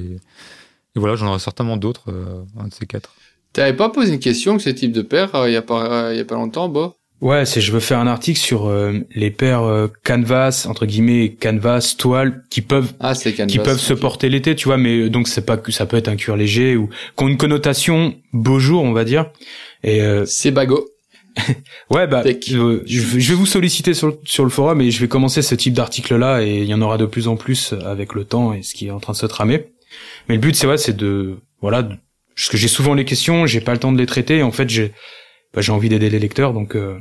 [0.95, 3.13] et voilà, j'en aurai certainement d'autres, euh, un de ces quatre.
[3.53, 6.07] T'avais pas posé une question que ce type de paire euh, il y a pas
[6.07, 6.95] euh, il y a pas longtemps, Bo?
[7.22, 11.35] Ouais, c'est je veux faire un article sur euh, les paires euh, canvas entre guillemets
[11.40, 13.45] canvas toile qui peuvent Ah, Canvas.
[13.48, 15.95] qui peuvent se porter l'été, tu vois, mais euh, donc c'est pas que ça peut
[15.95, 19.27] être un cuir léger ou qui ont une connotation beau jour, on va dire.
[19.83, 20.90] Et euh, C'est Bago.
[21.90, 22.33] ouais, bah, euh,
[22.85, 25.41] je, vais- je vais vous solliciter sur, le- sur le forum et je vais commencer
[25.41, 28.53] ce type d'article-là et il y en aura de plus en plus avec le temps
[28.53, 29.67] et ce qui est en train de se tramer.
[30.27, 31.95] Mais le but, c'est ouais, c'est de voilà, de-
[32.35, 34.37] parce que j'ai souvent les questions, j'ai pas le temps de les traiter.
[34.37, 34.93] Et en fait, j'ai
[35.53, 36.99] bah, j'ai envie d'aider les lecteurs, donc euh,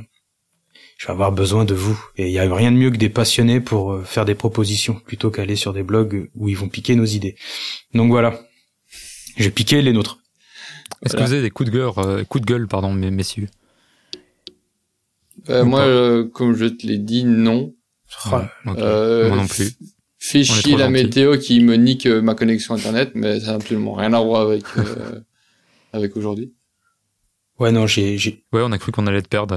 [0.97, 1.99] je vais avoir besoin de vous.
[2.17, 4.95] Et il y a rien de mieux que des passionnés pour euh, faire des propositions
[5.05, 7.35] plutôt qu'aller sur des blogs où ils vont piquer nos idées.
[7.93, 8.39] Donc voilà,
[9.37, 10.19] j'ai piqué les nôtres.
[11.03, 11.25] Est-ce Voilà.
[11.25, 13.49] que vous avez des coups de gueule, euh, coups de gueule pardon, mes messieurs?
[15.49, 17.73] Euh, moi, euh, comme je te l'ai dit, non.
[18.77, 19.71] Euh, Moi non plus.
[20.31, 23.93] Est chier la météo qui me nique euh, ma connexion internet, mais ça n'a absolument
[23.93, 25.19] rien à voir avec euh,
[25.93, 26.53] avec aujourd'hui.
[27.59, 29.55] Ouais, non, j'ai j'ai Ouais, on a cru qu'on allait te perdre.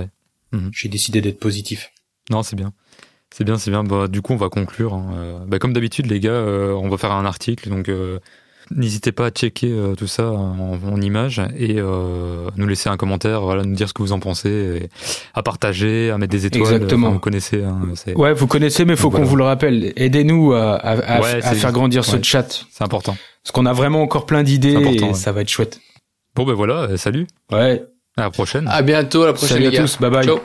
[0.52, 0.58] ouais.
[0.72, 1.92] j'ai décidé d'être positif.
[2.30, 2.72] Non, c'est bien.
[3.30, 3.84] C'est bien, c'est bien.
[3.84, 4.94] Bah, du coup, on va conclure.
[4.94, 5.14] hein.
[5.16, 7.68] Euh, bah, comme d'habitude, les gars, euh, on va faire un article.
[7.68, 8.18] Donc, euh,
[8.74, 12.96] n'hésitez pas à checker euh, tout ça en, en images et euh, nous laisser un
[12.96, 14.88] commentaire, voilà, nous dire ce que vous en pensez, et
[15.34, 16.62] à partager, à mettre des étoiles.
[16.74, 17.06] Exactement.
[17.08, 17.62] Enfin, vous connaissez.
[17.64, 17.80] hein,
[18.16, 19.24] Ouais, vous connaissez, mais faut Voilà.
[19.24, 19.92] qu'on vous le rappelle.
[19.96, 22.22] Aidez-nous à, à, à- Ouais, à faire grandir ce ouais.
[22.22, 22.64] chat.
[22.70, 23.16] c'est important.
[23.42, 25.14] Parce qu'on a vraiment encore plein d'idées C'est important, et ouais.
[25.14, 25.80] ça va être chouette.
[26.34, 26.74] Bon, ben voilà.
[26.82, 27.26] euh, salut.
[27.52, 27.84] Ouais.
[28.16, 28.66] À la prochaine.
[28.68, 29.98] À bientôt, à la prochaine Salut les à tous.
[30.00, 30.24] Bye bye.
[30.24, 30.38] Ciao.